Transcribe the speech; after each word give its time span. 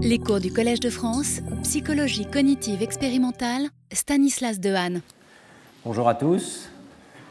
Les 0.00 0.20
cours 0.20 0.38
du 0.38 0.52
Collège 0.52 0.78
de 0.78 0.90
France, 0.90 1.40
psychologie 1.64 2.24
cognitive 2.24 2.84
expérimentale, 2.84 3.62
Stanislas 3.92 4.60
Dehaene. 4.60 5.00
Bonjour 5.84 6.08
à 6.08 6.14
tous, 6.14 6.70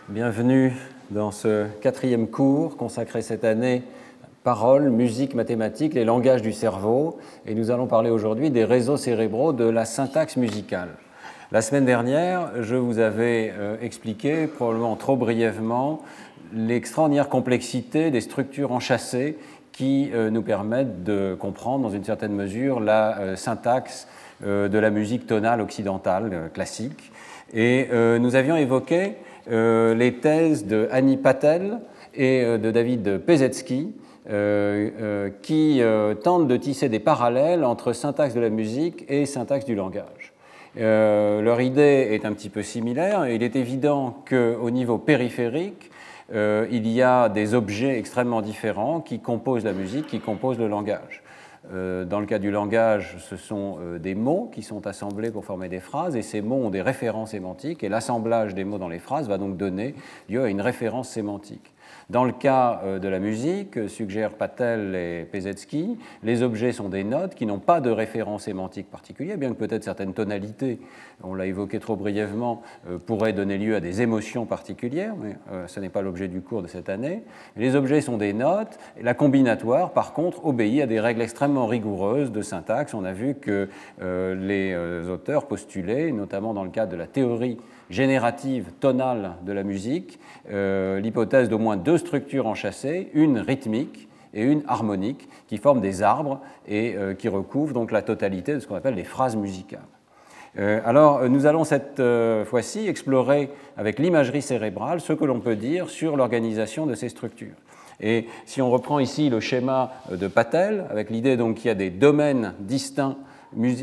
bienvenue 0.10 0.74
dans 1.10 1.32
ce 1.32 1.68
quatrième 1.80 2.28
cours 2.28 2.76
consacré 2.76 3.22
cette 3.22 3.46
année 3.46 3.84
parole, 4.44 4.90
musique, 4.90 5.34
mathématiques, 5.34 5.94
les 5.94 6.04
langages 6.04 6.42
du 6.42 6.52
cerveau. 6.52 7.20
Et 7.46 7.56
nous 7.56 7.72
allons 7.72 7.88
parler 7.88 8.10
aujourd'hui 8.10 8.52
des 8.52 8.66
réseaux 8.66 8.98
cérébraux 8.98 9.54
de 9.54 9.64
la 9.64 9.86
syntaxe 9.86 10.36
musicale. 10.36 10.90
La 11.54 11.62
semaine 11.62 11.86
dernière, 11.86 12.52
je 12.62 12.76
vous 12.76 13.00
avais 13.00 13.54
euh, 13.58 13.78
expliqué, 13.82 14.46
probablement 14.46 14.98
trop 14.98 15.16
brièvement, 15.16 16.02
l'extraordinaire 16.54 17.30
complexité 17.30 18.12
des 18.12 18.20
structures 18.22 18.74
enchâssées 18.74 19.38
qui 19.78 20.10
euh, 20.12 20.32
nous 20.32 20.42
permettent 20.42 21.04
de 21.04 21.38
comprendre 21.40 21.84
dans 21.84 21.96
une 21.96 22.04
certaine 22.04 22.34
mesure 22.34 22.80
la 22.80 23.20
euh, 23.20 23.36
syntaxe 23.36 24.08
euh, 24.44 24.68
de 24.68 24.80
la 24.80 24.90
musique 24.90 25.28
tonale 25.28 25.62
occidentale 25.62 26.50
classique. 26.54 27.12
Et 27.54 27.88
nous 28.20 28.36
avions 28.36 28.58
évoqué 28.58 29.14
les 29.50 30.14
thèses 30.22 30.66
de 30.66 30.90
Annie 30.92 31.16
Patel 31.16 31.80
et 32.14 32.44
de 32.44 32.72
David 32.72 33.20
Pezetsky, 33.20 33.96
qui 35.42 35.82
tentent 36.24 36.48
de 36.50 36.58
tisser 36.58 36.90
des 36.90 37.00
parallèles 37.00 37.64
entre 37.64 37.94
syntaxe 37.94 38.34
de 38.34 38.42
la 38.42 38.50
musique 38.50 39.06
et 39.08 39.26
syntaxe 39.26 39.64
du 39.64 39.76
langage. 39.76 40.34
leur 40.76 41.62
idée 41.62 42.10
est 42.12 42.26
un 42.26 42.34
petit 42.34 42.50
peu 42.50 42.64
similaire. 42.64 43.30
Il 43.30 43.42
est 43.42 43.56
évident 43.56 44.14
qu'au 44.30 44.70
niveau 44.70 44.98
périphérique, 44.98 45.87
euh, 46.34 46.68
il 46.72 46.88
y 46.88 47.02
a 47.02 47.30
des 47.30 47.54
objets 47.54 47.98
extrêmement 47.98 48.42
différents 48.42 49.02
qui 49.02 49.20
composent 49.20 49.64
la 49.64 49.74
musique, 49.74 50.08
qui 50.08 50.20
composent 50.20 50.60
le 50.60 50.68
langage. 50.68 51.24
Euh, 51.74 52.06
dans 52.06 52.20
le 52.20 52.26
cas 52.26 52.40
du 52.40 52.52
langage, 52.52 53.18
ce 53.20 53.36
sont 53.36 53.78
euh, 53.82 54.00
des 54.00 54.16
mots 54.16 54.50
qui 54.54 54.62
sont 54.62 54.88
assemblés 54.88 55.32
pour 55.32 55.44
former 55.44 55.68
des 55.70 55.80
phrases, 55.80 56.16
et 56.16 56.22
ces 56.22 56.42
mots 56.42 56.56
ont 56.56 56.70
des 56.70 56.82
références 56.82 57.32
sémantiques, 57.32 57.84
et 57.84 57.90
l'assemblage 57.90 58.56
des 58.56 58.64
mots 58.64 58.78
dans 58.78 58.88
les 58.88 59.00
phrases 59.00 59.28
va 59.28 59.38
donc 59.38 59.58
donner 59.58 59.96
lieu 60.30 60.44
à 60.44 60.50
une 60.50 60.62
référence 60.62 61.10
sémantique. 61.10 61.74
Dans 62.10 62.24
le 62.24 62.32
cas 62.32 62.80
euh, 62.86 63.00
de 63.00 63.10
la 63.10 63.20
musique, 63.20 63.90
suggèrent 63.90 64.32
Patel 64.32 64.96
et 64.96 65.28
Pezetsky, 65.30 65.98
les 66.24 66.42
objets 66.42 66.72
sont 66.72 66.88
des 66.88 67.04
notes 67.04 67.36
qui 67.36 67.46
n'ont 67.46 67.60
pas 67.60 67.82
de 67.82 67.90
référence 67.90 68.44
sémantique 68.44 68.90
particulière, 68.90 69.38
bien 69.38 69.50
que 69.50 69.56
peut-être 69.56 69.84
certaines 69.84 70.14
tonalités, 70.14 70.80
on 71.22 71.34
l'a 71.34 71.48
évoqué 71.48 71.80
trop 71.80 71.98
brièvement, 71.98 72.62
euh, 72.90 72.98
pourraient 72.98 73.34
donner 73.34 73.58
lieu 73.58 73.76
à 73.76 73.82
des 73.82 74.02
émotions 74.02 74.46
particulières, 74.46 75.16
mais 75.22 75.36
euh, 75.52 75.68
ce 75.68 75.82
n'est 75.82 75.90
pas 75.90 76.02
l'objet 76.02 76.30
du 76.30 76.40
cours 76.40 76.62
de 76.62 76.68
cette 76.68 76.88
année. 76.88 77.24
Les 77.58 77.76
objets 77.76 78.00
sont 78.00 78.16
des 78.16 78.32
notes, 78.32 78.80
et 78.98 79.04
la 79.04 79.14
combinatoire, 79.14 79.92
par 79.92 80.14
contre, 80.14 80.46
obéit 80.46 80.84
à 80.84 80.86
des 80.86 81.02
règles 81.02 81.22
extrêmement 81.22 81.66
rigoureuses 81.66 82.32
de 82.32 82.42
syntaxe. 82.42 82.94
On 82.94 83.04
a 83.04 83.12
vu 83.12 83.36
que 83.36 83.68
les 84.00 84.76
auteurs 85.10 85.48
postulaient, 85.48 86.12
notamment 86.12 86.54
dans 86.54 86.64
le 86.64 86.70
cadre 86.70 86.92
de 86.92 86.98
la 86.98 87.08
théorie 87.08 87.58
générative 87.90 88.72
tonale 88.80 89.34
de 89.44 89.52
la 89.52 89.64
musique, 89.64 90.20
euh, 90.52 91.00
l'hypothèse 91.00 91.50
d'au 91.50 91.60
moins 91.60 91.78
deux 91.78 91.98
structures 91.98 92.48
enchâssées, 92.48 93.10
une 93.14 93.40
rythmique 93.40 94.08
et 94.34 94.44
une 94.44 94.64
harmonique, 94.68 95.28
qui 95.48 95.58
forment 95.58 95.82
des 95.82 96.04
arbres 96.04 96.42
et 96.68 96.96
euh, 96.96 97.14
qui 97.14 97.30
recouvrent 97.30 97.74
donc 97.74 97.92
la 97.92 98.02
totalité 98.02 98.54
de 98.54 98.60
ce 98.60 98.68
qu'on 98.68 98.76
appelle 98.76 98.96
les 98.96 99.04
phrases 99.04 99.36
musicales. 99.36 99.80
Euh, 100.60 100.82
alors, 100.86 101.30
nous 101.30 101.46
allons 101.46 101.64
cette 101.64 102.02
fois-ci 102.46 102.88
explorer 102.88 103.50
avec 103.78 104.00
l'imagerie 104.00 104.42
cérébrale 104.42 105.02
ce 105.02 105.14
que 105.14 105.26
l'on 105.26 105.40
peut 105.40 105.56
dire 105.56 105.90
sur 105.90 106.18
l'organisation 106.18 106.86
de 106.86 106.96
ces 106.96 107.10
structures. 107.10 107.56
Et 108.00 108.28
si 108.46 108.62
on 108.62 108.70
reprend 108.70 109.00
ici 109.00 109.30
le 109.30 109.40
schéma 109.40 109.92
de 110.12 110.28
Patel, 110.28 110.86
avec 110.92 111.10
l'idée 111.10 111.38
qu'il 111.56 111.66
y 111.66 111.70
a 111.70 111.76
des 111.76 111.90
domaines 111.90 112.54
distincts 112.60 113.18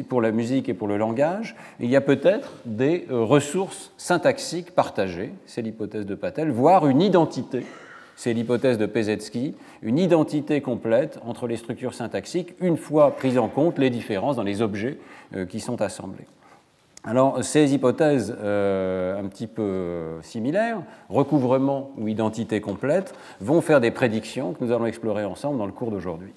pour 0.09 0.21
la 0.21 0.31
musique 0.31 0.69
et 0.69 0.75
pour 0.75 0.89
le 0.89 0.97
langage, 0.97 1.57
il 1.81 1.91
y 1.91 1.97
a 1.97 2.01
peut-être 2.01 2.53
des 2.67 3.07
euh, 3.11 3.25
ressources 3.25 3.93
syntaxiques 3.97 4.73
partagées, 4.73 5.33
c'est 5.47 5.63
l'hypothèse 5.63 6.07
de 6.07 6.15
Patel, 6.15 6.51
voire 6.51 6.87
une 6.87 7.01
identité, 7.01 7.65
c'est 8.17 8.33
l'hypothèse 8.33 8.79
de 8.79 8.87
Pezetsky, 8.87 9.55
une 9.83 9.99
identité 9.99 10.61
complète 10.61 11.19
entre 11.25 11.47
les 11.47 11.57
structures 11.57 11.95
syntaxiques, 11.95 12.55
une 12.61 12.77
fois 12.77 13.17
prises 13.17 13.39
en 13.39 13.49
compte 13.49 13.79
les 13.79 13.91
différences 13.91 14.37
dans 14.37 14.43
les 14.43 14.63
objets 14.63 14.99
euh, 15.35 15.47
qui 15.47 15.61
sont 15.61 15.81
assemblés. 15.81 16.27
Alors, 17.07 17.45
ces 17.45 17.75
hypothèses 17.75 18.35
euh, 18.41 19.21
un 19.21 19.27
petit 19.27 19.47
peu 19.47 20.23
similaires, 20.23 20.81
recouvrement 21.11 21.91
ou 21.99 22.09
identité 22.09 22.63
complète, 22.63 23.15
vont 23.41 23.61
faire 23.61 23.81
des 23.81 23.91
prédictions 23.91 24.53
que 24.53 24.65
nous 24.65 24.73
allons 24.73 24.87
explorer 24.87 25.25
ensemble 25.25 25.59
dans 25.59 25.67
le 25.67 25.73
cours 25.73 25.91
d'aujourd'hui. 25.91 26.33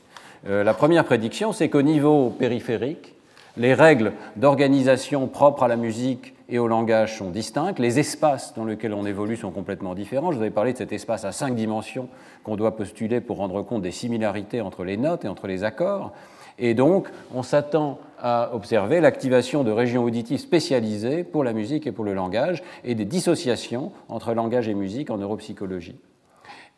la 0.45 0.73
première 0.73 1.05
prédiction, 1.05 1.53
c'est 1.53 1.69
qu'au 1.69 1.81
niveau 1.81 2.29
périphérique, 2.29 3.16
les 3.57 3.73
règles 3.73 4.13
d'organisation 4.35 5.27
propres 5.27 5.63
à 5.63 5.67
la 5.67 5.75
musique 5.75 6.33
et 6.49 6.59
au 6.59 6.67
langage 6.67 7.17
sont 7.17 7.29
distinctes. 7.29 7.79
Les 7.79 7.99
espaces 7.99 8.53
dans 8.55 8.65
lesquels 8.65 8.93
on 8.93 9.05
évolue 9.05 9.35
sont 9.35 9.51
complètement 9.51 9.95
différents. 9.95 10.31
Je 10.31 10.37
vous 10.37 10.43
avais 10.43 10.51
parlé 10.51 10.73
de 10.73 10.77
cet 10.77 10.93
espace 10.93 11.25
à 11.25 11.31
cinq 11.31 11.55
dimensions 11.55 12.07
qu'on 12.43 12.55
doit 12.55 12.75
postuler 12.75 13.19
pour 13.19 13.37
rendre 13.37 13.61
compte 13.63 13.81
des 13.81 13.91
similarités 13.91 14.61
entre 14.61 14.83
les 14.83 14.97
notes 14.97 15.25
et 15.25 15.27
entre 15.27 15.47
les 15.47 15.63
accords. 15.63 16.13
Et 16.59 16.73
donc, 16.73 17.07
on 17.35 17.43
s'attend 17.43 17.99
à 18.19 18.51
observer 18.53 18.99
l'activation 18.99 19.63
de 19.63 19.71
régions 19.71 20.03
auditives 20.03 20.39
spécialisées 20.39 21.23
pour 21.23 21.43
la 21.43 21.53
musique 21.53 21.85
et 21.85 21.91
pour 21.91 22.05
le 22.05 22.13
langage 22.13 22.63
et 22.83 22.95
des 22.95 23.05
dissociations 23.05 23.91
entre 24.09 24.33
langage 24.33 24.67
et 24.67 24.73
musique 24.73 25.11
en 25.11 25.17
neuropsychologie. 25.17 25.99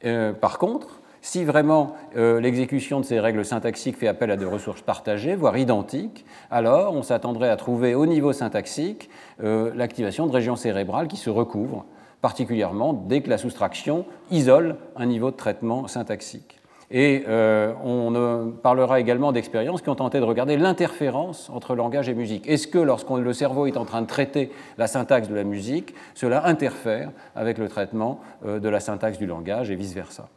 Euh, 0.06 0.34
par 0.34 0.58
contre, 0.58 1.00
si 1.30 1.44
vraiment 1.44 1.96
euh, 2.18 2.40
l'exécution 2.40 3.00
de 3.00 3.06
ces 3.06 3.20
règles 3.20 3.46
syntaxiques 3.46 3.98
fait 3.98 4.08
appel 4.08 4.32
à 4.32 4.36
des 4.36 4.46
ressources 4.46 4.82
partagées, 4.82 5.36
voire 5.36 5.60
identiques, 5.60 6.26
alors 6.50 6.96
on 6.96 7.04
s'attendrait 7.04 7.50
à 7.50 7.56
trouver 7.56 7.94
au 7.94 8.08
niveau 8.08 8.34
syntaxique 8.34 9.12
euh, 9.44 9.72
l'activation 9.76 10.26
de 10.26 10.32
régions 10.32 10.56
cérébrales 10.56 11.08
qui 11.08 11.18
se 11.18 11.30
recouvrent, 11.30 11.86
particulièrement 12.22 12.94
dès 12.94 13.22
que 13.22 13.30
la 13.30 13.38
soustraction 13.38 14.06
isole 14.32 14.78
un 14.96 15.06
niveau 15.06 15.30
de 15.30 15.36
traitement 15.36 15.88
syntaxique. 15.88 16.60
Et 16.90 17.24
euh, 17.28 17.74
on 17.84 18.52
parlera 18.64 19.00
également 19.00 19.32
d'expériences 19.32 19.84
qui 19.84 19.90
ont 19.90 19.96
tenté 19.96 20.20
de 20.20 20.26
regarder 20.26 20.58
l'interférence 20.58 21.52
entre 21.52 21.76
langage 21.76 22.10
et 22.10 22.16
musique. 22.16 22.50
Est-ce 22.50 22.66
que 22.66 22.80
lorsque 22.80 23.12
le 23.12 23.34
cerveau 23.34 23.68
est 23.68 23.78
en 23.78 23.86
train 23.86 24.02
de 24.02 24.08
traiter 24.08 24.52
la 24.80 24.88
syntaxe 24.88 25.30
de 25.30 25.36
la 25.36 25.44
musique, 25.44 25.94
cela 26.16 26.48
interfère 26.48 27.12
avec 27.36 27.60
le 27.60 27.70
traitement 27.70 28.20
de 28.44 28.68
la 28.68 28.80
syntaxe 28.80 29.20
du 29.20 29.28
langage 29.28 29.70
et 29.70 29.76
vice-versa? 29.76 30.28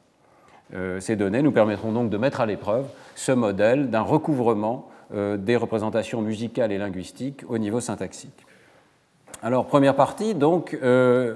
Ces 1.01 1.17
données 1.17 1.43
nous 1.43 1.53
permettront 1.53 1.93
donc 1.93 2.09
de 2.09 2.17
mettre 2.17 2.41
à 2.41 2.47
l'épreuve 2.47 2.87
ce 3.15 3.33
modèle 3.33 3.91
d'un 3.91 4.01
recouvrement 4.01 4.89
euh, 5.15 5.37
des 5.37 5.57
représentations 5.57 6.23
musicales 6.23 6.73
et 6.73 6.79
linguistiques 6.79 7.43
au 7.47 7.59
niveau 7.59 7.81
syntaxique. 7.81 8.47
Alors, 9.43 9.67
première 9.67 9.95
partie, 9.95 10.35
donc, 10.35 10.79
euh, 10.83 11.35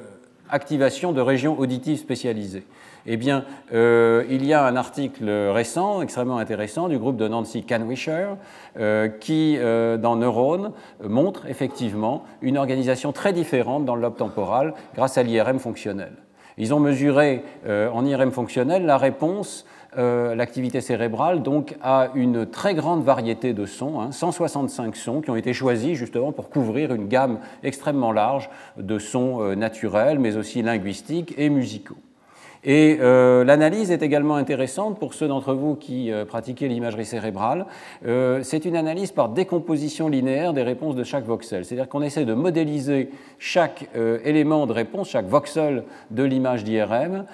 activation 0.48 1.12
de 1.12 1.20
régions 1.20 1.58
auditives 1.58 1.98
spécialisées. 1.98 2.64
Eh 3.04 3.18
bien, 3.18 3.44
il 3.72 4.44
y 4.44 4.52
a 4.52 4.64
un 4.64 4.74
article 4.74 5.28
récent, 5.28 6.02
extrêmement 6.02 6.38
intéressant, 6.38 6.88
du 6.88 6.98
groupe 6.98 7.16
de 7.16 7.28
Nancy 7.28 7.62
Canwisher, 7.62 8.30
qui, 9.20 9.56
dans 9.56 10.16
Neurones, 10.16 10.72
montre 11.04 11.46
effectivement 11.46 12.24
une 12.42 12.58
organisation 12.58 13.12
très 13.12 13.32
différente 13.32 13.84
dans 13.84 13.94
le 13.94 14.02
lobe 14.02 14.16
temporal 14.16 14.74
grâce 14.96 15.18
à 15.18 15.22
l'IRM 15.22 15.60
fonctionnel. 15.60 16.14
Ils 16.58 16.72
ont 16.72 16.80
mesuré 16.80 17.44
euh, 17.66 17.90
en 17.90 18.06
IRM 18.06 18.30
fonctionnel 18.30 18.86
la 18.86 18.96
réponse, 18.96 19.66
euh, 19.98 20.34
l'activité 20.34 20.80
cérébrale, 20.80 21.42
donc 21.42 21.76
à 21.82 22.08
une 22.14 22.46
très 22.46 22.74
grande 22.74 23.04
variété 23.04 23.52
de 23.52 23.66
sons, 23.66 24.10
165 24.10 24.84
hein, 24.84 24.90
sons 24.94 25.20
qui 25.20 25.30
ont 25.30 25.36
été 25.36 25.52
choisis 25.52 25.98
justement 25.98 26.32
pour 26.32 26.48
couvrir 26.48 26.94
une 26.94 27.08
gamme 27.08 27.40
extrêmement 27.62 28.12
large 28.12 28.48
de 28.78 28.98
sons 28.98 29.42
euh, 29.42 29.54
naturels, 29.54 30.18
mais 30.18 30.36
aussi 30.36 30.62
linguistiques 30.62 31.34
et 31.36 31.50
musicaux. 31.50 31.96
Et 32.68 32.98
euh, 33.00 33.44
l'analyse 33.44 33.92
est 33.92 34.02
également 34.02 34.34
intéressante 34.34 34.98
pour 34.98 35.14
ceux 35.14 35.28
d'entre 35.28 35.54
vous 35.54 35.76
qui 35.76 36.10
euh, 36.10 36.24
pratiquez 36.24 36.66
l'imagerie 36.66 37.04
cérébrale. 37.04 37.64
Euh, 38.04 38.40
c'est 38.42 38.64
une 38.64 38.74
analyse 38.74 39.12
par 39.12 39.28
décomposition 39.28 40.08
linéaire 40.08 40.52
des 40.52 40.64
réponses 40.64 40.96
de 40.96 41.04
chaque 41.04 41.24
voxel. 41.24 41.64
C'est-à-dire 41.64 41.88
qu'on 41.88 42.02
essaie 42.02 42.24
de 42.24 42.34
modéliser 42.34 43.10
chaque 43.38 43.88
élément 44.24 44.66
de 44.66 44.72
réponse, 44.72 45.10
chaque 45.10 45.26
voxel 45.26 45.84
de 46.10 46.24
l'image 46.24 46.64
d'IRM, 46.64 47.24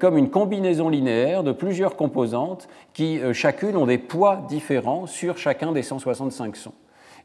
comme 0.00 0.18
une 0.18 0.30
combinaison 0.30 0.88
linéaire 0.88 1.44
de 1.44 1.52
plusieurs 1.52 1.96
composantes 1.96 2.68
qui 2.92 3.20
chacune 3.32 3.76
ont 3.76 3.86
des 3.86 3.98
poids 3.98 4.42
différents 4.48 5.06
sur 5.06 5.38
chacun 5.38 5.72
des 5.72 5.82
165 5.82 6.56
sons. 6.56 6.72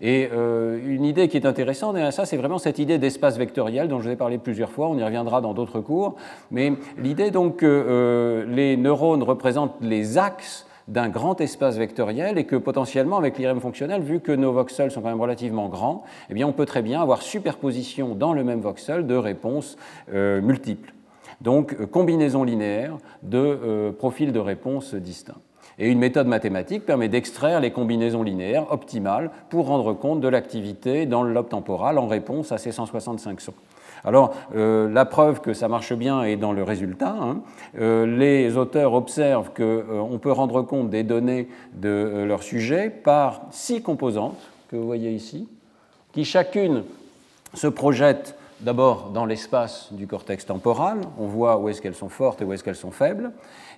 Et 0.02 0.30
euh, 0.32 0.80
une 0.86 1.04
idée 1.04 1.28
qui 1.28 1.36
est 1.36 1.46
intéressante, 1.46 1.98
et 1.98 2.12
ça, 2.12 2.26
c'est 2.26 2.38
vraiment 2.38 2.58
cette 2.58 2.80
idée 2.80 2.98
d'espace 2.98 3.38
vectoriel 3.38 3.88
dont 3.88 4.00
je 4.00 4.08
vous 4.08 4.14
ai 4.14 4.16
parlé 4.16 4.38
plusieurs 4.38 4.72
fois, 4.72 4.88
on 4.88 4.98
y 4.98 5.04
reviendra 5.04 5.42
dans 5.42 5.54
d'autres 5.54 5.82
cours. 5.82 6.16
Mais 6.52 6.74
l'idée 6.98 7.32
donc 7.32 7.58
que 7.58 7.66
euh, 7.66 8.46
les 8.48 8.78
neurones 8.78 9.24
représentent 9.24 9.76
les 9.82 10.18
axes 10.18 10.66
d'un 10.88 11.10
grand 11.10 11.40
espace 11.42 11.78
vectoriel 11.78 12.38
et 12.38 12.46
que 12.46 12.56
potentiellement 12.56 13.18
avec 13.18 13.38
l'IRM 13.38 13.60
fonctionnel, 13.60 14.02
vu 14.02 14.22
que 14.22 14.32
nos 14.32 14.54
voxels 14.54 14.90
sont 14.90 15.02
quand 15.02 15.10
même 15.10 15.22
relativement 15.22 15.68
grands, 15.68 16.04
eh 16.30 16.34
bien 16.34 16.48
on 16.48 16.54
peut 16.54 16.66
très 16.66 16.82
bien 16.82 17.02
avoir 17.02 17.22
superposition 17.22 18.16
dans 18.16 18.34
le 18.34 18.44
même 18.44 18.62
voxel 18.62 19.06
de 19.06 19.16
réponses 19.16 19.78
euh, 20.14 20.42
multiples. 20.42 20.94
Donc 21.42 21.86
combinaison 21.92 22.44
linéaire 22.44 22.98
de 23.22 23.92
profils 23.98 24.34
de 24.34 24.40
réponses 24.40 24.96
distincts. 24.96 25.40
Et 25.80 25.90
une 25.90 26.00
méthode 26.00 26.28
mathématique 26.28 26.86
permet 26.86 27.08
d'extraire 27.08 27.62
les 27.62 27.72
combinaisons 27.72 28.22
linéaires 28.22 28.72
optimales 28.72 29.32
pour 29.50 29.68
rendre 29.68 29.94
compte 29.94 30.20
de 30.20 30.28
l'activité 30.28 31.06
dans 31.06 31.24
le 31.24 31.34
lobe 31.34 31.50
temporal 31.50 31.98
en 31.98 32.08
réponse 32.08 32.52
à 32.52 32.58
ces 32.58 32.72
165 32.74 33.40
sons. 33.40 33.54
Alors, 34.04 34.34
euh, 34.56 34.90
la 34.90 35.06
preuve 35.06 35.42
que 35.42 35.54
ça 35.54 35.68
marche 35.68 35.94
bien 35.94 36.24
est 36.24 36.38
dans 36.38 36.54
le 36.54 36.64
résultat. 36.64 37.16
Hein. 37.20 37.42
Euh, 37.80 38.06
les 38.06 38.58
auteurs 38.58 38.94
observent 38.94 39.52
qu'on 39.56 39.64
euh, 39.64 40.18
peut 40.22 40.32
rendre 40.32 40.62
compte 40.62 40.90
des 40.90 41.04
données 41.04 41.48
de 41.74 42.24
leur 42.28 42.44
sujet 42.44 42.90
par 42.90 43.42
six 43.52 43.82
composantes 43.82 44.40
que 44.70 44.76
vous 44.76 44.86
voyez 44.86 45.12
ici, 45.12 45.48
qui 46.14 46.26
chacune 46.26 46.84
se 47.54 47.68
projettent 47.68 48.36
d'abord 48.62 49.10
dans 49.14 49.26
l'espace 49.26 49.90
du 49.92 50.08
cortex 50.08 50.46
temporal, 50.46 51.00
on 51.18 51.26
voit 51.26 51.58
où 51.58 51.70
est-ce 51.70 51.82
qu'elles 51.82 51.96
sont 51.96 52.10
fortes 52.10 52.42
et 52.42 52.46
où 52.46 52.54
est-ce 52.54 52.64
qu'elles 52.64 52.76
sont 52.76 52.92
faibles, 52.92 53.32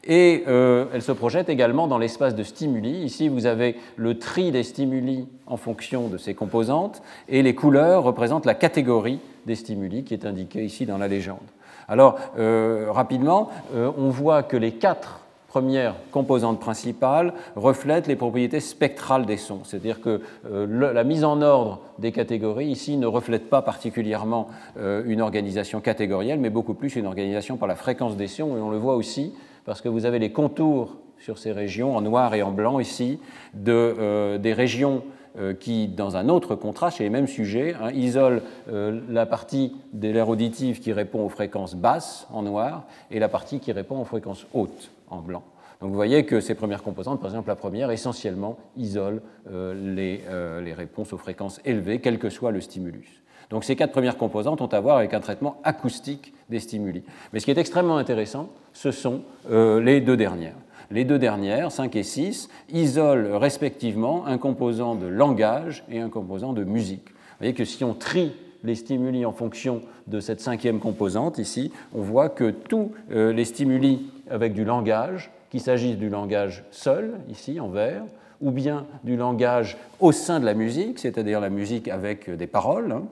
et 0.04 0.44
euh, 0.48 0.86
elles 0.94 1.02
se 1.02 1.12
projettent 1.12 1.50
également 1.50 1.88
dans 1.88 1.98
l'espace 1.98 2.36
de 2.36 2.44
stimuli. 2.44 3.04
Ici, 3.04 3.30
vous 3.30 3.46
avez 3.46 3.78
le 3.96 4.18
tri 4.18 4.52
des 4.52 4.64
stimuli 4.64 5.28
en 5.46 5.58
fonction 5.58 6.08
de 6.08 6.18
ces 6.18 6.34
composantes, 6.34 7.02
et 7.30 7.44
les 7.44 7.56
couleurs 7.56 8.04
représentent 8.04 8.46
la 8.46 8.56
catégorie 8.56 9.20
des 9.46 9.56
stimuli 9.56 10.04
qui 10.04 10.14
est 10.14 10.26
indiquée 10.26 10.64
ici 10.64 10.86
dans 10.86 10.98
la 10.98 11.08
légende. 11.08 11.40
Alors, 11.88 12.20
euh, 12.38 12.88
rapidement, 12.90 13.50
euh, 13.76 13.92
on 13.98 14.10
voit 14.10 14.44
que 14.44 14.58
les 14.58 14.72
quatre 14.72 15.20
première 15.52 15.96
composante 16.12 16.62
principale 16.62 17.34
reflète 17.58 18.08
les 18.08 18.16
propriétés 18.16 18.62
spectrales 18.62 19.26
des 19.26 19.36
sons. 19.36 19.60
C'est-à-dire 19.66 20.00
que 20.00 20.22
euh, 20.50 20.94
la 20.94 21.04
mise 21.04 21.26
en 21.26 21.42
ordre 21.42 21.82
des 22.00 22.14
catégories 22.14 22.68
ici 22.68 22.96
ne 22.96 23.06
reflète 23.06 23.50
pas 23.50 23.62
particulièrement 23.62 24.48
euh, 24.78 25.04
une 25.06 25.20
organisation 25.20 25.82
catégorielle, 25.82 26.40
mais 26.40 26.50
beaucoup 26.50 26.74
plus 26.74 26.96
une 26.96 27.06
organisation 27.06 27.58
par 27.58 27.68
la 27.68 27.76
fréquence 27.76 28.16
des 28.16 28.30
sons. 28.30 28.56
Et 28.56 28.62
on 28.62 28.70
le 28.72 28.78
voit 28.78 28.96
aussi 28.96 29.34
parce 29.66 29.82
que 29.82 29.90
vous 29.90 30.06
avez 30.06 30.20
les 30.20 30.32
contours 30.32 30.96
sur 31.20 31.38
ces 31.38 31.52
régions 31.52 31.98
en 31.98 32.02
noir 32.02 32.34
et 32.34 32.44
en 32.44 32.52
blanc 32.52 32.80
ici 32.80 33.20
euh, 33.68 34.38
des 34.38 34.54
régions 34.54 35.04
qui, 35.62 35.88
dans 35.88 36.18
un 36.18 36.28
autre 36.28 36.56
contraste, 36.56 36.98
chez 36.98 37.06
les 37.06 37.10
mêmes 37.10 37.28
sujets, 37.28 37.74
hein, 37.82 37.92
isolent 37.92 38.42
la 38.68 39.26
partie 39.26 39.74
de 39.94 40.10
l'air 40.10 40.28
auditive 40.28 40.82
qui 40.82 40.92
répond 40.92 41.24
aux 41.26 41.30
fréquences 41.30 41.74
basses 41.74 42.28
en 42.34 42.42
noir 42.42 42.84
et 43.12 43.20
la 43.20 43.30
partie 43.30 43.62
qui 43.62 43.72
répond 43.72 44.02
aux 44.02 44.06
fréquences 44.06 44.46
hautes 44.54 44.92
Donc 45.82 45.90
vous 45.90 45.96
voyez 45.96 46.26
que 46.26 46.40
ces 46.40 46.54
premières 46.54 46.84
composantes, 46.84 47.20
par 47.20 47.30
exemple 47.30 47.48
la 47.48 47.56
première, 47.56 47.90
essentiellement 47.90 48.58
isolent 48.78 49.20
euh, 49.52 49.74
euh, 50.30 50.62
les, 50.62 50.74
réponses 50.74 51.12
aux 51.12 51.18
fréquences 51.18 51.60
élevées, 51.66 52.00
quel 52.00 52.20
que 52.20 52.30
soit 52.30 52.52
le 52.52 52.62
stimulus. 52.62 53.24
Donc 53.50 53.64
ces 53.64 53.76
quatre 53.76 53.92
premières 53.92 54.18
composantes 54.18 54.62
ont 54.62 54.68
à 54.68 54.80
voir 54.80 54.98
avec 54.98 55.14
un 55.14 55.20
traitement 55.20 55.60
acoustique 55.64 56.34
des 56.50 56.60
stimuli. 56.60 57.04
Mais 57.34 57.40
ce 57.40 57.46
qui 57.46 57.52
est 57.52 57.58
extrêmement 57.58 57.98
intéressant, 57.98 58.50
ce 58.74 58.92
sont 58.92 59.24
euh, 59.50 59.82
les 59.82 60.02
deux 60.02 60.16
dernières. 60.16 60.56
Les 60.92 61.04
deux 61.04 61.18
dernières, 61.18 61.72
5 61.72 61.96
et 61.96 62.04
6, 62.04 62.50
isolent 62.70 63.40
respectivement 63.40 64.26
un 64.28 64.38
composant 64.38 64.96
de 64.96 65.08
langage 65.08 65.84
et 65.90 66.00
un 66.00 66.10
composant 66.10 66.54
de 66.54 66.64
musique. 66.64 67.10
Vous 67.10 67.38
voyez 67.40 67.54
que 67.54 67.66
si 67.66 67.84
on 67.84 67.94
trie 67.94 68.34
les 68.64 68.76
stimuli 68.76 69.26
en 69.26 69.32
fonction 69.32 69.82
de 70.06 70.20
cette 70.20 70.42
cinquième 70.42 70.80
composante 70.80 71.40
ici, 71.40 71.72
on 71.96 72.02
voit 72.02 72.30
que 72.30 72.52
tous 72.52 72.92
les 73.10 73.46
stimuli 73.46 74.12
avec 74.32 74.54
du 74.54 74.64
langage, 74.64 75.32
qu'il 75.50 75.62
s'agisse 75.62 75.98
du 75.98 76.10
langage 76.10 76.64
seul, 76.72 77.20
ici 77.30 77.60
en 77.60 77.68
vert, 77.68 78.04
ou 78.42 78.52
bien 78.52 78.86
du 79.04 79.16
langage 79.16 79.78
au 80.00 80.12
sein 80.12 80.40
de 80.40 80.46
la 80.46 80.54
musique, 80.54 81.00
c'est-à-dire 81.00 81.40
la 81.40 81.50
musique 81.50 81.88
avec 81.88 82.30
des 82.30 82.48
paroles. 82.48 82.92
Hein. 82.92 83.04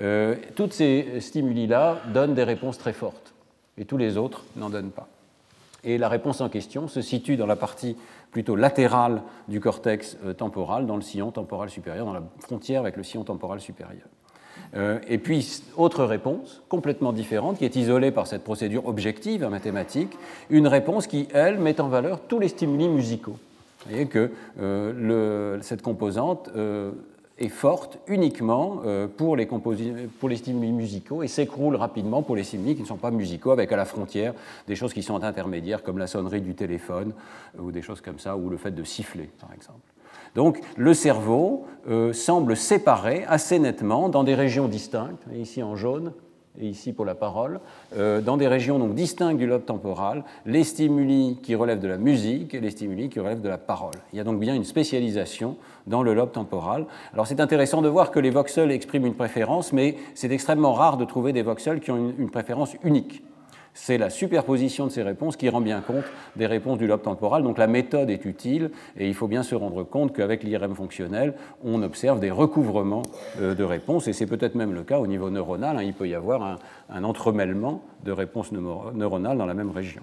Euh, 0.00 0.34
toutes 0.56 0.72
ces 0.72 1.20
stimuli-là 1.20 1.98
donnent 2.12 2.34
des 2.34 2.44
réponses 2.44 2.78
très 2.78 2.92
fortes, 2.92 3.34
et 3.78 3.84
tous 3.84 3.96
les 3.96 4.16
autres 4.16 4.44
n'en 4.56 4.70
donnent 4.70 4.90
pas. 4.90 5.08
Et 5.84 5.98
la 5.98 6.08
réponse 6.08 6.40
en 6.40 6.48
question 6.48 6.88
se 6.88 7.00
situe 7.00 7.36
dans 7.36 7.46
la 7.46 7.56
partie 7.56 7.96
plutôt 8.30 8.56
latérale 8.56 9.22
du 9.48 9.60
cortex 9.60 10.16
euh, 10.24 10.32
temporal, 10.32 10.86
dans 10.86 10.96
le 10.96 11.02
sillon 11.02 11.30
temporal 11.30 11.70
supérieur, 11.70 12.06
dans 12.06 12.12
la 12.12 12.22
frontière 12.38 12.80
avec 12.80 12.96
le 12.96 13.02
sillon 13.02 13.24
temporal 13.24 13.60
supérieur. 13.60 14.06
Euh, 14.74 14.98
et 15.08 15.18
puis, 15.18 15.62
autre 15.76 16.04
réponse, 16.04 16.62
complètement 16.68 17.12
différente, 17.12 17.58
qui 17.58 17.64
est 17.64 17.76
isolée 17.76 18.10
par 18.10 18.26
cette 18.26 18.42
procédure 18.42 18.86
objective 18.86 19.44
en 19.44 19.50
mathématiques, 19.50 20.16
une 20.50 20.66
réponse 20.66 21.06
qui, 21.06 21.28
elle, 21.32 21.58
met 21.58 21.80
en 21.80 21.88
valeur 21.88 22.20
tous 22.20 22.38
les 22.38 22.48
stimuli 22.48 22.88
musicaux. 22.88 23.36
Vous 23.84 23.90
voyez 23.90 24.06
que 24.06 24.30
euh, 24.60 25.58
cette 25.60 25.82
composante 25.82 26.48
euh, 26.56 26.92
est 27.38 27.48
forte 27.48 27.98
uniquement 28.06 28.82
pour, 29.16 29.36
les 29.36 29.46
stimuli 30.36 30.70
musicaux 30.70 31.22
et 31.22 31.28
s'écroule 31.28 31.74
rapidement 31.74 32.22
pour 32.22 32.36
les 32.36 32.44
stimuli 32.44 32.76
qui 32.76 32.82
ne 32.82 32.86
sont 32.86 32.96
pas 32.96 33.10
musicaux, 33.10 33.50
avec 33.50 33.72
à 33.72 33.76
la 33.76 33.84
frontière 33.84 34.32
des 34.68 34.76
choses 34.76 34.94
qui 34.94 35.02
sont 35.02 35.24
intermédiaires, 35.24 35.82
comme 35.82 35.98
la 35.98 36.06
sonnerie 36.06 36.40
du 36.40 36.54
téléphone, 36.54 37.12
ou 37.58 37.72
des 37.72 37.82
choses 37.82 38.00
comme 38.00 38.20
ça, 38.20 38.36
ou 38.36 38.48
le 38.48 38.58
fait 38.58 38.70
de 38.70 38.84
siffler, 38.84 39.28
par 39.40 39.52
exemple. 39.52 39.80
Donc 40.34 40.60
le 40.76 40.94
cerveau 40.94 41.66
euh, 41.88 42.12
semble 42.12 42.56
séparé 42.56 43.24
assez 43.26 43.58
nettement 43.58 44.08
dans 44.08 44.24
des 44.24 44.34
régions 44.34 44.68
distinctes, 44.68 45.22
ici 45.34 45.62
en 45.62 45.76
jaune 45.76 46.12
et 46.60 46.66
ici 46.66 46.92
pour 46.92 47.04
la 47.04 47.14
parole, 47.14 47.60
euh, 47.96 48.20
dans 48.20 48.36
des 48.36 48.46
régions 48.46 48.78
donc 48.78 48.94
distinctes 48.94 49.38
du 49.38 49.46
lobe 49.46 49.64
temporal, 49.64 50.22
les 50.44 50.64
stimuli 50.64 51.38
qui 51.42 51.54
relèvent 51.54 51.80
de 51.80 51.88
la 51.88 51.96
musique 51.96 52.54
et 52.54 52.60
les 52.60 52.70
stimuli 52.70 53.08
qui 53.08 53.20
relèvent 53.20 53.40
de 53.40 53.48
la 53.48 53.58
parole. 53.58 53.94
Il 54.12 54.18
y 54.18 54.20
a 54.20 54.24
donc 54.24 54.38
bien 54.38 54.54
une 54.54 54.64
spécialisation 54.64 55.56
dans 55.86 56.02
le 56.02 56.12
lobe 56.12 56.32
temporal. 56.32 56.86
Alors 57.14 57.26
c'est 57.26 57.40
intéressant 57.40 57.80
de 57.80 57.88
voir 57.88 58.10
que 58.10 58.20
les 58.20 58.30
voxels 58.30 58.70
expriment 58.70 59.06
une 59.06 59.14
préférence, 59.14 59.72
mais 59.72 59.96
c'est 60.14 60.30
extrêmement 60.30 60.74
rare 60.74 60.98
de 60.98 61.04
trouver 61.04 61.32
des 61.32 61.42
voxels 61.42 61.80
qui 61.80 61.90
ont 61.90 62.12
une 62.18 62.30
préférence 62.30 62.74
unique. 62.84 63.22
C'est 63.74 63.96
la 63.96 64.10
superposition 64.10 64.86
de 64.86 64.92
ces 64.92 65.02
réponses 65.02 65.36
qui 65.36 65.48
rend 65.48 65.62
bien 65.62 65.80
compte 65.80 66.04
des 66.36 66.46
réponses 66.46 66.78
du 66.78 66.86
lobe 66.86 67.02
temporal. 67.02 67.42
Donc 67.42 67.56
la 67.56 67.66
méthode 67.66 68.10
est 68.10 68.24
utile 68.26 68.70
et 68.98 69.08
il 69.08 69.14
faut 69.14 69.28
bien 69.28 69.42
se 69.42 69.54
rendre 69.54 69.82
compte 69.82 70.14
qu'avec 70.14 70.42
l'IRM 70.42 70.74
fonctionnel, 70.74 71.34
on 71.64 71.82
observe 71.82 72.20
des 72.20 72.30
recouvrements 72.30 73.02
euh, 73.40 73.54
de 73.54 73.64
réponses 73.64 74.08
et 74.08 74.12
c'est 74.12 74.26
peut-être 74.26 74.54
même 74.54 74.74
le 74.74 74.82
cas 74.82 74.98
au 74.98 75.06
niveau 75.06 75.30
neuronal. 75.30 75.78
Hein. 75.78 75.82
Il 75.82 75.94
peut 75.94 76.08
y 76.08 76.14
avoir 76.14 76.58
un, 76.90 77.04
entremêlement 77.04 77.82
de 78.04 78.12
réponses 78.12 78.52
neuronales 78.52 79.38
dans 79.38 79.46
la 79.46 79.54
même 79.54 79.70
région. 79.70 80.02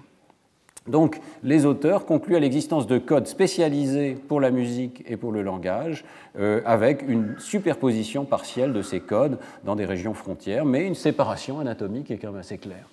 Donc, 0.88 1.20
les 1.44 1.66
auteurs 1.66 2.06
concluent 2.06 2.36
à 2.36 2.40
l'existence 2.40 2.86
de 2.86 2.98
codes 2.98 3.26
spécialisés 3.26 4.14
pour 4.14 4.40
la 4.40 4.50
musique 4.50 5.04
et 5.06 5.16
pour 5.16 5.30
le 5.30 5.42
langage, 5.42 6.04
euh, 6.38 6.62
avec 6.64 7.04
une 7.06 7.36
superposition 7.38 8.24
partielle 8.24 8.72
de 8.72 8.82
ces 8.82 8.98
codes 9.00 9.38
dans 9.64 9.76
des 9.76 9.84
régions 9.84 10.14
frontières, 10.14 10.64
mais 10.64 10.86
une 10.86 10.94
séparation 10.94 11.60
anatomique 11.60 12.10
est 12.10 12.16
quand 12.16 12.32
même 12.32 12.40
assez 12.40 12.58
claire. 12.58 12.86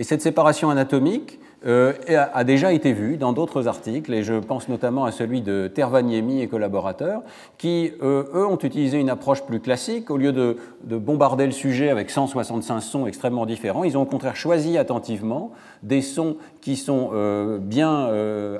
Et 0.00 0.02
cette 0.02 0.22
séparation 0.22 0.70
anatomique 0.70 1.38
euh, 1.66 1.92
a 2.08 2.42
déjà 2.42 2.72
été 2.72 2.94
vue 2.94 3.18
dans 3.18 3.34
d'autres 3.34 3.68
articles, 3.68 4.14
et 4.14 4.22
je 4.22 4.32
pense 4.32 4.66
notamment 4.70 5.04
à 5.04 5.12
celui 5.12 5.42
de 5.42 5.66
Tervaniemi 5.68 6.40
et 6.40 6.48
collaborateurs, 6.48 7.20
qui, 7.58 7.92
euh, 8.02 8.24
eux, 8.32 8.46
ont 8.46 8.56
utilisé 8.56 8.98
une 8.98 9.10
approche 9.10 9.42
plus 9.42 9.60
classique. 9.60 10.10
Au 10.10 10.16
lieu 10.16 10.32
de, 10.32 10.56
bombarder 10.96 11.44
le 11.44 11.52
sujet 11.52 11.90
avec 11.90 12.08
165 12.08 12.80
sons 12.80 13.06
extrêmement 13.06 13.44
différents, 13.44 13.84
ils 13.84 13.98
ont 13.98 14.02
au 14.02 14.06
contraire 14.06 14.36
choisi 14.36 14.78
attentivement 14.78 15.50
des 15.82 16.00
sons 16.00 16.38
qui 16.62 16.76
sont 16.76 17.10
euh, 17.12 17.58
bien 17.58 18.08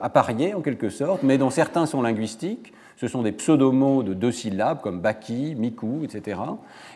appariés, 0.03 0.53
en 0.53 0.61
quelque 0.61 0.91
sorte, 0.91 1.23
mais 1.23 1.39
dont 1.39 1.49
certains 1.49 1.87
sont 1.87 2.03
linguistiques. 2.03 2.75
Ce 2.99 3.09
sont 3.09 3.23
des 3.23 3.33
pseudomots 3.33 4.03
de 4.03 4.13
deux 4.13 4.31
syllabes, 4.31 4.83
comme 4.83 5.01
baki, 5.01 5.55
miku, 5.57 6.05
etc. 6.05 6.39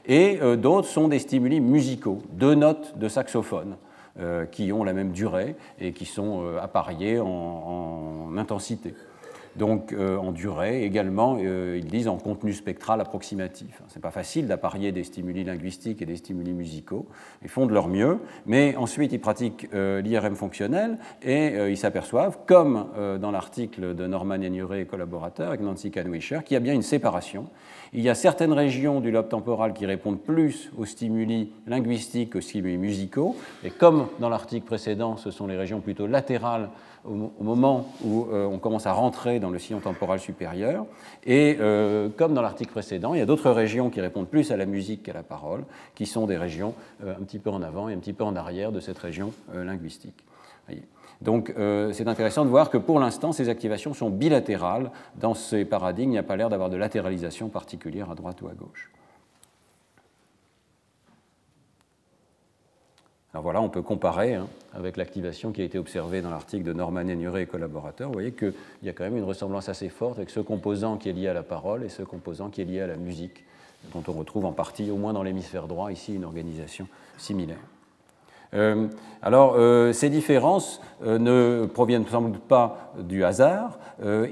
Et 0.04 0.38
d'autres 0.58 0.86
sont 0.86 1.08
des 1.08 1.18
stimuli 1.18 1.60
musicaux, 1.60 2.18
deux 2.34 2.54
notes 2.54 2.98
de 2.98 3.08
saxophone. 3.08 3.76
Euh, 4.20 4.46
qui 4.46 4.70
ont 4.70 4.84
la 4.84 4.92
même 4.92 5.10
durée 5.10 5.56
et 5.80 5.92
qui 5.92 6.04
sont 6.04 6.44
euh, 6.44 6.60
appariés 6.60 7.18
en, 7.18 7.26
en 7.26 8.36
intensité 8.38 8.94
donc 9.56 9.92
euh, 9.92 10.16
en 10.16 10.32
durée, 10.32 10.84
également, 10.84 11.38
euh, 11.40 11.78
ils 11.78 11.86
disent 11.86 12.08
en 12.08 12.16
contenu 12.16 12.52
spectral 12.52 13.00
approximatif. 13.00 13.82
Ce 13.88 13.94
n'est 13.94 14.00
pas 14.00 14.10
facile 14.10 14.46
d'apparier 14.46 14.90
des 14.90 15.04
stimuli 15.04 15.44
linguistiques 15.44 16.02
et 16.02 16.06
des 16.06 16.16
stimuli 16.16 16.52
musicaux. 16.52 17.06
Ils 17.42 17.48
font 17.48 17.66
de 17.66 17.72
leur 17.72 17.88
mieux, 17.88 18.18
mais 18.46 18.74
ensuite 18.76 19.12
ils 19.12 19.20
pratiquent 19.20 19.68
euh, 19.72 20.00
l'IRM 20.00 20.34
fonctionnel 20.34 20.98
et 21.22 21.54
ils 21.70 21.76
s'aperçoivent, 21.76 22.38
comme 22.46 22.86
dans 23.20 23.30
l'article 23.30 23.94
de 23.94 24.06
Norman 24.06 24.36
Yagnuré 24.36 24.80
et 24.80 24.86
collaborateurs 24.86 25.48
avec 25.48 25.60
Nancy 25.60 25.90
Kanwisher, 25.90 26.40
qu'il 26.44 26.54
y 26.54 26.56
a 26.56 26.60
bien 26.60 26.74
une 26.74 26.82
séparation. 26.82 27.46
Il 27.96 28.02
y 28.02 28.08
a 28.08 28.16
certaines 28.16 28.52
régions 28.52 29.00
du 29.00 29.12
lobe 29.12 29.28
temporal 29.28 29.72
qui 29.72 29.86
répondent 29.86 30.18
plus 30.18 30.72
aux 30.76 30.84
stimuli 30.84 31.52
linguistiques 31.68 32.32
qu'aux 32.32 32.40
stimuli 32.40 32.76
musicaux, 32.76 33.36
et 33.62 33.70
comme 33.70 34.08
dans 34.18 34.28
l'article 34.28 34.66
précédent, 34.66 35.16
ce 35.16 35.30
sont 35.30 35.46
les 35.46 35.56
régions 35.56 35.78
plutôt 35.78 36.08
latérales 36.08 36.70
au, 37.04 37.44
moment 37.44 37.86
où 38.02 38.26
euh, 38.32 38.46
on 38.46 38.58
commence 38.58 38.86
à 38.86 38.92
rentrer 38.92 39.38
dans 39.38 39.50
le 39.50 39.60
sillon 39.60 39.78
temporal 39.78 40.18
supérieur. 40.18 40.86
Et 41.24 41.56
euh, 41.60 42.08
comme 42.16 42.34
dans 42.34 42.42
l'article 42.42 42.72
précédent, 42.72 43.14
il 43.14 43.18
y 43.18 43.22
a 43.22 43.26
d'autres 43.26 43.50
régions 43.50 43.90
qui 43.90 44.00
répondent 44.00 44.28
plus 44.28 44.50
à 44.50 44.56
la 44.56 44.66
musique 44.66 45.04
qu'à 45.04 45.12
la 45.12 45.22
parole, 45.22 45.64
qui 45.94 46.06
sont 46.06 46.26
des 46.26 46.36
régions 46.36 46.74
euh, 47.04 47.14
un 47.14 47.22
petit 47.22 47.38
peu 47.38 47.50
en 47.50 47.62
avant 47.62 47.88
et 47.88 47.94
un 47.94 47.98
petit 47.98 48.12
peu 48.12 48.24
en 48.24 48.34
arrière 48.34 48.72
de 48.72 48.80
cette 48.80 48.98
région 48.98 49.32
linguistique. 49.54 50.24
Donc 51.24 51.52
c'est 51.92 52.06
intéressant 52.06 52.44
de 52.44 52.50
voir 52.50 52.70
que 52.70 52.78
pour 52.78 53.00
l'instant, 53.00 53.32
ces 53.32 53.48
activations 53.48 53.94
sont 53.94 54.10
bilatérales. 54.10 54.90
Dans 55.16 55.34
ces 55.34 55.64
paradigmes, 55.64 56.10
il 56.10 56.12
n'y 56.12 56.18
a 56.18 56.22
pas 56.22 56.36
l'air 56.36 56.50
d'avoir 56.50 56.70
de 56.70 56.76
latéralisation 56.76 57.48
particulière 57.48 58.10
à 58.10 58.14
droite 58.14 58.42
ou 58.42 58.48
à 58.48 58.52
gauche. 58.52 58.90
Alors 63.32 63.42
voilà, 63.42 63.60
on 63.60 63.68
peut 63.68 63.82
comparer 63.82 64.34
hein, 64.34 64.46
avec 64.74 64.96
l'activation 64.96 65.50
qui 65.50 65.60
a 65.60 65.64
été 65.64 65.76
observée 65.76 66.22
dans 66.22 66.30
l'article 66.30 66.62
de 66.62 66.72
Norman 66.72 67.02
Nénuret 67.02 67.42
et 67.42 67.46
collaborateurs. 67.46 68.06
Vous 68.06 68.14
voyez 68.14 68.30
qu'il 68.30 68.52
y 68.84 68.88
a 68.88 68.92
quand 68.92 69.02
même 69.02 69.16
une 69.16 69.24
ressemblance 69.24 69.68
assez 69.68 69.88
forte 69.88 70.18
avec 70.18 70.30
ce 70.30 70.38
composant 70.38 70.98
qui 70.98 71.08
est 71.08 71.12
lié 71.12 71.26
à 71.26 71.34
la 71.34 71.42
parole 71.42 71.82
et 71.82 71.88
ce 71.88 72.02
composant 72.04 72.48
qui 72.48 72.60
est 72.60 72.64
lié 72.64 72.80
à 72.80 72.86
la 72.86 72.96
musique, 72.96 73.42
dont 73.92 74.04
on 74.06 74.12
retrouve 74.12 74.44
en 74.44 74.52
partie, 74.52 74.88
au 74.92 74.96
moins 74.96 75.12
dans 75.12 75.24
l'hémisphère 75.24 75.66
droit, 75.66 75.90
ici 75.90 76.14
une 76.14 76.24
organisation 76.24 76.86
similaire. 77.18 77.58
Euh, 78.54 78.86
alors, 79.22 79.54
euh, 79.56 79.92
ces 79.92 80.10
différences 80.10 80.80
euh, 81.04 81.18
ne 81.18 81.66
proviennent 81.66 82.06
sans 82.06 82.22
doute 82.22 82.42
pas 82.42 82.92
du 82.98 83.24
hasard. 83.24 83.78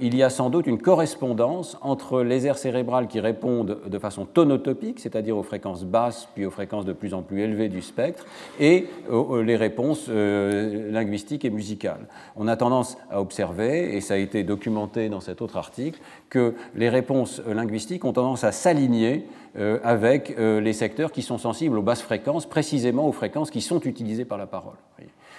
il 0.01 0.15
y 0.17 0.23
a 0.23 0.31
sans 0.31 0.51
doute 0.51 0.67
une 0.67 0.79
correspondance 0.79 1.79
entre 1.81 2.23
les 2.23 2.47
aires 2.47 2.59
cérébrales 2.59 3.07
qui 3.07 3.21
répondent 3.21 3.79
de 3.87 3.99
façon 3.99 4.25
tonotopique, 4.25 5.01
c'est-à-dire 5.01 5.37
aux 5.37 5.43
fréquences 5.43 5.85
basses 5.85 6.29
puis 6.35 6.45
aux 6.45 6.51
fréquences 6.51 6.85
de 6.85 6.93
plus 6.93 7.15
en 7.15 7.23
plus 7.23 7.41
élevées 7.41 7.69
du 7.69 7.81
spectre, 7.81 8.25
et 8.61 8.89
les 9.45 9.57
réponses 9.57 10.09
linguistiques 10.09 11.45
et 11.45 11.51
musicales. 11.51 12.07
On 12.37 12.49
a 12.49 12.57
tendance 12.57 12.99
à 13.11 13.21
observer, 13.21 13.97
et 13.97 14.01
ça 14.01 14.15
a 14.15 14.17
été 14.19 14.43
documenté 14.43 15.09
dans 15.09 15.21
cet 15.21 15.43
autre 15.43 15.57
article, 15.57 16.01
que 16.29 16.55
les 16.75 16.89
réponses 16.89 17.41
linguistiques 17.47 18.05
ont 18.05 18.13
tendance 18.13 18.45
à 18.45 18.53
s'aligner 18.53 19.27
avec 19.57 20.35
les 20.39 20.73
secteurs 20.73 21.13
qui 21.13 21.23
sont 21.23 21.39
sensibles 21.39 21.79
aux 21.79 21.83
basses 21.83 22.03
fréquences, 22.03 22.47
précisément 22.47 23.07
aux 23.07 23.13
fréquences 23.13 23.51
qui 23.51 23.61
sont 23.61 23.81
utilisées 23.81 24.25
par 24.25 24.39
la 24.39 24.47
parole. 24.47 24.77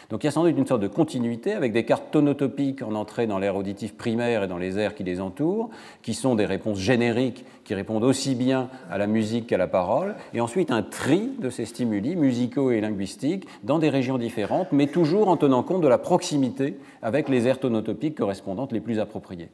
Donc 0.09 0.23
il 0.23 0.27
y 0.27 0.29
a 0.29 0.31
sans 0.31 0.43
doute 0.43 0.57
une 0.57 0.67
sorte 0.67 0.81
de 0.81 0.87
continuité 0.87 1.53
avec 1.53 1.71
des 1.71 1.85
cartes 1.85 2.11
tonotopiques 2.11 2.81
en 2.83 2.93
entrée 2.93 3.25
dans 3.25 3.39
l'air 3.39 3.55
auditif 3.55 3.95
primaire 3.95 4.43
et 4.43 4.47
dans 4.47 4.57
les 4.57 4.77
airs 4.77 4.95
qui 4.95 5.03
les 5.03 5.21
entourent, 5.21 5.69
qui 6.01 6.13
sont 6.13 6.35
des 6.35 6.45
réponses 6.45 6.77
génériques 6.77 7.45
qui 7.63 7.73
répondent 7.73 8.03
aussi 8.03 8.35
bien 8.35 8.69
à 8.91 8.97
la 8.97 9.07
musique 9.07 9.47
qu'à 9.47 9.57
la 9.57 9.67
parole, 9.67 10.15
et 10.33 10.41
ensuite 10.41 10.71
un 10.71 10.83
tri 10.83 11.31
de 11.39 11.49
ces 11.49 11.65
stimuli 11.65 12.15
musicaux 12.17 12.71
et 12.71 12.81
linguistiques 12.81 13.47
dans 13.63 13.79
des 13.79 13.89
régions 13.89 14.17
différentes, 14.17 14.67
mais 14.71 14.87
toujours 14.87 15.29
en 15.29 15.37
tenant 15.37 15.63
compte 15.63 15.81
de 15.81 15.87
la 15.87 15.97
proximité 15.97 16.77
avec 17.01 17.29
les 17.29 17.47
aires 17.47 17.59
tonotopiques 17.59 18.15
correspondantes 18.15 18.73
les 18.73 18.81
plus 18.81 18.99
appropriées. 18.99 19.49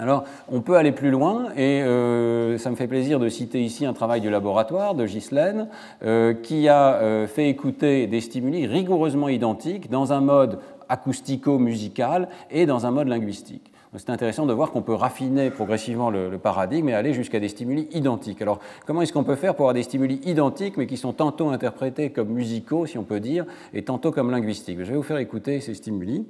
Alors, 0.00 0.24
on 0.50 0.62
peut 0.62 0.76
aller 0.76 0.92
plus 0.92 1.10
loin, 1.10 1.48
et 1.58 1.82
euh, 1.82 2.56
ça 2.56 2.70
me 2.70 2.74
fait 2.74 2.86
plaisir 2.86 3.20
de 3.20 3.28
citer 3.28 3.62
ici 3.62 3.84
un 3.84 3.92
travail 3.92 4.22
du 4.22 4.30
laboratoire 4.30 4.94
de 4.94 5.04
Ghislaine, 5.04 5.68
euh, 6.02 6.32
qui 6.32 6.68
a 6.68 6.94
euh, 6.94 7.26
fait 7.26 7.50
écouter 7.50 8.06
des 8.06 8.22
stimuli 8.22 8.66
rigoureusement 8.66 9.28
identiques 9.28 9.90
dans 9.90 10.14
un 10.14 10.22
mode 10.22 10.58
acoustico-musical 10.88 12.30
et 12.50 12.64
dans 12.64 12.86
un 12.86 12.92
mode 12.92 13.08
linguistique. 13.08 13.70
C'est 13.94 14.08
intéressant 14.08 14.46
de 14.46 14.54
voir 14.54 14.70
qu'on 14.70 14.80
peut 14.80 14.94
raffiner 14.94 15.50
progressivement 15.50 16.08
le, 16.08 16.30
le, 16.30 16.38
paradigme 16.38 16.88
et 16.88 16.94
aller 16.94 17.12
jusqu'à 17.12 17.38
des 17.38 17.48
stimuli 17.48 17.86
identiques. 17.92 18.40
Alors, 18.40 18.60
comment 18.86 19.02
est-ce 19.02 19.12
qu'on 19.12 19.24
peut 19.24 19.36
faire 19.36 19.54
pour 19.54 19.66
avoir 19.66 19.74
des 19.74 19.82
stimuli 19.82 20.18
identiques, 20.24 20.78
mais 20.78 20.86
qui 20.86 20.96
sont 20.96 21.12
tantôt 21.12 21.50
interprétés 21.50 22.08
comme 22.08 22.28
musicaux, 22.28 22.86
si 22.86 22.96
on 22.96 23.04
peut 23.04 23.20
dire, 23.20 23.44
et 23.74 23.82
tantôt 23.82 24.12
comme 24.12 24.30
linguistiques? 24.30 24.78
Je 24.78 24.92
vais 24.92 24.96
vous 24.96 25.02
faire 25.02 25.18
écouter 25.18 25.60
ces 25.60 25.74
stimuli. 25.74 26.24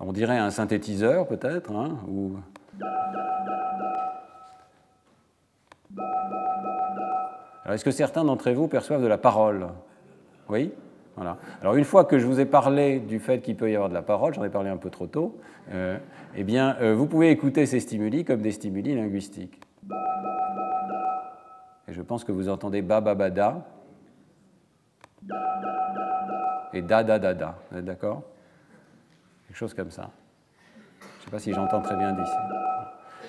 On 0.00 0.12
dirait 0.12 0.38
un 0.38 0.50
synthétiseur 0.50 1.26
peut-être, 1.26 1.70
hein, 1.72 1.98
est-ce 7.68 7.84
que 7.84 7.90
certains 7.90 8.24
d'entre 8.24 8.50
vous 8.50 8.66
perçoivent 8.66 9.02
de 9.02 9.06
la 9.06 9.18
parole? 9.18 9.68
Oui? 10.48 10.72
Voilà. 11.16 11.36
Alors, 11.60 11.76
une 11.76 11.84
fois 11.84 12.04
que 12.04 12.18
je 12.18 12.26
vous 12.26 12.40
ai 12.40 12.46
parlé 12.46 12.98
du 12.98 13.18
fait 13.18 13.40
qu'il 13.40 13.56
peut 13.56 13.70
y 13.70 13.74
avoir 13.74 13.88
de 13.88 13.94
la 13.94 14.02
parole, 14.02 14.32
j'en 14.34 14.44
ai 14.44 14.48
parlé 14.48 14.70
un 14.70 14.76
peu 14.76 14.90
trop 14.90 15.06
tôt, 15.06 15.38
euh, 15.72 15.98
eh 16.34 16.44
bien, 16.44 16.76
euh, 16.80 16.94
vous 16.94 17.06
pouvez 17.06 17.30
écouter 17.30 17.66
ces 17.66 17.80
stimuli 17.80 18.24
comme 18.24 18.40
des 18.40 18.52
stimuli 18.52 18.94
linguistiques. 18.94 19.60
Et 21.88 21.92
je 21.92 22.02
pense 22.02 22.24
que 22.24 22.32
vous 22.32 22.48
entendez 22.48 22.82
ba 22.82 23.00
ba 23.00 23.14
ba 23.14 23.30
da 23.30 23.66
et 26.72 26.82
da 26.82 27.02
da 27.02 27.18
da. 27.18 27.58
Vous 27.70 27.78
êtes 27.78 27.84
d'accord? 27.84 28.22
Quelque 29.50 29.58
chose 29.58 29.74
comme 29.74 29.90
ça. 29.90 30.10
Je 31.00 31.06
ne 31.06 31.24
sais 31.24 31.30
pas 31.32 31.38
si 31.40 31.52
j'entends 31.52 31.82
très 31.82 31.96
bien 31.96 32.12
d'ici. 32.12 32.30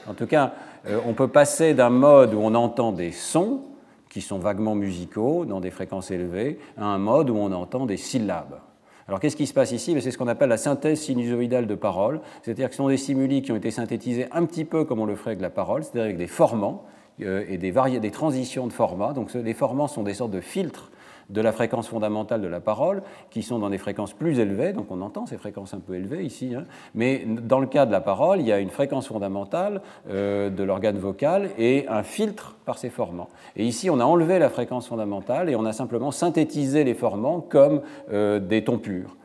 En 0.06 0.14
tout 0.14 0.28
cas, 0.28 0.54
euh, 0.86 1.00
on 1.08 1.14
peut 1.14 1.28
passer 1.28 1.74
d'un 1.74 1.90
mode 1.90 2.36
où 2.36 2.40
on 2.40 2.54
entend 2.54 2.92
des 2.92 3.12
sons 3.12 3.62
qui 4.08 4.22
sont 4.22 4.38
vaguement 4.38 4.76
musicaux 4.76 5.46
dans 5.46 5.60
des 5.60 5.72
fréquences 5.72 6.12
élevées 6.12 6.60
à 6.78 6.86
un 6.86 7.00
mode 7.00 7.32
où 7.32 7.36
on 7.38 7.52
entend 7.52 7.88
des 7.88 7.98
syllabes. 7.98 8.60
Alors 9.08 9.20
qu'est-ce 9.20 9.36
qui 9.36 9.48
se 9.48 9.54
passe 9.54 9.72
ici? 9.72 9.96
Ben, 9.96 10.02
C'est 10.02 10.12
ce 10.12 10.20
qu'on 10.20 10.28
appelle 10.28 10.50
la 10.50 10.58
synthèse 10.58 11.02
sinusoïdale 11.02 11.66
de 11.66 11.74
parole, 11.74 12.22
c'est-à-dire 12.44 12.68
que 12.68 12.76
ce 12.76 12.78
sont 12.78 12.90
des 12.90 12.98
stimuli 12.98 13.42
qui 13.42 13.52
ont 13.52 13.56
été 13.56 13.72
synthétisés 13.72 14.28
un 14.32 14.46
petit 14.46 14.64
peu 14.64 14.86
comme 14.86 15.00
on 15.00 15.08
le 15.08 15.16
ferait 15.16 15.32
avec 15.32 15.42
la 15.42 15.50
parole, 15.50 15.84
c'est-à-dire 15.84 16.04
avec 16.04 16.18
des 16.18 16.28
formants 16.28 16.86
euh, 17.22 17.46
et 17.50 17.58
des, 17.58 17.72
des 17.72 18.12
transitions 18.12 18.68
de 18.68 18.74
formats. 18.74 19.14
Donc 19.14 19.34
les 19.34 19.54
formants 19.56 19.88
sont 19.88 20.04
des 20.04 20.14
sortes 20.14 20.32
de 20.32 20.42
filtres 20.42 20.92
de 21.32 21.42
la 21.42 21.52
fréquence 21.52 21.88
fondamentale 21.88 22.42
de 22.42 22.48
la 22.48 22.60
parole, 22.60 23.02
qui 23.30 23.44
sont 23.44 23.60
dans 23.60 23.70
des 23.70 23.78
fréquences 23.78 24.14
plus 24.14 24.40
élevées, 24.40 24.74
donc 24.74 24.92
on 24.92 25.02
entend 25.02 25.26
ces 25.26 25.38
fréquences 25.38 25.74
un 25.74 25.80
peu 25.80 25.96
élevées 25.96 26.24
ici, 26.24 26.54
hein. 26.56 26.66
mais 26.94 27.26
dans 27.26 27.60
le 27.60 27.68
cas 27.68 27.86
de 27.86 27.92
la 27.92 28.02
parole, 28.02 28.40
il 28.40 28.48
y 28.48 28.52
a 28.52 28.60
une 28.60 28.70
fréquence 28.70 29.08
fondamentale 29.08 29.82
euh, 30.10 30.50
de 30.50 30.64
l'organe 30.64 30.98
vocal 30.98 31.50
et 31.58 31.86
un 31.88 32.04
filtre 32.04 32.56
par 32.66 32.78
ces 32.78 32.90
formants. 32.90 33.30
Et 33.56 33.66
ici, 33.66 33.90
on 33.90 34.00
a 34.00 34.04
enlevé 34.04 34.40
la 34.40 34.50
fréquence 34.50 34.88
fondamentale 34.88 35.50
et 35.50 35.56
on 35.56 35.66
a 35.66 35.74
simplement 35.74 36.12
synthétisé 36.12 36.84
les 36.84 36.94
formants 36.94 37.42
comme 37.42 37.82
euh, 38.12 38.40
des 38.40 38.64
tons 38.64 38.78
purs. 38.78 39.16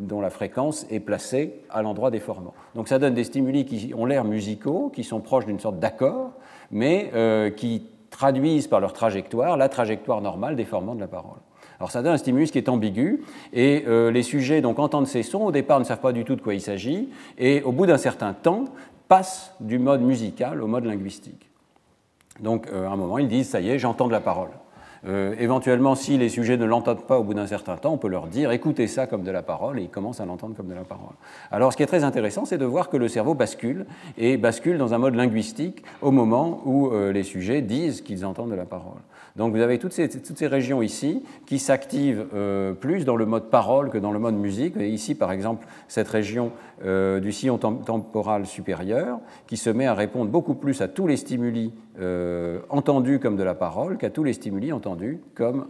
dont 0.00 0.20
la 0.20 0.30
fréquence 0.30 0.86
est 0.90 1.00
placée 1.00 1.60
à 1.70 1.82
l'endroit 1.82 2.10
des 2.10 2.20
formants. 2.20 2.54
Donc 2.74 2.88
ça 2.88 2.98
donne 2.98 3.14
des 3.14 3.24
stimuli 3.24 3.64
qui 3.64 3.92
ont 3.94 4.06
l'air 4.06 4.24
musicaux, 4.24 4.90
qui 4.92 5.04
sont 5.04 5.20
proches 5.20 5.46
d'une 5.46 5.60
sorte 5.60 5.78
d'accord, 5.78 6.32
mais 6.70 7.10
euh, 7.14 7.50
qui 7.50 7.86
traduisent 8.14 8.68
par 8.68 8.80
leur 8.80 8.92
trajectoire 8.92 9.56
la 9.56 9.68
trajectoire 9.68 10.20
normale 10.20 10.54
des 10.54 10.64
de 10.64 11.00
la 11.00 11.08
parole. 11.08 11.38
Alors 11.80 11.90
ça 11.90 12.02
donne 12.02 12.12
un 12.12 12.18
stimulus 12.18 12.52
qui 12.52 12.58
est 12.58 12.68
ambigu, 12.68 13.24
et 13.52 13.84
euh, 13.88 14.12
les 14.12 14.22
sujets 14.22 14.60
donc 14.60 14.78
entendent 14.78 15.08
ces 15.08 15.24
sons, 15.24 15.42
au 15.42 15.52
départ 15.52 15.80
ne 15.80 15.84
savent 15.84 16.00
pas 16.00 16.12
du 16.12 16.24
tout 16.24 16.36
de 16.36 16.40
quoi 16.40 16.54
il 16.54 16.60
s'agit, 16.60 17.08
et 17.36 17.62
au 17.62 17.72
bout 17.72 17.86
d'un 17.86 17.98
certain 17.98 18.32
temps 18.32 18.66
passent 19.08 19.52
du 19.58 19.78
mode 19.78 20.00
musical 20.00 20.62
au 20.62 20.68
mode 20.68 20.84
linguistique. 20.84 21.50
Donc 22.40 22.68
euh, 22.68 22.86
à 22.86 22.90
un 22.90 22.96
moment 22.96 23.18
ils 23.18 23.28
disent, 23.28 23.50
ça 23.50 23.60
y 23.60 23.70
est, 23.70 23.78
j'entends 23.80 24.06
de 24.06 24.12
la 24.12 24.20
parole. 24.20 24.50
Euh, 25.06 25.34
éventuellement, 25.38 25.94
si 25.94 26.16
les 26.16 26.28
sujets 26.28 26.56
ne 26.56 26.64
l'entendent 26.64 27.06
pas 27.06 27.18
au 27.18 27.24
bout 27.24 27.34
d'un 27.34 27.46
certain 27.46 27.76
temps, 27.76 27.92
on 27.92 27.98
peut 27.98 28.08
leur 28.08 28.26
dire 28.26 28.52
écoutez 28.52 28.86
ça 28.86 29.06
comme 29.06 29.22
de 29.22 29.30
la 29.30 29.42
parole, 29.42 29.78
et 29.78 29.82
ils 29.82 29.90
commencent 29.90 30.20
à 30.20 30.24
l'entendre 30.24 30.56
comme 30.56 30.68
de 30.68 30.74
la 30.74 30.84
parole. 30.84 31.14
Alors, 31.50 31.72
ce 31.72 31.76
qui 31.76 31.82
est 31.82 31.86
très 31.86 32.04
intéressant, 32.04 32.44
c'est 32.44 32.58
de 32.58 32.64
voir 32.64 32.88
que 32.88 32.96
le 32.96 33.08
cerveau 33.08 33.34
bascule, 33.34 33.86
et 34.16 34.36
bascule 34.36 34.78
dans 34.78 34.94
un 34.94 34.98
mode 34.98 35.14
linguistique 35.14 35.84
au 36.00 36.10
moment 36.10 36.62
où 36.64 36.88
euh, 36.88 37.12
les 37.12 37.22
sujets 37.22 37.60
disent 37.60 38.00
qu'ils 38.00 38.24
entendent 38.24 38.50
de 38.50 38.56
la 38.56 38.64
parole. 38.64 39.00
Donc 39.36 39.52
vous 39.52 39.60
avez 39.60 39.80
toutes 39.80 39.92
ces, 39.92 40.46
régions 40.46 40.80
ici 40.80 41.24
qui 41.44 41.58
s'activent 41.58 42.26
euh, 42.34 42.72
plus 42.72 43.04
dans 43.04 43.16
le 43.16 43.26
mode 43.26 43.50
parole 43.50 43.90
que 43.90 43.98
dans 43.98 44.12
le 44.12 44.20
mode 44.20 44.36
musique. 44.36 44.76
Ici, 44.76 45.16
par 45.16 45.32
exemple, 45.32 45.66
cette 45.88 46.06
région 46.06 46.52
euh, 46.84 47.18
du 47.18 47.32
sillon 47.32 47.58
temporal 47.58 48.46
supérieur 48.46 49.18
qui 49.48 49.56
se 49.56 49.70
met 49.70 49.86
à 49.86 49.94
répondre 49.94 50.30
beaucoup 50.30 50.54
plus 50.54 50.80
à 50.82 50.86
tous 50.86 51.08
les 51.08 51.16
stimuli 51.16 51.72
euh, 51.98 52.60
entendus 52.68 53.18
comme 53.18 53.36
de 53.36 53.42
la 53.42 53.54
parole 53.54 53.98
qu'à 53.98 54.08
tous 54.08 54.22
les 54.22 54.34
stimuli 54.34 54.72
entendus 54.72 55.20
comme 55.34 55.66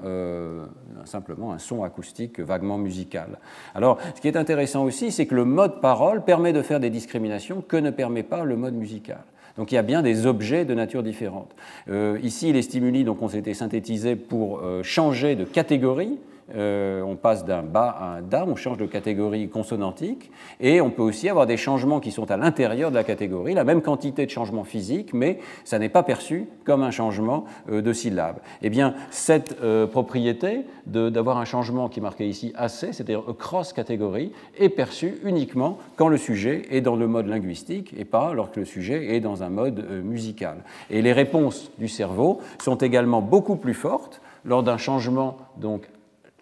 simplement 1.07 1.53
un 1.53 1.59
son 1.59 1.85
acoustique 1.85 2.41
vaguement 2.41 2.77
musical. 2.77 3.39
Alors, 3.75 3.97
ce 4.15 4.21
qui 4.21 4.29
est 4.29 4.37
intéressant 4.37 4.85
aussi, 4.85 5.11
c'est 5.11 5.25
que 5.25 5.35
le 5.35 5.47
mode 5.47 5.81
parole 5.81 6.23
permet 6.23 6.53
de 6.53 6.61
faire 6.61 6.81
des 6.81 6.91
discriminations 6.91 7.63
que 7.67 7.79
ne 7.79 7.91
permet 7.91 8.25
pas 8.25 8.45
le 8.45 8.57
mode 8.57 8.75
musical. 8.75 9.25
Donc 9.57 9.71
il 9.71 9.77
y 9.77 9.79
a 9.79 9.83
bien 9.83 10.03
des 10.03 10.27
objets 10.27 10.65
de 10.65 10.75
nature 10.75 11.03
différente. 11.03 11.55
Euh, 11.89 12.19
ici, 12.23 12.53
les 12.53 12.63
stimuli 12.63 13.05
donc, 13.05 13.23
ont 13.23 13.29
été 13.29 13.55
synthétisés 13.55 14.17
pour 14.17 14.61
euh, 14.61 14.83
changer 14.83 15.37
de 15.37 15.45
catégorie 15.45 16.19
euh, 16.55 17.01
on 17.03 17.17
passe 17.17 17.45
d'un 17.45 17.63
bas 17.63 17.97
à 17.99 18.05
un 18.17 18.23
da, 18.23 18.45
on 18.47 18.57
change 18.57 18.77
de 18.77 18.87
catégorie 18.87 19.49
consonantique, 19.49 20.31
et 20.61 20.81
on 20.81 20.91
peut 20.91 21.03
aussi 21.03 21.29
avoir 21.29 21.47
des 21.47 21.57
changements 21.57 22.01
qui 22.01 22.11
sont 22.11 22.31
à 22.31 22.37
l'intérieur 22.37 22.91
de 22.91 22.97
la 22.97 23.05
catégorie, 23.05 23.55
la 23.55 23.65
même 23.65 23.81
quantité 23.81 24.27
de 24.27 24.31
changements 24.31 24.65
physiques, 24.65 25.15
mais 25.15 25.39
ça 25.65 25.79
n'est 25.79 25.89
pas 25.89 26.03
perçu 26.03 26.47
comme 26.65 26.83
un 26.83 26.91
changement 26.91 27.45
euh, 27.71 27.81
de 27.81 27.93
syllabe. 27.93 28.37
Eh 28.63 28.69
bien, 28.69 28.95
cette 29.11 29.57
euh, 29.63 29.87
propriété 29.87 30.67
d'avoir 30.87 31.39
un 31.39 31.45
changement 31.45 31.89
qui 31.89 32.01
est 32.01 32.03
marqué 32.03 32.29
ici 32.29 32.53
AC, 32.57 32.93
c'est-à-dire 32.93 33.23
cross 33.39 33.73
catégorie, 33.73 34.33
est 34.59 34.69
perçue 34.69 35.19
uniquement 35.25 35.79
quand 35.97 36.09
le 36.09 36.19
sujet 36.19 36.63
est 36.71 36.83
dans 36.83 36.97
le 36.97 37.07
mode 37.07 37.27
linguistique 37.27 37.95
et 37.97 38.05
pas 38.05 38.35
lorsque 38.35 38.57
le 38.57 38.65
sujet 38.65 39.15
est 39.15 39.21
dans 39.21 39.43
un 39.43 39.49
mode 39.49 39.87
musical. 40.03 40.59
Et 40.91 41.01
les 41.01 41.13
réponses 41.13 41.71
du 41.79 41.89
cerveau 41.89 42.41
sont 42.59 42.77
également 42.77 43.23
beaucoup 43.23 43.57
plus 43.57 43.75
fortes 43.75 44.21
lors 44.45 44.63
d'un 44.63 44.77
changement 44.77 45.39
donc 45.57 45.89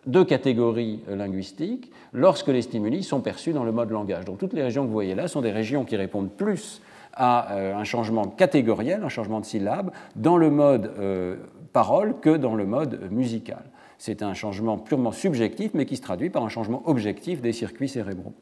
deux 0.07 0.25
catégories 0.25 1.01
euh, 1.09 1.17
linguistiques 1.17 1.91
lorsque 2.13 2.49
les 2.49 2.63
stimuli 2.63 3.03
sont 3.03 3.21
perçus 3.21 3.53
dans 3.53 3.65
le 3.65 3.73
mode 3.73 3.91
langage. 3.91 4.25
Donc 4.25 4.39
toutes 4.39 4.53
les 4.53 4.63
régions 4.63 4.83
que 4.83 4.89
vous 4.89 4.93
voyez 4.93 5.15
là 5.15 5.29
sont 5.29 5.41
des 5.41 5.53
régions 5.53 5.85
qui 5.85 5.97
répondent 5.97 6.31
plus 6.31 6.83
à 7.15 7.53
euh, 7.53 7.75
un 7.77 7.85
changement 7.85 8.27
catégoriel, 8.27 9.03
un 9.05 9.09
changement 9.09 9.41
de 9.41 9.45
syllabe, 9.45 9.91
dans 10.17 10.37
le 10.37 10.51
mode 10.51 10.93
euh, 10.99 11.37
parole 11.73 12.19
que 12.21 12.37
dans 12.37 12.55
le 12.55 12.67
mode 12.67 13.11
musical. 13.11 13.63
C'est 13.99 14.23
un 14.23 14.35
changement 14.35 14.79
purement 14.79 15.13
subjectif, 15.13 15.73
mais 15.75 15.87
qui 15.87 15.97
se 15.97 16.03
traduit 16.03 16.31
par 16.31 16.43
un 16.43 16.49
changement 16.49 16.83
objectif 16.87 17.41
des 17.41 17.53
circuits 17.53 17.89
cérébraux. 17.89 18.33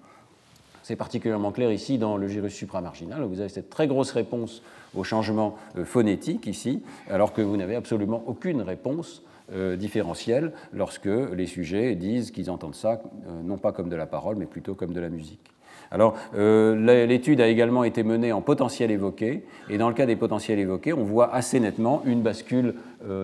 C'est 0.82 0.96
particulièrement 0.96 1.52
clair 1.52 1.70
ici 1.70 1.98
dans 1.98 2.16
le 2.16 2.26
gyrus 2.26 2.54
supramarginal, 2.54 3.22
où 3.22 3.28
vous 3.28 3.40
avez 3.40 3.50
cette 3.50 3.68
très 3.68 3.86
grosse 3.86 4.12
réponse 4.12 4.62
au 4.96 5.04
changement 5.04 5.56
phonétique 5.84 6.46
ici, 6.46 6.82
alors 7.10 7.34
que 7.34 7.42
vous 7.42 7.58
n'avez 7.58 7.76
absolument 7.76 8.24
aucune 8.26 8.62
réponse 8.62 9.22
euh, 9.52 9.76
différentielle 9.76 10.52
lorsque 10.72 11.06
les 11.06 11.46
sujets 11.46 11.94
disent 11.94 12.30
qu'ils 12.30 12.50
entendent 12.50 12.74
ça 12.74 13.00
euh, 13.26 13.42
non 13.42 13.58
pas 13.58 13.72
comme 13.72 13.88
de 13.88 13.96
la 13.96 14.06
parole, 14.06 14.36
mais 14.36 14.46
plutôt 14.46 14.74
comme 14.74 14.92
de 14.92 15.00
la 15.00 15.08
musique. 15.08 15.52
Alors, 15.92 16.14
l'étude 16.34 17.40
a 17.40 17.48
également 17.48 17.82
été 17.82 18.04
menée 18.04 18.30
en 18.30 18.42
potentiel 18.42 18.92
évoqué, 18.92 19.44
et 19.68 19.76
dans 19.76 19.88
le 19.88 19.94
cas 19.94 20.06
des 20.06 20.14
potentiels 20.14 20.60
évoqués, 20.60 20.92
on 20.92 21.02
voit 21.02 21.34
assez 21.34 21.58
nettement 21.58 22.02
une 22.04 22.22
bascule 22.22 22.74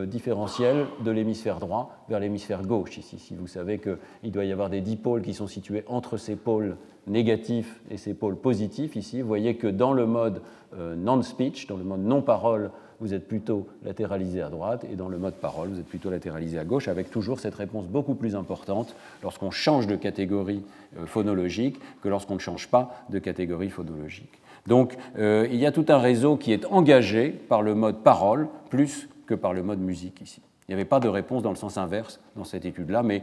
différentielle 0.07 0.87
de 1.05 1.13
l'hémisphère 1.13 1.61
droit 1.61 1.97
vers 2.09 2.19
l'hémisphère 2.19 2.63
gauche. 2.63 2.99
Ici, 2.99 3.21
si 3.21 3.37
vous 3.37 3.47
savez 3.47 3.79
qu'il 3.79 4.33
doit 4.33 4.45
y 4.45 4.51
avoir 4.51 4.69
des 4.69 4.81
dipôles 4.81 5.23
qui 5.23 5.33
sont 5.33 5.47
situés 5.47 5.85
entre 5.87 6.17
ces 6.17 6.35
pôles 6.35 6.77
négatifs 7.07 7.81
et 7.91 7.97
ces 7.97 8.15
pôles 8.15 8.37
positifs, 8.37 8.97
ici, 8.97 9.21
vous 9.21 9.29
voyez 9.29 9.57
que 9.57 9.69
dans 9.69 9.93
le 9.93 10.07
mode 10.07 10.43
euh, 10.75 10.97
non-speech, 10.97 11.67
dans 11.69 11.77
le 11.77 11.85
mode 11.85 12.05
non-parole, 12.05 12.71
vous 13.01 13.15
êtes 13.15 13.29
plutôt 13.29 13.67
latéralisé 13.85 14.43
à 14.43 14.49
droite, 14.49 14.85
et 14.91 14.97
dans 14.97 15.09
le 15.09 15.19
mode 15.19 15.35
parole, 15.35 15.69
vous 15.69 15.79
êtes 15.79 15.87
plutôt 15.87 16.11
latéralisé 16.11 16.59
à 16.59 16.65
gauche, 16.65 16.89
avec 16.89 17.11
toujours 17.11 17.41
cette 17.41 17.55
réponse 17.55 17.87
beaucoup 17.87 18.15
plus 18.15 18.37
importante 18.37 18.95
lorsqu'on 19.23 19.51
change 19.51 19.87
de 19.87 19.97
catégorie 19.97 20.63
euh, 20.99 21.07
phonologique 21.07 21.81
que 22.03 22.09
lorsqu'on 22.09 22.35
ne 22.35 22.41
change 22.41 22.69
pas 22.69 23.05
de 23.11 23.19
catégorie 23.19 23.71
phonologique. 23.71 24.41
Donc 24.67 24.97
euh, 25.19 25.47
il 25.51 25.59
y 25.59 25.67
a 25.67 25.73
tout 25.73 25.87
un 25.89 25.99
réseau 25.99 26.37
qui 26.37 26.53
est 26.53 26.65
engagé 26.67 27.31
par 27.31 27.63
le 27.63 27.75
mode 27.75 28.03
parole 28.03 28.49
plus 28.71 29.09
que 29.27 29.35
par 29.35 29.53
le 29.53 29.63
mode 29.63 29.81
musique 29.81 30.21
ici. 30.21 30.41
Il 30.69 30.73
n'y 30.73 30.75
avait 30.75 30.85
pas 30.85 30.99
de 30.99 31.09
réponse 31.09 31.45
dans 31.45 31.51
le 31.51 31.57
sens 31.57 31.79
inverse 31.79 32.19
dans 32.35 32.43
cette 32.43 32.65
étude-là, 32.65 33.05
mais 33.05 33.23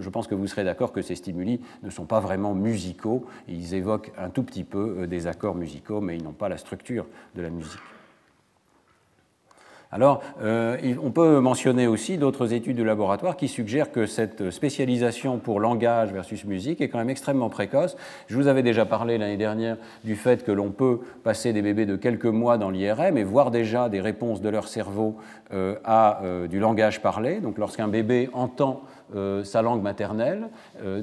je 0.00 0.08
pense 0.08 0.28
que 0.28 0.36
vous 0.36 0.46
serez 0.46 0.62
d'accord 0.62 0.92
que 0.92 1.02
ces 1.02 1.16
stimuli 1.16 1.60
ne 1.82 1.90
sont 1.90 2.04
pas 2.04 2.20
vraiment 2.20 2.54
musicaux. 2.54 3.26
Ils 3.48 3.74
évoquent 3.74 4.12
un 4.16 4.30
tout 4.30 4.44
petit 4.44 4.62
peu 4.62 4.98
euh, 5.00 5.06
des 5.08 5.26
accords 5.26 5.56
musicaux, 5.56 6.00
mais 6.00 6.16
ils 6.16 6.22
n'ont 6.22 6.30
pas 6.32 6.48
la 6.48 6.56
structure 6.56 7.06
de 7.34 7.42
la 7.42 7.50
musique. 7.50 7.80
Alors, 9.90 10.22
euh, 10.42 10.76
on 11.02 11.10
peut 11.10 11.40
mentionner 11.40 11.86
aussi 11.86 12.18
d'autres 12.18 12.52
études 12.52 12.76
de 12.76 12.82
laboratoire 12.82 13.38
qui 13.38 13.48
suggèrent 13.48 13.90
que 13.90 14.04
cette 14.04 14.50
spécialisation 14.50 15.38
pour 15.38 15.60
langage 15.60 16.12
versus 16.12 16.44
musique 16.44 16.82
est 16.82 16.88
quand 16.88 16.98
même 16.98 17.08
extrêmement 17.08 17.48
précoce. 17.48 17.96
Je 18.26 18.36
vous 18.36 18.48
avais 18.48 18.62
déjà 18.62 18.84
parlé 18.84 19.16
l'année 19.16 19.38
dernière 19.38 19.78
du 20.04 20.14
fait 20.14 20.44
que 20.44 20.52
l'on 20.52 20.70
peut 20.72 21.00
passer 21.24 21.54
des 21.54 21.62
bébés 21.62 21.86
de 21.86 21.96
quelques 21.96 22.26
mois 22.26 22.58
dans 22.58 22.68
l'IRM 22.68 23.16
et 23.16 23.24
voir 23.24 23.50
déjà 23.50 23.88
des 23.88 24.02
réponses 24.02 24.42
de 24.42 24.50
leur 24.50 24.68
cerveau 24.68 25.16
euh, 25.54 25.76
à 25.84 26.22
euh, 26.22 26.46
du 26.48 26.60
langage 26.60 27.00
parlé. 27.00 27.40
Donc, 27.40 27.56
lorsqu'un 27.56 27.88
bébé 27.88 28.28
entend 28.34 28.82
sa 29.44 29.62
langue 29.62 29.82
maternelle, 29.82 30.48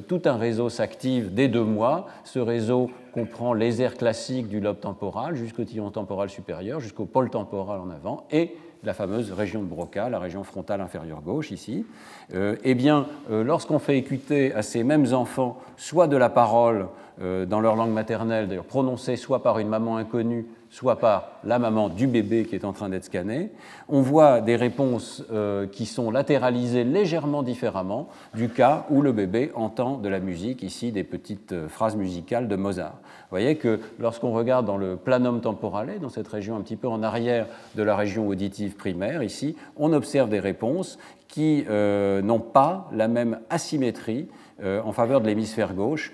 tout 0.07 0.21
un 0.25 0.37
réseau 0.37 0.69
s'active 0.69 1.33
dès 1.33 1.47
deux 1.47 1.63
mois. 1.63 2.07
Ce 2.23 2.39
réseau 2.39 2.89
comprend 3.13 3.53
les 3.53 3.81
aires 3.81 3.95
classiques 3.95 4.47
du 4.47 4.59
lobe 4.59 4.79
temporal 4.79 5.35
jusqu'au 5.35 5.63
tillon 5.63 5.89
temporal 5.89 6.29
supérieur, 6.29 6.79
jusqu'au 6.79 7.05
pôle 7.05 7.29
temporal 7.29 7.79
en 7.79 7.89
avant, 7.89 8.25
et 8.31 8.55
la 8.85 8.93
fameuse 8.93 9.31
région 9.31 9.61
de 9.61 9.67
Broca, 9.67 10.09
la 10.09 10.19
région 10.19 10.43
frontale 10.43 10.81
inférieure 10.81 11.21
gauche 11.21 11.51
ici, 11.51 11.85
euh, 12.33 12.55
eh 12.63 12.75
bien, 12.75 13.07
euh, 13.31 13.43
lorsqu'on 13.43 13.79
fait 13.79 13.97
écouter 13.97 14.53
à 14.53 14.61
ces 14.61 14.83
mêmes 14.83 15.13
enfants 15.13 15.57
soit 15.77 16.07
de 16.07 16.17
la 16.17 16.29
parole 16.29 16.87
euh, 17.21 17.45
dans 17.45 17.61
leur 17.61 17.75
langue 17.75 17.91
maternelle, 17.91 18.47
d'ailleurs 18.47 18.65
prononcée 18.65 19.15
soit 19.15 19.41
par 19.41 19.59
une 19.59 19.67
maman 19.67 19.97
inconnue, 19.97 20.45
soit 20.75 20.99
par 20.99 21.29
la 21.45 21.57
maman 21.57 21.87
du 21.87 22.05
bébé 22.05 22.43
qui 22.43 22.53
est 22.53 22.65
en 22.65 22.73
train 22.73 22.89
d'être 22.89 23.05
scanné, 23.05 23.49
on 23.87 24.01
voit 24.01 24.41
des 24.41 24.57
réponses 24.57 25.23
qui 25.71 25.85
sont 25.85 26.11
latéralisées 26.11 26.83
légèrement 26.83 27.43
différemment 27.43 28.09
du 28.33 28.49
cas 28.49 28.85
où 28.89 29.01
le 29.01 29.13
bébé 29.13 29.51
entend 29.55 29.97
de 29.97 30.09
la 30.09 30.19
musique, 30.19 30.63
ici 30.63 30.91
des 30.91 31.05
petites 31.05 31.67
phrases 31.69 31.95
musicales 31.95 32.49
de 32.49 32.55
Mozart. 32.57 32.97
Vous 33.01 33.29
voyez 33.29 33.55
que 33.55 33.79
lorsqu'on 33.99 34.33
regarde 34.33 34.65
dans 34.65 34.75
le 34.75 34.97
planum 34.97 35.39
temporale, 35.39 35.99
dans 36.01 36.09
cette 36.09 36.27
région 36.27 36.57
un 36.57 36.61
petit 36.61 36.75
peu 36.75 36.89
en 36.89 37.03
arrière 37.03 37.47
de 37.75 37.83
la 37.83 37.95
région 37.95 38.27
auditive 38.27 38.75
primaire, 38.75 39.23
ici, 39.23 39.55
on 39.77 39.93
observe 39.93 40.29
des 40.29 40.41
réponses 40.41 40.97
qui 41.27 41.65
euh, 41.69 42.21
n'ont 42.21 42.39
pas 42.39 42.89
la 42.91 43.07
même 43.07 43.39
asymétrie 43.49 44.27
euh, 44.63 44.81
en 44.83 44.91
faveur 44.91 45.21
de 45.21 45.27
l'hémisphère 45.27 45.73
gauche 45.73 46.13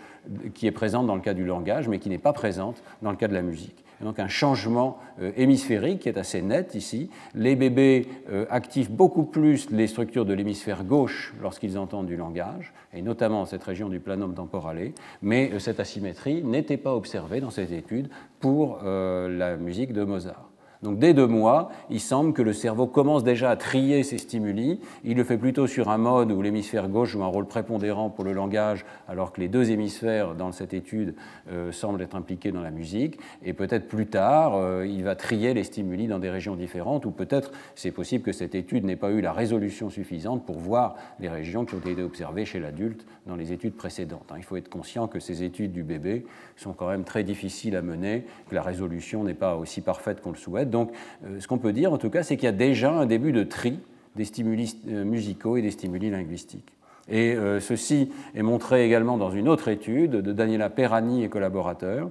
qui 0.54 0.68
est 0.68 0.72
présente 0.72 1.08
dans 1.08 1.16
le 1.16 1.22
cas 1.22 1.34
du 1.34 1.46
langage, 1.46 1.88
mais 1.88 2.00
qui 2.00 2.10
n'est 2.10 2.18
pas 2.18 2.34
présente 2.34 2.82
dans 3.02 3.12
le 3.12 3.18
cas 3.18 3.28
de 3.28 3.34
la 3.34 3.42
musique. 3.42 3.81
Donc 4.02 4.20
un 4.20 4.28
changement 4.28 4.98
euh, 5.22 5.32
hémisphérique 5.38 6.00
qui 6.00 6.10
est 6.10 6.18
assez 6.18 6.42
net 6.42 6.76
ici. 6.76 7.10
Les 7.34 7.56
bébés 7.56 8.08
activent 8.50 8.92
beaucoup 8.92 9.24
plus 9.24 9.70
les 9.72 9.88
structures 9.88 10.26
de 10.26 10.34
l'hémisphère 10.34 10.84
gauche 10.84 11.34
lorsqu'ils 11.42 11.78
entendent 11.78 12.08
du 12.08 12.16
langage, 12.16 12.74
et 12.94 13.02
notamment 13.02 13.46
cette 13.46 13.64
région 13.64 13.90
du 13.90 14.00
planum 14.00 14.34
temporale, 14.34 14.92
mais 15.22 15.60
cette 15.60 15.80
asymétrie 15.80 16.44
n'était 16.44 16.78
pas 16.78 16.96
observée 16.96 17.42
dans 17.42 17.50
cette 17.50 17.72
étude 17.72 18.10
pour 18.40 18.80
la 18.84 19.58
musique 19.58 19.94
de 19.94 20.04
Mozart. 20.04 20.51
Donc 20.84 20.98
dès 20.98 21.14
deux 21.14 21.28
mois, 21.28 21.72
il 21.92 22.00
semble 22.00 22.34
que 22.34 22.42
le 22.42 22.54
cerveau 22.54 22.88
commence 22.88 23.24
déjà 23.24 23.52
à 23.52 23.56
trier 23.56 24.02
ses 24.02 24.18
stimuli. 24.18 24.80
Il 25.04 25.16
le 25.18 25.24
fait 25.24 25.38
plutôt 25.38 25.68
sur 25.68 25.90
un 25.90 26.00
mode 26.00 26.32
où 26.32 26.42
l'hémisphère 26.42 26.90
gauche 26.90 27.10
joue 27.12 27.24
un 27.24 27.28
rôle 27.28 27.46
prépondérant 27.46 28.10
pour 28.10 28.24
le 28.24 28.34
langage, 28.34 28.84
alors 29.08 29.32
que 29.32 29.42
les 29.42 29.48
deux 29.48 29.70
hémisphères 29.70 30.34
dans 30.34 30.52
cette 30.52 30.74
étude 30.74 31.16
euh, 31.52 31.72
semblent 31.72 32.02
être 32.02 32.16
impliqués 32.16 32.52
dans 32.52 32.62
la 32.62 32.72
musique. 32.72 33.20
Et 33.44 33.54
peut-être 33.54 33.88
plus 33.88 34.08
tard, 34.08 34.56
euh, 34.56 34.88
il 34.88 35.04
va 35.04 35.16
trier 35.16 35.54
les 35.54 35.64
stimuli 35.64 36.08
dans 36.08 36.18
des 36.18 36.32
régions 36.32 36.56
différentes, 36.56 37.06
ou 37.06 37.12
peut-être 37.12 37.52
c'est 37.76 37.92
possible 37.92 38.24
que 38.24 38.32
cette 38.32 38.56
étude 38.56 38.84
n'ait 38.84 38.96
pas 38.96 39.12
eu 39.12 39.22
la 39.22 39.34
résolution 39.34 39.92
suffisante 39.92 40.46
pour 40.46 40.58
voir 40.58 40.96
les 41.20 41.30
régions 41.30 41.64
qui 41.64 41.76
ont 41.76 41.80
été 41.80 42.02
observées 42.02 42.46
chez 42.46 42.60
l'adulte 42.60 43.06
dans 43.28 43.36
les 43.36 43.54
études 43.54 43.76
précédentes. 43.76 44.32
Hein. 44.32 44.36
Il 44.38 44.44
faut 44.44 44.56
être 44.56 44.70
conscient 44.70 45.08
que 45.08 45.20
ces 45.20 45.44
études 45.44 45.74
du 45.74 45.84
bébé 45.84 46.26
sont 46.62 46.74
quand 46.74 46.88
même 46.88 47.04
très 47.04 47.24
difficiles 47.24 47.76
à 47.76 47.82
mener, 47.82 48.26
que 48.50 48.56
la 48.56 48.62
résolution 48.62 49.24
n'est 49.24 49.34
pas 49.34 49.56
aussi 49.56 49.82
parfaite 49.82 50.22
qu'on 50.22 50.32
le 50.32 50.38
souhaite. 50.38 50.70
Donc, 50.70 50.92
euh, 51.26 51.40
ce 51.40 51.48
qu'on 51.48 51.58
peut 51.58 51.74
dire, 51.74 51.92
en 51.92 51.98
tout 51.98 52.10
cas, 52.10 52.24
c'est 52.24 52.38
qu'il 52.38 52.46
y 52.46 52.50
a 52.50 52.54
déjà 52.54 52.92
un 52.92 53.06
début 53.06 53.32
de 53.32 53.44
tri 53.44 53.80
des 54.16 54.26
stimuli 54.26 54.78
euh, 54.88 55.04
musicaux 55.04 55.58
et 55.58 55.62
des 55.62 55.72
stimuli 55.72 56.10
linguistiques. 56.10 56.74
Et 57.10 57.34
euh, 57.34 57.60
ceci 57.60 58.12
est 58.36 58.44
montré 58.44 58.86
également 58.86 59.18
dans 59.18 59.32
une 59.32 59.50
autre 59.50 59.70
étude 59.70 60.12
de 60.12 60.32
Daniela 60.32 60.70
Perani 60.70 61.24
et 61.24 61.30
collaborateurs. 61.30 62.10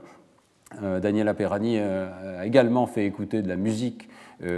Daniela 0.81 1.35
Perani 1.35 1.81
a 1.81 2.47
également 2.47 2.87
fait 2.87 3.05
écouter 3.05 3.43
de 3.43 3.49
la 3.49 3.57
musique 3.57 4.09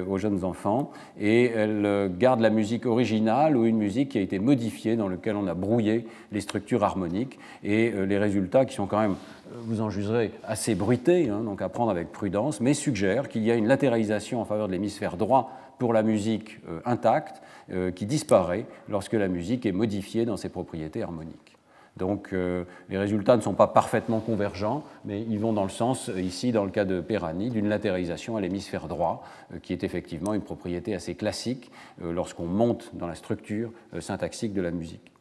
aux 0.09 0.19
jeunes 0.19 0.45
enfants 0.45 0.93
et 1.21 1.47
elle 1.47 2.11
garde 2.19 2.41
la 2.41 2.51
musique 2.51 2.87
originale 2.87 3.57
ou 3.57 3.65
une 3.65 3.79
musique 3.79 4.11
qui 4.11 4.19
a 4.19 4.21
été 4.21 4.39
modifiée 4.39 4.97
dans 4.97 5.09
laquelle 5.09 5.37
on 5.37 5.47
a 5.47 5.55
brouillé 5.55 6.07
les 6.31 6.41
structures 6.41 6.85
harmoniques 6.85 7.39
et 7.65 7.91
les 7.91 8.19
résultats 8.19 8.65
qui 8.65 8.75
sont 8.75 8.87
quand 8.87 9.01
même 9.01 9.17
vous 9.65 9.81
en 9.81 9.91
jugerez, 9.91 10.33
assez 10.45 10.75
bruité, 10.75 11.29
hein, 11.29 11.43
donc 11.45 11.63
à 11.63 11.69
prendre 11.69 11.91
avec 11.91 12.13
prudence, 12.13 12.61
mais 12.61 12.75
suggère 12.75 13.29
qu'il 13.29 13.43
y 13.43 13.51
a 13.51 13.55
une 13.55 13.67
latéralisation 13.67 14.41
en 14.41 14.45
faveur 14.45 14.67
de 14.67 14.73
l'hémisphère 14.73 15.17
droit 15.17 15.51
pour 15.79 15.93
la 15.93 16.03
musique 16.03 16.59
euh, 16.69 16.81
intacte 16.85 17.43
euh, 17.71 17.91
qui 17.91 18.07
disparaît 18.07 18.67
lorsque 18.89 19.15
la 19.15 19.29
musique 19.29 19.67
est 19.67 19.73
modifiée 19.73 20.25
dans 20.25 20.37
ses 20.37 20.49
propriétés 20.49 21.03
harmoniques. 21.03 21.52
Donc 21.97 22.33
euh, 22.33 22.65
les 22.89 22.97
résultats 22.97 23.37
ne 23.37 23.43
sont 23.43 23.53
pas 23.53 23.67
parfaitement 23.67 24.21
convergents, 24.21 24.83
mais 25.05 25.21
ils 25.23 25.39
vont 25.39 25.53
dans 25.53 25.63
le 25.63 25.69
sens, 25.69 26.11
ici 26.17 26.51
dans 26.51 26.65
le 26.65 26.71
cas 26.71 26.85
de 26.85 27.01
Perani, 27.01 27.51
d'une 27.51 27.69
latéralisation 27.69 28.37
à 28.37 28.41
l'hémisphère 28.41 28.89
droit, 28.89 29.25
qui 29.63 29.73
est 29.73 29.85
effectivement 29.85 30.33
une 30.33 30.41
propriété 30.41 30.95
assez 30.95 31.15
classique 31.15 31.71
lorsqu'on 32.01 32.47
monte 32.47 32.91
dans 32.95 33.07
la 33.07 33.15
structure 33.15 33.71
syntaxique 34.01 34.55
de 34.55 34.63
la 34.63 34.71
musique. 34.71 35.13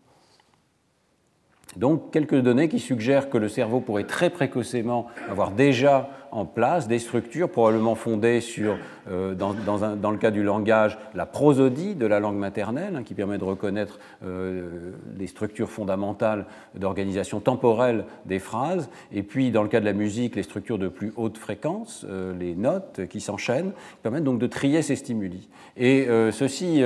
Donc 1.77 2.11
quelques 2.11 2.35
données 2.35 2.67
qui 2.67 2.79
suggèrent 2.79 3.29
que 3.29 3.37
le 3.37 3.47
cerveau 3.47 3.79
pourrait 3.79 4.03
très 4.03 4.29
précocement 4.29 5.07
avoir 5.29 5.51
déjà 5.51 6.09
en 6.31 6.45
place 6.45 6.87
des 6.87 6.99
structures 6.99 7.49
probablement 7.49 7.95
fondées 7.95 8.41
sur, 8.41 8.77
euh, 9.09 9.35
dans, 9.35 10.11
le 10.11 10.17
cas 10.17 10.31
du 10.31 10.43
langage, 10.43 10.97
la 11.13 11.25
prosodie 11.25 11.95
de 11.95 12.05
la 12.05 12.19
langue 12.19 12.37
maternelle, 12.37 12.95
hein, 12.95 13.03
qui 13.03 13.13
permet 13.13 13.37
de 13.37 13.43
reconnaître 13.43 13.99
euh, 14.25 14.91
les 15.17 15.27
structures 15.27 15.69
fondamentales 15.69 16.45
d'organisation 16.75 17.39
temporelle 17.39 18.05
des 18.25 18.39
phrases, 18.39 18.89
et 19.11 19.23
puis 19.23 19.51
dans 19.51 19.63
le 19.63 19.69
cas 19.69 19.79
de 19.79 19.85
la 19.85 19.93
musique, 19.93 20.35
les 20.35 20.43
structures 20.43 20.77
de 20.77 20.87
plus 20.87 21.13
haute 21.17 21.37
fréquence, 21.37 22.05
euh, 22.09 22.33
les 22.37 22.55
notes 22.55 23.01
qui 23.09 23.19
s'enchaînent, 23.19 23.71
qui 23.71 24.01
permettent 24.03 24.23
donc 24.23 24.39
de 24.39 24.47
trier 24.47 24.81
ces 24.81 24.95
stimuli. 24.95 25.49
Et 25.77 26.07
ceci 26.31 26.83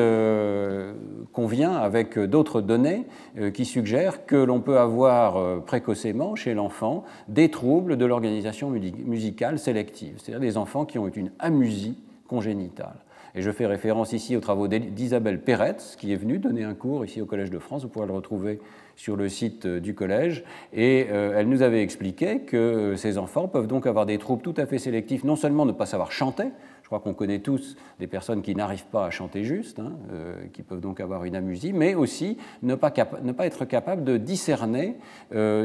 convient 1.34 1.74
avec 1.74 2.18
d'autres 2.20 2.62
données 2.62 3.06
qui 3.54 3.66
suggèrent 3.66 4.26
que 4.26 4.36
l'on 4.36 4.62
peut 4.62 4.78
avoir 4.78 5.62
précocement 5.64 6.36
chez 6.36 6.54
l'enfant 6.54 7.04
des 7.28 7.50
troubles 7.50 7.98
de 7.98 8.06
l'organisation 8.06 8.70
musicale 8.70 9.35
c'est-à-dire 9.38 10.40
des 10.40 10.58
enfants 10.58 10.86
qui 10.86 11.00
ont 11.00 11.08
une 11.08 11.32
amusie 11.40 11.98
congénitale. 12.28 12.96
Et 13.38 13.42
je 13.42 13.52
fais 13.52 13.66
référence 13.66 14.14
ici 14.14 14.38
aux 14.38 14.40
travaux 14.40 14.70
d'Isabelle 14.70 15.42
Peretz, 15.42 15.98
qui 15.98 16.14
est 16.14 16.16
venue 16.16 16.40
donner 16.40 16.64
un 16.64 16.74
cours 16.74 17.04
ici 17.04 17.22
au 17.22 17.26
Collège 17.26 17.52
de 17.52 17.60
France. 17.60 17.84
Vous 17.84 17.90
pourrez 17.90 18.08
le 18.08 18.14
retrouver 18.14 18.62
sur 18.96 19.18
le 19.18 19.28
site 19.28 19.66
euh, 19.66 19.82
du 19.82 19.94
collège. 19.94 20.46
Et 20.72 21.08
euh, 21.12 21.36
elle 21.36 21.50
nous 21.50 21.62
avait 21.62 21.82
expliqué 21.82 22.40
que 22.40 22.56
euh, 22.56 22.96
ces 22.96 23.18
enfants 23.18 23.50
peuvent 23.50 23.68
donc 23.68 23.88
avoir 23.88 24.06
des 24.06 24.18
troubles 24.18 24.42
tout 24.42 24.54
à 24.56 24.66
fait 24.66 24.78
sélectifs, 24.78 25.26
non 25.26 25.36
seulement 25.36 25.66
ne 25.66 25.74
pas 25.74 25.86
savoir 25.86 26.14
chanter, 26.14 26.46
Je 26.86 26.88
crois 26.88 27.00
qu'on 27.00 27.16
connaît 27.16 27.40
tous 27.40 27.76
des 27.98 28.06
personnes 28.06 28.44
qui 28.44 28.54
n'arrivent 28.54 28.86
pas 28.86 29.08
à 29.08 29.10
chanter 29.10 29.44
juste, 29.44 29.80
hein, 29.80 29.94
qui 30.54 30.62
peuvent 30.62 30.82
donc 30.82 31.00
avoir 31.00 31.26
une 31.26 31.36
amusie, 31.36 31.74
mais 31.74 31.96
aussi 31.96 32.38
ne 32.62 32.76
pas, 32.76 32.94
ne 33.24 33.32
pas 33.32 33.48
être 33.48 33.66
capable 33.66 34.04
de 34.04 34.18
discerner 34.18 34.96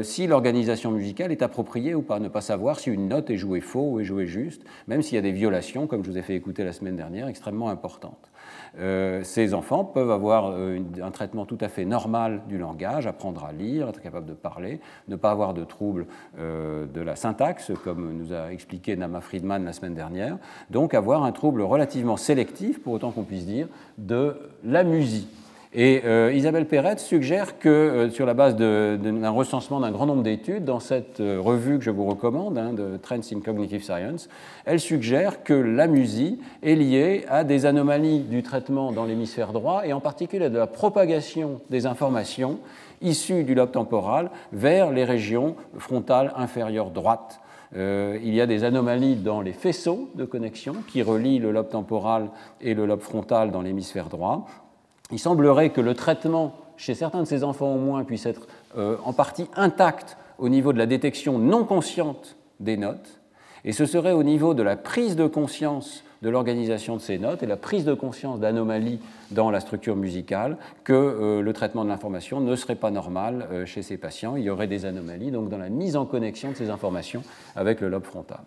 si 0.01 0.25
l'organisation 0.25 0.89
musicale 0.89 1.31
est 1.31 1.43
appropriée 1.43 1.93
ou 1.93 2.01
pas, 2.01 2.19
ne 2.19 2.27
pas 2.27 2.41
savoir 2.41 2.79
si 2.79 2.89
une 2.89 3.07
note 3.07 3.29
est 3.29 3.37
jouée 3.37 3.61
faux 3.61 3.91
ou 3.91 3.99
est 3.99 4.03
jouée 4.03 4.25
juste, 4.25 4.63
même 4.87 5.03
s'il 5.03 5.13
y 5.13 5.19
a 5.19 5.21
des 5.21 5.31
violations, 5.31 5.85
comme 5.85 6.03
je 6.03 6.09
vous 6.09 6.17
ai 6.17 6.23
fait 6.23 6.35
écouter 6.35 6.63
la 6.63 6.73
semaine 6.73 6.95
dernière, 6.95 7.27
extrêmement 7.27 7.69
importantes. 7.69 8.30
Euh, 8.79 9.23
ces 9.23 9.53
enfants 9.53 9.83
peuvent 9.83 10.11
avoir 10.11 10.51
euh, 10.51 10.79
un 11.01 11.11
traitement 11.11 11.45
tout 11.45 11.57
à 11.59 11.67
fait 11.67 11.85
normal 11.85 12.41
du 12.47 12.57
langage, 12.57 13.05
apprendre 13.05 13.43
à 13.43 13.51
lire, 13.51 13.89
être 13.89 14.01
capable 14.01 14.25
de 14.25 14.33
parler, 14.33 14.79
ne 15.07 15.15
pas 15.15 15.31
avoir 15.31 15.53
de 15.53 15.63
troubles 15.63 16.07
euh, 16.39 16.85
de 16.85 17.01
la 17.01 17.15
syntaxe, 17.15 17.71
comme 17.83 18.13
nous 18.17 18.33
a 18.33 18.51
expliqué 18.51 18.95
Nama 18.95 19.21
Friedman 19.21 19.65
la 19.65 19.73
semaine 19.73 19.95
dernière, 19.95 20.37
donc 20.69 20.93
avoir 20.93 21.23
un 21.23 21.31
trouble 21.31 21.61
relativement 21.61 22.17
sélectif, 22.17 22.81
pour 22.81 22.93
autant 22.93 23.11
qu'on 23.11 23.23
puisse 23.23 23.45
dire, 23.45 23.67
de 23.97 24.37
la 24.63 24.83
musique. 24.83 25.40
Et 25.73 26.01
euh, 26.03 26.33
Isabelle 26.33 26.67
Perret 26.67 26.97
suggère 26.97 27.57
que, 27.57 27.69
euh, 27.69 28.09
sur 28.09 28.25
la 28.25 28.33
base 28.33 28.57
d'un 28.57 29.29
recensement 29.29 29.79
d'un 29.79 29.91
grand 29.91 30.05
nombre 30.05 30.21
d'études, 30.21 30.65
dans 30.65 30.81
cette 30.81 31.21
euh, 31.21 31.39
revue 31.39 31.77
que 31.77 31.85
je 31.85 31.91
vous 31.91 32.03
recommande, 32.03 32.57
hein, 32.57 32.73
de 32.73 32.97
Trends 33.01 33.21
in 33.31 33.39
Cognitive 33.39 33.81
Science, 33.81 34.27
elle 34.65 34.81
suggère 34.81 35.43
que 35.43 35.53
la 35.53 35.87
musique 35.87 36.41
est 36.61 36.75
liée 36.75 37.23
à 37.29 37.45
des 37.45 37.65
anomalies 37.65 38.19
du 38.19 38.43
traitement 38.43 38.91
dans 38.91 39.05
l'hémisphère 39.05 39.53
droit 39.53 39.83
et 39.85 39.93
en 39.93 40.01
particulier 40.01 40.49
de 40.49 40.57
la 40.57 40.67
propagation 40.67 41.61
des 41.69 41.85
informations 41.85 42.59
issues 43.01 43.45
du 43.45 43.55
lobe 43.55 43.71
temporal 43.71 44.29
vers 44.51 44.91
les 44.91 45.05
régions 45.05 45.55
frontales 45.77 46.33
inférieures 46.35 46.91
droites. 46.91 47.39
il 47.73 48.33
y 48.33 48.41
a 48.41 48.45
des 48.45 48.63
anomalies 48.63 49.15
dans 49.15 49.41
les 49.41 49.53
faisceaux 49.53 50.09
de 50.15 50.25
connexion 50.25 50.75
qui 50.87 51.01
relient 51.01 51.39
le 51.39 51.51
lobe 51.51 51.69
temporal 51.69 52.29
et 52.59 52.75
le 52.75 52.85
lobe 52.85 53.01
frontal 53.01 53.51
dans 53.51 53.61
l'hémisphère 53.61 54.09
droit 54.09 54.45
il 55.11 55.19
semblerait 55.19 55.71
que 55.71 55.81
le 55.81 55.93
traitement 55.93 56.55
chez 56.77 56.95
certains 56.95 57.21
de 57.21 57.27
ces 57.27 57.43
enfants 57.43 57.75
au 57.75 57.77
moins 57.77 58.03
puisse 58.03 58.25
être 58.25 58.47
euh, 58.77 58.97
en 59.05 59.13
partie 59.13 59.47
intact 59.55 60.17
au 60.39 60.49
niveau 60.49 60.73
de 60.73 60.77
la 60.77 60.87
détection 60.87 61.37
non 61.37 61.63
consciente 61.63 62.37
des 62.59 62.77
notes, 62.77 63.19
et 63.63 63.73
ce 63.73 63.85
serait 63.85 64.13
au 64.13 64.23
niveau 64.23 64.53
de 64.53 64.63
la 64.63 64.75
prise 64.75 65.15
de 65.15 65.27
conscience 65.27 66.03
de 66.21 66.29
l'organisation 66.29 66.95
de 66.95 67.01
ces 67.01 67.17
notes 67.17 67.43
et 67.43 67.47
la 67.47 67.57
prise 67.57 67.85
de 67.85 67.93
conscience 67.93 68.39
d'anomalies 68.39 68.99
dans 69.31 69.49
la 69.49 69.59
structure 69.59 69.95
musicale 69.95 70.57
que 70.83 70.93
euh, 70.93 71.41
le 71.41 71.53
traitement 71.53 71.83
de 71.83 71.89
l'information 71.89 72.39
ne 72.39 72.55
serait 72.55 72.75
pas 72.75 72.91
normal 72.91 73.47
euh, 73.51 73.65
chez 73.65 73.81
ces 73.81 73.97
patients. 73.97 74.35
Il 74.35 74.43
y 74.43 74.49
aurait 74.49 74.67
des 74.67 74.85
anomalies 74.85 75.31
donc 75.31 75.49
dans 75.49 75.57
la 75.57 75.69
mise 75.69 75.95
en 75.95 76.05
connexion 76.05 76.51
de 76.51 76.55
ces 76.55 76.69
informations 76.69 77.23
avec 77.55 77.81
le 77.81 77.89
lobe 77.89 78.05
frontal 78.05 78.41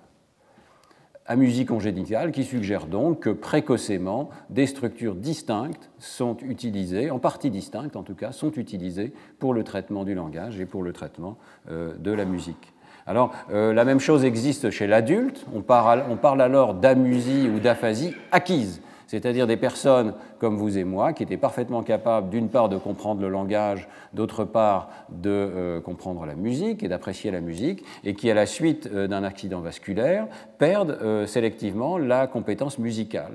amusie 1.26 1.64
congénitale 1.64 2.32
qui 2.32 2.44
suggère 2.44 2.86
donc 2.86 3.20
que 3.20 3.30
précocement 3.30 4.30
des 4.50 4.66
structures 4.66 5.14
distinctes 5.14 5.90
sont 5.98 6.36
utilisées, 6.42 7.10
en 7.10 7.18
partie 7.18 7.50
distinctes 7.50 7.96
en 7.96 8.02
tout 8.02 8.14
cas, 8.14 8.32
sont 8.32 8.52
utilisées 8.52 9.12
pour 9.38 9.54
le 9.54 9.64
traitement 9.64 10.04
du 10.04 10.14
langage 10.14 10.60
et 10.60 10.66
pour 10.66 10.82
le 10.82 10.92
traitement 10.92 11.38
euh, 11.70 11.94
de 11.96 12.12
la 12.12 12.24
musique. 12.24 12.72
Alors, 13.06 13.32
euh, 13.52 13.74
la 13.74 13.84
même 13.84 14.00
chose 14.00 14.24
existe 14.24 14.70
chez 14.70 14.86
l'adulte. 14.86 15.44
On 15.54 15.60
parle 15.60 16.40
alors 16.40 16.74
d'amusie 16.74 17.50
ou 17.54 17.60
d'aphasie 17.60 18.14
acquise 18.32 18.80
c'est-à-dire 19.14 19.46
des 19.46 19.56
personnes 19.56 20.12
comme 20.40 20.56
vous 20.56 20.76
et 20.76 20.82
moi 20.82 21.12
qui 21.12 21.22
étaient 21.22 21.36
parfaitement 21.36 21.84
capables 21.84 22.30
d'une 22.30 22.48
part 22.48 22.68
de 22.68 22.76
comprendre 22.76 23.20
le 23.20 23.28
langage, 23.28 23.86
d'autre 24.12 24.44
part 24.44 24.90
de 25.08 25.30
euh, 25.30 25.80
comprendre 25.80 26.26
la 26.26 26.34
musique 26.34 26.82
et 26.82 26.88
d'apprécier 26.88 27.30
la 27.30 27.40
musique, 27.40 27.84
et 28.02 28.14
qui 28.14 28.28
à 28.28 28.34
la 28.34 28.44
suite 28.44 28.88
euh, 28.92 29.06
d'un 29.06 29.22
accident 29.22 29.60
vasculaire 29.60 30.26
perdent 30.58 30.98
euh, 31.00 31.26
sélectivement 31.26 31.96
la 31.96 32.26
compétence 32.26 32.80
musicale. 32.80 33.34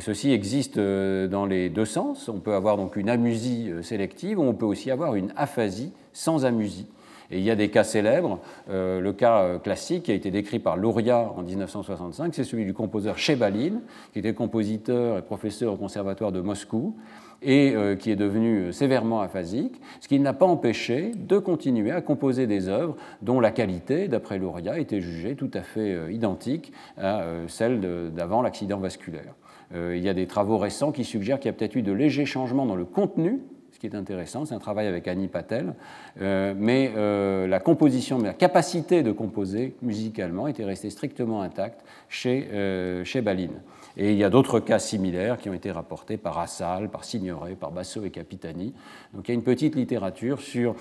ceci 0.00 0.32
existe 0.32 0.80
dans 0.80 1.46
les 1.46 1.68
deux 1.68 1.84
sens. 1.84 2.28
On 2.28 2.40
peut 2.40 2.54
avoir 2.54 2.76
donc 2.76 2.96
une 2.96 3.08
amusie 3.08 3.70
sélective, 3.82 4.40
ou 4.40 4.42
on 4.42 4.54
peut 4.54 4.66
aussi 4.66 4.90
avoir 4.90 5.14
une 5.14 5.32
aphasie 5.36 5.92
sans 6.12 6.44
amusie. 6.44 6.88
Et 7.30 7.38
il 7.38 7.44
y 7.44 7.50
a 7.50 7.56
des 7.56 7.68
cas 7.68 7.84
célèbres. 7.84 8.40
Euh, 8.70 9.00
le 9.00 9.12
cas 9.12 9.42
euh, 9.42 9.58
classique 9.58 10.04
qui 10.04 10.10
a 10.10 10.14
été 10.14 10.30
décrit 10.30 10.58
par 10.58 10.76
Luria 10.76 11.32
en 11.36 11.42
1965, 11.42 12.34
c'est 12.34 12.44
celui 12.44 12.64
du 12.64 12.74
compositeur 12.74 13.18
Chebalin, 13.18 13.80
qui 14.12 14.18
était 14.18 14.34
compositeur 14.34 15.18
et 15.18 15.22
professeur 15.22 15.74
au 15.74 15.76
conservatoire 15.76 16.32
de 16.32 16.40
Moscou 16.40 16.96
et 17.42 17.74
euh, 17.74 17.96
qui 17.96 18.10
est 18.10 18.16
devenu 18.16 18.72
sévèrement 18.72 19.20
aphasique, 19.20 19.80
ce 20.00 20.08
qui 20.08 20.18
n'a 20.18 20.32
pas 20.32 20.44
empêché 20.44 21.12
de 21.16 21.38
continuer 21.38 21.92
à 21.92 22.02
composer 22.02 22.46
des 22.46 22.68
œuvres 22.68 22.96
dont 23.22 23.40
la 23.40 23.50
qualité, 23.50 24.08
d'après 24.08 24.38
Luria, 24.38 24.78
était 24.78 25.00
jugée 25.00 25.36
tout 25.36 25.50
à 25.54 25.62
fait 25.62 26.12
identique 26.12 26.72
à 26.98 27.24
celle 27.48 27.80
d'avant 28.12 28.42
l'accident 28.42 28.78
vasculaire. 28.78 29.34
il 29.74 30.02
y 30.02 30.08
a 30.10 30.14
des 30.14 30.26
travaux 30.26 30.58
récents 30.58 30.92
qui 30.92 31.04
suggèrent 31.04 31.40
qu'il 31.40 31.48
y 31.48 31.54
a 31.54 31.56
peut-être 31.56 31.76
eu 31.76 31.82
de 31.82 31.92
légers 31.92 32.26
changements 32.26 32.66
dans 32.66 32.76
le 32.76 32.84
contenu 32.84 33.40
qui 33.80 33.86
est 33.86 33.96
intéressant. 33.96 34.44
C'est 34.44 34.54
un 34.54 34.58
travail 34.58 34.86
avec 34.86 35.08
Annie 35.08 35.26
Patel. 35.26 35.74
Euh, 36.20 36.54
mais 36.56 36.92
euh, 36.96 37.46
la 37.46 37.58
composition, 37.58 38.18
la 38.18 38.34
capacité 38.34 39.02
de 39.02 39.10
composer 39.10 39.74
musicalement 39.80 40.46
était 40.46 40.64
restée 40.64 40.90
strictement 40.90 41.40
intacte 41.40 41.80
chez, 42.08 42.48
euh, 42.52 43.04
chez 43.04 43.22
Baline. 43.22 43.62
Et 43.96 44.12
il 44.12 44.18
y 44.18 44.24
a 44.24 44.30
d'autres 44.30 44.60
cas 44.60 44.78
similaires 44.78 45.38
qui 45.38 45.48
ont 45.48 45.54
été 45.54 45.72
rapportés 45.72 46.16
par 46.16 46.38
Assal, 46.38 46.90
par 46.90 47.04
Signoret, 47.04 47.54
par 47.54 47.72
Basso 47.72 48.04
et 48.04 48.10
Capitani. 48.10 48.72
Donc 49.14 49.26
il 49.26 49.32
y 49.32 49.32
a 49.32 49.34
une 49.34 49.42
petite 49.42 49.74
littérature 49.74 50.40
sur 50.40 50.76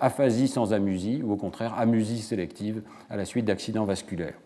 aphasie 0.00 0.48
sans 0.48 0.72
amusie, 0.72 1.20
ou 1.22 1.32
au 1.32 1.36
contraire 1.36 1.74
amusie 1.78 2.22
sélective 2.22 2.80
à 3.10 3.16
la 3.18 3.26
suite 3.26 3.44
d'accidents 3.44 3.84
vasculaires. 3.84 4.38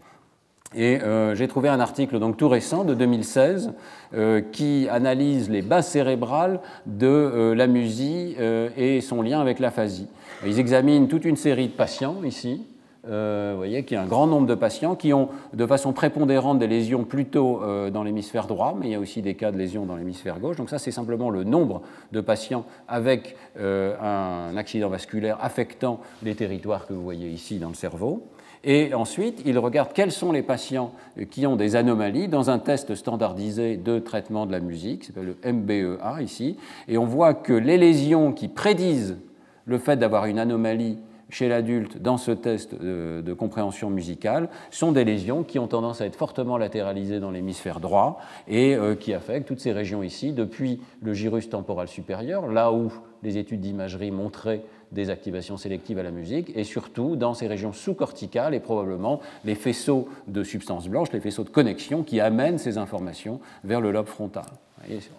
Et 0.74 1.00
euh, 1.02 1.34
j'ai 1.34 1.48
trouvé 1.48 1.68
un 1.68 1.80
article 1.80 2.20
donc 2.20 2.36
tout 2.36 2.48
récent 2.48 2.84
de 2.84 2.94
2016 2.94 3.72
euh, 4.14 4.40
qui 4.40 4.86
analyse 4.88 5.50
les 5.50 5.62
bases 5.62 5.88
cérébrales 5.88 6.60
de 6.86 7.08
euh, 7.08 7.54
la 7.56 7.66
musique 7.66 8.36
et 8.76 9.00
son 9.00 9.22
lien 9.22 9.40
avec 9.40 9.58
l'aphasie. 9.58 10.06
Ils 10.46 10.60
examinent 10.60 11.08
toute 11.08 11.24
une 11.24 11.36
série 11.36 11.66
de 11.66 11.72
patients 11.72 12.22
ici. 12.24 12.64
vous 13.04 13.56
voyez 13.56 13.84
qu'il 13.84 13.96
y 13.96 13.98
a 13.98 14.02
un 14.02 14.06
grand 14.06 14.26
nombre 14.26 14.46
de 14.46 14.54
patients 14.54 14.94
qui 14.94 15.12
ont 15.12 15.28
de 15.52 15.66
façon 15.66 15.92
prépondérante 15.92 16.58
des 16.60 16.68
lésions 16.68 17.04
plutôt 17.04 17.60
dans 17.90 18.02
l'hémisphère 18.02 18.46
droit, 18.46 18.74
mais 18.78 18.86
il 18.86 18.92
y 18.92 18.94
a 18.94 19.00
aussi 19.00 19.20
des 19.20 19.34
cas 19.34 19.50
de 19.50 19.58
lésions 19.58 19.84
dans 19.84 19.96
l'hémisphère 19.96 20.38
gauche. 20.38 20.56
Donc 20.56 20.70
ça, 20.70 20.78
c'est 20.78 20.92
simplement 20.92 21.28
le 21.30 21.44
nombre 21.44 21.82
de 22.12 22.20
patients 22.20 22.64
avec 22.88 23.36
un 23.58 24.56
accident 24.56 24.88
vasculaire 24.88 25.36
affectant 25.42 26.00
les 26.22 26.34
territoires 26.34 26.86
que 26.86 26.94
vous 26.94 27.02
voyez 27.02 27.28
ici 27.28 27.58
dans 27.58 27.68
le 27.68 27.74
cerveau. 27.74 28.22
Et 28.62 28.92
ensuite, 28.92 29.42
il 29.46 29.58
regarde 29.58 29.92
quels 29.94 30.12
sont 30.12 30.32
les 30.32 30.42
patients 30.42 30.92
qui 31.30 31.46
ont 31.46 31.56
des 31.56 31.76
anomalies 31.76 32.28
dans 32.28 32.50
un 32.50 32.58
test 32.58 32.94
standardisé 32.94 33.76
de 33.76 33.98
traitement 33.98 34.44
de 34.44 34.52
la 34.52 34.60
musique, 34.60 35.04
s'appelle 35.04 35.34
le 35.42 35.52
MBEA 35.52 36.22
ici, 36.22 36.56
et 36.86 36.98
on 36.98 37.06
voit 37.06 37.32
que 37.32 37.54
les 37.54 37.78
lésions 37.78 38.32
qui 38.32 38.48
prédisent 38.48 39.16
le 39.64 39.78
fait 39.78 39.96
d'avoir 39.96 40.26
une 40.26 40.38
anomalie 40.38 40.98
chez 41.30 41.48
l'adulte 41.48 41.98
dans 41.98 42.16
ce 42.16 42.32
test 42.32 42.74
de, 42.74 43.32
compréhension 43.32 43.88
musicale 43.88 44.48
sont 44.70 44.92
des 44.92 45.04
lésions 45.04 45.44
qui 45.44 45.58
ont 45.58 45.68
tendance 45.68 46.00
à 46.00 46.06
être 46.06 46.16
fortement 46.16 46.58
latéralisées 46.58 47.20
dans 47.20 47.30
l'hémisphère 47.30 47.80
droit 47.80 48.20
et 48.48 48.74
euh, 48.74 48.96
qui 48.96 49.14
affectent 49.14 49.46
toutes 49.46 49.60
ces 49.60 49.72
régions 49.72 50.02
ici, 50.02 50.32
depuis 50.32 50.80
le 51.00 51.14
gyrus 51.14 51.48
temporal 51.48 51.88
supérieur, 51.88 52.48
là 52.48 52.72
où 52.72 52.92
les 53.22 53.38
études 53.38 53.60
d'imagerie 53.60 54.10
montraient 54.10 54.62
des 54.92 55.10
activations 55.10 55.56
sélectives 55.56 55.98
à 55.98 56.02
la 56.02 56.10
musique, 56.10 56.52
et 56.56 56.64
surtout 56.64 57.16
dans 57.16 57.34
ces 57.34 57.46
régions 57.46 57.72
sous-corticales 57.72 58.54
et 58.54 58.60
probablement 58.60 59.20
les 59.44 59.54
faisceaux 59.54 60.08
de 60.26 60.42
substances 60.42 60.88
blanches, 60.88 61.12
les 61.12 61.20
faisceaux 61.20 61.44
de 61.44 61.50
connexion 61.50 62.02
qui 62.02 62.20
amènent 62.20 62.58
ces 62.58 62.78
informations 62.78 63.40
vers 63.64 63.80
le 63.80 63.92
lobe 63.92 64.06
frontal. 64.06 64.46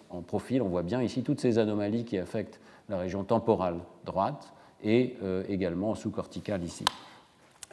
en 0.09 0.21
profil, 0.21 0.61
on 0.61 0.67
voit 0.67 0.83
bien 0.83 1.01
ici 1.01 1.23
toutes 1.23 1.39
ces 1.39 1.57
anomalies 1.57 2.03
qui 2.03 2.17
affectent 2.17 2.59
la 2.89 2.97
région 2.97 3.23
temporale 3.23 3.77
droite 4.05 4.51
et 4.83 5.15
euh, 5.23 5.43
également 5.47 5.95
sous-corticale 5.95 6.63
ici. 6.63 6.85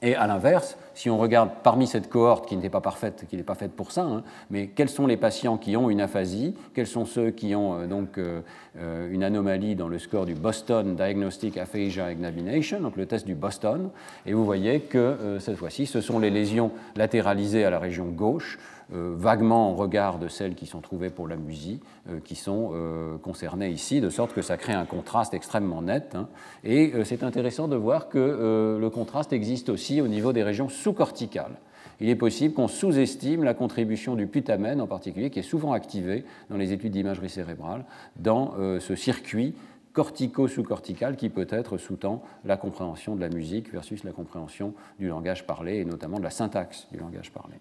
Et 0.00 0.14
à 0.14 0.26
l'inverse, 0.26 0.76
si 0.94 1.10
on 1.10 1.18
regarde 1.18 1.50
parmi 1.62 1.86
cette 1.86 2.08
cohorte 2.08 2.46
qui 2.46 2.56
n'était 2.56 2.70
pas 2.70 2.80
parfaite, 2.80 3.24
qui 3.28 3.36
n'est 3.36 3.42
pas 3.42 3.54
faite 3.54 3.72
pour 3.72 3.90
ça, 3.90 4.02
hein, 4.02 4.22
mais 4.50 4.68
quels 4.68 4.88
sont 4.88 5.06
les 5.06 5.16
patients 5.16 5.56
qui 5.56 5.76
ont 5.76 5.90
une 5.90 6.00
aphasie, 6.00 6.54
quels 6.74 6.86
sont 6.86 7.04
ceux 7.04 7.30
qui 7.30 7.54
ont 7.56 7.80
euh, 7.80 7.86
donc 7.86 8.18
euh, 8.18 8.40
euh, 8.78 9.12
une 9.12 9.24
anomalie 9.24 9.74
dans 9.74 9.88
le 9.88 9.98
score 9.98 10.24
du 10.24 10.34
Boston 10.34 10.94
Diagnostic 10.94 11.56
Aphasia 11.56 12.12
Examination, 12.12 12.80
donc 12.80 12.96
le 12.96 13.06
test 13.06 13.26
du 13.26 13.34
Boston, 13.34 13.90
et 14.24 14.32
vous 14.32 14.44
voyez 14.44 14.80
que 14.80 15.38
cette 15.40 15.56
fois-ci, 15.56 15.86
ce 15.86 16.00
sont 16.00 16.18
les 16.18 16.30
lésions 16.30 16.70
latéralisées 16.96 17.64
à 17.64 17.70
la 17.70 17.78
région 17.78 18.06
gauche, 18.06 18.58
vaguement 18.90 19.70
en 19.70 19.74
regard 19.74 20.18
de 20.18 20.28
celles 20.28 20.54
qui 20.54 20.66
sont 20.66 20.80
trouvées 20.80 21.10
pour 21.10 21.28
la 21.28 21.36
musique, 21.36 21.82
euh, 22.08 22.20
qui 22.24 22.34
sont 22.34 22.70
euh, 22.72 23.18
concernées 23.18 23.70
ici, 23.70 24.00
de 24.00 24.10
sorte 24.10 24.32
que 24.32 24.42
ça 24.42 24.56
crée 24.56 24.72
un 24.72 24.86
contraste 24.86 25.34
extrêmement 25.34 25.82
net. 25.82 26.14
Hein. 26.14 26.28
Et 26.64 26.92
c'est 27.04 27.22
intéressant 27.22 27.68
de 27.68 27.76
voir 27.76 28.08
que 28.08 28.78
le 28.80 28.90
contraste 28.90 29.32
existe 29.32 29.68
aussi 29.68 30.00
au 30.00 30.08
niveau 30.08 30.32
des 30.32 30.42
régions 30.42 30.68
sous-corticales. 30.68 31.56
Il 32.00 32.08
est 32.08 32.16
possible 32.16 32.54
qu'on 32.54 32.68
sous-estime 32.68 33.42
la 33.42 33.54
contribution 33.54 34.14
du 34.14 34.26
putamène 34.26 34.80
en 34.80 34.86
particulier, 34.86 35.30
qui 35.30 35.40
est 35.40 35.42
souvent 35.42 35.72
activé 35.72 36.24
dans 36.48 36.56
les 36.56 36.72
études 36.72 36.92
d'imagerie 36.92 37.28
cérébrale, 37.28 37.84
dans 38.16 38.54
ce 38.80 38.94
circuit 38.94 39.54
cortico-sous-cortical 39.92 41.16
qui 41.16 41.28
peut-être 41.28 41.76
sous-tend 41.76 42.22
la 42.44 42.56
compréhension 42.56 43.16
de 43.16 43.20
la 43.20 43.28
musique 43.28 43.72
versus 43.72 44.04
la 44.04 44.12
compréhension 44.12 44.74
du 44.98 45.08
langage 45.08 45.46
parlé 45.46 45.78
et 45.78 45.84
notamment 45.84 46.18
de 46.18 46.24
la 46.24 46.30
syntaxe 46.30 46.86
du 46.92 46.98
langage 46.98 47.32
parlé. 47.32 47.56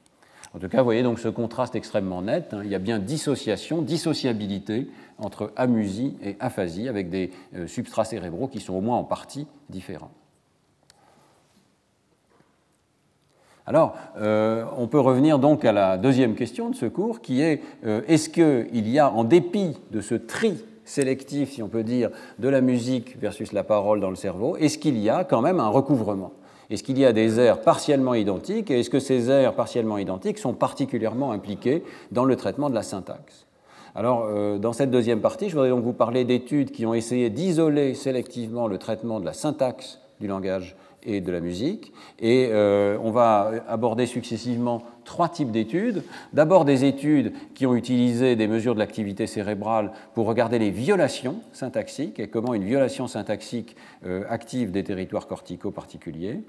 En 0.54 0.60
tout 0.60 0.70
cas, 0.70 0.80
vous 0.80 0.86
voyez 0.86 1.04
donc 1.04 1.20
ce 1.20 1.28
contraste 1.28 1.76
extrêmement 1.76 2.22
net. 2.22 2.54
Hein. 2.54 2.62
Il 2.64 2.72
y 2.72 2.76
a 2.76 2.80
bien 2.80 3.00
dissociation, 3.00 3.82
dissociabilité 3.82 4.88
entre 5.18 5.52
amusie 5.56 6.16
et 6.24 6.36
aphasie, 6.40 6.88
avec 6.88 7.10
des 7.10 7.32
euh, 7.56 7.68
substrats 7.68 8.06
cérébraux 8.06 8.48
qui 8.48 8.60
sont 8.60 8.74
au 8.74 8.82
moins 8.82 8.98
en 8.98 9.04
partie 9.04 9.48
différents. 9.70 10.12
Alors, 13.66 13.96
euh, 14.18 14.64
on 14.78 14.88
peut 14.88 15.00
revenir 15.00 15.40
donc 15.40 15.66
à 15.66 15.74
la 15.74 15.98
deuxième 15.98 16.36
question 16.36 16.70
de 16.70 16.76
ce 16.76 16.86
cours, 16.86 17.20
qui 17.22 17.42
est 17.42 17.62
euh, 17.86 18.02
est-ce 18.08 18.30
qu'il 18.30 18.88
y 18.88 18.98
a, 18.98 19.12
en 19.12 19.26
dépit 19.26 19.78
de 19.92 20.00
ce 20.00 20.16
tri 20.16 20.64
sélectif, 20.86 21.52
si 21.52 21.62
on 21.62 21.68
peut 21.68 21.84
dire, 21.84 22.10
de 22.40 22.48
la 22.48 22.62
musique 22.62 23.20
versus 23.20 23.52
la 23.52 23.66
parole 23.66 24.00
dans 24.00 24.10
le 24.10 24.16
cerveau, 24.16 24.56
est-ce 24.56 24.78
qu'il 24.78 24.98
y 24.98 25.10
a 25.10 25.26
quand 25.26 25.42
même 25.42 25.60
un 25.60 25.68
recouvrement? 25.68 26.32
Est-ce 26.70 26.84
qu'il 26.84 26.98
y 27.00 27.06
a 27.06 27.14
des 27.14 27.40
aires 27.40 27.62
partiellement 27.62 28.14
identiques 28.14 28.72
et 28.72 28.80
est-ce 28.80 28.90
que 28.90 29.00
ces 29.00 29.30
aires 29.30 29.54
partiellement 29.54 29.98
identiques 29.98 30.38
sont 30.38 30.54
particulièrement 30.54 31.32
impliquées 31.32 31.84
dans 32.12 32.26
le 32.26 32.36
traitement 32.36 32.70
de 32.70 32.76
la 32.76 32.84
syntaxe 32.84 33.48
alors, 33.96 34.28
euh, 34.30 34.60
dans 34.60 34.74
cette 34.74 34.92
deuxième 34.92 35.22
partie, 35.22 35.50
je 35.50 35.56
voudrais 35.56 35.70
donc 35.70 35.84
vous 35.84 35.92
parler 35.92 36.24
d'études 36.24 36.70
qui 36.70 36.86
ont 36.86 36.94
essayé 36.94 37.32
d'isoler 37.32 37.96
sélectivement 37.96 38.68
le 38.68 38.78
traitement 38.78 39.20
de 39.20 39.26
la 39.26 39.34
syntaxe 39.34 40.00
du 40.20 40.28
langage 40.28 40.76
et 41.02 41.20
de 41.20 41.32
la 41.32 41.40
musique. 41.40 41.92
Et 42.20 42.50
euh, 42.52 43.00
on 43.04 43.10
va 43.10 43.52
aborder 43.68 44.06
successivement 44.06 44.84
trois 45.08 45.30
types 45.30 45.50
d'études. 45.50 46.04
D'abord 46.34 46.66
des 46.66 46.86
études 46.86 47.34
qui 47.56 47.66
ont 47.66 47.74
utilisé 47.76 48.36
des 48.36 48.48
mesures 48.48 48.76
de 48.76 48.80
l'activité 48.80 49.26
cérébrale 49.26 49.92
pour 50.14 50.28
regarder 50.28 50.60
les 50.60 50.70
violations 50.70 51.40
syntaxiques 51.54 52.20
et 52.20 52.28
comment 52.28 52.54
une 52.54 52.66
violation 52.66 53.08
syntaxique 53.08 53.76
euh, 54.06 54.26
active 54.30 54.72
des 54.72 54.84
territoires 54.84 55.26
corticaux 55.26 55.72
particuliers. 55.72 56.42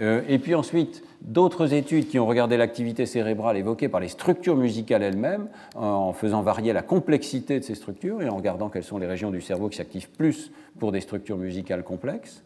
Euh, 0.00 0.22
et 0.28 0.38
puis 0.38 0.54
ensuite 0.54 1.02
d'autres 1.20 1.74
études 1.74 2.08
qui 2.08 2.18
ont 2.18 2.26
regardé 2.26 2.56
l'activité 2.56 3.04
cérébrale 3.04 3.56
évoquée 3.56 3.88
par 3.88 4.00
les 4.00 4.08
structures 4.08 4.56
musicales 4.56 5.02
elles-mêmes 5.02 5.48
en 5.74 6.12
faisant 6.12 6.42
varier 6.42 6.72
la 6.72 6.82
complexité 6.82 7.58
de 7.58 7.64
ces 7.64 7.74
structures 7.74 8.22
et 8.22 8.28
en 8.28 8.36
regardant 8.36 8.68
quelles 8.68 8.84
sont 8.84 8.98
les 8.98 9.06
régions 9.06 9.30
du 9.30 9.40
cerveau 9.40 9.68
qui 9.68 9.76
s'activent 9.76 10.10
plus 10.10 10.52
pour 10.78 10.92
des 10.92 11.00
structures 11.00 11.36
musicales 11.36 11.82
complexes. 11.82 12.42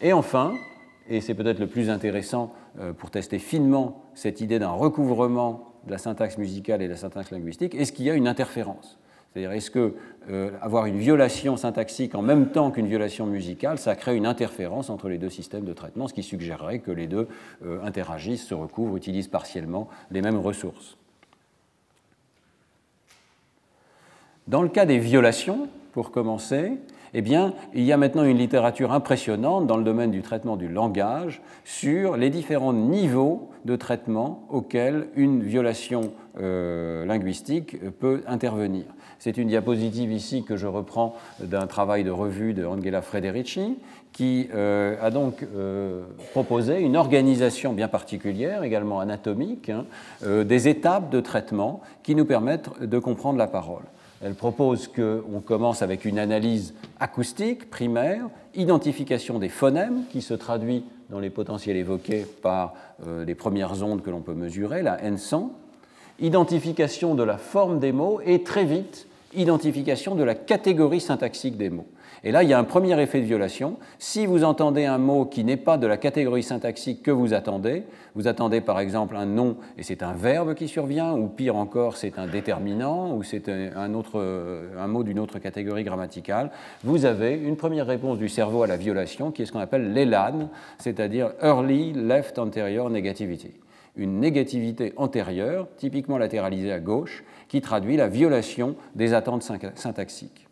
Et 0.00 0.12
enfin, 0.12 0.54
et 1.08 1.20
c'est 1.20 1.34
peut-être 1.34 1.58
le 1.58 1.66
plus 1.66 1.90
intéressant 1.90 2.52
euh, 2.80 2.92
pour 2.92 3.10
tester 3.10 3.38
finement 3.38 4.02
cette 4.14 4.40
idée 4.40 4.58
d'un 4.58 4.70
recouvrement 4.70 5.72
de 5.86 5.90
la 5.90 5.98
syntaxe 5.98 6.38
musicale 6.38 6.82
et 6.82 6.86
de 6.86 6.92
la 6.92 6.96
syntaxe 6.96 7.30
linguistique, 7.30 7.74
est-ce 7.74 7.92
qu'il 7.92 8.04
y 8.04 8.10
a 8.10 8.14
une 8.14 8.28
interférence? 8.28 8.98
C'est-à-dire, 9.32 9.52
est-ce 9.52 9.70
que 9.70 9.94
euh, 10.30 10.50
avoir 10.60 10.86
une 10.86 10.98
violation 10.98 11.56
syntaxique 11.56 12.14
en 12.14 12.22
même 12.22 12.50
temps 12.50 12.70
qu'une 12.70 12.86
violation 12.86 13.26
musicale, 13.26 13.78
ça 13.78 13.96
crée 13.96 14.14
une 14.14 14.26
interférence 14.26 14.90
entre 14.90 15.08
les 15.08 15.16
deux 15.16 15.30
systèmes 15.30 15.64
de 15.64 15.72
traitement, 15.72 16.06
ce 16.06 16.12
qui 16.12 16.22
suggérerait 16.22 16.80
que 16.80 16.90
les 16.90 17.06
deux 17.06 17.28
euh, 17.64 17.82
interagissent, 17.82 18.46
se 18.46 18.54
recouvrent, 18.54 18.96
utilisent 18.96 19.28
partiellement 19.28 19.88
les 20.10 20.20
mêmes 20.20 20.38
ressources? 20.38 20.98
Dans 24.48 24.62
le 24.62 24.68
cas 24.68 24.84
des 24.84 24.98
violations, 24.98 25.68
pour 25.92 26.10
commencer, 26.10 26.72
eh 27.14 27.20
bien, 27.20 27.52
il 27.74 27.82
y 27.82 27.92
a 27.92 27.96
maintenant 27.96 28.24
une 28.24 28.38
littérature 28.38 28.92
impressionnante 28.92 29.66
dans 29.66 29.76
le 29.76 29.84
domaine 29.84 30.10
du 30.10 30.22
traitement 30.22 30.56
du 30.56 30.68
langage 30.68 31.42
sur 31.64 32.16
les 32.16 32.30
différents 32.30 32.72
niveaux 32.72 33.50
de 33.64 33.76
traitement 33.76 34.46
auxquels 34.48 35.08
une 35.14 35.42
violation 35.42 36.12
euh, 36.40 37.04
linguistique 37.04 37.76
peut 38.00 38.22
intervenir. 38.26 38.84
C'est 39.18 39.36
une 39.36 39.48
diapositive 39.48 40.10
ici 40.10 40.42
que 40.42 40.56
je 40.56 40.66
reprends 40.66 41.14
d'un 41.38 41.66
travail 41.66 42.02
de 42.02 42.10
revue 42.10 42.54
de 42.54 42.64
Angela 42.64 43.02
Frederici, 43.02 43.76
qui 44.12 44.48
euh, 44.54 44.96
a 45.00 45.10
donc 45.10 45.42
euh, 45.54 46.02
proposé 46.32 46.80
une 46.80 46.96
organisation 46.96 47.74
bien 47.74 47.88
particulière, 47.88 48.64
également 48.64 49.00
anatomique, 49.00 49.70
hein, 49.70 49.84
des 50.22 50.68
étapes 50.68 51.10
de 51.10 51.20
traitement 51.20 51.82
qui 52.02 52.14
nous 52.14 52.24
permettent 52.24 52.80
de 52.80 52.98
comprendre 52.98 53.38
la 53.38 53.46
parole. 53.46 53.84
Elle 54.22 54.34
propose 54.34 54.88
qu'on 54.88 55.40
commence 55.44 55.82
avec 55.82 56.04
une 56.04 56.18
analyse 56.18 56.74
acoustique 57.00 57.70
primaire, 57.70 58.28
identification 58.54 59.38
des 59.38 59.48
phonèmes 59.48 60.04
qui 60.10 60.22
se 60.22 60.34
traduit 60.34 60.84
dans 61.10 61.18
les 61.18 61.30
potentiels 61.30 61.76
évoqués 61.76 62.24
par 62.40 62.74
euh, 63.06 63.24
les 63.24 63.34
premières 63.34 63.82
ondes 63.82 64.02
que 64.02 64.10
l'on 64.10 64.20
peut 64.20 64.34
mesurer, 64.34 64.82
la 64.82 64.96
N100, 64.98 65.50
identification 66.20 67.14
de 67.14 67.22
la 67.22 67.36
forme 67.36 67.80
des 67.80 67.92
mots 67.92 68.20
et 68.24 68.42
très 68.42 68.64
vite 68.64 69.06
identification 69.34 70.14
de 70.14 70.22
la 70.22 70.34
catégorie 70.34 71.00
syntaxique 71.00 71.56
des 71.56 71.70
mots. 71.70 71.86
Et 72.24 72.30
là, 72.30 72.44
il 72.44 72.48
y 72.48 72.52
a 72.52 72.58
un 72.58 72.64
premier 72.64 73.00
effet 73.02 73.20
de 73.20 73.26
violation. 73.26 73.78
Si 73.98 74.26
vous 74.26 74.44
entendez 74.44 74.84
un 74.84 74.98
mot 74.98 75.24
qui 75.24 75.42
n'est 75.42 75.56
pas 75.56 75.76
de 75.76 75.88
la 75.88 75.96
catégorie 75.96 76.44
syntaxique 76.44 77.02
que 77.02 77.10
vous 77.10 77.34
attendez, 77.34 77.82
vous 78.14 78.28
attendez 78.28 78.60
par 78.60 78.78
exemple 78.78 79.16
un 79.16 79.26
nom 79.26 79.56
et 79.76 79.82
c'est 79.82 80.04
un 80.04 80.12
verbe 80.12 80.54
qui 80.54 80.68
survient, 80.68 81.14
ou 81.14 81.26
pire 81.26 81.56
encore, 81.56 81.96
c'est 81.96 82.20
un 82.20 82.28
déterminant, 82.28 83.16
ou 83.16 83.24
c'est 83.24 83.48
un, 83.48 83.94
autre, 83.94 84.24
un 84.78 84.86
mot 84.86 85.02
d'une 85.02 85.18
autre 85.18 85.40
catégorie 85.40 85.82
grammaticale, 85.82 86.50
vous 86.84 87.06
avez 87.06 87.34
une 87.34 87.56
première 87.56 87.86
réponse 87.86 88.18
du 88.18 88.28
cerveau 88.28 88.62
à 88.62 88.68
la 88.68 88.76
violation 88.76 89.32
qui 89.32 89.42
est 89.42 89.46
ce 89.46 89.52
qu'on 89.52 89.58
appelle 89.58 89.92
l'ELAN, 89.92 90.48
c'est-à-dire 90.78 91.32
Early 91.42 91.92
Left 91.92 92.38
Anterior 92.38 92.88
Negativity 92.88 93.52
une 93.96 94.20
négativité 94.20 94.94
antérieure, 94.96 95.68
typiquement 95.76 96.16
latéralisée 96.16 96.72
à 96.72 96.80
gauche, 96.80 97.24
qui 97.48 97.60
traduit 97.60 97.98
la 97.98 98.08
violation 98.08 98.74
des 98.94 99.12
attentes 99.12 99.42
syntaxiques. 99.74 100.48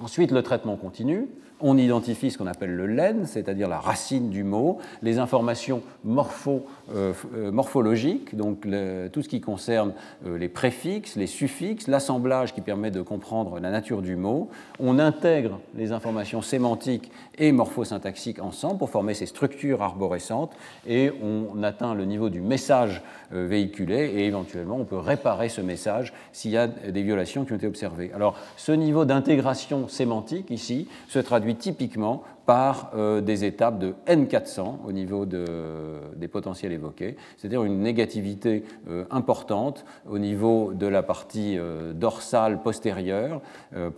Ensuite, 0.00 0.30
le 0.30 0.42
traitement 0.42 0.76
continue 0.76 1.28
on 1.60 1.76
identifie 1.76 2.30
ce 2.30 2.38
qu'on 2.38 2.46
appelle 2.46 2.74
le 2.74 2.86
len, 2.86 3.26
c'est-à-dire 3.26 3.68
la 3.68 3.78
racine 3.78 4.30
du 4.30 4.44
mot, 4.44 4.78
les 5.02 5.18
informations 5.18 5.82
euh, 6.06 7.12
euh, 7.34 7.50
morphologiques, 7.50 8.36
donc 8.36 8.62
tout 8.62 9.22
ce 9.22 9.28
qui 9.28 9.40
concerne 9.40 9.92
euh, 10.26 10.38
les 10.38 10.48
préfixes, 10.48 11.16
les 11.16 11.26
suffixes, 11.26 11.88
l'assemblage 11.88 12.54
qui 12.54 12.60
permet 12.60 12.90
de 12.90 13.02
comprendre 13.02 13.58
la 13.60 13.70
nature 13.70 14.02
du 14.02 14.16
mot. 14.16 14.48
On 14.78 14.98
intègre 14.98 15.58
les 15.74 15.92
informations 15.92 16.42
sémantiques 16.42 17.10
et 17.36 17.50
morphosyntaxiques 17.52 18.40
ensemble 18.40 18.78
pour 18.78 18.90
former 18.90 19.14
ces 19.14 19.26
structures 19.26 19.82
arborescentes 19.82 20.52
et 20.86 21.10
on 21.22 21.62
atteint 21.62 21.94
le 21.94 22.04
niveau 22.04 22.30
du 22.30 22.40
message 22.40 23.02
véhiculé 23.30 24.12
et 24.16 24.26
éventuellement 24.26 24.76
on 24.76 24.84
peut 24.84 24.98
réparer 24.98 25.48
ce 25.48 25.60
message 25.60 26.12
s'il 26.32 26.50
y 26.50 26.56
a 26.56 26.66
des 26.66 27.02
violations 27.02 27.44
qui 27.44 27.52
ont 27.52 27.56
été 27.56 27.66
observées. 27.66 28.10
Alors 28.14 28.36
ce 28.56 28.72
niveau 28.72 29.04
d'intégration 29.04 29.88
sémantique 29.88 30.50
ici 30.50 30.88
se 31.08 31.18
traduit 31.18 31.56
typiquement 31.56 32.22
par 32.48 32.92
euh, 32.94 33.20
des 33.20 33.44
étapes 33.44 33.78
de 33.78 33.92
N400 34.06 34.76
au 34.86 34.90
niveau 34.90 35.26
des 35.26 36.28
potentiels 36.28 36.72
évoqués, 36.72 37.18
c'est-à-dire 37.36 37.62
une 37.62 37.80
négativité 37.80 38.64
euh, 38.88 39.04
importante 39.10 39.84
au 40.08 40.18
niveau 40.18 40.72
de 40.72 40.86
la 40.86 41.02
partie 41.02 41.58
euh, 41.58 41.92
dorsale 41.92 42.62
postérieure, 42.62 43.42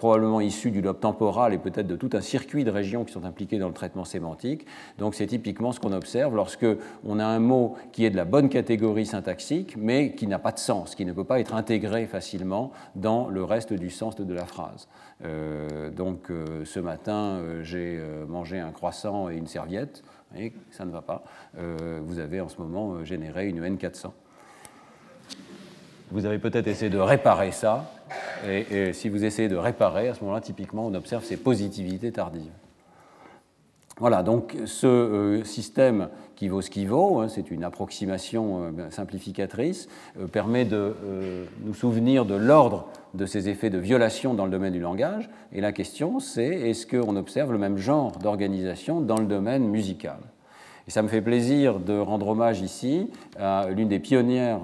probablement 0.01 0.41
issue 0.41 0.73
du 0.73 0.81
lobe 0.81 0.99
temporal 0.99 1.55
et 1.55 1.59
peut-être 1.59 1.87
de 1.87 1.95
tout 1.95 2.11
un 2.15 2.21
circuit 2.21 2.65
de 2.65 2.73
régions 2.73 3.05
qui 3.05 3.13
sont 3.13 3.25
impliquées 3.25 3.61
dans 3.61 3.69
le 3.69 3.75
traitement 3.75 4.05
sémantique. 4.05 4.67
Donc 4.99 5.15
c'est 5.15 5.29
typiquement 5.29 5.71
ce 5.71 5.79
qu'on 5.79 5.93
observe 5.93 6.35
lorsque 6.35 6.67
on 7.05 7.21
a 7.21 7.25
un 7.25 7.39
mot 7.39 7.77
qui 7.93 8.05
est 8.05 8.11
de 8.11 8.17
la 8.17 8.25
bonne 8.25 8.49
catégorie 8.49 9.07
syntaxique, 9.07 9.77
mais 9.77 10.17
qui 10.17 10.27
n'a 10.27 10.41
pas 10.41 10.51
de 10.51 10.59
sens, 10.59 10.97
qui 10.97 11.05
ne 11.05 11.13
peut 11.13 11.23
pas 11.23 11.39
être 11.39 11.55
intégré 11.55 12.07
facilement 12.07 12.73
dans 12.97 13.29
le 13.29 13.45
reste 13.45 13.73
du 13.73 13.91
sens 13.91 14.17
de 14.17 14.35
la 14.35 14.45
phrase. 14.45 14.89
Donc 15.23 16.31
ce 16.65 16.81
matin, 16.81 17.43
j'ai 17.63 18.01
manger 18.29 18.59
un 18.59 18.71
croissant 18.71 19.29
et 19.29 19.37
une 19.37 19.47
serviette, 19.47 20.03
et 20.37 20.53
ça 20.71 20.85
ne 20.85 20.91
va 20.91 21.03
pas. 21.03 21.25
Euh, 21.59 22.01
vous 22.05 22.19
avez 22.19 22.41
en 22.41 22.49
ce 22.49 22.59
moment 22.59 22.95
euh, 22.95 23.05
généré 23.05 23.49
une 23.49 23.65
N400. 23.65 24.11
Vous 26.13 26.27
avez 26.27 26.39
peut-être 26.39 26.67
essayé 26.67 26.91
de 26.91 26.99
réparer 26.99 27.53
ça, 27.53 27.93
et, 28.45 28.93
si 28.93 29.09
vous 29.09 29.25
essayez 29.25 29.49
de 29.49 29.57
réparer, 29.57 30.09
à 30.09 30.15
ce 30.15 30.23
moment-là, 30.23 30.41
typiquement, 30.41 30.87
on 30.87 30.95
observe 30.95 31.23
ces 31.23 31.37
positivités 31.37 32.11
tardives. 32.11 32.51
Voilà, 34.01 34.23
donc 34.23 34.57
ce 34.65 34.87
euh, 34.87 35.45
système 35.45 36.09
qui 36.35 36.49
vaut 36.49 36.63
ce 36.63 36.71
qui 36.71 36.87
vaut, 36.87 37.21
hein, 37.21 37.29
c'est 37.29 37.51
une 37.51 37.63
approximation 37.63 38.73
euh, 38.79 38.91
simplificatrice, 38.91 39.89
euh, 40.19 40.27
permet 40.27 40.65
de 40.65 40.95
nous 41.63 41.75
souvenir 41.75 42.25
de 42.25 42.35
l'ordre 42.35 42.89
de 43.15 43.27
ces 43.27 43.49
effets 43.49 43.71
de 43.71 43.79
violation 43.79 44.35
dans 44.35 44.45
le 44.45 44.51
domaine 44.51 44.73
du 44.73 44.81
langage. 44.81 45.31
Et 45.53 45.61
la 45.61 45.73
question, 45.73 46.21
c'est 46.21 46.47
est-ce 46.47 46.87
qu'on 46.87 47.17
observe 47.17 47.53
le 47.53 47.59
même 47.59 47.77
genre 47.77 48.13
d'organisation 48.19 49.01
dans 49.01 49.19
le 49.19 49.27
domaine 49.27 49.69
musical? 49.69 50.19
Et 50.89 50.91
ça 50.91 51.03
me 51.03 51.09
fait 51.09 51.21
plaisir 51.21 51.79
de 51.79 51.99
rendre 51.99 52.29
hommage 52.29 52.61
ici 52.61 53.11
à 53.39 53.69
l'une 53.71 53.89
des 53.89 54.01
pionnières 54.01 54.61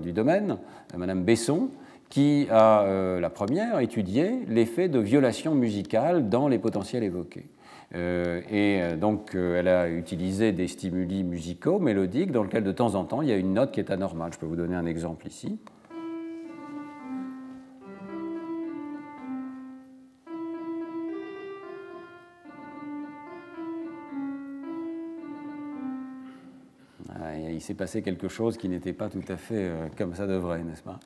du 0.00 0.12
domaine, 0.12 0.58
Madame 0.96 1.24
Besson, 1.24 1.68
qui 2.08 2.46
a 2.50 3.18
la 3.20 3.30
première 3.30 3.80
étudié 3.80 4.40
l'effet 4.48 4.88
de 4.88 4.98
violation 4.98 5.54
musicale 5.54 6.30
dans 6.30 6.48
les 6.48 6.58
potentiels 6.58 7.02
évoqués. 7.02 7.46
Euh, 7.94 8.40
et 8.50 8.82
euh, 8.82 8.96
donc, 8.96 9.34
euh, 9.34 9.58
elle 9.58 9.68
a 9.68 9.88
utilisé 9.88 10.52
des 10.52 10.66
stimuli 10.66 11.22
musicaux, 11.22 11.78
mélodiques, 11.78 12.32
dans 12.32 12.42
lesquels 12.42 12.64
de 12.64 12.72
temps 12.72 12.94
en 12.94 13.04
temps, 13.04 13.22
il 13.22 13.28
y 13.28 13.32
a 13.32 13.36
une 13.36 13.54
note 13.54 13.72
qui 13.72 13.80
est 13.80 13.90
anormale. 13.90 14.32
Je 14.32 14.38
peux 14.38 14.46
vous 14.46 14.56
donner 14.56 14.74
un 14.74 14.86
exemple 14.86 15.26
ici. 15.26 15.58
Il 27.56 27.60
s'est 27.60 27.74
passé 27.74 28.02
quelque 28.02 28.28
chose 28.28 28.56
qui 28.56 28.68
n'était 28.68 28.92
pas 28.92 29.08
tout 29.08 29.24
à 29.28 29.36
fait 29.36 29.70
comme 29.96 30.14
ça 30.14 30.26
devrait, 30.26 30.62
n'est-ce 30.62 30.82
pas? 30.82 31.00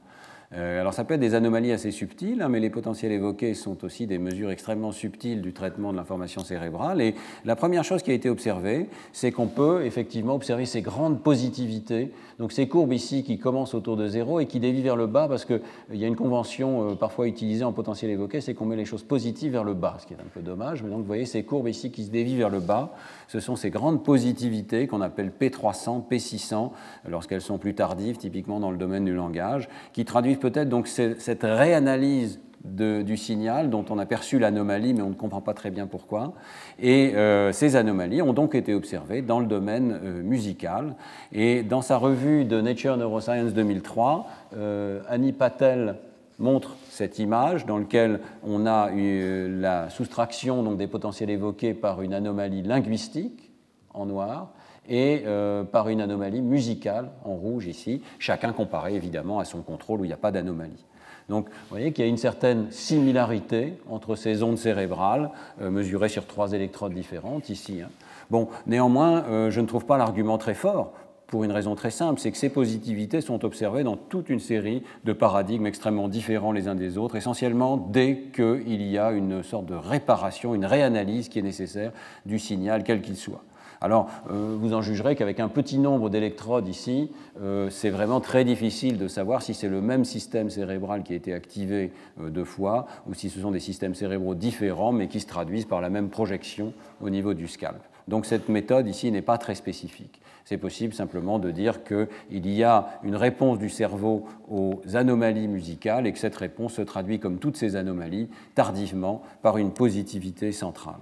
Euh, 0.52 0.80
alors 0.80 0.92
ça 0.92 1.04
peut 1.04 1.14
être 1.14 1.20
des 1.20 1.36
anomalies 1.36 1.70
assez 1.70 1.92
subtiles, 1.92 2.42
hein, 2.42 2.48
mais 2.48 2.58
les 2.58 2.70
potentiels 2.70 3.12
évoqués 3.12 3.54
sont 3.54 3.84
aussi 3.84 4.08
des 4.08 4.18
mesures 4.18 4.50
extrêmement 4.50 4.90
subtiles 4.90 5.42
du 5.42 5.52
traitement 5.52 5.92
de 5.92 5.96
l'information 5.96 6.42
cérébrale. 6.42 7.00
Et 7.00 7.14
la 7.44 7.54
première 7.54 7.84
chose 7.84 8.02
qui 8.02 8.10
a 8.10 8.14
été 8.14 8.28
observée, 8.28 8.88
c'est 9.12 9.30
qu'on 9.30 9.46
peut 9.46 9.84
effectivement 9.84 10.34
observer 10.34 10.66
ces 10.66 10.82
grandes 10.82 11.22
positivités, 11.22 12.10
donc 12.40 12.50
ces 12.50 12.66
courbes 12.66 12.92
ici 12.92 13.22
qui 13.22 13.38
commencent 13.38 13.74
autour 13.74 13.96
de 13.96 14.08
zéro 14.08 14.40
et 14.40 14.46
qui 14.46 14.58
dévient 14.58 14.82
vers 14.82 14.96
le 14.96 15.06
bas, 15.06 15.28
parce 15.28 15.44
qu'il 15.44 15.60
y 15.92 16.04
a 16.04 16.08
une 16.08 16.16
convention 16.16 16.90
euh, 16.90 16.94
parfois 16.96 17.28
utilisée 17.28 17.62
en 17.62 17.72
potentiel 17.72 18.10
évoqué, 18.10 18.40
c'est 18.40 18.54
qu'on 18.54 18.66
met 18.66 18.76
les 18.76 18.84
choses 18.84 19.04
positives 19.04 19.52
vers 19.52 19.64
le 19.64 19.74
bas, 19.74 19.98
ce 20.00 20.06
qui 20.06 20.14
est 20.14 20.20
un 20.20 20.30
peu 20.34 20.40
dommage. 20.40 20.82
Mais 20.82 20.90
donc 20.90 20.98
vous 20.98 21.04
voyez 21.04 21.26
ces 21.26 21.44
courbes 21.44 21.68
ici 21.68 21.92
qui 21.92 22.04
se 22.04 22.10
dévient 22.10 22.36
vers 22.36 22.50
le 22.50 22.58
bas, 22.58 22.92
ce 23.30 23.38
sont 23.38 23.54
ces 23.54 23.70
grandes 23.70 24.02
positivités 24.02 24.88
qu'on 24.88 25.00
appelle 25.00 25.30
P300, 25.30 26.02
P600, 26.10 26.72
lorsqu'elles 27.08 27.40
sont 27.40 27.58
plus 27.58 27.76
tardives, 27.76 28.16
typiquement 28.16 28.58
dans 28.58 28.72
le 28.72 28.76
domaine 28.76 29.04
du 29.04 29.14
langage, 29.14 29.68
qui 29.92 30.04
traduisent 30.04 30.40
peut-être 30.40 30.68
donc 30.68 30.88
cette 30.88 31.44
réanalyse 31.44 32.40
du 32.64 33.16
signal 33.16 33.70
dont 33.70 33.84
on 33.88 34.00
a 34.00 34.04
perçu 34.04 34.40
l'anomalie, 34.40 34.94
mais 34.94 35.02
on 35.02 35.10
ne 35.10 35.14
comprend 35.14 35.40
pas 35.40 35.54
très 35.54 35.70
bien 35.70 35.86
pourquoi. 35.86 36.32
Et 36.80 37.14
euh, 37.14 37.52
ces 37.52 37.76
anomalies 37.76 38.20
ont 38.20 38.32
donc 38.32 38.56
été 38.56 38.74
observées 38.74 39.22
dans 39.22 39.38
le 39.38 39.46
domaine 39.46 40.00
euh, 40.02 40.22
musical. 40.24 40.96
Et 41.32 41.62
dans 41.62 41.82
sa 41.82 41.98
revue 41.98 42.44
de 42.44 42.60
Nature 42.60 42.96
Neuroscience 42.96 43.54
2003, 43.54 44.26
euh, 44.56 45.02
Annie 45.08 45.32
Patel 45.32 45.98
montre 46.40 46.74
cette 46.90 47.18
image 47.18 47.66
dans 47.66 47.78
laquelle 47.78 48.20
on 48.42 48.66
a 48.66 48.90
eu 48.92 49.48
la 49.60 49.88
soustraction 49.90 50.62
donc, 50.62 50.76
des 50.76 50.86
potentiels 50.86 51.30
évoqués 51.30 51.72
par 51.72 52.02
une 52.02 52.12
anomalie 52.12 52.62
linguistique 52.62 53.50
en 53.94 54.06
noir 54.06 54.50
et 54.88 55.22
euh, 55.26 55.62
par 55.62 55.88
une 55.88 56.00
anomalie 56.00 56.42
musicale 56.42 57.10
en 57.24 57.34
rouge 57.34 57.66
ici, 57.66 58.02
chacun 58.18 58.52
comparé 58.52 58.94
évidemment 58.94 59.38
à 59.38 59.44
son 59.44 59.62
contrôle 59.62 60.00
où 60.00 60.04
il 60.04 60.08
n'y 60.08 60.14
a 60.14 60.18
pas 60.18 60.32
d'anomalie. 60.32 60.84
Donc 61.28 61.48
vous 61.48 61.68
voyez 61.70 61.92
qu'il 61.92 62.04
y 62.04 62.08
a 62.08 62.10
une 62.10 62.16
certaine 62.16 62.72
similarité 62.72 63.74
entre 63.88 64.16
ces 64.16 64.42
ondes 64.42 64.58
cérébrales 64.58 65.30
euh, 65.60 65.70
mesurées 65.70 66.08
sur 66.08 66.26
trois 66.26 66.52
électrodes 66.52 66.92
différentes 66.92 67.50
ici. 67.50 67.82
Hein. 67.82 67.90
Bon, 68.30 68.48
néanmoins, 68.66 69.24
euh, 69.28 69.50
je 69.50 69.60
ne 69.60 69.66
trouve 69.66 69.86
pas 69.86 69.96
l'argument 69.96 70.38
très 70.38 70.54
fort 70.54 70.92
pour 71.30 71.44
une 71.44 71.52
raison 71.52 71.76
très 71.76 71.92
simple, 71.92 72.20
c'est 72.20 72.32
que 72.32 72.36
ces 72.36 72.48
positivités 72.48 73.20
sont 73.20 73.44
observées 73.44 73.84
dans 73.84 73.96
toute 73.96 74.28
une 74.28 74.40
série 74.40 74.82
de 75.04 75.12
paradigmes 75.12 75.66
extrêmement 75.66 76.08
différents 76.08 76.50
les 76.50 76.66
uns 76.66 76.74
des 76.74 76.98
autres, 76.98 77.14
essentiellement 77.14 77.76
dès 77.76 78.24
qu'il 78.34 78.82
y 78.82 78.98
a 78.98 79.12
une 79.12 79.44
sorte 79.44 79.66
de 79.66 79.76
réparation, 79.76 80.56
une 80.56 80.66
réanalyse 80.66 81.28
qui 81.28 81.38
est 81.38 81.42
nécessaire 81.42 81.92
du 82.26 82.40
signal, 82.40 82.82
quel 82.82 83.00
qu'il 83.00 83.16
soit. 83.16 83.44
Alors, 83.80 84.10
euh, 84.30 84.56
vous 84.60 84.74
en 84.74 84.82
jugerez 84.82 85.14
qu'avec 85.14 85.40
un 85.40 85.48
petit 85.48 85.78
nombre 85.78 86.10
d'électrodes 86.10 86.68
ici, 86.68 87.10
euh, 87.40 87.70
c'est 87.70 87.88
vraiment 87.88 88.20
très 88.20 88.44
difficile 88.44 88.98
de 88.98 89.08
savoir 89.08 89.40
si 89.40 89.54
c'est 89.54 89.68
le 89.68 89.80
même 89.80 90.04
système 90.04 90.50
cérébral 90.50 91.02
qui 91.02 91.14
a 91.14 91.16
été 91.16 91.32
activé 91.32 91.92
euh, 92.20 92.28
deux 92.28 92.44
fois 92.44 92.86
ou 93.08 93.14
si 93.14 93.30
ce 93.30 93.40
sont 93.40 93.52
des 93.52 93.60
systèmes 93.60 93.94
cérébraux 93.94 94.34
différents 94.34 94.92
mais 94.92 95.08
qui 95.08 95.20
se 95.20 95.26
traduisent 95.26 95.64
par 95.64 95.80
la 95.80 95.88
même 95.88 96.10
projection 96.10 96.74
au 97.00 97.08
niveau 97.08 97.32
du 97.32 97.46
scalp. 97.46 97.80
Donc 98.06 98.26
cette 98.26 98.48
méthode 98.48 98.86
ici 98.86 99.10
n'est 99.12 99.22
pas 99.22 99.38
très 99.38 99.54
spécifique. 99.54 100.19
C'est 100.44 100.58
possible 100.58 100.94
simplement 100.94 101.38
de 101.38 101.50
dire 101.50 101.84
qu'il 101.84 102.08
y 102.48 102.64
a 102.64 103.00
une 103.02 103.16
réponse 103.16 103.58
du 103.58 103.68
cerveau 103.68 104.26
aux 104.48 104.80
anomalies 104.94 105.48
musicales 105.48 106.06
et 106.06 106.12
que 106.12 106.18
cette 106.18 106.36
réponse 106.36 106.74
se 106.74 106.82
traduit, 106.82 107.20
comme 107.20 107.38
toutes 107.38 107.56
ces 107.56 107.76
anomalies, 107.76 108.28
tardivement 108.54 109.22
par 109.42 109.58
une 109.58 109.72
positivité 109.72 110.52
centrale. 110.52 111.00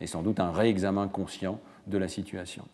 Et 0.00 0.06
sans 0.06 0.22
doute 0.22 0.40
un 0.40 0.50
réexamen 0.50 1.08
conscient 1.08 1.60
de 1.86 1.98
la 1.98 2.08
situation. 2.08 2.64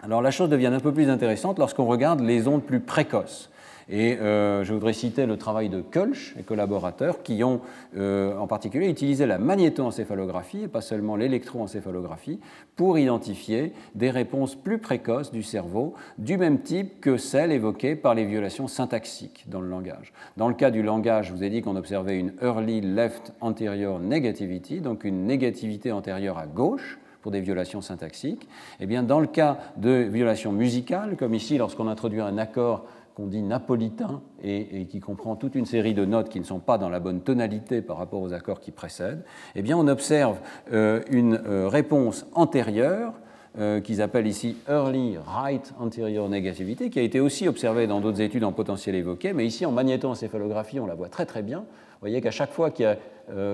Alors 0.00 0.22
la 0.22 0.30
chose 0.30 0.48
devient 0.48 0.66
un 0.66 0.80
peu 0.80 0.92
plus 0.92 1.10
intéressante 1.10 1.58
lorsqu'on 1.58 1.86
regarde 1.86 2.20
les 2.20 2.46
ondes 2.46 2.62
plus 2.62 2.80
précoces. 2.80 3.50
Et 3.90 4.18
euh, 4.18 4.64
je 4.64 4.74
voudrais 4.74 4.92
citer 4.92 5.24
le 5.24 5.38
travail 5.38 5.70
de 5.70 5.80
Kölsch 5.80 6.34
et 6.38 6.42
collaborateurs 6.42 7.22
qui 7.22 7.42
ont 7.42 7.60
euh, 7.96 8.36
en 8.36 8.46
particulier 8.46 8.88
utilisé 8.88 9.24
la 9.24 9.38
magnétoencéphalographie 9.38 10.64
et 10.64 10.68
pas 10.68 10.82
seulement 10.82 11.16
l'électroencéphalographie 11.16 12.38
pour 12.76 12.98
identifier 12.98 13.72
des 13.94 14.10
réponses 14.10 14.54
plus 14.54 14.78
précoces 14.78 15.32
du 15.32 15.42
cerveau 15.42 15.94
du 16.18 16.36
même 16.36 16.60
type 16.60 17.00
que 17.00 17.16
celles 17.16 17.52
évoquées 17.52 17.96
par 17.96 18.14
les 18.14 18.26
violations 18.26 18.68
syntaxiques 18.68 19.46
dans 19.48 19.60
le 19.60 19.68
langage. 19.68 20.12
Dans 20.36 20.48
le 20.48 20.54
cas 20.54 20.70
du 20.70 20.82
langage, 20.82 21.28
je 21.28 21.32
vous 21.32 21.42
ai 21.42 21.48
dit 21.48 21.62
qu'on 21.62 21.76
observait 21.76 22.18
une 22.18 22.34
early 22.42 22.82
left 22.82 23.32
anterior 23.40 23.98
negativity, 24.00 24.80
donc 24.80 25.04
une 25.04 25.24
négativité 25.24 25.92
antérieure 25.92 26.36
à 26.36 26.46
gauche 26.46 26.98
pour 27.22 27.32
des 27.32 27.40
violations 27.40 27.80
syntaxiques. 27.80 28.44
Et 28.44 28.84
eh 28.84 28.86
bien, 28.86 29.02
dans 29.02 29.20
le 29.20 29.26
cas 29.26 29.58
de 29.76 29.90
violations 29.90 30.52
musicales, 30.52 31.16
comme 31.16 31.34
ici, 31.34 31.58
lorsqu'on 31.58 31.88
introduit 31.88 32.20
un 32.20 32.38
accord 32.38 32.84
qu'on 33.18 33.26
dit 33.26 33.42
napolitain 33.42 34.22
et, 34.44 34.86
qui 34.86 35.00
comprend 35.00 35.34
toute 35.34 35.56
une 35.56 35.66
série 35.66 35.92
de 35.92 36.04
notes 36.04 36.28
qui 36.28 36.38
ne 36.38 36.44
sont 36.44 36.60
pas 36.60 36.78
dans 36.78 36.88
la 36.88 37.00
bonne 37.00 37.20
tonalité 37.20 37.82
par 37.82 37.98
rapport 37.98 38.22
aux 38.22 38.32
accords 38.32 38.60
qui 38.60 38.70
précèdent, 38.70 39.24
eh 39.56 39.62
bien, 39.62 39.76
on 39.76 39.88
observe 39.88 40.38
euh, 40.72 41.02
une 41.10 41.40
euh, 41.44 41.66
réponse 41.66 42.26
antérieure 42.32 43.14
euh, 43.58 43.80
qu'ils 43.80 44.02
appellent 44.02 44.28
ici 44.28 44.56
Early 44.68 45.18
Right 45.18 45.74
Anterior 45.80 46.28
Negativity, 46.28 46.90
qui 46.90 47.00
a 47.00 47.02
été 47.02 47.18
aussi 47.18 47.48
observée 47.48 47.88
dans 47.88 48.00
d'autres 48.00 48.20
études 48.20 48.44
en 48.44 48.52
potentiel 48.52 48.94
évoqué, 48.94 49.32
mais 49.32 49.44
ici 49.44 49.66
en 49.66 49.72
magnétoencéphalographie, 49.72 50.78
on 50.78 50.86
la 50.86 50.94
voit 50.94 51.08
très 51.08 51.26
très 51.26 51.42
bien. 51.42 51.58
Vous 51.58 52.02
voyez 52.02 52.20
qu'à 52.20 52.30
chaque 52.30 52.52
fois 52.52 52.70
qu'il 52.70 52.84
y 52.84 52.86
a 52.86 52.98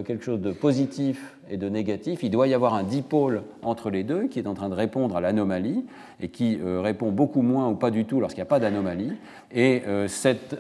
quelque 0.04 0.24
chose 0.24 0.40
de 0.40 0.52
positif 0.52 1.34
et 1.50 1.56
de 1.56 1.68
négatif, 1.68 2.22
il 2.22 2.30
doit 2.30 2.48
y 2.48 2.54
avoir 2.54 2.74
un 2.74 2.82
dipôle 2.82 3.42
entre 3.62 3.90
les 3.90 4.02
deux 4.02 4.28
qui 4.28 4.38
est 4.38 4.46
en 4.46 4.54
train 4.54 4.68
de 4.68 4.74
répondre 4.74 5.16
à 5.16 5.20
l'anomalie 5.20 5.84
et 6.20 6.28
qui 6.28 6.58
euh, 6.60 6.80
répond 6.80 7.10
beaucoup 7.10 7.42
moins 7.42 7.68
ou 7.68 7.74
pas 7.74 7.90
du 7.90 8.04
tout 8.04 8.20
lorsqu'il 8.20 8.40
n'y 8.40 8.46
a 8.46 8.50
pas 8.50 8.60
d'anomalie. 8.60 9.12
Et 9.52 9.82
euh, 9.87 10.08
cette 10.08 10.56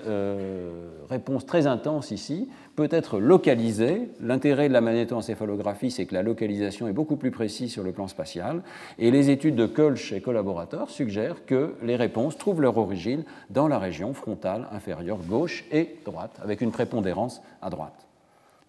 réponse 1.08 1.46
très 1.46 1.66
intense 1.66 2.10
ici 2.10 2.48
peut 2.76 2.88
être 2.90 3.18
localisée. 3.18 4.08
L'intérêt 4.20 4.68
de 4.68 4.72
la 4.72 4.80
magnétoencéphalographie, 4.80 5.90
c'est 5.90 6.06
que 6.06 6.14
la 6.14 6.22
localisation 6.22 6.88
est 6.88 6.92
beaucoup 6.92 7.16
plus 7.16 7.30
précise 7.30 7.72
sur 7.72 7.82
le 7.82 7.92
plan 7.92 8.08
spatial. 8.08 8.62
Et 8.98 9.10
les 9.10 9.30
études 9.30 9.56
de 9.56 9.66
Kölsch 9.66 10.12
et 10.12 10.20
collaborateurs 10.20 10.90
suggèrent 10.90 11.44
que 11.46 11.74
les 11.82 11.96
réponses 11.96 12.36
trouvent 12.36 12.60
leur 12.60 12.76
origine 12.76 13.24
dans 13.50 13.68
la 13.68 13.78
région 13.78 14.12
frontale 14.12 14.66
inférieure 14.72 15.18
gauche 15.18 15.64
et 15.72 15.96
droite, 16.04 16.38
avec 16.42 16.60
une 16.60 16.72
prépondérance 16.72 17.42
à 17.62 17.70
droite. 17.70 18.03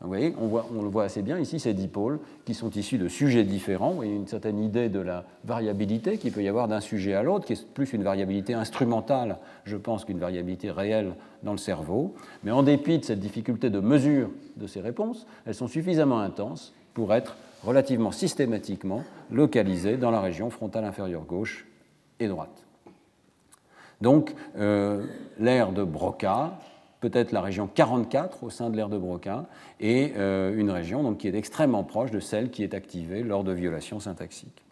On, 0.05 0.81
le 0.81 0.89
voit 0.89 1.03
assez 1.03 1.21
bien 1.21 1.39
ici, 1.39 1.59
ces 1.59 1.73
dipôles 1.73 2.19
qui 2.45 2.53
sont 2.53 2.69
issus 2.71 2.97
de 2.97 3.07
sujets 3.07 3.43
différents. 3.43 3.89
Vous 3.89 3.95
voyez 3.97 4.15
une 4.15 4.27
certaine 4.27 4.59
idée 4.59 4.89
de 4.89 4.99
la 4.99 5.25
variabilité 5.43 6.17
qu'il 6.17 6.31
peut 6.31 6.43
y 6.43 6.47
avoir 6.47 6.67
d'un 6.67 6.81
sujet 6.81 7.13
à 7.13 7.23
l'autre, 7.23 7.45
qui 7.45 7.53
est 7.53 7.67
plus 7.67 7.93
une 7.93 8.03
variabilité 8.03 8.53
instrumentale, 8.53 9.37
je 9.63 9.77
pense, 9.77 10.05
qu'une 10.05 10.19
variabilité 10.19 10.71
réelle 10.71 11.13
dans 11.43 11.51
le 11.51 11.57
cerveau. 11.57 12.13
Mais 12.43 12.51
en 12.51 12.63
dépit 12.63 12.99
de 12.99 13.05
cette 13.05 13.19
difficulté 13.19 13.69
de 13.69 13.79
mesure 13.79 14.29
de 14.57 14.67
ces 14.67 14.81
réponses, 14.81 15.25
elles 15.45 15.55
sont 15.55 15.67
suffisamment 15.67 16.19
intenses 16.19 16.73
pour 16.93 17.13
être 17.13 17.35
relativement 17.63 18.11
systématiquement 18.11 19.03
localisées 19.31 19.97
dans 19.97 20.11
la 20.11 20.21
région 20.21 20.49
frontale 20.49 20.85
inférieure 20.85 21.25
gauche 21.25 21.65
et 22.19 22.27
droite. 22.27 22.65
Donc, 24.01 24.35
euh, 24.57 25.05
l'aire 25.39 25.71
de 25.71 25.83
Broca 25.83 26.59
peut-être 27.09 27.31
la 27.31 27.41
région 27.41 27.69
44 27.71 28.43
au 28.43 28.49
sein 28.49 28.71
de 28.71 28.75
l'aire 28.75 28.89
de 28.89 28.97
Broca, 28.97 29.45
et 29.79 30.13
euh, 30.17 30.55
une 30.57 30.71
région 30.71 31.03
donc, 31.03 31.19
qui 31.19 31.27
est 31.27 31.35
extrêmement 31.35 31.83
proche 31.83 32.09
de 32.09 32.19
celle 32.19 32.49
qui 32.49 32.63
est 32.63 32.73
activée 32.73 33.21
lors 33.21 33.43
de 33.43 33.51
violations 33.51 33.99
syntaxiques. 33.99 34.63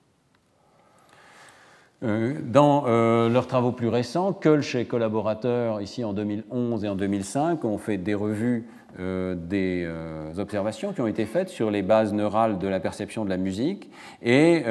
Euh, 2.01 2.33
dans 2.43 2.85
euh, 2.87 3.29
leurs 3.29 3.45
travaux 3.45 3.71
plus 3.71 3.87
récents, 3.87 4.33
Kölsch 4.33 4.75
et 4.75 4.85
collaborateurs, 4.85 5.79
ici 5.79 6.03
en 6.03 6.13
2011 6.13 6.83
et 6.83 6.89
en 6.89 6.95
2005, 6.95 7.63
ont 7.65 7.77
fait 7.77 7.97
des 7.97 8.15
revues 8.15 8.67
des 8.99 9.89
observations 10.37 10.93
qui 10.93 11.01
ont 11.01 11.07
été 11.07 11.25
faites 11.25 11.49
sur 11.49 11.71
les 11.71 11.81
bases 11.81 12.13
neurales 12.13 12.59
de 12.59 12.67
la 12.67 12.79
perception 12.79 13.25
de 13.25 13.29
la 13.31 13.37
musique, 13.37 13.89
et 14.21 14.65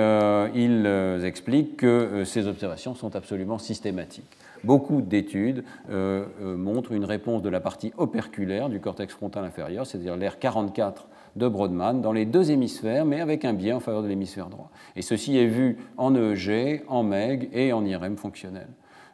ils 0.55 1.25
expliquent 1.25 1.79
que 1.79 2.23
ces 2.25 2.47
observations 2.47 2.95
sont 2.95 3.17
absolument 3.17 3.59
systématiques 3.59 4.39
beaucoup 4.65 5.01
d'études 5.03 5.65
euh, 5.91 6.27
euh, 6.41 6.57
montrent 6.57 6.93
une 6.93 7.05
réponse 7.05 7.43
de 7.43 7.49
la 7.49 7.61
partie 7.61 7.93
operculaire 7.97 8.69
du 8.69 8.81
cortex 8.81 9.15
frontal 9.15 9.45
inférieur, 9.45 9.87
c'est-à-dire 9.87 10.17
l'air 10.17 10.39
44 10.39 11.09
de 11.37 11.49
Brodmann, 11.49 12.03
dans 12.03 12.13
les 12.13 12.27
deux 12.27 12.51
hémisphères, 12.51 13.05
mais 13.05 13.21
avec 13.21 13.45
un 13.45 13.55
biais 13.55 13.73
en 13.73 13.81
faveur 13.81 14.03
de 14.03 14.09
l'hémisphère 14.09 14.49
droit. 14.49 14.71
Et 14.97 15.03
ceci 15.03 15.39
est 15.39 15.47
vu 15.47 15.79
en 15.97 16.15
EEG, 16.15 16.83
en 16.89 17.03
MEG 17.03 17.49
et 17.53 17.73
en 17.73 17.85
IRM 17.85 18.17
fonctionnel. 18.17 18.69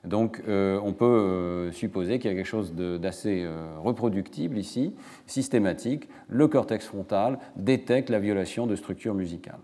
Donc 0.05 0.43
euh, 0.49 0.81
on 0.83 0.93
peut 0.93 1.71
supposer 1.73 2.19
qu'il 2.19 2.31
y 2.31 2.35
a 2.35 2.37
quelque 2.37 2.47
chose 2.47 2.75
d'assez 2.75 3.47
reproductible 3.83 4.59
ici, 4.59 4.95
systématique. 5.27 6.09
Le 6.29 6.49
cortex 6.49 6.87
frontal 6.87 7.39
détecte 7.57 8.11
la 8.11 8.19
violation 8.19 8.67
de 8.67 8.75
structures 8.75 9.15
musicales. 9.15 9.61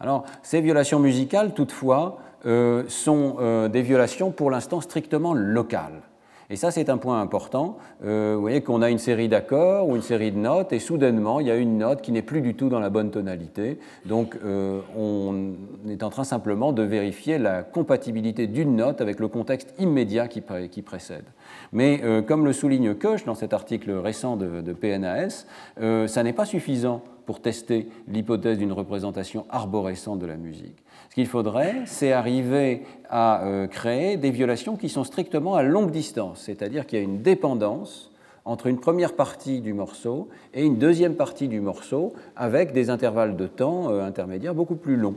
Alors, 0.00 0.24
ces 0.42 0.60
violations 0.60 1.00
musicales, 1.00 1.54
toutefois, 1.54 2.20
euh, 2.46 2.84
sont 2.88 3.36
euh, 3.40 3.68
des 3.68 3.82
violations 3.82 4.30
pour 4.30 4.50
l'instant 4.50 4.80
strictement 4.80 5.34
locales. 5.34 6.02
Et 6.50 6.56
ça, 6.56 6.70
c'est 6.70 6.88
un 6.88 6.96
point 6.96 7.20
important. 7.20 7.78
Euh, 8.04 8.34
vous 8.36 8.40
voyez 8.40 8.62
qu'on 8.62 8.80
a 8.80 8.90
une 8.90 8.98
série 8.98 9.28
d'accords 9.28 9.88
ou 9.88 9.96
une 9.96 10.02
série 10.02 10.30
de 10.30 10.38
notes, 10.38 10.72
et 10.72 10.78
soudainement, 10.78 11.40
il 11.40 11.48
y 11.48 11.50
a 11.50 11.56
une 11.56 11.78
note 11.78 12.00
qui 12.00 12.12
n'est 12.12 12.22
plus 12.22 12.40
du 12.40 12.54
tout 12.54 12.68
dans 12.68 12.78
la 12.78 12.90
bonne 12.90 13.10
tonalité. 13.10 13.78
Donc, 14.06 14.34
on 14.96 15.52
est 15.86 16.02
en 16.02 16.08
train 16.08 16.24
simplement 16.24 16.72
de 16.72 16.82
vérifier 16.82 17.36
la 17.36 17.62
compatibilité 17.62 18.46
d'une 18.46 18.76
note 18.76 19.02
avec 19.02 19.20
le 19.20 19.28
contexte 19.28 19.74
immédiat 19.78 20.26
qui, 20.26 20.40
précède. 20.40 21.24
Mais 21.72 22.00
comme 22.26 22.46
le 22.46 22.54
souligne 22.54 22.94
Koch 22.94 23.26
dans 23.26 23.34
cet 23.34 23.52
article 23.52 23.90
récent 23.90 24.38
de, 24.38 24.62
de 24.62 24.72
PNAS, 24.72 25.44
ça 25.76 26.22
n'est 26.22 26.32
pas 26.32 26.46
suffisant 26.46 27.02
pour 27.26 27.42
tester 27.42 27.90
l'hypothèse 28.06 28.56
d'une 28.56 28.72
représentation 28.72 29.44
arborescente 29.50 30.18
de 30.18 30.24
la 30.24 30.38
musique. 30.38 30.82
Qu'il 31.18 31.26
faudrait, 31.26 31.82
c'est 31.86 32.12
arriver 32.12 32.84
à 33.10 33.42
euh, 33.42 33.66
créer 33.66 34.16
des 34.16 34.30
violations 34.30 34.76
qui 34.76 34.88
sont 34.88 35.02
strictement 35.02 35.56
à 35.56 35.64
longue 35.64 35.90
distance, 35.90 36.42
c'est-à-dire 36.42 36.86
qu'il 36.86 36.96
y 36.96 37.02
a 37.02 37.04
une 37.04 37.22
dépendance 37.22 38.12
entre 38.44 38.68
une 38.68 38.78
première 38.78 39.16
partie 39.16 39.60
du 39.60 39.72
morceau 39.72 40.28
et 40.54 40.64
une 40.64 40.78
deuxième 40.78 41.16
partie 41.16 41.48
du 41.48 41.60
morceau 41.60 42.12
avec 42.36 42.70
des 42.70 42.88
intervalles 42.88 43.34
de 43.34 43.48
temps 43.48 43.90
euh, 43.90 44.04
intermédiaires 44.04 44.54
beaucoup 44.54 44.76
plus 44.76 44.94
longs. 44.94 45.16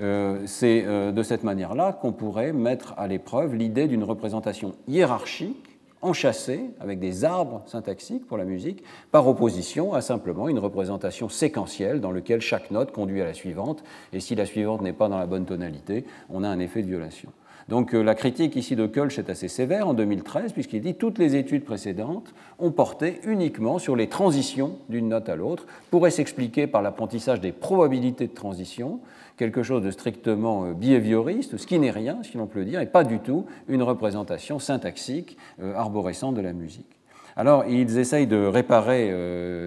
Euh, 0.00 0.38
c'est 0.46 0.82
de 0.82 1.22
cette 1.24 1.42
manière-là 1.42 1.98
qu'on 2.00 2.12
pourrait 2.12 2.52
mettre 2.52 2.94
à 2.96 3.08
l'épreuve 3.08 3.56
l'idée 3.56 3.88
d'une 3.88 4.04
représentation 4.04 4.76
hiérarchique 4.86 5.69
enchâssé 6.02 6.70
avec 6.80 6.98
des 6.98 7.24
arbres 7.24 7.62
syntaxiques 7.66 8.26
pour 8.26 8.38
la 8.38 8.44
musique, 8.44 8.82
par 9.10 9.26
opposition 9.28 9.92
à 9.94 10.00
simplement 10.00 10.48
une 10.48 10.58
représentation 10.58 11.28
séquentielle 11.28 12.00
dans 12.00 12.12
laquelle 12.12 12.40
chaque 12.40 12.70
note 12.70 12.92
conduit 12.92 13.20
à 13.20 13.24
la 13.24 13.34
suivante, 13.34 13.82
et 14.12 14.20
si 14.20 14.34
la 14.34 14.46
suivante 14.46 14.82
n'est 14.82 14.92
pas 14.92 15.08
dans 15.08 15.18
la 15.18 15.26
bonne 15.26 15.46
tonalité, 15.46 16.04
on 16.30 16.42
a 16.42 16.48
un 16.48 16.58
effet 16.58 16.82
de 16.82 16.88
violation. 16.88 17.30
Donc 17.68 17.94
euh, 17.94 18.02
la 18.02 18.14
critique 18.14 18.56
ici 18.56 18.76
de 18.76 18.86
Kölsch 18.86 19.18
est 19.18 19.30
assez 19.30 19.48
sévère 19.48 19.88
en 19.88 19.94
2013, 19.94 20.52
puisqu'il 20.52 20.80
dit 20.80 20.94
toutes 20.94 21.18
les 21.18 21.36
études 21.36 21.64
précédentes 21.64 22.34
ont 22.58 22.70
porté 22.70 23.20
uniquement 23.24 23.78
sur 23.78 23.96
les 23.96 24.08
transitions 24.08 24.78
d'une 24.88 25.08
note 25.08 25.28
à 25.28 25.36
l'autre, 25.36 25.66
pourrait 25.90 26.10
s'expliquer 26.10 26.66
par 26.66 26.82
l'apprentissage 26.82 27.40
des 27.40 27.52
probabilités 27.52 28.26
de 28.26 28.34
transition, 28.34 29.00
quelque 29.36 29.62
chose 29.62 29.82
de 29.82 29.90
strictement 29.90 30.64
euh, 30.64 30.72
behavioriste, 30.72 31.56
ce 31.56 31.66
qui 31.66 31.78
n'est 31.78 31.90
rien, 31.90 32.18
si 32.22 32.36
l'on 32.36 32.46
peut 32.46 32.60
le 32.60 32.64
dire, 32.64 32.80
et 32.80 32.86
pas 32.86 33.04
du 33.04 33.18
tout 33.18 33.46
une 33.68 33.82
représentation 33.82 34.58
syntaxique 34.58 35.36
euh, 35.62 35.74
arborescente 35.74 36.34
de 36.34 36.40
la 36.40 36.52
musique. 36.52 36.96
Alors, 37.36 37.64
ils 37.66 37.98
essayent 37.98 38.26
de 38.26 38.44
réparer 38.44 39.14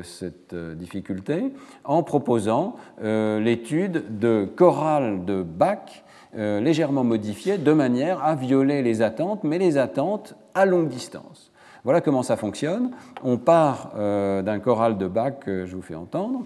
cette 0.04 0.54
difficulté 0.54 1.54
en 1.86 2.04
proposant 2.04 2.76
l'étude 3.02 4.20
de 4.20 4.46
chorales 4.54 5.24
de 5.24 5.42
Bach 5.42 6.03
légèrement 6.36 7.04
modifiées 7.04 7.58
de 7.58 7.74
manière 7.74 8.24
à 8.24 8.36
violer 8.36 8.82
les 8.82 9.02
attentes, 9.02 9.44
mais 9.44 9.58
les 9.58 9.78
attentes 9.78 10.36
à 10.54 10.66
longue 10.66 10.88
distance. 10.88 11.52
Voilà 11.84 12.02
comment 12.02 12.24
ça 12.24 12.38
fonctionne. 12.38 12.92
On 13.24 13.38
part 13.38 13.92
d'un 13.96 14.60
choral 14.60 14.98
de 14.98 15.08
Bach 15.08 15.34
que 15.40 15.66
je 15.66 15.76
vous 15.76 15.82
fais 15.82 15.96
entendre. 15.96 16.46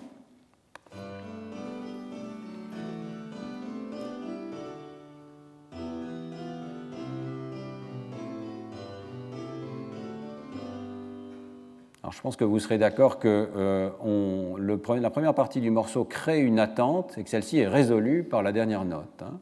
je 12.17 12.21
pense 12.21 12.35
que 12.35 12.43
vous 12.43 12.59
serez 12.59 12.77
d'accord 12.77 13.19
que 13.19 13.49
euh, 13.55 14.99
la 14.99 15.09
première 15.09 15.33
partie 15.33 15.61
du 15.61 15.69
morceau 15.69 16.03
crée 16.03 16.39
une 16.39 16.59
attente 16.59 17.17
et 17.17 17.23
que 17.23 17.29
celle-ci 17.29 17.59
est 17.59 17.67
résolue 17.67 18.23
par 18.23 18.41
la 18.41 18.51
dernière 18.51 18.85
note. 18.85 19.21
Hein. 19.21 19.39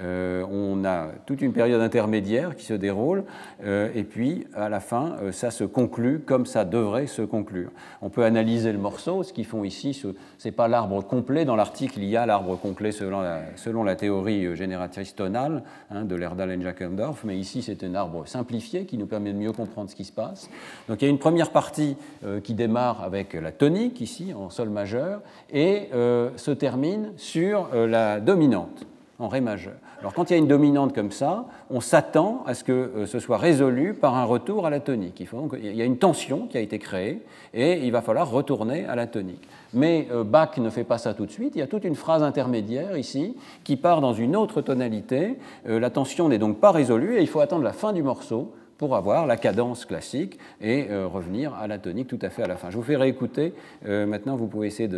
Euh, 0.00 0.44
on 0.50 0.84
a 0.84 1.08
toute 1.26 1.40
une 1.42 1.52
période 1.52 1.80
intermédiaire 1.80 2.56
qui 2.56 2.64
se 2.64 2.74
déroule, 2.74 3.24
euh, 3.64 3.90
et 3.94 4.04
puis 4.04 4.46
à 4.54 4.68
la 4.68 4.80
fin, 4.80 5.16
euh, 5.22 5.32
ça 5.32 5.50
se 5.50 5.64
conclut 5.64 6.20
comme 6.20 6.46
ça 6.46 6.64
devrait 6.64 7.06
se 7.06 7.22
conclure. 7.22 7.70
On 8.02 8.08
peut 8.08 8.24
analyser 8.24 8.72
le 8.72 8.78
morceau. 8.78 9.22
Ce 9.22 9.32
qu'ils 9.32 9.46
font 9.46 9.64
ici, 9.64 9.94
ce 9.94 10.08
n'est 10.44 10.52
pas 10.52 10.68
l'arbre 10.68 11.02
complet. 11.02 11.44
Dans 11.44 11.56
l'article, 11.56 11.98
il 11.98 12.04
y 12.04 12.16
a 12.16 12.26
l'arbre 12.26 12.56
complet 12.56 12.92
selon 12.92 13.20
la, 13.20 13.40
selon 13.56 13.82
la 13.82 13.96
théorie 13.96 14.54
génératrice 14.54 15.14
tonale 15.14 15.64
hein, 15.90 16.04
de 16.04 16.14
Lerdal 16.14 16.52
et 16.52 16.62
Jackendorf, 16.62 17.24
mais 17.24 17.36
ici, 17.36 17.62
c'est 17.62 17.82
un 17.82 17.94
arbre 17.94 18.26
simplifié 18.26 18.84
qui 18.84 18.98
nous 18.98 19.06
permet 19.06 19.32
de 19.32 19.38
mieux 19.38 19.52
comprendre 19.52 19.90
ce 19.90 19.96
qui 19.96 20.04
se 20.04 20.12
passe. 20.12 20.48
Donc 20.88 21.02
il 21.02 21.06
y 21.06 21.08
a 21.08 21.10
une 21.10 21.18
première 21.18 21.50
partie 21.50 21.96
qui 22.42 22.54
démarre 22.54 23.02
avec 23.02 23.34
la 23.34 23.52
tonique, 23.52 24.00
ici, 24.00 24.32
en 24.34 24.50
sol 24.50 24.68
majeur, 24.68 25.20
et 25.52 25.88
se 25.92 26.50
termine 26.50 27.12
sur 27.16 27.68
la 27.74 28.20
dominante 28.20 28.86
en 29.20 29.26
Ré 29.26 29.40
majeur. 29.40 29.74
Alors 30.00 30.14
quand 30.14 30.30
il 30.30 30.34
y 30.34 30.36
a 30.36 30.38
une 30.38 30.46
dominante 30.46 30.94
comme 30.94 31.10
ça, 31.10 31.46
on 31.70 31.80
s'attend 31.80 32.44
à 32.46 32.54
ce 32.54 32.62
que 32.62 32.72
euh, 32.72 33.06
ce 33.06 33.18
soit 33.18 33.36
résolu 33.36 33.94
par 33.94 34.14
un 34.14 34.24
retour 34.24 34.64
à 34.64 34.70
la 34.70 34.78
tonique. 34.78 35.20
Il, 35.60 35.74
y 35.74 35.82
a 35.82 35.84
une 35.84 35.98
tension 35.98 36.46
qui 36.46 36.56
a 36.56 36.60
été 36.60 36.78
créée 36.78 37.22
et 37.52 37.84
il 37.84 37.90
va 37.90 38.00
falloir 38.00 38.30
retourner 38.30 38.84
à 38.84 38.94
la 38.94 39.08
tonique. 39.08 39.42
Mais 39.74 40.06
euh, 40.12 40.22
Bach 40.22 40.56
ne 40.58 40.70
fait 40.70 40.84
pas 40.84 40.98
ça 40.98 41.14
tout 41.14 41.26
de 41.26 41.32
suite, 41.32 41.56
il 41.56 41.58
y 41.58 41.62
a 41.62 41.66
toute 41.66 41.84
une 41.84 41.96
phrase 41.96 42.22
intermédiaire 42.22 42.96
ici 42.96 43.36
qui 43.64 43.76
part 43.76 44.00
dans 44.00 44.12
une 44.12 44.36
autre 44.36 44.62
tonalité. 44.62 45.36
Euh, 45.68 45.80
la 45.80 45.90
tension 45.90 46.28
n'est 46.28 46.38
donc 46.38 46.60
pas 46.60 46.70
résolue 46.70 47.16
et 47.16 47.20
il 47.20 47.28
faut 47.28 47.40
attendre 47.40 47.64
la 47.64 47.72
fin 47.72 47.92
du 47.92 48.04
morceau 48.04 48.54
pour 48.76 48.94
avoir 48.94 49.26
la 49.26 49.36
cadence 49.36 49.84
classique 49.84 50.38
et 50.60 50.86
revenir 51.12 51.52
à 51.54 51.66
la 51.66 51.78
tonique 51.78 52.06
tout 52.06 52.18
à 52.22 52.30
fait 52.30 52.44
à 52.44 52.46
la 52.46 52.54
fin. 52.54 52.70
Je 52.70 52.76
vous 52.76 52.84
fais 52.84 52.94
réécouter, 52.94 53.52
maintenant 53.84 54.36
vous 54.36 54.46
pouvez 54.46 54.68
essayer 54.68 54.88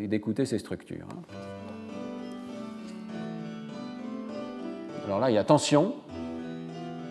d'écouter 0.00 0.46
ces 0.46 0.58
structures. 0.58 1.06
Hein. 1.12 1.63
Alors 5.06 5.20
là, 5.20 5.30
il 5.30 5.34
y 5.34 5.38
a 5.38 5.44
tension, 5.44 5.92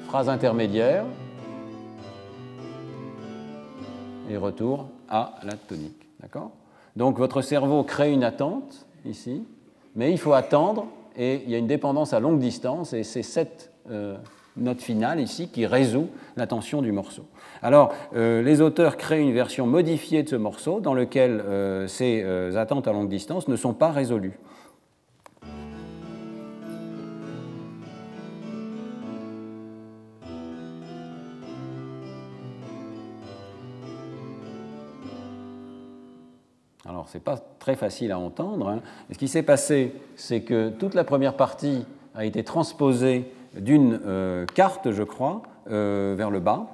phrase 0.08 0.28
intermédiaire, 0.28 1.06
et 4.30 4.36
retour 4.36 4.88
à 5.10 5.36
la 5.44 5.54
tonique. 5.54 6.08
D'accord? 6.20 6.52
Donc 6.96 7.20
votre 7.20 7.42
cerveau 7.42 7.84
crée 7.84 8.12
une 8.12 8.24
attente 8.24 8.88
ici, 9.06 9.44
mais 9.96 10.12
il 10.12 10.18
faut 10.18 10.34
attendre, 10.34 10.88
et 11.16 11.44
il 11.46 11.52
y 11.52 11.56
a 11.56 11.60
une 11.60 11.68
dépendance 11.68 12.14
à 12.14 12.20
longue 12.20 12.40
distance, 12.40 12.94
et 12.94 13.04
c'est 13.04 13.22
cette 13.22 13.72
euh, 13.92 14.18
note 14.58 14.82
finale 14.82 15.20
ici 15.20 15.50
qui 15.50 15.68
résout 15.68 16.08
la 16.36 16.48
tension 16.48 16.82
du 16.82 16.92
morceau. 16.92 17.26
Alors, 17.62 17.94
euh, 18.16 18.42
les 18.42 18.62
auteurs 18.62 18.98
créent 18.98 19.22
une 19.22 19.34
version 19.34 19.68
modifiée 19.68 20.24
de 20.24 20.30
ce 20.30 20.36
morceau 20.36 20.80
dans 20.80 20.96
lequel 20.96 21.44
euh, 21.46 21.88
ces 21.88 22.24
attentes 22.58 22.88
à 22.88 22.92
longue 22.92 23.10
distance 23.10 23.48
ne 23.48 23.56
sont 23.56 23.74
pas 23.74 23.92
résolues. 23.92 24.40
Alors, 37.04 37.10
ce 37.10 37.18
n'est 37.18 37.24
pas 37.24 37.38
très 37.60 37.76
facile 37.76 38.14
à 38.14 38.18
entendre. 38.18 38.70
Hein. 38.70 38.80
Ce 39.12 39.18
qui 39.18 39.28
s'est 39.28 39.44
passé, 39.44 39.92
c'est 40.16 40.40
que 40.40 40.70
toute 40.70 40.94
la 40.94 41.04
première 41.04 41.34
partie 41.34 41.84
a 42.16 42.24
été 42.24 42.46
transposée 42.46 43.26
d'une 43.60 44.00
euh, 44.06 44.46
carte, 44.46 44.90
je 44.90 45.04
crois, 45.04 45.42
euh, 45.70 46.16
vers 46.18 46.32
le 46.32 46.40
bas. 46.40 46.68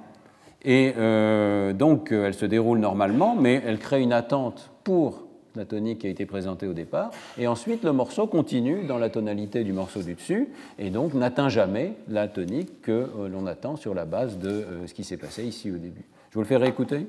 Et 0.62 0.94
euh, 0.96 1.72
donc, 1.72 2.12
elle 2.12 2.34
se 2.34 2.46
déroule 2.46 2.78
normalement, 2.78 3.34
mais 3.34 3.60
elle 3.66 3.80
crée 3.80 4.02
une 4.02 4.12
attente 4.12 4.70
pour 4.84 5.24
la 5.56 5.64
tonique 5.64 6.02
qui 6.02 6.06
a 6.06 6.10
été 6.10 6.26
présentée 6.26 6.68
au 6.68 6.74
départ. 6.74 7.10
Et 7.36 7.48
ensuite, 7.48 7.82
le 7.82 7.92
morceau 7.92 8.28
continue 8.28 8.84
dans 8.84 8.98
la 8.98 9.10
tonalité 9.10 9.64
du 9.64 9.72
morceau 9.72 10.00
du 10.00 10.14
dessus, 10.14 10.50
et 10.78 10.90
donc 10.90 11.14
n'atteint 11.14 11.48
jamais 11.48 11.94
la 12.06 12.28
tonique 12.28 12.82
que 12.82 13.08
l'on 13.32 13.46
attend 13.46 13.74
sur 13.74 13.94
la 13.94 14.04
base 14.04 14.38
de 14.38 14.64
ce 14.86 14.94
qui 14.94 15.02
s'est 15.02 15.16
passé 15.16 15.42
ici 15.42 15.72
au 15.72 15.78
début. 15.78 16.04
Je 16.30 16.34
vous 16.34 16.42
le 16.42 16.46
fais 16.46 16.56
réécouter? 16.56 17.08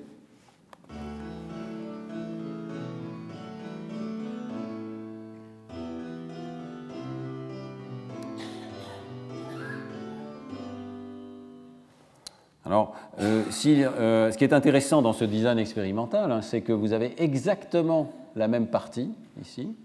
Alors, 12.72 12.96
euh, 13.20 13.44
euh, 13.66 14.32
ce 14.32 14.38
qui 14.38 14.46
est 14.46 14.54
intéressant 14.54 15.02
dans 15.02 15.12
ce 15.12 15.26
design 15.26 15.60
expérimental, 15.60 16.32
hein, 16.32 16.42
c'est 16.42 16.62
que 16.62 16.72
vous 16.72 16.94
avez 16.94 17.22
exactement 17.22 18.14
la 18.38 18.48
même 18.48 18.68
partie 18.68 19.12
ici, 19.42 19.76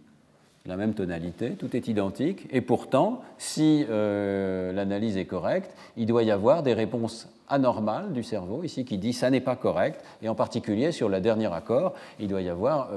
la 0.66 0.76
même 0.76 0.94
tonalité, 0.94 1.56
tout 1.58 1.76
est 1.76 1.88
identique, 1.88 2.46
et 2.52 2.60
pourtant, 2.60 3.22
si 3.38 3.84
euh, 3.90 4.72
l'analyse 4.72 5.16
est 5.16 5.24
correcte, 5.24 5.74
il 5.96 6.06
doit 6.06 6.22
y 6.22 6.30
avoir 6.30 6.62
des 6.62 6.74
réponses 6.74 7.28
anormales 7.48 8.12
du 8.12 8.22
cerveau, 8.22 8.62
ici, 8.62 8.84
qui 8.84 8.98
dit 8.98 9.12
ça 9.12 9.30
n'est 9.30 9.40
pas 9.40 9.56
correct, 9.56 10.00
et 10.22 10.28
en 10.28 10.36
particulier 10.36 10.92
sur 10.92 11.08
le 11.08 11.20
dernier 11.20 11.52
accord, 11.52 11.92
il 12.20 12.28
doit 12.28 12.42
y 12.42 12.48
avoir 12.48 12.90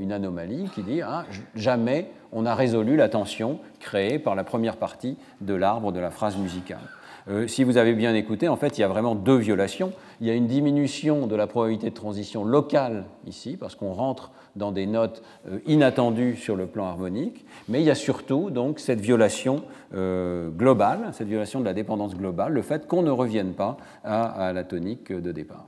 une 0.00 0.10
anomalie 0.10 0.68
qui 0.74 0.82
dit 0.82 1.02
ah, 1.02 1.24
jamais 1.54 2.10
on 2.32 2.46
a 2.46 2.54
résolu 2.56 2.96
la 2.96 3.08
tension 3.08 3.60
créée 3.78 4.18
par 4.18 4.34
la 4.34 4.42
première 4.42 4.76
partie 4.76 5.16
de 5.40 5.54
l'arbre 5.54 5.92
de 5.92 6.00
la 6.00 6.10
phrase 6.10 6.36
musicale. 6.36 6.80
Euh, 7.28 7.48
si 7.48 7.64
vous 7.64 7.76
avez 7.76 7.94
bien 7.94 8.14
écouté, 8.14 8.48
en 8.48 8.56
fait, 8.56 8.78
il 8.78 8.82
y 8.82 8.84
a 8.84 8.88
vraiment 8.88 9.14
deux 9.14 9.36
violations. 9.36 9.92
Il 10.20 10.26
y 10.26 10.30
a 10.30 10.34
une 10.34 10.46
diminution 10.46 11.26
de 11.26 11.34
la 11.34 11.46
probabilité 11.46 11.90
de 11.90 11.94
transition 11.94 12.44
locale 12.44 13.04
ici, 13.26 13.56
parce 13.56 13.74
qu'on 13.74 13.92
rentre 13.92 14.30
dans 14.54 14.70
des 14.70 14.86
notes 14.86 15.22
euh, 15.48 15.58
inattendues 15.66 16.36
sur 16.36 16.56
le 16.56 16.66
plan 16.66 16.86
harmonique, 16.86 17.44
mais 17.68 17.80
il 17.80 17.84
y 17.84 17.90
a 17.90 17.96
surtout 17.96 18.50
donc 18.50 18.78
cette 18.78 19.00
violation 19.00 19.62
euh, 19.94 20.50
globale, 20.50 21.10
cette 21.12 21.28
violation 21.28 21.60
de 21.60 21.64
la 21.64 21.74
dépendance 21.74 22.14
globale, 22.14 22.52
le 22.52 22.62
fait 22.62 22.86
qu'on 22.86 23.02
ne 23.02 23.10
revienne 23.10 23.52
pas 23.52 23.76
à 24.04 24.52
la 24.52 24.64
tonique 24.64 25.12
de 25.12 25.32
départ. 25.32 25.66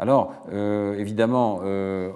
Alors, 0.00 0.32
euh, 0.50 0.98
évidemment, 0.98 1.60
euh, 1.62 2.08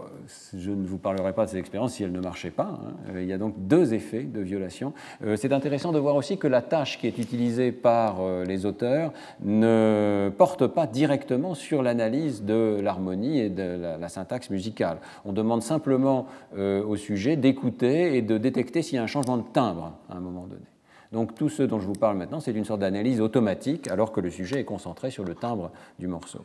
je 0.57 0.70
ne 0.70 0.87
vous 0.87 0.97
parlerai 0.97 1.35
pas 1.35 1.45
de 1.45 1.51
ces 1.51 1.59
expériences 1.59 1.93
si 1.93 2.03
elles 2.03 2.12
ne 2.12 2.20
marchaient 2.20 2.51
pas. 2.51 2.80
Hein. 2.82 2.95
Euh, 3.11 3.22
il 3.22 3.28
y 3.28 3.32
a 3.35 3.37
donc 3.37 3.57
deux 3.59 3.93
effets 3.93 4.22
de 4.22 4.41
violation. 4.41 4.95
C'est 5.37 5.53
intéressant 5.53 5.93
de 5.93 5.99
voir 5.99 6.16
aussi 6.16 6.39
que 6.39 6.47
la 6.47 6.62
tâche 6.62 6.99
qui 6.99 7.07
est 7.07 7.18
utilisée 7.18 7.72
par 7.72 8.16
les 8.47 8.64
auteurs 8.64 9.12
ne 9.43 10.32
porte 10.39 10.66
pas 10.66 10.87
directement 10.87 11.55
sur 11.55 11.82
l'analyse 11.82 12.43
de 12.43 12.80
l'harmonie 12.82 13.39
et 13.39 13.51
de 13.51 13.78
la, 14.01 14.09
syntaxe 14.09 14.49
musicale. 14.49 14.97
On 15.26 15.35
demande 15.35 15.62
simplement 15.62 16.26
au 16.57 16.97
sujet 16.97 17.37
d'écouter 17.37 18.16
et 18.16 18.22
de 18.22 18.39
détecter 18.39 18.80
s'il 18.80 18.97
y 18.97 18.99
a 18.99 19.03
un 19.03 19.09
changement 19.09 19.37
de 19.37 19.45
timbre 19.53 19.93
à 20.09 20.16
un 20.16 20.20
moment 20.20 20.47
donné. 20.47 20.64
Donc 21.12 21.35
tout 21.35 21.51
ce 21.51 21.62
dont 21.62 21.80
je 21.80 21.87
vous 21.87 21.93
parle 21.93 22.16
maintenant, 22.16 22.41
c'est 22.41 22.53
une 22.53 22.64
sorte 22.64 22.80
d'analyse 22.80 23.20
automatique 23.20 23.89
alors 23.89 24.11
que 24.11 24.20
le 24.20 24.30
sujet 24.30 24.61
est 24.61 24.64
concentré 24.64 25.11
sur 25.11 25.24
le 25.24 25.35
timbre 25.35 25.70
du 25.99 26.07
morceau 26.07 26.41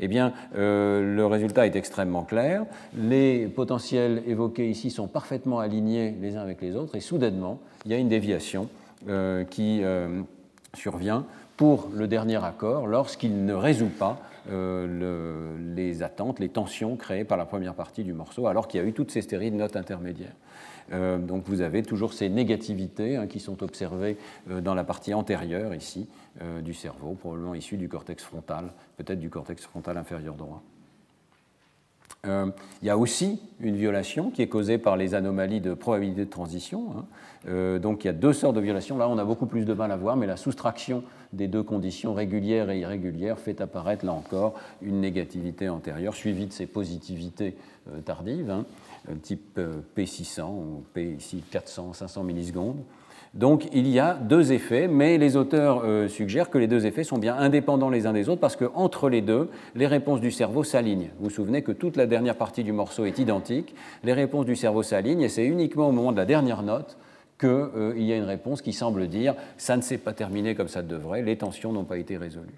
eh 0.00 0.08
bien, 0.08 0.32
euh, 0.56 1.14
le 1.14 1.26
résultat 1.26 1.66
est 1.66 1.76
extrêmement 1.76 2.24
clair. 2.24 2.64
Les 2.96 3.46
potentiels 3.46 4.22
évoqués 4.26 4.68
ici 4.68 4.90
sont 4.90 5.06
parfaitement 5.06 5.60
alignés 5.60 6.16
les 6.20 6.36
uns 6.36 6.42
avec 6.42 6.60
les 6.62 6.74
autres, 6.74 6.96
et 6.96 7.00
soudainement, 7.00 7.60
il 7.84 7.92
y 7.92 7.94
a 7.94 7.98
une 7.98 8.08
déviation 8.08 8.68
euh, 9.08 9.44
qui 9.44 9.80
euh, 9.82 10.22
survient 10.74 11.24
pour 11.56 11.88
le 11.94 12.08
dernier 12.08 12.42
accord 12.42 12.86
lorsqu'il 12.86 13.44
ne 13.44 13.54
résout 13.54 13.92
pas 13.98 14.18
les 14.48 16.02
attentes, 16.02 16.40
les 16.40 16.48
tensions 16.48 16.96
créées 16.96 17.22
par 17.24 17.36
la 17.36 17.44
première 17.44 17.74
partie 17.74 18.02
du 18.02 18.14
morceau, 18.14 18.48
alors 18.48 18.66
qu'il 18.66 18.80
y 18.80 18.82
a 18.82 18.86
eu 18.86 18.92
toutes 18.92 19.12
ces 19.12 19.22
séries 19.22 19.50
de 19.50 19.56
notes 19.56 19.76
intermédiaires. 19.76 20.32
Euh, 20.92 21.18
donc 21.18 21.44
vous 21.46 21.60
avez 21.60 21.82
toujours 21.82 22.12
ces 22.12 22.28
négativités 22.28 23.16
hein, 23.16 23.26
qui 23.26 23.40
sont 23.40 23.62
observées 23.62 24.16
euh, 24.50 24.60
dans 24.60 24.74
la 24.74 24.84
partie 24.84 25.14
antérieure 25.14 25.74
ici 25.74 26.08
euh, 26.42 26.60
du 26.60 26.74
cerveau, 26.74 27.14
probablement 27.14 27.54
issues 27.54 27.76
du 27.76 27.88
cortex 27.88 28.22
frontal, 28.22 28.72
peut-être 28.96 29.20
du 29.20 29.30
cortex 29.30 29.64
frontal 29.64 29.96
inférieur 29.96 30.34
droit. 30.34 30.62
il 32.24 32.52
y 32.86 32.90
a 32.90 32.98
aussi 32.98 33.40
une 33.60 33.76
violation 33.76 34.30
qui 34.30 34.42
est 34.42 34.48
causée 34.48 34.78
par 34.78 34.96
les 34.96 35.14
anomalies 35.14 35.60
de 35.60 35.74
probabilité 35.74 36.24
de 36.24 36.30
transition. 36.30 37.06
Hein. 37.46 37.78
donc 37.78 38.04
il 38.04 38.08
y 38.08 38.10
a 38.10 38.12
deux 38.12 38.32
sortes 38.32 38.56
de 38.56 38.60
violations. 38.60 38.98
Là, 38.98 39.08
on 39.08 39.16
a 39.16 39.24
beaucoup 39.24 39.46
plus 39.46 39.64
de 39.64 39.72
mal 39.72 39.90
à 39.92 39.96
voir, 39.96 40.16
mais 40.16 40.26
la 40.26 40.36
soustraction 40.36 41.02
des 41.32 41.46
deux 41.46 41.62
conditions 41.62 42.12
régulières 42.12 42.68
et 42.70 42.80
irrégulières 42.80 43.38
fait 43.38 43.60
apparaître, 43.60 44.04
là 44.04 44.12
encore, 44.12 44.54
une 44.82 45.00
négativité 45.00 45.68
antérieure 45.68 46.14
suivie 46.14 46.46
de 46.46 46.52
ces 46.52 46.66
positivités 46.66 47.56
tardives. 48.04 48.50
Hein 48.50 48.66
type 49.22 49.58
euh, 49.58 49.80
P600 49.96 50.42
ou 50.42 50.84
P 50.92 51.16
ici 51.18 51.42
400, 51.50 51.92
500 51.94 52.22
millisecondes. 52.24 52.82
Donc 53.32 53.68
il 53.72 53.86
y 53.86 54.00
a 54.00 54.14
deux 54.14 54.52
effets, 54.52 54.88
mais 54.88 55.16
les 55.16 55.36
auteurs 55.36 55.82
euh, 55.84 56.08
suggèrent 56.08 56.50
que 56.50 56.58
les 56.58 56.66
deux 56.66 56.86
effets 56.86 57.04
sont 57.04 57.18
bien 57.18 57.36
indépendants 57.36 57.88
les 57.88 58.06
uns 58.06 58.12
des 58.12 58.28
autres 58.28 58.40
parce 58.40 58.56
qu'entre 58.56 59.08
les 59.08 59.20
deux, 59.20 59.50
les 59.76 59.86
réponses 59.86 60.20
du 60.20 60.32
cerveau 60.32 60.64
s'alignent. 60.64 61.10
Vous 61.18 61.24
vous 61.24 61.30
souvenez 61.30 61.62
que 61.62 61.70
toute 61.70 61.96
la 61.96 62.06
dernière 62.06 62.34
partie 62.34 62.64
du 62.64 62.72
morceau 62.72 63.04
est 63.04 63.20
identique, 63.20 63.74
les 64.02 64.12
réponses 64.12 64.46
du 64.46 64.56
cerveau 64.56 64.82
s'alignent 64.82 65.22
et 65.22 65.28
c'est 65.28 65.46
uniquement 65.46 65.88
au 65.88 65.92
moment 65.92 66.10
de 66.10 66.16
la 66.16 66.26
dernière 66.26 66.64
note 66.64 66.96
qu'il 67.38 67.48
euh, 67.48 67.94
y 67.96 68.12
a 68.12 68.16
une 68.16 68.24
réponse 68.24 68.62
qui 68.62 68.72
semble 68.72 69.06
dire 69.06 69.34
ça 69.56 69.76
ne 69.76 69.82
s'est 69.82 69.98
pas 69.98 70.12
terminé 70.12 70.56
comme 70.56 70.68
ça 70.68 70.82
devrait, 70.82 71.22
les 71.22 71.36
tensions 71.36 71.72
n'ont 71.72 71.84
pas 71.84 71.98
été 71.98 72.16
résolues. 72.16 72.48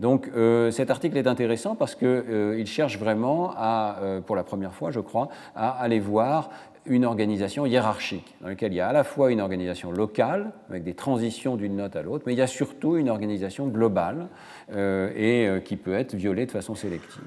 Donc 0.00 0.30
euh, 0.34 0.70
cet 0.70 0.90
article 0.90 1.16
est 1.16 1.26
intéressant 1.26 1.74
parce 1.74 1.94
qu'il 1.94 2.08
euh, 2.08 2.64
cherche 2.64 2.98
vraiment 2.98 3.52
à, 3.56 3.98
euh, 4.02 4.20
pour 4.20 4.36
la 4.36 4.44
première 4.44 4.74
fois, 4.74 4.90
je 4.90 5.00
crois, 5.00 5.28
à 5.54 5.70
aller 5.70 6.00
voir 6.00 6.50
une 6.86 7.06
organisation 7.06 7.64
hiérarchique, 7.64 8.36
dans 8.42 8.48
laquelle 8.48 8.72
il 8.72 8.76
y 8.76 8.80
a 8.80 8.88
à 8.88 8.92
la 8.92 9.04
fois 9.04 9.32
une 9.32 9.40
organisation 9.40 9.90
locale, 9.90 10.52
avec 10.68 10.84
des 10.84 10.92
transitions 10.92 11.56
d'une 11.56 11.76
note 11.76 11.96
à 11.96 12.02
l'autre, 12.02 12.24
mais 12.26 12.34
il 12.34 12.38
y 12.38 12.42
a 12.42 12.46
surtout 12.46 12.98
une 12.98 13.08
organisation 13.08 13.68
globale 13.68 14.26
et 14.76 15.48
qui 15.64 15.76
peut 15.76 15.94
être 15.94 16.14
violée 16.14 16.44
de 16.44 16.50
façon 16.50 16.74
sélective. 16.74 17.22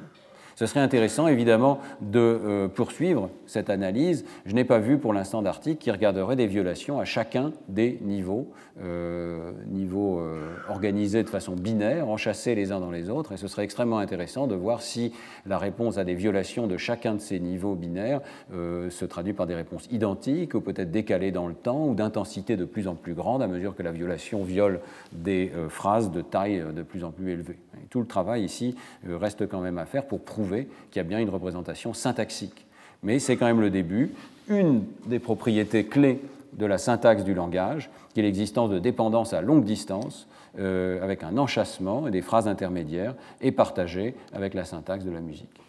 Ce 0.57 0.65
serait 0.65 0.79
intéressant, 0.79 1.27
évidemment, 1.27 1.79
de 2.01 2.19
euh, 2.19 2.67
poursuivre 2.67 3.29
cette 3.45 3.69
analyse. 3.69 4.25
Je 4.47 4.55
n'ai 4.55 4.63
pas 4.63 4.79
vu 4.79 4.97
pour 4.97 5.13
l'instant 5.13 5.43
d'article 5.43 5.77
qui 5.77 5.91
regarderait 5.91 6.35
des 6.35 6.47
violations 6.47 6.99
à 6.99 7.05
chacun 7.05 7.51
des 7.67 7.99
niveaux, 8.01 8.51
euh, 8.81 9.51
niveaux 9.67 10.19
euh, 10.19 10.55
organisés 10.67 11.21
de 11.21 11.29
façon 11.29 11.53
binaire, 11.53 12.09
enchâssés 12.09 12.55
les 12.55 12.71
uns 12.71 12.79
dans 12.79 12.89
les 12.89 13.11
autres, 13.11 13.33
et 13.33 13.37
ce 13.37 13.47
serait 13.47 13.65
extrêmement 13.65 13.99
intéressant 13.99 14.47
de 14.47 14.55
voir 14.55 14.81
si 14.81 15.13
la 15.45 15.59
réponse 15.59 15.99
à 15.99 16.03
des 16.03 16.15
violations 16.15 16.65
de 16.65 16.77
chacun 16.77 17.13
de 17.13 17.21
ces 17.21 17.39
niveaux 17.39 17.75
binaires 17.75 18.21
se 18.51 19.05
traduit 19.05 19.33
par 19.33 19.45
des 19.45 19.53
réponses 19.53 19.87
identiques 19.91 20.55
ou 20.55 20.61
peut-être 20.61 20.89
décalées 20.89 21.31
dans 21.31 21.47
le 21.47 21.53
temps 21.53 21.85
ou 21.85 21.93
d'intensité 21.93 22.57
de 22.57 22.65
plus 22.65 22.87
en 22.87 22.95
plus 22.95 23.13
grande 23.13 23.43
à 23.43 23.47
mesure 23.47 23.75
que 23.75 23.83
la 23.83 23.91
violation 23.91 24.43
viole 24.43 24.79
des 25.11 25.51
phrases 25.69 26.09
de 26.09 26.21
taille 26.21 26.63
de 26.75 26.81
plus 26.81 27.03
en 27.03 27.11
plus 27.11 27.31
élevée. 27.31 27.57
Tout 27.89 27.99
le 27.99 28.07
travail 28.07 28.43
ici 28.43 28.75
reste 29.07 29.47
quand 29.47 29.61
même 29.61 29.77
à 29.77 29.85
faire 29.85 30.05
pour 30.05 30.21
prouver 30.21 30.67
qu'il 30.91 30.99
y 30.99 31.05
a 31.05 31.07
bien 31.07 31.19
une 31.19 31.29
représentation 31.29 31.93
syntaxique. 31.93 32.65
Mais 33.03 33.19
c'est 33.19 33.37
quand 33.37 33.45
même 33.45 33.61
le 33.61 33.69
début. 33.69 34.11
Une 34.47 34.83
des 35.05 35.19
propriétés 35.19 35.85
clés 35.85 36.21
de 36.53 36.65
la 36.65 36.77
syntaxe 36.77 37.23
du 37.23 37.33
langage, 37.33 37.89
qui 38.13 38.19
est 38.19 38.23
l'existence 38.23 38.69
de 38.69 38.79
dépendance 38.79 39.33
à 39.33 39.41
longue 39.41 39.63
distance, 39.63 40.27
euh, 40.59 41.03
avec 41.03 41.23
un 41.23 41.37
enchâssement 41.37 42.07
et 42.07 42.11
des 42.11 42.21
phrases 42.21 42.47
intermédiaires, 42.47 43.13
et 43.41 43.51
partagée 43.51 44.15
avec 44.33 44.53
la 44.53 44.65
syntaxe 44.65 45.03
de 45.03 45.11
la 45.11 45.19
musique. 45.19 45.61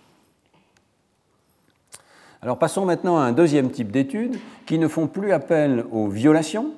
Alors 2.41 2.59
passons 2.59 2.87
maintenant 2.87 3.19
à 3.19 3.23
un 3.23 3.33
deuxième 3.33 3.71
type 3.71 3.91
d'études 3.91 4.39
qui 4.65 4.79
ne 4.79 4.87
font 4.87 5.09
plus 5.09 5.33
appel 5.33 5.85
aux 5.91 6.09
violations, 6.09 6.73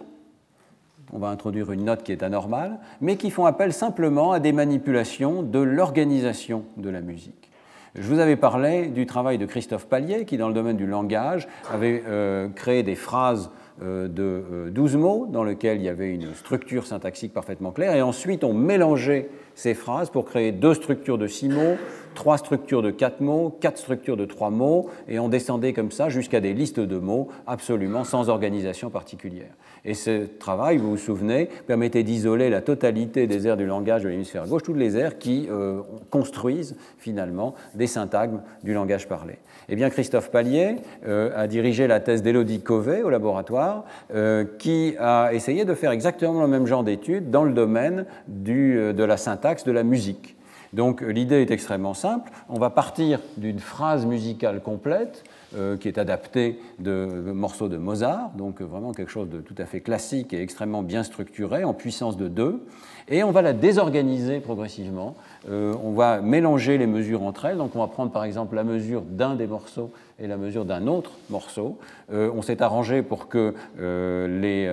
on 1.13 1.19
va 1.19 1.29
introduire 1.29 1.73
une 1.73 1.85
note 1.85 2.03
qui 2.03 2.13
est 2.13 2.23
anormale, 2.23 2.79
mais 3.01 3.17
qui 3.17 3.31
font 3.31 3.47
appel 3.47 3.73
simplement 3.73 4.33
à 4.33 4.41
des 4.41 4.53
manipulations 4.53 5.43
de 5.43 5.59
l'organisation 5.59 6.65
de 6.77 6.91
la 6.91 7.01
musique. 7.01 7.51
Je 7.97 8.03
vous 8.03 8.21
avais 8.21 8.37
parlé 8.37 8.87
du 8.87 9.05
travail 9.05 9.37
de 9.37 9.47
Christophe 9.47 9.87
Pallier, 9.87 10.25
qui, 10.25 10.37
dans 10.37 10.47
le 10.47 10.55
domaine 10.55 10.77
du 10.77 10.87
langage, 10.87 11.49
avait 11.73 12.05
euh, 12.07 12.49
créé 12.49 12.85
des 12.85 12.95
phrases 12.95 13.51
euh, 13.83 14.07
de 14.07 14.71
12 14.71 14.95
euh, 14.95 14.99
mots 14.99 15.27
dans 15.29 15.43
lesquelles 15.43 15.79
il 15.79 15.85
y 15.85 15.89
avait 15.89 16.15
une 16.15 16.35
structure 16.35 16.87
syntaxique 16.87 17.33
parfaitement 17.33 17.73
claire, 17.73 17.95
et 17.95 18.03
ensuite 18.03 18.45
on 18.45 18.53
mélangeait 18.53 19.29
ces 19.57 19.75
phrases 19.75 20.11
pour 20.11 20.25
créer 20.25 20.53
deux 20.53 20.75
structures 20.75 21.19
de 21.19 21.27
6 21.27 21.49
mots, 21.49 21.77
trois 22.15 22.39
structures 22.39 22.83
de 22.83 22.91
4 22.91 23.21
mots, 23.21 23.57
quatre 23.61 23.79
structures 23.79 24.17
de 24.17 24.25
3 24.25 24.51
mots, 24.51 24.89
et 25.09 25.19
on 25.19 25.29
descendait 25.29 25.73
comme 25.73 25.91
ça 25.91 26.09
jusqu'à 26.09 26.41
des 26.41 26.53
listes 26.53 26.81
de 26.81 26.99
mots 26.99 27.29
absolument 27.47 28.05
sans 28.05 28.29
organisation 28.29 28.91
particulière. 28.91 29.51
Et 29.85 29.95
ce 29.95 30.27
travail, 30.27 30.77
vous 30.77 30.91
vous 30.91 30.97
souvenez, 30.97 31.49
permettait 31.67 32.03
d'isoler 32.03 32.51
la 32.51 32.61
totalité 32.61 33.27
des 33.27 33.47
aires 33.47 33.57
du 33.57 33.67
langage 33.67 34.03
de 34.03 34.09
l'hémisphère 34.09 34.47
gauche, 34.47 34.63
toutes 34.63 34.77
les 34.77 34.97
aires 34.97 35.19
qui 35.19 35.49
euh, 35.51 35.81
construisent 36.11 36.77
finalement 36.99 37.55
des 37.75 37.87
syntagmes 37.87 38.43
du 38.63 38.75
langage 38.75 39.09
parlé. 39.09 39.39
Eh 39.69 39.77
bien, 39.77 39.89
Christophe 39.91 40.31
Pallier 40.31 40.77
euh, 41.07 41.31
a 41.35 41.47
dirigé 41.47 41.87
la 41.87 42.01
thèse 42.01 42.23
d'Élodie 42.23 42.61
Covey 42.61 43.03
au 43.03 43.11
laboratoire, 43.11 43.85
euh, 44.15 44.45
qui 44.59 44.95
a 44.99 45.33
essayé 45.33 45.65
de 45.65 45.75
faire 45.75 45.93
exactement 45.93 46.43
le 46.43 46.49
même 46.49 46.67
genre 46.67 46.85
d'études 46.85 47.31
dans 47.31 47.45
le 47.45 47.53
domaine 47.53 48.05
de 48.29 49.05
la 49.05 49.17
syntaxe 49.17 49.65
de 49.65 49.73
la 49.73 49.83
musique. 49.83 50.37
Donc 50.73 51.01
l'idée 51.01 51.43
est 51.43 51.51
extrêmement 51.51 51.95
simple. 51.95 52.31
On 52.49 52.59
va 52.59 52.71
partir 52.71 53.21
d'une 53.37 53.59
phrase 53.59 54.07
musicale 54.07 54.63
complète 54.63 55.25
euh, 55.57 55.77
qui 55.77 55.89
est 55.89 55.99
adapté 55.99 56.61
de 56.79 57.07
morceaux 57.35 57.69
de 57.69 57.77
Mozart, 57.77 58.31
donc 58.37 58.63
vraiment 58.63 58.93
quelque 58.93 59.11
chose 59.11 59.29
de 59.29 59.41
tout 59.41 59.57
à 59.59 59.65
fait 59.65 59.81
classique 59.81 60.33
et 60.33 60.41
extrêmement 60.41 60.85
bien 60.85 61.03
structuré, 61.03 61.65
en 61.65 61.75
puissance 61.75 62.17
de 62.17 62.29
2, 62.29 62.65
et 63.09 63.25
on 63.25 63.33
va 63.33 63.43
la 63.43 63.53
désorganiser 63.53 64.39
progressivement. 64.39 65.17
Euh, 65.49 65.75
on 65.83 65.91
va 65.91 66.21
mélanger 66.21 66.79
les 66.79 66.87
mesures 66.87 67.25
entre 67.25 67.47
elles, 67.47 67.57
donc 67.57 67.75
on 67.75 67.81
va 67.81 67.89
prendre 67.89 68.13
par 68.13 68.23
exemple 68.23 68.55
la 68.55 68.63
mesure 68.63 69.03
d'un 69.03 69.35
des 69.35 69.49
morceaux 69.49 69.91
et 70.21 70.27
la 70.27 70.37
mesure 70.37 70.65
d'un 70.65 70.87
autre 70.87 71.13
morceau. 71.31 71.79
Euh, 72.13 72.31
on 72.35 72.43
s'est 72.43 72.63
arrangé 72.63 73.03
pour 73.03 73.29
que 73.29 73.55
les 73.79 74.71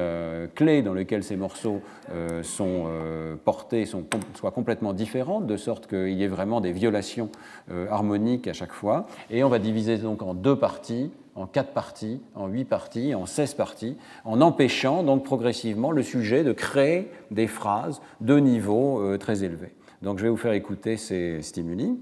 clés 0.56 0.82
dans 0.82 0.93
lesquelles 0.93 1.24
ces 1.24 1.36
morceaux 1.36 1.82
sont 2.41 2.86
portés 3.45 3.86
soient 3.86 4.52
complètement 4.52 4.93
différentes, 4.93 5.48
de 5.48 5.58
sorte 5.58 5.88
qu'il 5.88 6.14
y 6.14 6.24
ait 6.24 6.28
vraiment 6.28 6.62
des 6.62 6.72
violations 6.72 7.30
harmoniques 7.89 8.48
à 8.48 8.54
chaque 8.54 8.74
fois. 8.74 9.08
Et 9.30 9.43
on 9.43 9.50
va 9.50 9.60
diviser 9.60 9.98
donc 9.98 10.22
en 10.22 10.34
deux 10.34 10.56
parties 10.56 11.12
en 11.38 11.45
quatre 11.45 11.72
parties, 11.72 12.20
en 12.36 12.48
huit 12.48 12.66
parties, 12.66 13.14
en 13.14 13.26
16 13.26 13.54
parties, 13.54 13.95
en 14.26 14.41
empêchant 14.41 15.04
donc 15.04 15.24
progressivement 15.24 15.91
le 15.91 16.02
sujet 16.02 16.43
de 16.43 16.52
créer 16.52 17.12
des 17.30 17.48
phrases 17.48 18.02
de 18.22 18.39
niveau 18.39 19.00
euh, 19.00 19.18
très 19.18 19.43
élevé. 19.43 19.74
Donc 20.02 20.18
je 20.18 20.24
vais 20.24 20.30
vous 20.30 20.38
faire 20.38 20.54
écouter 20.54 20.98
ces 20.98 21.41
stimuli, 21.43 22.00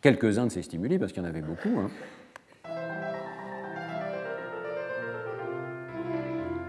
quelques-uns 0.00 0.46
de 0.46 0.52
ces 0.52 0.62
stimuli, 0.62 0.98
parce 0.98 1.12
qu'il 1.12 1.22
y 1.22 1.26
en 1.26 1.28
avait 1.28 1.42
beaucoup. 1.42 1.80
Hein. 1.80 1.90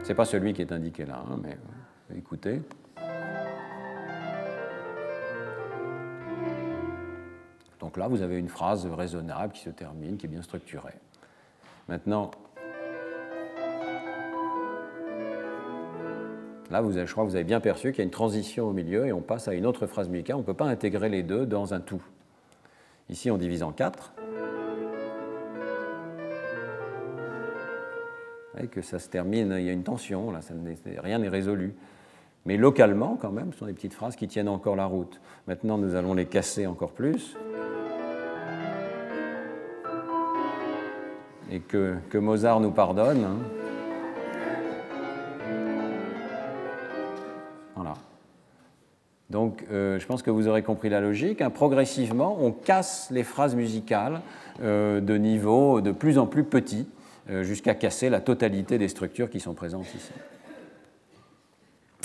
Ce 0.08 0.14
n'est 0.14 0.16
pas 0.16 0.24
celui 0.24 0.53
qui 0.53 0.62
est 0.62 0.72
indiqué 0.72 1.05
là, 1.05 1.22
hein, 1.30 1.38
mais 1.43 1.51
euh, 1.51 2.18
écoutez. 2.18 2.62
Donc 7.82 7.97
là, 7.97 8.08
vous 8.08 8.22
avez 8.22 8.38
une 8.38 8.47
phrase 8.47 8.86
raisonnable 8.86 9.51
qui 9.51 9.60
se 9.60 9.70
termine, 9.70 10.16
qui 10.16 10.28
est 10.28 10.30
bien 10.30 10.41
structurée. 10.41 10.93
Maintenant, 11.89 12.32
Là, 16.72 16.80
vous 16.80 16.95
avez, 16.95 17.05
je 17.05 17.12
crois 17.12 17.26
que 17.26 17.30
vous 17.30 17.36
avez 17.36 17.43
bien 17.43 17.60
perçu 17.60 17.91
qu'il 17.91 17.97
y 17.97 18.01
a 18.01 18.05
une 18.05 18.10
transition 18.10 18.70
au 18.70 18.72
milieu 18.72 19.08
et 19.08 19.12
on 19.12 19.22
passe 19.22 19.49
à 19.49 19.53
une 19.53 19.66
autre 19.66 19.88
phrase 19.88 20.08
musicale. 20.08 20.38
On 20.38 20.39
ne 20.39 20.45
peut 20.45 20.53
pas 20.53 20.68
intégrer 20.68 21.10
les 21.10 21.24
deux 21.24 21.45
dans 21.45 21.74
un 21.74 21.82
tout. 21.82 22.01
Ici, 23.10 23.30
on 23.30 23.38
divise 23.38 23.62
en 23.62 23.74
quatre. 23.74 24.14
Et 28.62 28.68
que 28.68 28.82
ça 28.82 28.99
se 28.99 29.10
termine, 29.10 29.55
il 29.58 29.66
y 29.66 29.70
a 29.70 29.74
une 29.74 29.84
tension, 29.84 30.32
là, 30.32 30.39
rien 31.03 31.20
n'est 31.20 31.30
résolu. 31.30 31.76
Mais 32.45 32.58
localement, 32.58 33.18
quand 33.22 33.32
même, 33.32 33.51
ce 33.51 33.60
sont 33.60 33.66
des 33.66 33.74
petites 33.74 33.93
phrases 33.93 34.16
qui 34.16 34.28
tiennent 34.28 34.47
encore 34.47 34.76
la 34.76 34.86
route. 34.86 35.20
Maintenant, 35.47 35.78
nous 35.78 35.95
allons 35.95 36.14
les 36.14 36.26
casser 36.26 36.66
encore 36.66 36.91
plus. 36.91 37.36
Et 41.51 41.60
que, 41.60 42.18
Mozart 42.18 42.60
nous 42.60 42.72
pardonne. 42.72 43.24
Hein. 43.24 43.38
Voilà. 47.76 47.93
Donc, 49.30 49.66
euh, 49.70 49.99
je 49.99 50.05
pense 50.08 50.24
que 50.24 50.32
vous 50.32 50.47
aurez 50.47 50.64
compris 50.64 50.89
la 50.89 51.01
logique. 51.01 51.41
Hein. 51.41 51.49
Progressivement, 51.49 52.38
on 52.41 52.51
casse 52.51 53.10
les 53.12 53.24
phrases 53.24 53.55
musicales 53.55 54.22
euh, 54.62 55.01
de 55.01 55.18
niveau 55.18 55.82
de 55.82 55.91
plus 55.91 56.18
en 56.18 56.26
plus 56.26 56.45
petit 56.45 56.88
jusqu'à 57.43 57.75
casser 57.75 58.09
la 58.09 58.21
totalité 58.21 58.78
des 58.78 58.88
structures 58.88 59.30
qui 59.30 59.39
sont 59.39 59.53
présentes 59.53 59.93
ici. 59.93 60.11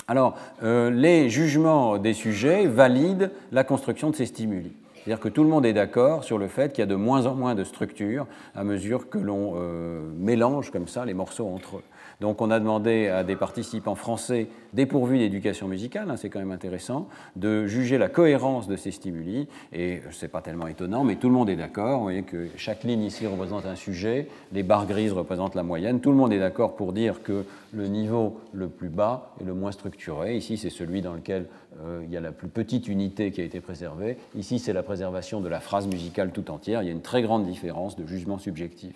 Alors, 0.07 0.35
euh, 0.63 0.89
les 0.89 1.29
jugements 1.29 1.97
des 1.97 2.13
sujets 2.13 2.67
valident 2.67 3.31
la 3.51 3.63
construction 3.63 4.09
de 4.09 4.15
ces 4.15 4.25
stimuli. 4.25 4.73
C'est-à-dire 4.95 5.19
que 5.19 5.29
tout 5.29 5.43
le 5.43 5.49
monde 5.49 5.65
est 5.65 5.73
d'accord 5.73 6.23
sur 6.23 6.37
le 6.37 6.47
fait 6.47 6.71
qu'il 6.71 6.81
y 6.81 6.83
a 6.83 6.87
de 6.87 6.95
moins 6.95 7.25
en 7.25 7.35
moins 7.35 7.55
de 7.55 7.63
structures 7.63 8.25
à 8.55 8.63
mesure 8.63 9.09
que 9.09 9.17
l'on 9.17 9.53
euh, 9.55 10.01
mélange 10.17 10.71
comme 10.71 10.87
ça 10.87 11.05
les 11.05 11.13
morceaux 11.13 11.47
entre 11.47 11.77
eux. 11.77 11.83
Donc 12.21 12.41
on 12.41 12.51
a 12.51 12.59
demandé 12.59 13.07
à 13.07 13.23
des 13.23 13.35
participants 13.35 13.95
français 13.95 14.47
dépourvus 14.73 15.19
d'éducation 15.19 15.67
musicale, 15.67 16.09
hein, 16.09 16.17
c'est 16.17 16.29
quand 16.29 16.39
même 16.39 16.51
intéressant, 16.51 17.07
de 17.35 17.67
juger 17.67 17.97
la 17.97 18.09
cohérence 18.09 18.67
de 18.67 18.75
ces 18.75 18.91
stimuli. 18.91 19.47
Et 19.71 20.01
ce 20.11 20.25
n'est 20.25 20.29
pas 20.29 20.41
tellement 20.41 20.67
étonnant, 20.67 21.03
mais 21.03 21.15
tout 21.15 21.27
le 21.27 21.33
monde 21.33 21.49
est 21.49 21.55
d'accord. 21.55 21.97
Vous 21.97 22.03
voyez 22.03 22.23
que 22.23 22.47
chaque 22.57 22.83
ligne 22.83 23.03
ici 23.03 23.27
représente 23.27 23.65
un 23.65 23.75
sujet, 23.75 24.27
les 24.51 24.63
barres 24.63 24.87
grises 24.87 25.13
représentent 25.13 25.55
la 25.55 25.63
moyenne. 25.63 25.99
Tout 25.99 26.11
le 26.11 26.17
monde 26.17 26.33
est 26.33 26.39
d'accord 26.39 26.75
pour 26.75 26.93
dire 26.93 27.23
que 27.23 27.45
le 27.73 27.87
niveau 27.87 28.39
le 28.53 28.67
plus 28.67 28.89
bas 28.89 29.33
est 29.41 29.43
le 29.43 29.53
moins 29.53 29.71
structuré. 29.71 30.37
Ici, 30.37 30.57
c'est 30.57 30.69
celui 30.69 31.01
dans 31.01 31.13
lequel 31.13 31.47
euh, 31.81 32.01
il 32.05 32.11
y 32.11 32.17
a 32.17 32.21
la 32.21 32.31
plus 32.31 32.47
petite 32.47 32.87
unité 32.87 33.31
qui 33.31 33.41
a 33.41 33.43
été 33.43 33.59
préservée. 33.59 34.17
Ici, 34.35 34.59
c'est 34.59 34.73
la 34.73 34.83
préservation 34.83 35.41
de 35.41 35.49
la 35.49 35.59
phrase 35.59 35.87
musicale 35.87 36.31
tout 36.31 36.51
entière. 36.51 36.83
Il 36.83 36.85
y 36.85 36.89
a 36.89 36.93
une 36.93 37.01
très 37.01 37.21
grande 37.21 37.45
différence 37.45 37.95
de 37.95 38.05
jugement 38.05 38.37
subjectif. 38.37 38.95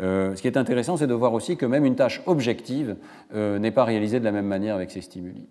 Euh, 0.00 0.34
ce 0.34 0.42
qui 0.42 0.48
est 0.48 0.56
intéressant, 0.56 0.96
c'est 0.96 1.06
de 1.06 1.14
voir 1.14 1.32
aussi 1.32 1.56
que 1.56 1.66
même 1.66 1.84
une 1.84 1.96
tâche 1.96 2.22
objective 2.26 2.96
euh, 3.34 3.58
n'est 3.58 3.70
pas 3.70 3.84
réalisée 3.84 4.20
de 4.20 4.24
la 4.24 4.32
même 4.32 4.46
manière 4.46 4.74
avec 4.74 4.90
ces 4.90 5.00
stimuli. 5.00 5.46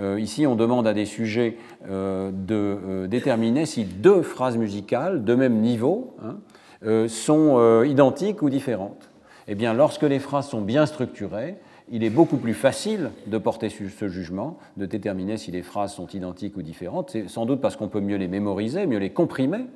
Euh, 0.00 0.18
ici, 0.18 0.46
on 0.46 0.54
demande 0.54 0.86
à 0.86 0.94
des 0.94 1.04
sujets 1.04 1.58
de 1.86 3.06
déterminer 3.06 3.66
si 3.66 3.84
deux 3.84 4.22
phrases 4.22 4.56
musicales 4.56 5.24
de 5.24 5.34
même 5.34 5.60
niveau 5.60 6.16
hein, 6.22 7.08
sont 7.08 7.82
identiques 7.84 8.40
ou 8.40 8.48
différentes. 8.48 9.10
Eh 9.48 9.54
bien, 9.54 9.74
lorsque 9.74 10.04
les 10.04 10.18
phrases 10.18 10.48
sont 10.48 10.62
bien 10.62 10.86
structurées, 10.86 11.56
il 11.90 12.04
est 12.04 12.10
beaucoup 12.10 12.38
plus 12.38 12.54
facile 12.54 13.10
de 13.26 13.36
porter 13.36 13.68
ce 13.68 14.08
jugement, 14.08 14.56
de 14.78 14.86
déterminer 14.86 15.36
si 15.36 15.50
les 15.50 15.62
phrases 15.62 15.92
sont 15.92 16.06
identiques 16.06 16.56
ou 16.56 16.62
différentes. 16.62 17.10
C'est 17.10 17.28
sans 17.28 17.44
doute 17.44 17.60
parce 17.60 17.76
qu'on 17.76 17.88
peut 17.88 18.00
mieux 18.00 18.16
les 18.16 18.28
mémoriser, 18.28 18.86
mieux 18.86 18.98
les 18.98 19.10
comprimer 19.10 19.66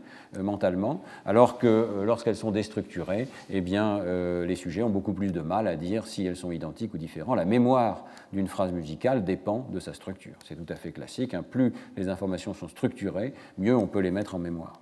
mentalement, 0.43 1.03
alors 1.24 1.59
que 1.59 1.66
euh, 1.66 2.05
lorsqu'elles 2.05 2.37
sont 2.37 2.51
déstructurées, 2.51 3.28
eh 3.51 3.61
bien, 3.61 3.99
euh, 4.01 4.47
les 4.47 4.57
sujets 4.57 4.82
ont 4.82 4.91
beaucoup 4.91 5.12
plus 5.12 5.32
de 5.32 5.41
mal 5.41 5.66
à 5.66 5.76
dire 5.76 6.07
si 6.07 6.26
elles 6.26 6.37
sont 6.37 6.51
identiques 6.51 6.95
ou 6.95 6.99
différentes. 6.99 7.37
La 7.37 7.45
mémoire 7.45 8.05
d'une 8.32 8.49
phrase 8.49 8.72
musicale 8.72 9.24
dépend 9.24 9.66
de 9.72 9.80
sa 9.80 9.93
structure. 9.93 10.34
C'est 10.45 10.57
tout 10.57 10.72
à 10.72 10.76
fait 10.76 10.93
classique. 10.93 11.34
Hein. 11.34 11.45
Plus 11.49 11.72
les 11.97 12.09
informations 12.09 12.55
sont 12.55 12.68
structurées, 12.68 13.34
mieux 13.59 13.76
on 13.76 13.87
peut 13.87 14.01
les 14.01 14.11
mettre 14.11 14.34
en 14.34 14.39
mémoire. 14.39 14.80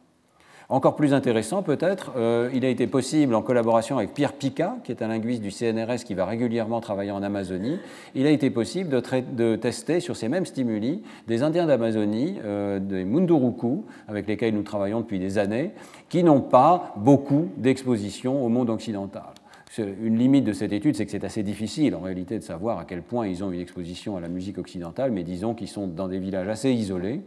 Encore 0.71 0.97
plus 0.97 1.13
intéressant 1.13 1.63
peut-être, 1.63 2.13
euh, 2.17 2.49
il 2.55 2.65
a 2.65 2.69
été 2.69 2.87
possible, 2.87 3.35
en 3.35 3.43
collaboration 3.43 3.99
avec 3.99 4.15
Pierre 4.15 4.33
Pica, 4.33 4.77
qui 4.83 4.93
est 4.93 5.03
un 5.03 5.09
linguiste 5.09 5.43
du 5.43 5.51
CNRS 5.51 6.05
qui 6.07 6.15
va 6.15 6.25
régulièrement 6.25 6.81
travailler 6.81 7.11
en 7.11 7.23
Amazonie, 7.23 7.79
il 8.15 8.27
a 8.27 8.31
été 8.31 8.49
possible 8.49 8.89
de, 8.89 9.57
tester 9.57 10.01
sur 10.01 10.17
ces 10.17 10.29
mêmes 10.29 10.47
stimuli 10.47 11.03
des 11.27 11.43
Indiens 11.43 11.67
d'Amazonie, 11.67 12.39
euh, 12.43 12.79
des 12.79 13.05
Munduruku, 13.05 13.85
avec 14.09 14.27
lesquels 14.27 14.55
nous 14.55 14.63
travaillons 14.63 15.01
depuis 15.01 15.19
des 15.19 15.37
années, 15.37 15.73
qui 16.09 16.25
n'ont 16.25 16.41
pas 16.41 16.95
beaucoup 16.97 17.49
d'exposition 17.59 18.43
au 18.43 18.49
monde 18.49 18.71
occidental. 18.71 19.35
Une 19.77 20.19
limite 20.19 20.45
de 20.45 20.53
cette 20.53 20.73
étude, 20.73 20.95
c'est 20.95 21.05
que 21.05 21.11
c'est 21.11 21.25
assez 21.25 21.43
difficile 21.43 21.97
en 21.97 22.01
réalité 22.01 22.39
de 22.39 22.45
savoir 22.45 22.79
à 22.79 22.85
quel 22.85 23.03
point 23.03 23.27
ils 23.27 23.43
ont 23.43 23.51
une 23.51 23.61
exposition 23.61 24.17
à 24.17 24.21
la 24.21 24.29
musique 24.29 24.57
occidentale, 24.57 25.11
mais 25.11 25.25
disons 25.25 25.55
qu'ils 25.55 25.69
sont 25.69 25.89
dans 25.89 26.07
des 26.07 26.21
villages 26.21 26.49
assez 26.49 26.71
isolés 26.71 27.23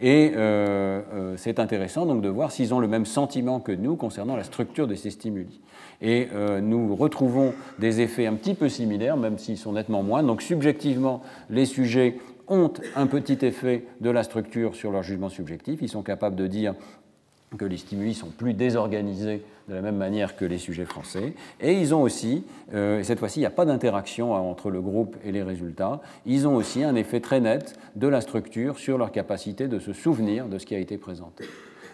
et 0.00 0.32
euh, 0.36 1.00
euh, 1.12 1.34
c'est 1.36 1.58
intéressant 1.58 2.06
donc 2.06 2.22
de 2.22 2.28
voir 2.28 2.52
s'ils 2.52 2.72
ont 2.72 2.78
le 2.78 2.86
même 2.86 3.06
sentiment 3.06 3.58
que 3.58 3.72
nous 3.72 3.96
concernant 3.96 4.36
la 4.36 4.44
structure 4.44 4.86
de 4.86 4.94
ces 4.94 5.10
stimuli. 5.10 5.60
Et 6.00 6.28
euh, 6.32 6.60
nous 6.60 6.94
retrouvons 6.94 7.52
des 7.80 8.00
effets 8.00 8.26
un 8.26 8.34
petit 8.34 8.54
peu 8.54 8.68
similaires, 8.68 9.16
même 9.16 9.38
s'ils 9.38 9.58
sont 9.58 9.72
nettement 9.72 10.04
moins. 10.04 10.22
Donc 10.22 10.42
subjectivement, 10.42 11.22
les 11.50 11.64
sujets 11.64 12.18
ont 12.46 12.72
un 12.94 13.06
petit 13.06 13.44
effet 13.44 13.84
de 14.00 14.10
la 14.10 14.22
structure 14.22 14.76
sur 14.76 14.92
leur 14.92 15.02
jugement 15.02 15.28
subjectif. 15.28 15.80
Ils 15.82 15.88
sont 15.88 16.02
capables 16.02 16.36
de 16.36 16.46
dire 16.46 16.74
que 17.56 17.64
les 17.64 17.78
stimuli 17.78 18.14
sont 18.14 18.28
plus 18.28 18.52
désorganisés 18.52 19.42
de 19.68 19.74
la 19.74 19.82
même 19.82 19.96
manière 19.96 20.36
que 20.36 20.44
les 20.44 20.58
sujets 20.58 20.84
français. 20.84 21.34
Et 21.60 21.72
ils 21.72 21.94
ont 21.94 22.02
aussi, 22.02 22.44
euh, 22.74 23.02
cette 23.02 23.18
fois-ci, 23.18 23.38
il 23.38 23.42
n'y 23.42 23.46
a 23.46 23.50
pas 23.50 23.64
d'interaction 23.64 24.32
entre 24.32 24.70
le 24.70 24.80
groupe 24.80 25.16
et 25.24 25.32
les 25.32 25.42
résultats, 25.42 26.00
ils 26.26 26.46
ont 26.46 26.56
aussi 26.56 26.84
un 26.84 26.94
effet 26.94 27.20
très 27.20 27.40
net 27.40 27.78
de 27.96 28.08
la 28.08 28.20
structure 28.20 28.78
sur 28.78 28.98
leur 28.98 29.12
capacité 29.12 29.68
de 29.68 29.78
se 29.78 29.92
souvenir 29.92 30.46
de 30.46 30.58
ce 30.58 30.66
qui 30.66 30.74
a 30.74 30.78
été 30.78 30.98
présenté. 30.98 31.44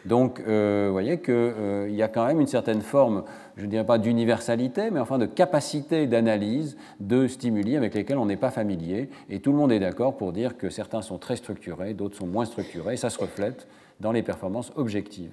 Donc, 0.05 0.43
euh, 0.47 0.85
vous 0.89 0.93
voyez 0.93 1.19
qu'il 1.19 1.33
euh, 1.35 1.89
y 1.89 2.03
a 2.03 2.09
quand 2.09 2.27
même 2.27 2.41
une 2.41 2.47
certaine 2.47 2.83
forme, 2.83 3.25
je 3.57 3.65
ne 3.65 3.71
dirais 3.71 3.87
pas 3.87 3.97
d'universalité, 3.97 4.91
mais 4.91 5.01
enfin 5.01 5.17
de 5.19 5.25
capacité 5.25 6.07
d'analyse 6.07 6.77
de 7.01 7.27
stimuli 7.27 7.77
avec 7.77 7.95
lesquels 7.95 8.19
on 8.19 8.27
n'est 8.27 8.37
pas 8.37 8.51
familier. 8.51 9.09
Et 9.31 9.41
tout 9.41 9.51
le 9.51 9.57
monde 9.57 9.73
est 9.73 9.81
d'accord 9.81 10.17
pour 10.17 10.33
dire 10.33 10.59
que 10.59 10.69
certains 10.69 11.01
sont 11.01 11.17
très 11.17 11.37
structurés, 11.37 11.95
d'autres 11.95 12.19
sont 12.19 12.27
moins 12.27 12.45
structurés. 12.45 12.95
Et 12.95 12.99
ça 12.99 13.09
se 13.09 13.19
reflète 13.19 13.67
dans 14.01 14.13
les 14.13 14.23
performances 14.23 14.73
objectives. 14.77 15.33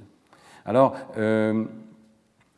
Alors, 0.66 0.96
euh, 1.18 1.64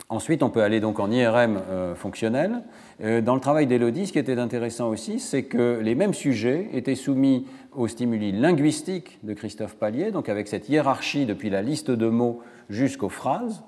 ensuite, 0.09 0.43
on 0.43 0.49
peut 0.49 0.61
aller 0.61 0.79
donc 0.79 0.99
en 0.99 1.09
IRM 1.09 1.57
euh, 1.57 1.95
fonctionnel. 1.95 2.63
Euh, 3.01 3.21
dans 3.21 3.35
le 3.35 3.41
travail 3.41 3.67
d'Elodie, 3.67 4.07
ce 4.07 4.13
qui 4.13 4.19
était 4.19 4.37
intéressant 4.37 4.89
aussi, 4.89 5.19
c'est 5.19 5.43
que 5.43 5.79
les 5.81 5.95
mêmes 5.95 6.13
sujets 6.13 6.69
étaient 6.73 6.95
soumis 6.95 7.47
aux 7.71 7.87
stimuli 7.87 8.31
linguistiques 8.31 9.19
de 9.23 9.33
Christophe 9.33 9.75
Pallier, 9.75 10.11
donc 10.11 10.29
avec 10.29 10.47
cette 10.47 10.69
hiérarchie 10.69 11.25
depuis 11.25 11.49
la 11.49 11.61
liste 11.61 11.91
de 11.91 12.07
mots 12.07 12.41
jusqu'aux 12.69 13.09
phrases 13.09 13.63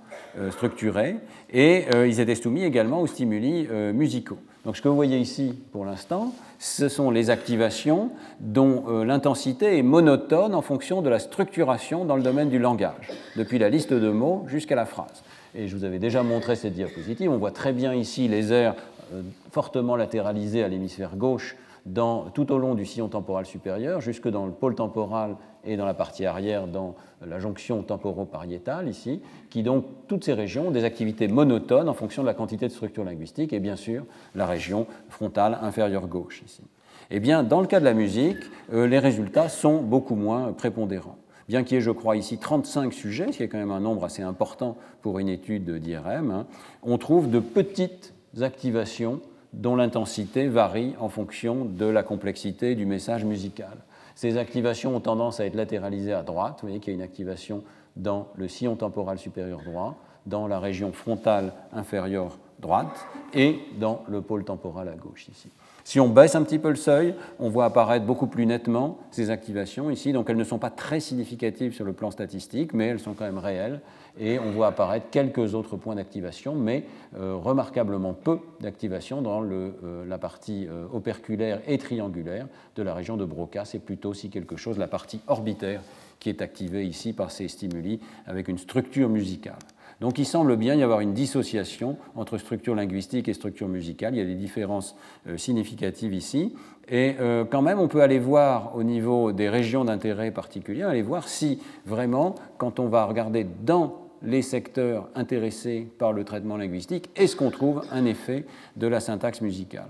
structurées, 0.51 1.17
et 1.51 1.85
ils 2.05 2.19
étaient 2.19 2.35
soumis 2.35 2.63
également 2.63 3.01
aux 3.01 3.07
stimuli 3.07 3.67
musicaux. 3.93 4.37
Donc 4.65 4.75
ce 4.75 4.81
que 4.81 4.87
vous 4.87 4.95
voyez 4.95 5.19
ici 5.19 5.53
pour 5.71 5.85
l'instant, 5.85 6.33
ce 6.57 6.89
sont 6.89 7.11
les 7.11 7.29
activations 7.29 8.09
dont 8.39 8.83
euh, 8.87 9.05
l'intensité 9.05 9.77
est 9.77 9.83
monotone 9.83 10.55
en 10.55 10.61
fonction 10.63 11.03
de 11.03 11.09
la 11.09 11.19
structuration 11.19 12.03
dans 12.03 12.15
le 12.15 12.23
domaine 12.23 12.49
du 12.49 12.57
langage, 12.57 13.11
depuis 13.35 13.59
la 13.59 13.69
liste 13.69 13.93
de 13.93 14.09
mots 14.09 14.43
jusqu'à 14.47 14.75
la 14.75 14.85
phrase. 14.85 15.23
Et 15.53 15.67
je 15.67 15.75
vous 15.75 15.83
avais 15.83 15.99
déjà 15.99 16.23
montré 16.23 16.55
cette 16.55 16.73
diapositive. 16.73 17.31
On 17.31 17.37
voit 17.37 17.51
très 17.51 17.73
bien 17.73 17.93
ici 17.93 18.27
les 18.27 18.51
airs 18.51 18.75
euh, 19.13 19.21
fortement 19.51 19.95
latéralisés 19.95 20.63
à 20.63 20.67
l'hémisphère 20.67 21.15
gauche 21.15 21.55
tout 21.93 22.51
au 22.51 22.57
long 22.57 22.73
du 22.73 22.85
sillon 22.85 23.07
temporal 23.07 23.45
supérieur, 23.45 24.01
jusque 24.01 24.27
dans 24.27 24.45
le 24.45 24.51
pôle 24.51 24.75
temporal 24.75 25.35
et 25.63 25.77
dans 25.77 25.85
la 25.85 25.93
partie 25.93 26.25
arrière, 26.25 26.67
dans 26.67 26.95
la 27.25 27.39
jonction 27.39 27.83
temporopariétale 27.83 28.89
ici, 28.89 29.21
qui 29.49 29.63
donc, 29.63 29.85
toutes 30.07 30.23
ces 30.23 30.33
régions 30.33 30.67
ont 30.67 30.71
des 30.71 30.83
activités 30.83 31.27
monotones 31.27 31.89
en 31.89 31.93
fonction 31.93 32.23
de 32.23 32.27
la 32.27 32.33
quantité 32.33 32.67
de 32.67 32.71
structure 32.71 33.03
linguistique, 33.03 33.53
et 33.53 33.59
bien 33.59 33.75
sûr 33.75 34.03
la 34.33 34.45
région 34.45 34.87
frontale 35.09 35.59
inférieure 35.61 36.07
gauche 36.07 36.41
ici. 36.45 36.63
Eh 37.11 37.19
bien, 37.19 37.43
dans 37.43 37.61
le 37.61 37.67
cas 37.67 37.79
de 37.79 37.85
la 37.85 37.93
musique, 37.93 38.39
euh, 38.73 38.87
les 38.87 38.97
résultats 38.97 39.47
sont 39.47 39.81
beaucoup 39.81 40.15
moins 40.15 40.53
prépondérants. 40.53 41.17
Bien 41.47 41.63
qu'il 41.63 41.75
y 41.75 41.77
ait, 41.77 41.81
je 41.81 41.91
crois, 41.91 42.17
ici 42.17 42.39
35 42.39 42.91
sujets, 42.91 43.31
ce 43.31 43.37
qui 43.37 43.43
est 43.43 43.47
quand 43.47 43.59
même 43.59 43.71
un 43.71 43.79
nombre 43.79 44.03
assez 44.03 44.23
important 44.23 44.75
pour 45.03 45.19
une 45.19 45.29
étude 45.29 45.69
d'IRM, 45.69 46.31
hein, 46.31 46.47
on 46.81 46.97
trouve 46.97 47.29
de 47.29 47.39
petites 47.39 48.15
activations 48.41 49.21
dont 49.55 49.75
l'intensité 49.75 50.47
varie 50.47 50.95
en 50.99 51.09
fonction 51.09 51.65
de 51.65 51.85
la 51.85 52.03
complexité 52.03 52.75
du 52.75 52.85
message 52.85 53.23
musical. 53.25 53.77
Ces 54.15 54.37
activations 54.37 54.95
ont 54.95 54.99
tendance 54.99 55.39
à 55.39 55.45
être 55.45 55.55
latéralisées 55.55 56.13
à 56.13 56.23
droite. 56.23 56.59
Vous 56.61 56.67
voyez 56.67 56.79
qu'il 56.79 56.93
y 56.93 56.95
a 56.95 56.99
une 56.99 57.03
activation 57.03 57.63
dans 57.95 58.27
le 58.35 58.47
sillon 58.47 58.75
temporal 58.75 59.17
supérieur 59.17 59.61
droit, 59.63 59.95
dans 60.25 60.47
la 60.47 60.59
région 60.59 60.91
frontale 60.91 61.53
inférieure 61.73 62.37
droite 62.59 63.05
et 63.33 63.59
dans 63.79 64.03
le 64.07 64.21
pôle 64.21 64.43
temporal 64.43 64.89
à 64.89 64.95
gauche 64.95 65.27
ici. 65.29 65.49
Si 65.87 65.99
on 65.99 66.09
baisse 66.09 66.33
un 66.33 66.41
petit 66.41 66.57
peu 66.57 66.69
le 66.69 66.75
seuil, 66.75 67.13
on 67.39 67.47
voit 67.47 67.65
apparaître 67.65 68.07
beaucoup 68.07 68.25
plus 68.25 68.47
nettement 68.47 68.97
ces 69.11 69.29
activations 69.29 69.91
ici. 69.91 70.13
Donc 70.13 70.31
elles 70.31 70.35
ne 70.35 70.43
sont 70.43 70.57
pas 70.57 70.71
très 70.71 70.99
significatives 70.99 71.73
sur 71.75 71.85
le 71.85 71.93
plan 71.93 72.09
statistique, 72.09 72.73
mais 72.73 72.87
elles 72.87 72.99
sont 72.99 73.13
quand 73.13 73.23
même 73.23 73.37
réelles. 73.37 73.81
Et 74.19 74.39
on 74.39 74.49
voit 74.49 74.65
apparaître 74.65 75.11
quelques 75.11 75.53
autres 75.53 75.77
points 75.77 75.93
d'activation, 75.93 76.55
mais 76.55 76.85
euh, 77.19 77.35
remarquablement 77.35 78.13
peu 78.13 78.39
d'activation 78.61 79.21
dans 79.21 79.43
euh, 79.43 80.03
la 80.07 80.17
partie 80.17 80.67
euh, 80.67 80.87
operculaire 80.91 81.61
et 81.67 81.77
triangulaire 81.77 82.47
de 82.75 82.81
la 82.81 82.95
région 82.95 83.15
de 83.15 83.25
Broca. 83.25 83.63
C'est 83.63 83.77
plutôt 83.77 84.09
aussi 84.09 84.31
quelque 84.31 84.55
chose, 84.55 84.79
la 84.79 84.87
partie 84.87 85.19
orbitaire, 85.27 85.81
qui 86.19 86.29
est 86.29 86.41
activée 86.41 86.83
ici 86.83 87.13
par 87.13 87.29
ces 87.29 87.47
stimuli 87.47 87.99
avec 88.25 88.47
une 88.47 88.57
structure 88.57 89.07
musicale. 89.07 89.59
Donc 90.01 90.19
il 90.19 90.25
semble 90.25 90.57
bien 90.57 90.75
y 90.75 90.83
avoir 90.83 90.99
une 90.99 91.13
dissociation 91.13 91.97
entre 92.15 92.37
structure 92.37 92.75
linguistique 92.75 93.27
et 93.27 93.33
structure 93.33 93.67
musicale. 93.67 94.15
Il 94.15 94.17
y 94.17 94.21
a 94.21 94.25
des 94.25 94.35
différences 94.35 94.95
euh, 95.27 95.37
significatives 95.37 96.13
ici. 96.13 96.53
Et 96.89 97.15
euh, 97.19 97.45
quand 97.45 97.61
même, 97.61 97.79
on 97.79 97.87
peut 97.87 98.01
aller 98.01 98.19
voir 98.19 98.75
au 98.75 98.83
niveau 98.83 99.31
des 99.31 99.49
régions 99.49 99.85
d'intérêt 99.85 100.31
particuliers, 100.31 100.83
aller 100.83 101.01
voir 101.01 101.27
si 101.27 101.59
vraiment, 101.85 102.35
quand 102.57 102.79
on 102.79 102.87
va 102.87 103.05
regarder 103.05 103.45
dans 103.63 104.01
les 104.21 104.41
secteurs 104.41 105.07
intéressés 105.15 105.87
par 105.97 106.13
le 106.13 106.23
traitement 106.23 106.57
linguistique, 106.57 107.09
est-ce 107.15 107.35
qu'on 107.35 107.51
trouve 107.51 107.81
un 107.91 108.05
effet 108.05 108.45
de 108.75 108.87
la 108.87 108.99
syntaxe 108.99 109.41
musicale? 109.41 109.89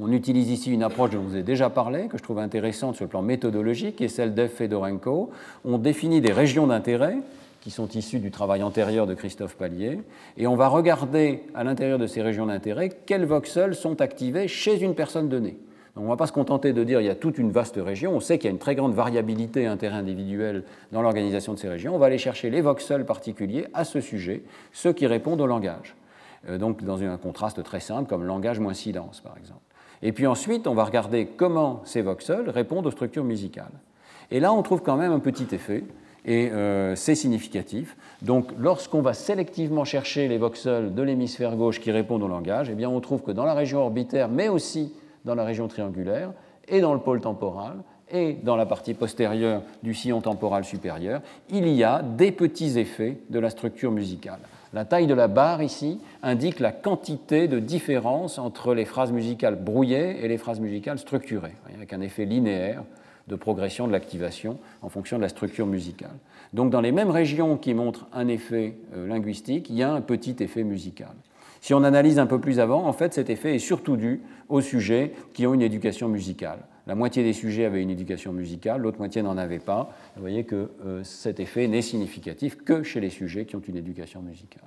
On 0.00 0.10
utilise 0.10 0.50
ici 0.50 0.72
une 0.72 0.82
approche 0.82 1.10
dont 1.10 1.22
je 1.22 1.28
vous 1.28 1.36
ai 1.36 1.42
déjà 1.42 1.68
parlé, 1.68 2.08
que 2.08 2.16
je 2.16 2.22
trouve 2.22 2.38
intéressante 2.38 2.96
sur 2.96 3.04
le 3.04 3.10
plan 3.10 3.20
méthodologique, 3.20 3.96
qui 3.96 4.04
est 4.04 4.08
celle 4.08 4.32
d'Ef 4.32 4.54
Fedorenko. 4.54 5.30
On 5.64 5.76
définit 5.76 6.22
des 6.22 6.32
régions 6.32 6.66
d'intérêt 6.66 7.18
qui 7.62 7.70
sont 7.70 7.88
issus 7.88 8.18
du 8.18 8.32
travail 8.32 8.62
antérieur 8.62 9.06
de 9.06 9.14
Christophe 9.14 9.56
Pallier, 9.56 10.00
et 10.36 10.46
on 10.48 10.56
va 10.56 10.66
regarder 10.66 11.44
à 11.54 11.62
l'intérieur 11.62 11.98
de 11.98 12.08
ces 12.08 12.20
régions 12.20 12.46
d'intérêt 12.46 12.90
quels 13.06 13.24
voxels 13.24 13.76
sont 13.76 14.00
activés 14.00 14.48
chez 14.48 14.82
une 14.82 14.96
personne 14.96 15.28
donnée. 15.28 15.56
Donc 15.94 16.02
on 16.02 16.06
ne 16.06 16.08
va 16.08 16.16
pas 16.16 16.26
se 16.26 16.32
contenter 16.32 16.72
de 16.72 16.82
dire 16.82 16.98
qu'il 16.98 17.06
y 17.06 17.10
a 17.10 17.14
toute 17.14 17.38
une 17.38 17.52
vaste 17.52 17.78
région, 17.78 18.16
on 18.16 18.20
sait 18.20 18.38
qu'il 18.38 18.46
y 18.46 18.48
a 18.48 18.52
une 18.52 18.58
très 18.58 18.74
grande 18.74 18.94
variabilité 18.94 19.66
interindividuelle 19.66 20.64
dans 20.90 21.02
l'organisation 21.02 21.54
de 21.54 21.58
ces 21.58 21.68
régions, 21.68 21.94
on 21.94 21.98
va 21.98 22.06
aller 22.06 22.18
chercher 22.18 22.50
les 22.50 22.62
voxels 22.62 23.06
particuliers 23.06 23.66
à 23.74 23.84
ce 23.84 24.00
sujet, 24.00 24.42
ceux 24.72 24.92
qui 24.92 25.06
répondent 25.06 25.40
au 25.40 25.46
langage. 25.46 25.94
Euh, 26.48 26.58
donc 26.58 26.82
dans 26.82 27.00
un 27.00 27.16
contraste 27.16 27.62
très 27.62 27.80
simple 27.80 28.08
comme 28.08 28.24
langage 28.24 28.58
moins 28.58 28.74
silence 28.74 29.20
par 29.20 29.36
exemple. 29.38 29.60
Et 30.02 30.10
puis 30.10 30.26
ensuite, 30.26 30.66
on 30.66 30.74
va 30.74 30.82
regarder 30.82 31.26
comment 31.26 31.80
ces 31.84 32.02
voxels 32.02 32.50
répondent 32.50 32.86
aux 32.86 32.90
structures 32.90 33.22
musicales. 33.22 33.70
Et 34.32 34.40
là, 34.40 34.52
on 34.52 34.62
trouve 34.62 34.82
quand 34.82 34.96
même 34.96 35.12
un 35.12 35.20
petit 35.20 35.46
effet 35.54 35.84
et 36.24 36.50
euh, 36.50 36.94
c'est 36.94 37.14
significatif. 37.14 37.96
Donc 38.22 38.50
lorsqu'on 38.58 39.02
va 39.02 39.14
sélectivement 39.14 39.84
chercher 39.84 40.28
les 40.28 40.38
voxels 40.38 40.94
de 40.94 41.02
l'hémisphère 41.02 41.56
gauche 41.56 41.80
qui 41.80 41.90
répondent 41.90 42.22
au 42.22 42.28
langage, 42.28 42.68
eh 42.70 42.74
bien, 42.74 42.88
on 42.88 43.00
trouve 43.00 43.22
que 43.22 43.32
dans 43.32 43.44
la 43.44 43.54
région 43.54 43.80
orbitaire, 43.80 44.28
mais 44.28 44.48
aussi 44.48 44.92
dans 45.24 45.34
la 45.34 45.44
région 45.44 45.68
triangulaire, 45.68 46.32
et 46.68 46.80
dans 46.80 46.94
le 46.94 47.00
pôle 47.00 47.20
temporal, 47.20 47.74
et 48.10 48.34
dans 48.34 48.56
la 48.56 48.66
partie 48.66 48.94
postérieure 48.94 49.62
du 49.82 49.94
sillon 49.94 50.20
temporal 50.20 50.64
supérieur, 50.64 51.22
il 51.48 51.66
y 51.68 51.82
a 51.82 52.02
des 52.02 52.30
petits 52.30 52.78
effets 52.78 53.18
de 53.30 53.38
la 53.38 53.50
structure 53.50 53.90
musicale. 53.90 54.40
La 54.74 54.84
taille 54.84 55.06
de 55.06 55.14
la 55.14 55.28
barre 55.28 55.62
ici 55.62 55.98
indique 56.22 56.60
la 56.60 56.72
quantité 56.72 57.48
de 57.48 57.58
différence 57.58 58.38
entre 58.38 58.74
les 58.74 58.84
phrases 58.84 59.12
musicales 59.12 59.56
brouillées 59.56 60.24
et 60.24 60.28
les 60.28 60.38
phrases 60.38 60.60
musicales 60.60 60.98
structurées, 60.98 61.56
avec 61.74 61.92
un 61.92 62.00
effet 62.00 62.24
linéaire 62.24 62.84
de 63.28 63.36
progression 63.36 63.86
de 63.86 63.92
l'activation 63.92 64.58
en 64.82 64.88
fonction 64.88 65.16
de 65.16 65.22
la 65.22 65.28
structure 65.28 65.66
musicale. 65.66 66.16
Donc 66.52 66.70
dans 66.70 66.80
les 66.80 66.92
mêmes 66.92 67.10
régions 67.10 67.56
qui 67.56 67.74
montrent 67.74 68.06
un 68.12 68.28
effet 68.28 68.76
euh, 68.94 69.06
linguistique, 69.06 69.70
il 69.70 69.76
y 69.76 69.82
a 69.82 69.92
un 69.92 70.00
petit 70.00 70.36
effet 70.40 70.64
musical. 70.64 71.14
Si 71.60 71.74
on 71.74 71.84
analyse 71.84 72.18
un 72.18 72.26
peu 72.26 72.40
plus 72.40 72.58
avant, 72.58 72.86
en 72.86 72.92
fait 72.92 73.14
cet 73.14 73.30
effet 73.30 73.54
est 73.54 73.60
surtout 73.60 73.96
dû 73.96 74.20
aux 74.48 74.60
sujets 74.60 75.12
qui 75.32 75.46
ont 75.46 75.54
une 75.54 75.62
éducation 75.62 76.08
musicale. 76.08 76.58
La 76.86 76.96
moitié 76.96 77.22
des 77.22 77.32
sujets 77.32 77.64
avaient 77.64 77.80
une 77.80 77.90
éducation 77.90 78.32
musicale, 78.32 78.80
l'autre 78.80 78.98
moitié 78.98 79.22
n'en 79.22 79.38
avait 79.38 79.60
pas. 79.60 79.94
Vous 80.16 80.20
voyez 80.20 80.44
que 80.44 80.70
euh, 80.84 81.04
cet 81.04 81.38
effet 81.38 81.68
n'est 81.68 81.82
significatif 81.82 82.56
que 82.64 82.82
chez 82.82 83.00
les 83.00 83.10
sujets 83.10 83.44
qui 83.44 83.54
ont 83.54 83.60
une 83.60 83.76
éducation 83.76 84.20
musicale. 84.20 84.66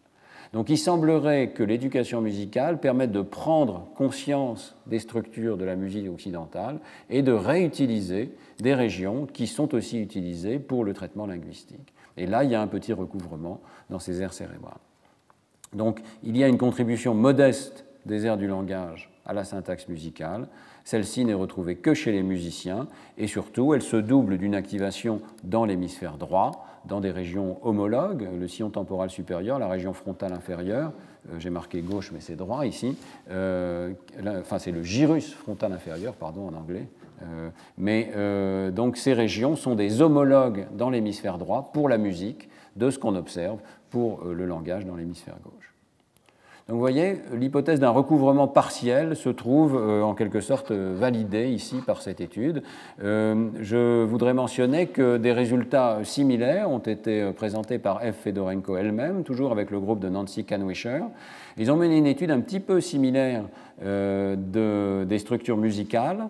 Donc 0.53 0.69
il 0.69 0.77
semblerait 0.77 1.49
que 1.49 1.63
l'éducation 1.63 2.21
musicale 2.21 2.79
permette 2.79 3.11
de 3.11 3.21
prendre 3.21 3.87
conscience 3.95 4.75
des 4.87 4.99
structures 4.99 5.57
de 5.57 5.65
la 5.65 5.75
musique 5.75 6.09
occidentale 6.09 6.79
et 7.09 7.21
de 7.21 7.31
réutiliser 7.31 8.31
des 8.59 8.73
régions 8.73 9.25
qui 9.25 9.47
sont 9.47 9.73
aussi 9.75 10.01
utilisées 10.01 10.59
pour 10.59 10.83
le 10.83 10.93
traitement 10.93 11.25
linguistique. 11.25 11.93
Et 12.17 12.25
là, 12.25 12.43
il 12.43 12.51
y 12.51 12.55
a 12.55 12.61
un 12.61 12.67
petit 12.67 12.93
recouvrement 12.93 13.61
dans 13.89 13.99
ces 13.99 14.21
aires 14.21 14.33
cérébrales. 14.33 14.73
Donc 15.73 16.01
il 16.23 16.37
y 16.37 16.43
a 16.43 16.47
une 16.47 16.57
contribution 16.57 17.13
modeste 17.13 17.85
des 18.05 18.25
aires 18.25 18.37
du 18.37 18.47
langage 18.47 19.11
à 19.25 19.33
la 19.33 19.43
syntaxe 19.43 19.87
musicale. 19.87 20.47
Celle-ci 20.83 21.25
n'est 21.25 21.33
retrouvée 21.33 21.75
que 21.75 21.93
chez 21.93 22.11
les 22.11 22.23
musiciens 22.23 22.87
et 23.17 23.27
surtout, 23.27 23.73
elle 23.73 23.81
se 23.81 23.97
double 23.97 24.37
d'une 24.37 24.55
activation 24.55 25.21
dans 25.43 25.65
l'hémisphère 25.65 26.17
droit, 26.17 26.67
dans 26.87 26.99
des 26.99 27.11
régions 27.11 27.57
homologues, 27.63 28.27
le 28.39 28.47
sillon 28.47 28.69
temporal 28.69 29.09
supérieur, 29.09 29.59
la 29.59 29.67
région 29.67 29.93
frontale 29.93 30.33
inférieure, 30.33 30.91
euh, 31.31 31.39
j'ai 31.39 31.49
marqué 31.49 31.81
gauche 31.81 32.11
mais 32.11 32.19
c'est 32.19 32.35
droit 32.35 32.65
ici, 32.65 32.97
euh, 33.31 33.93
enfin 34.39 34.59
c'est 34.59 34.71
le 34.71 34.83
gyrus 34.83 35.33
frontal 35.33 35.71
inférieur, 35.73 36.13
pardon 36.13 36.47
en 36.47 36.53
anglais, 36.53 36.87
euh, 37.23 37.49
mais 37.77 38.11
donc 38.71 38.97
ces 38.97 39.13
régions 39.13 39.55
sont 39.55 39.75
des 39.75 40.01
homologues 40.01 40.67
dans 40.73 40.89
l'hémisphère 40.89 41.37
droit 41.37 41.71
pour 41.73 41.89
la 41.89 41.97
musique 41.97 42.49
de 42.75 42.89
ce 42.89 42.99
qu'on 42.99 43.15
observe 43.15 43.59
pour 43.89 44.25
le 44.25 44.45
langage 44.45 44.85
dans 44.85 44.95
l'hémisphère 44.95 45.37
gauche. 45.43 45.74
Donc 46.67 46.77
vous 46.77 46.81
voyez, 46.81 47.21
l'hypothèse 47.31 47.79
d'un 47.79 47.91
recouvrement 47.91 48.47
partiel 48.47 49.15
se 49.15 49.29
trouve 49.29 49.75
euh, 49.75 50.01
en 50.01 50.15
quelque 50.15 50.41
sorte 50.41 50.71
validée 50.71 51.49
ici 51.49 51.75
par 51.85 52.01
cette 52.01 52.21
étude. 52.21 52.63
Euh, 53.03 53.49
je 53.61 54.03
voudrais 54.03 54.33
mentionner 54.33 54.87
que 54.87 55.17
des 55.17 55.31
résultats 55.31 55.99
similaires 56.03 56.71
ont 56.71 56.79
été 56.79 57.21
euh, 57.21 57.33
présentés 57.33 57.77
par 57.77 58.01
F. 58.01 58.15
Fedorenko 58.23 58.77
elle-même, 58.77 59.23
toujours 59.23 59.51
avec 59.51 59.69
le 59.69 59.79
groupe 59.79 59.99
de 59.99 60.09
Nancy 60.09 60.43
Kanwisher. 60.43 61.01
Ils 61.57 61.71
ont 61.71 61.75
mené 61.75 61.99
une 61.99 62.07
étude 62.07 62.31
un 62.31 62.39
petit 62.39 62.59
peu 62.59 62.81
similaire 62.81 63.43
des 63.79 65.19
structures 65.19 65.57
musicales 65.57 66.29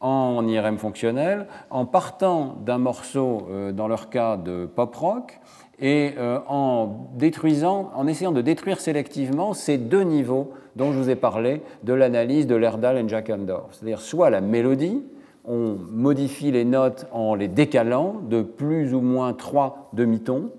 en 0.00 0.46
IRM 0.46 0.78
fonctionnel, 0.78 1.46
en 1.70 1.86
partant 1.86 2.56
d'un 2.64 2.76
morceau, 2.78 3.48
dans 3.72 3.88
leur 3.88 4.10
cas, 4.10 4.36
de 4.36 4.66
pop 4.66 4.94
rock, 4.94 5.40
et 5.80 6.12
euh, 6.18 6.38
en 6.48 8.06
essayant 8.06 8.32
de 8.32 8.40
détruire 8.40 8.80
sélectivement 8.80 9.52
ces 9.54 9.78
deux 9.78 10.02
niveaux 10.02 10.52
dont 10.76 10.92
je 10.92 10.98
vous 10.98 11.10
ai 11.10 11.16
parlé 11.16 11.62
de 11.82 11.92
l'analyse 11.92 12.46
de 12.46 12.54
Lerdal 12.54 12.98
et 12.98 13.08
Jackendorf. 13.08 13.68
C'est-à-dire 13.72 14.00
soit 14.00 14.30
la 14.30 14.40
mélodie, 14.40 15.02
on 15.44 15.76
modifie 15.90 16.50
les 16.50 16.64
notes 16.64 17.06
en 17.12 17.34
les 17.34 17.48
décalant 17.48 18.16
de 18.28 18.42
plus 18.42 18.94
ou 18.94 19.00
moins 19.00 19.32
trois 19.34 19.90
demi-tons, 19.92 20.50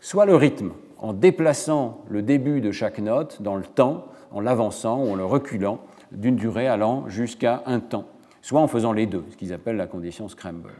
soit 0.00 0.26
le 0.26 0.34
rythme, 0.34 0.72
en 0.98 1.12
déplaçant 1.12 2.02
le 2.08 2.22
début 2.22 2.60
de 2.60 2.72
chaque 2.72 2.98
note 2.98 3.40
dans 3.42 3.56
le 3.56 3.64
temps, 3.64 4.06
en 4.32 4.40
l'avançant 4.40 5.04
ou 5.04 5.12
en 5.12 5.14
le 5.14 5.24
reculant 5.24 5.78
d'une 6.12 6.36
durée 6.36 6.66
allant 6.66 7.08
jusqu'à 7.08 7.62
un 7.66 7.80
temps, 7.80 8.06
soit 8.42 8.60
en 8.60 8.68
faisant 8.68 8.92
les 8.92 9.06
deux, 9.06 9.24
ce 9.30 9.36
qu'ils 9.36 9.52
appellent 9.52 9.76
la 9.76 9.86
condition 9.86 10.28
scramble. 10.28 10.70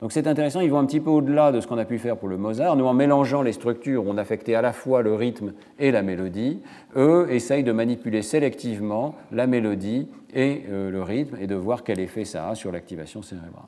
Donc 0.00 0.12
c'est 0.12 0.26
intéressant, 0.26 0.60
ils 0.60 0.70
vont 0.70 0.78
un 0.78 0.86
petit 0.86 1.00
peu 1.00 1.10
au-delà 1.10 1.52
de 1.52 1.60
ce 1.60 1.66
qu'on 1.66 1.78
a 1.78 1.84
pu 1.84 1.98
faire 1.98 2.16
pour 2.16 2.28
le 2.28 2.36
Mozart. 2.36 2.76
Nous, 2.76 2.84
en 2.84 2.94
mélangeant 2.94 3.42
les 3.42 3.52
structures, 3.52 4.04
on 4.06 4.18
affectait 4.18 4.54
à 4.54 4.62
la 4.62 4.72
fois 4.72 5.02
le 5.02 5.14
rythme 5.14 5.52
et 5.78 5.90
la 5.90 6.02
mélodie. 6.02 6.60
Eux 6.96 7.26
essayent 7.30 7.64
de 7.64 7.72
manipuler 7.72 8.22
sélectivement 8.22 9.14
la 9.32 9.46
mélodie 9.46 10.08
et 10.34 10.62
euh, 10.68 10.90
le 10.90 11.02
rythme 11.02 11.36
et 11.40 11.46
de 11.46 11.54
voir 11.54 11.84
quel 11.84 12.00
effet 12.00 12.24
ça 12.24 12.48
a 12.48 12.54
sur 12.54 12.72
l'activation 12.72 13.22
cérébrale. 13.22 13.62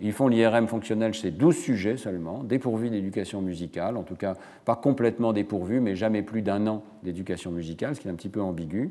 Ils 0.00 0.12
font 0.12 0.28
l'IRM 0.28 0.68
fonctionnel 0.68 1.14
chez 1.14 1.30
12 1.30 1.56
sujets 1.56 1.96
seulement, 1.96 2.44
dépourvus 2.44 2.90
d'éducation 2.90 3.40
musicale, 3.40 3.96
en 3.96 4.02
tout 4.02 4.14
cas 4.14 4.36
pas 4.64 4.76
complètement 4.76 5.32
dépourvus, 5.32 5.80
mais 5.80 5.96
jamais 5.96 6.22
plus 6.22 6.42
d'un 6.42 6.66
an 6.66 6.82
d'éducation 7.02 7.50
musicale, 7.50 7.96
ce 7.96 8.00
qui 8.00 8.08
est 8.08 8.10
un 8.10 8.14
petit 8.14 8.28
peu 8.28 8.42
ambigu. 8.42 8.90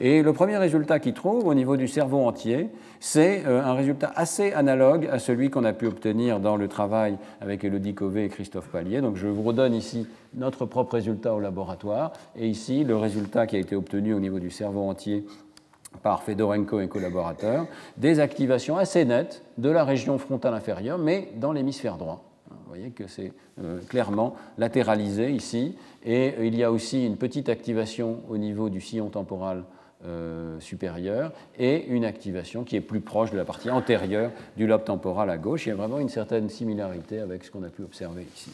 Et 0.00 0.22
le 0.22 0.32
premier 0.32 0.56
résultat 0.56 0.98
qu'ils 0.98 1.14
trouvent 1.14 1.46
au 1.46 1.54
niveau 1.54 1.76
du 1.76 1.88
cerveau 1.88 2.26
entier, 2.26 2.68
c'est 3.00 3.44
euh, 3.46 3.62
un 3.62 3.74
résultat 3.74 4.12
assez 4.16 4.52
analogue 4.52 5.08
à 5.10 5.18
celui 5.18 5.50
qu'on 5.50 5.64
a 5.64 5.72
pu 5.72 5.86
obtenir 5.86 6.40
dans 6.40 6.56
le 6.56 6.68
travail 6.68 7.16
avec 7.40 7.64
Elodie 7.64 7.94
Cové 7.94 8.24
et 8.24 8.28
Christophe 8.28 8.68
Pallier. 8.68 9.00
Donc 9.00 9.16
je 9.16 9.28
vous 9.28 9.42
redonne 9.42 9.74
ici 9.74 10.06
notre 10.34 10.66
propre 10.66 10.94
résultat 10.94 11.34
au 11.34 11.40
laboratoire 11.40 12.12
et 12.36 12.48
ici 12.48 12.84
le 12.84 12.96
résultat 12.96 13.46
qui 13.46 13.56
a 13.56 13.60
été 13.60 13.76
obtenu 13.76 14.14
au 14.14 14.20
niveau 14.20 14.40
du 14.40 14.50
cerveau 14.50 14.88
entier 14.88 15.24
par 16.02 16.22
Fedorenko 16.22 16.80
et 16.80 16.88
collaborateurs, 16.88 17.66
des 17.96 18.18
activations 18.18 18.76
assez 18.76 19.04
nettes 19.04 19.42
de 19.58 19.70
la 19.70 19.84
région 19.84 20.18
frontale 20.18 20.54
inférieure, 20.54 20.98
mais 20.98 21.28
dans 21.36 21.52
l'hémisphère 21.52 21.96
droit. 21.96 22.24
Vous 22.50 22.68
voyez 22.68 22.90
que 22.90 23.06
c'est 23.06 23.32
euh, 23.62 23.78
clairement 23.88 24.34
latéralisé 24.58 25.30
ici, 25.30 25.76
et 26.04 26.34
il 26.44 26.56
y 26.56 26.64
a 26.64 26.72
aussi 26.72 27.06
une 27.06 27.16
petite 27.16 27.48
activation 27.48 28.20
au 28.28 28.36
niveau 28.36 28.68
du 28.68 28.80
sillon 28.80 29.08
temporal 29.08 29.64
euh, 30.06 30.60
supérieure 30.60 31.32
et 31.58 31.86
une 31.86 32.04
activation 32.04 32.62
qui 32.64 32.76
est 32.76 32.82
plus 32.82 33.00
proche 33.00 33.30
de 33.30 33.38
la 33.38 33.44
partie 33.44 33.70
antérieure 33.70 34.32
du 34.56 34.66
lobe 34.66 34.84
temporal 34.84 35.30
à 35.30 35.38
gauche. 35.38 35.64
Il 35.64 35.70
y 35.70 35.72
a 35.72 35.76
vraiment 35.76 35.98
une 35.98 36.10
certaine 36.10 36.50
similarité 36.50 37.20
avec 37.20 37.42
ce 37.42 37.50
qu'on 37.50 37.62
a 37.62 37.68
pu 37.68 37.82
observer 37.82 38.26
ici. 38.34 38.50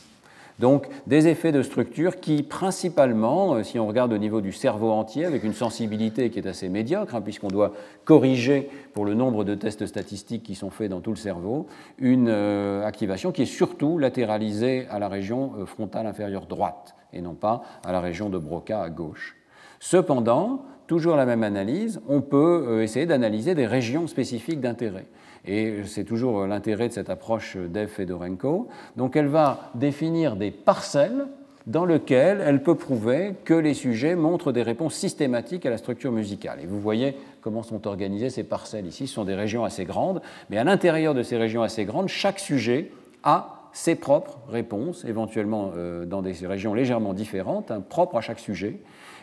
Donc 0.60 0.88
des 1.08 1.26
effets 1.26 1.50
de 1.50 1.62
structure 1.62 2.20
qui 2.20 2.44
principalement, 2.44 3.54
euh, 3.54 3.62
si 3.64 3.78
on 3.78 3.88
regarde 3.88 4.12
au 4.12 4.18
niveau 4.18 4.40
du 4.40 4.52
cerveau 4.52 4.92
entier, 4.92 5.24
avec 5.24 5.42
une 5.42 5.52
sensibilité 5.52 6.30
qui 6.30 6.38
est 6.38 6.46
assez 6.46 6.68
médiocre, 6.68 7.16
hein, 7.16 7.20
puisqu'on 7.20 7.48
doit 7.48 7.72
corriger 8.04 8.70
pour 8.92 9.04
le 9.04 9.14
nombre 9.14 9.42
de 9.42 9.56
tests 9.56 9.86
statistiques 9.86 10.44
qui 10.44 10.54
sont 10.54 10.70
faits 10.70 10.90
dans 10.90 11.00
tout 11.00 11.10
le 11.10 11.16
cerveau, 11.16 11.66
une 11.98 12.28
euh, 12.28 12.86
activation 12.86 13.32
qui 13.32 13.42
est 13.42 13.46
surtout 13.46 13.98
latéralisée 13.98 14.86
à 14.88 14.98
la 14.98 15.08
région 15.08 15.66
frontale 15.66 16.06
inférieure 16.06 16.46
droite 16.46 16.94
et 17.12 17.20
non 17.20 17.34
pas 17.34 17.62
à 17.84 17.90
la 17.90 18.00
région 18.00 18.28
de 18.28 18.38
Broca 18.38 18.82
à 18.82 18.90
gauche. 18.90 19.36
Cependant, 19.80 20.62
toujours 20.90 21.14
la 21.14 21.24
même 21.24 21.44
analyse, 21.44 22.00
on 22.08 22.20
peut 22.20 22.82
essayer 22.82 23.06
d'analyser 23.06 23.54
des 23.54 23.68
régions 23.68 24.08
spécifiques 24.08 24.60
d'intérêt. 24.60 25.06
Et 25.46 25.84
c'est 25.84 26.02
toujours 26.02 26.48
l'intérêt 26.48 26.88
de 26.88 26.92
cette 26.92 27.10
approche 27.10 27.56
d'Eff 27.56 28.00
et 28.00 28.06
d'Orenko. 28.06 28.66
Donc 28.96 29.14
elle 29.14 29.28
va 29.28 29.70
définir 29.76 30.34
des 30.34 30.50
parcelles 30.50 31.26
dans 31.68 31.84
lesquelles 31.84 32.42
elle 32.44 32.64
peut 32.64 32.74
prouver 32.74 33.34
que 33.44 33.54
les 33.54 33.74
sujets 33.74 34.16
montrent 34.16 34.50
des 34.50 34.64
réponses 34.64 34.94
systématiques 34.94 35.64
à 35.64 35.70
la 35.70 35.78
structure 35.78 36.10
musicale. 36.10 36.58
Et 36.60 36.66
vous 36.66 36.80
voyez 36.80 37.14
comment 37.40 37.62
sont 37.62 37.86
organisées 37.86 38.28
ces 38.28 38.42
parcelles 38.42 38.86
ici. 38.86 39.06
Ce 39.06 39.14
sont 39.14 39.24
des 39.24 39.36
régions 39.36 39.62
assez 39.62 39.84
grandes, 39.84 40.20
mais 40.50 40.58
à 40.58 40.64
l'intérieur 40.64 41.14
de 41.14 41.22
ces 41.22 41.36
régions 41.36 41.62
assez 41.62 41.84
grandes, 41.84 42.08
chaque 42.08 42.40
sujet 42.40 42.90
a 43.22 43.68
ses 43.72 43.94
propres 43.94 44.40
réponses, 44.48 45.04
éventuellement 45.04 45.70
euh, 45.76 46.04
dans 46.04 46.20
des 46.20 46.34
régions 46.44 46.74
légèrement 46.74 47.14
différentes, 47.14 47.72
propres 47.88 48.16
à 48.16 48.20
chaque 48.20 48.40
sujet, 48.40 48.80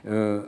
euh, 0.07 0.43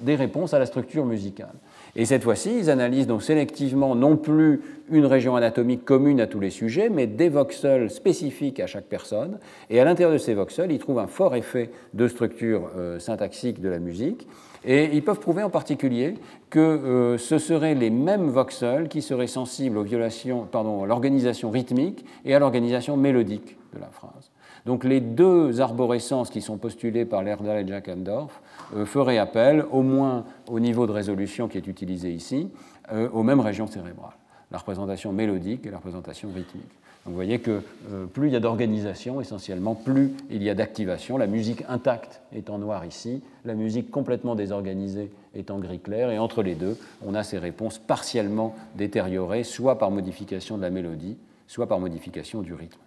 des 0.00 0.14
réponses 0.14 0.54
à 0.54 0.58
la 0.58 0.66
structure 0.66 1.04
musicale. 1.04 1.54
Et 1.96 2.04
cette 2.04 2.22
fois-ci, 2.22 2.56
ils 2.58 2.70
analysent 2.70 3.06
donc 3.06 3.22
sélectivement 3.22 3.94
non 3.94 4.16
plus 4.16 4.60
une 4.90 5.06
région 5.06 5.36
anatomique 5.36 5.84
commune 5.84 6.20
à 6.20 6.26
tous 6.26 6.40
les 6.40 6.50
sujets, 6.50 6.90
mais 6.90 7.06
des 7.06 7.28
voxels 7.28 7.90
spécifiques 7.90 8.60
à 8.60 8.66
chaque 8.66 8.84
personne. 8.84 9.38
Et 9.70 9.80
à 9.80 9.84
l'intérieur 9.84 10.12
de 10.12 10.18
ces 10.18 10.34
voxels, 10.34 10.70
ils 10.70 10.78
trouvent 10.78 10.98
un 10.98 11.06
fort 11.06 11.34
effet 11.34 11.70
de 11.94 12.06
structure 12.08 12.70
euh, 12.76 12.98
syntaxique 12.98 13.60
de 13.60 13.68
la 13.68 13.78
musique. 13.78 14.26
Et 14.64 14.90
ils 14.92 15.04
peuvent 15.04 15.20
prouver 15.20 15.42
en 15.42 15.50
particulier 15.50 16.14
que 16.50 16.58
euh, 16.58 17.18
ce 17.18 17.38
seraient 17.38 17.74
les 17.74 17.90
mêmes 17.90 18.28
voxels 18.28 18.88
qui 18.88 19.02
seraient 19.02 19.26
sensibles 19.26 19.78
aux 19.78 19.84
violations, 19.84 20.46
pardon, 20.50 20.82
à 20.82 20.86
l'organisation 20.86 21.50
rythmique 21.50 22.04
et 22.24 22.34
à 22.34 22.38
l'organisation 22.38 22.96
mélodique 22.96 23.56
de 23.74 23.80
la 23.80 23.88
phrase. 23.88 24.30
Donc 24.66 24.84
les 24.84 25.00
deux 25.00 25.60
arborescences 25.60 26.30
qui 26.30 26.42
sont 26.42 26.58
postulées 26.58 27.04
par 27.04 27.22
Lerdal 27.22 27.64
et 27.64 27.68
Jackendorf 27.68 28.42
euh, 28.76 28.84
feraient 28.84 29.18
appel, 29.18 29.64
au 29.70 29.82
moins 29.82 30.24
au 30.48 30.60
niveau 30.60 30.86
de 30.86 30.92
résolution 30.92 31.48
qui 31.48 31.58
est 31.58 31.66
utilisé 31.66 32.12
ici, 32.12 32.48
euh, 32.92 33.08
aux 33.10 33.22
mêmes 33.22 33.40
régions 33.40 33.66
cérébrales, 33.66 34.16
la 34.50 34.58
représentation 34.58 35.12
mélodique 35.12 35.66
et 35.66 35.70
la 35.70 35.76
représentation 35.78 36.28
rythmique. 36.34 36.70
Donc 37.04 37.12
vous 37.12 37.14
voyez 37.14 37.38
que 37.38 37.62
euh, 37.90 38.06
plus 38.06 38.28
il 38.28 38.32
y 38.32 38.36
a 38.36 38.40
d'organisation, 38.40 39.20
essentiellement, 39.20 39.74
plus 39.74 40.12
il 40.30 40.42
y 40.42 40.50
a 40.50 40.54
d'activation. 40.54 41.16
La 41.16 41.26
musique 41.26 41.64
intacte 41.68 42.20
est 42.32 42.50
en 42.50 42.58
noir 42.58 42.84
ici, 42.84 43.22
la 43.44 43.54
musique 43.54 43.90
complètement 43.90 44.34
désorganisée 44.34 45.10
est 45.34 45.50
en 45.50 45.58
gris 45.58 45.80
clair, 45.80 46.10
et 46.10 46.18
entre 46.18 46.42
les 46.42 46.54
deux, 46.54 46.76
on 47.04 47.14
a 47.14 47.22
ces 47.22 47.38
réponses 47.38 47.78
partiellement 47.78 48.54
détériorées, 48.74 49.44
soit 49.44 49.78
par 49.78 49.90
modification 49.90 50.56
de 50.56 50.62
la 50.62 50.70
mélodie, 50.70 51.16
soit 51.46 51.66
par 51.66 51.80
modification 51.80 52.42
du 52.42 52.52
rythme. 52.52 52.80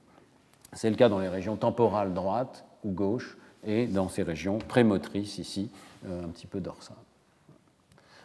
C'est 0.73 0.89
le 0.89 0.95
cas 0.95 1.09
dans 1.09 1.19
les 1.19 1.27
régions 1.27 1.55
temporales 1.55 2.13
droite 2.13 2.65
ou 2.84 2.91
gauche 2.91 3.38
et 3.66 3.86
dans 3.86 4.09
ces 4.09 4.24
régions 4.24 4.59
prémotrices 4.59 5.38
ici, 5.38 5.70
euh, 6.05 6.24
un 6.24 6.30
petit 6.30 6.47
peu 6.47 6.59
dorsales. 6.59 6.95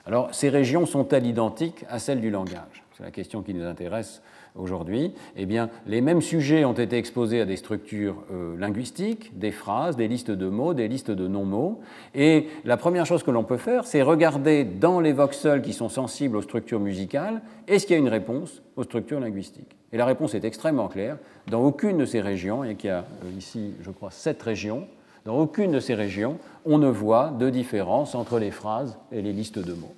Alors, 0.07 0.33
ces 0.35 0.49
régions 0.49 0.87
sont-elles 0.87 1.27
identiques 1.27 1.85
à 1.89 1.99
celles 1.99 2.21
du 2.21 2.31
langage? 2.31 2.85
C'est 2.97 3.03
la 3.03 3.11
question 3.11 3.43
qui 3.43 3.53
nous 3.53 3.65
intéresse 3.65 4.23
aujourd'hui. 4.55 5.13
Eh 5.37 5.45
bien, 5.45 5.69
les 5.87 6.01
mêmes 6.01 6.23
sujets 6.23 6.65
ont 6.65 6.73
été 6.73 6.97
exposés 6.97 7.41
à 7.41 7.45
des 7.45 7.57
structures 7.57 8.23
euh, 8.33 8.57
linguistiques, 8.57 9.39
des 9.39 9.51
phrases, 9.51 9.97
des 9.97 10.09
listes 10.09 10.31
de 10.31 10.49
mots, 10.49 10.75
des 10.75 10.89
listes 10.89 11.11
de 11.11 11.29
non-mots. 11.29 11.81
Et 12.15 12.47
la 12.65 12.77
première 12.77 13.05
chose 13.05 13.23
que 13.23 13.31
l'on 13.31 13.45
peut 13.45 13.59
faire, 13.59 13.85
c'est 13.85 14.01
regarder 14.01 14.65
dans 14.65 15.01
les 15.01 15.13
voxels 15.13 15.61
qui 15.61 15.73
sont 15.73 15.89
sensibles 15.89 16.37
aux 16.37 16.43
structures 16.43 16.81
musicales, 16.81 17.43
est-ce 17.67 17.87
qu'il 17.87 17.95
y 17.95 17.99
a 17.99 18.01
une 18.01 18.09
réponse 18.09 18.63
aux 18.77 18.85
structures 18.85 19.21
linguistiques? 19.21 19.77
Et 19.93 19.99
la 19.99 20.07
réponse 20.07 20.35
est 20.35 20.45
extrêmement 20.45 20.89
claire. 20.89 21.19
Dans 21.49 21.63
aucune 21.63 21.99
de 21.99 22.07
ces 22.07 22.21
régions, 22.21 22.65
et 22.65 22.77
qu'il 22.77 22.89
y 22.89 22.93
a 22.93 23.01
euh, 23.25 23.39
ici, 23.39 23.75
je 23.83 23.91
crois, 23.91 24.11
sept 24.11 24.43
régions, 24.43 24.87
dans 25.27 25.37
aucune 25.37 25.73
de 25.73 25.81
ces 25.81 25.95
régions, 25.95 26.39
on 26.65 26.79
ne 26.79 26.89
voit 26.89 27.31
de 27.39 27.51
différence 27.51 28.15
entre 28.15 28.39
les 28.39 28.53
phrases 28.53 28.97
et 29.11 29.21
les 29.21 29.33
listes 29.33 29.59
de 29.59 29.73
mots. 29.73 29.95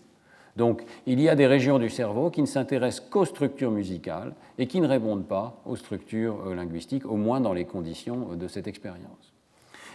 Donc, 0.57 0.83
il 1.07 1.20
y 1.20 1.29
a 1.29 1.37
des 1.37 1.47
régions 1.47 1.79
du 1.79 1.91
cerveau 1.91 2.31
qui 2.31 2.41
ne 2.41 2.47
s'intéressent 2.47 3.09
qu'aux 3.11 3.26
structures 3.26 3.70
musicales 3.70 4.33
et 4.59 4.66
qui 4.66 4.81
ne 4.81 4.89
répondent 4.89 5.29
pas 5.29 5.61
aux 5.66 5.76
structures 5.76 6.49
euh, 6.49 6.55
linguistiques, 6.55 7.07
au 7.07 7.16
moins 7.16 7.41
dans 7.41 7.53
les 7.53 7.64
conditions 7.66 8.31
euh, 8.33 8.37
de 8.37 8.49
cette 8.49 8.66
expérience. 8.66 9.33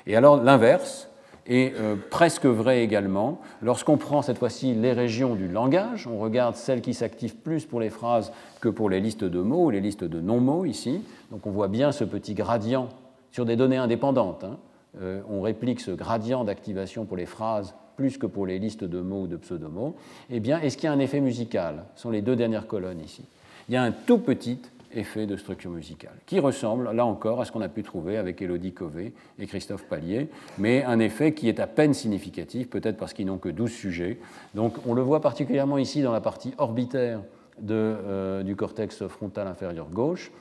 Et 0.08 0.16
alors, 0.16 0.42
l'inverse 0.42 1.10
est 1.46 1.74
presque 2.10 2.46
vrai 2.46 2.84
également. 2.84 3.42
Lorsqu'on 3.62 3.98
prend 3.98 4.22
cette 4.22 4.38
fois-ci 4.38 4.74
les 4.74 4.94
régions 4.94 5.36
du 5.36 5.50
langage, 5.50 6.08
on 6.08 6.18
regarde 6.18 6.56
celles 6.56 6.80
qui 6.80 6.94
s'activent 6.94 7.36
plus 7.36 7.66
pour 7.66 7.82
les 7.82 7.90
phrases 7.90 8.32
que 8.62 8.70
pour 8.70 8.90
les 8.90 9.02
listes 9.02 9.26
de 9.26 9.42
mots 9.42 9.66
ou 9.66 9.70
les 9.70 9.82
listes 9.82 10.06
de 10.06 10.22
non-mots 10.22 10.64
ici. 10.64 11.04
Donc, 11.32 11.46
on 11.46 11.52
voit 11.52 11.68
bien 11.68 11.92
ce 11.92 12.06
petit 12.06 12.34
gradient 12.34 12.88
sur 13.32 13.46
des 13.46 13.58
données 13.58 13.76
indépendantes. 13.76 14.46
Hein. 14.46 14.58
Euh, 15.02 15.22
on 15.30 15.42
réplique 15.42 15.80
ce 15.80 15.92
gradient 15.92 16.44
d'activation 16.44 17.06
pour 17.06 17.18
les 17.18 17.26
phrases 17.26 17.76
plus 17.96 18.18
que 18.18 18.26
pour 18.26 18.46
les 18.46 18.60
listes 18.60 18.84
de 18.84 19.02
mots 19.02 19.24
ou 19.24 19.28
de 19.28 19.38
pseudomots, 19.38 19.96
eh 20.30 20.40
bien, 20.40 20.60
est-ce 20.60 20.78
qu'il 20.78 20.86
y 20.86 20.88
a 20.88 20.94
un 20.94 21.00
effet 21.00 21.22
musical? 21.22 21.86
Ce 21.96 22.04
sont 22.04 22.10
les 22.10 22.22
deux 22.22 22.36
dernières 22.36 22.68
colonnes 22.68 23.02
ici. 23.02 23.24
Il 23.70 23.74
y 23.74 23.78
a 23.78 23.84
un 23.84 23.92
tout 23.92 24.18
petit 24.18 24.60
effet 24.96 25.26
de 25.26 25.36
structure 25.38 25.72
musicale, 25.72 26.14
qui 26.26 26.40
ressemble, 26.40 26.92
là 26.92 27.06
encore, 27.06 27.42
à 27.42 27.46
ce 27.46 27.52
qu'on 27.52 27.62
a 27.62 27.70
pu 27.70 27.84
trouver 27.84 28.18
avec 28.18 28.42
Elodie 28.42 28.74
Cové 28.74 29.14
et 29.40 29.48
Christophe 29.48 29.86
Pallier, 29.86 30.30
mais 30.58 30.84
un 30.84 31.00
effet 31.00 31.34
qui 31.34 31.50
est 31.50 31.60
à 31.60 31.68
peine 31.68 31.94
significatif, 31.94 32.70
peut-être 32.70 32.98
parce 32.98 33.14
qu'ils 33.14 33.26
n'ont 33.26 33.38
que 33.38 33.50
12 33.50 33.72
sujets. 33.72 34.20
Donc 34.54 34.76
on 34.86 34.94
le 34.94 35.02
voit 35.02 35.22
particulièrement 35.22 35.78
ici 35.78 36.02
dans 36.02 36.12
la 36.12 36.22
partie 36.22 36.54
orbitaire 36.58 37.22
euh, 37.70 38.44
du 38.44 38.56
cortex 38.56 39.08
frontal 39.08 39.48
inférieur 39.48 39.90
gauche, 39.90 40.32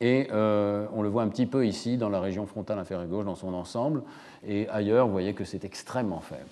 et 0.00 0.28
euh, 0.32 0.86
on 0.92 1.02
le 1.02 1.08
voit 1.08 1.22
un 1.22 1.28
petit 1.28 1.46
peu 1.46 1.66
ici 1.66 1.96
dans 1.96 2.08
la 2.08 2.20
région 2.20 2.46
frontale 2.46 2.78
inférieure 2.78 3.08
gauche 3.08 3.24
dans 3.24 3.34
son 3.34 3.54
ensemble. 3.54 4.02
Et 4.46 4.68
ailleurs, 4.68 5.06
vous 5.06 5.12
voyez 5.12 5.34
que 5.34 5.44
c'est 5.44 5.64
extrêmement 5.64 6.20
faible. 6.20 6.42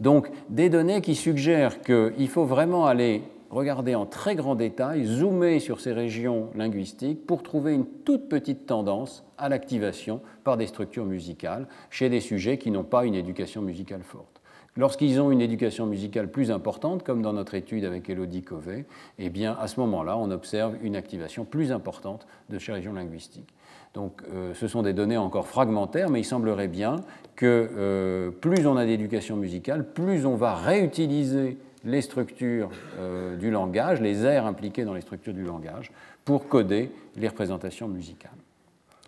Donc 0.00 0.30
des 0.48 0.68
données 0.68 1.00
qui 1.00 1.14
suggèrent 1.14 1.80
qu'il 1.80 2.28
faut 2.28 2.44
vraiment 2.44 2.86
aller 2.86 3.22
regarder 3.50 3.94
en 3.94 4.06
très 4.06 4.34
grand 4.34 4.54
détail, 4.54 5.04
zoomer 5.04 5.60
sur 5.60 5.80
ces 5.80 5.92
régions 5.92 6.50
linguistiques 6.54 7.26
pour 7.26 7.42
trouver 7.42 7.74
une 7.74 7.86
toute 7.86 8.28
petite 8.28 8.66
tendance 8.66 9.24
à 9.38 9.48
l'activation 9.48 10.20
par 10.44 10.56
des 10.56 10.66
structures 10.66 11.06
musicales 11.06 11.66
chez 11.90 12.08
des 12.08 12.20
sujets 12.20 12.58
qui 12.58 12.70
n'ont 12.70 12.84
pas 12.84 13.06
une 13.06 13.14
éducation 13.14 13.62
musicale 13.62 14.02
forte. 14.02 14.35
Lorsqu'ils 14.78 15.20
ont 15.20 15.30
une 15.30 15.40
éducation 15.40 15.86
musicale 15.86 16.30
plus 16.30 16.50
importante, 16.50 17.02
comme 17.02 17.22
dans 17.22 17.32
notre 17.32 17.54
étude 17.54 17.86
avec 17.86 18.10
Elodie 18.10 18.42
Cové, 18.42 18.84
eh 19.18 19.30
bien, 19.30 19.56
à 19.58 19.68
ce 19.68 19.80
moment-là, 19.80 20.18
on 20.18 20.30
observe 20.30 20.76
une 20.82 20.96
activation 20.96 21.46
plus 21.46 21.72
importante 21.72 22.26
de 22.50 22.58
ces 22.58 22.72
régions 22.72 22.92
linguistiques. 22.92 23.54
Donc, 23.94 24.20
euh, 24.34 24.52
ce 24.52 24.68
sont 24.68 24.82
des 24.82 24.92
données 24.92 25.16
encore 25.16 25.46
fragmentaires, 25.46 26.10
mais 26.10 26.20
il 26.20 26.24
semblerait 26.24 26.68
bien 26.68 26.96
que 27.36 27.70
euh, 27.74 28.30
plus 28.30 28.66
on 28.66 28.76
a 28.76 28.84
d'éducation 28.84 29.36
musicale, 29.36 29.90
plus 29.92 30.26
on 30.26 30.36
va 30.36 30.54
réutiliser 30.54 31.56
les 31.84 32.02
structures 32.02 32.68
euh, 32.98 33.36
du 33.36 33.50
langage, 33.50 34.02
les 34.02 34.26
aires 34.26 34.44
impliquées 34.44 34.84
dans 34.84 34.92
les 34.92 35.00
structures 35.00 35.32
du 35.32 35.44
langage, 35.44 35.90
pour 36.26 36.48
coder 36.48 36.90
les 37.16 37.28
représentations 37.28 37.88
musicales. 37.88 38.30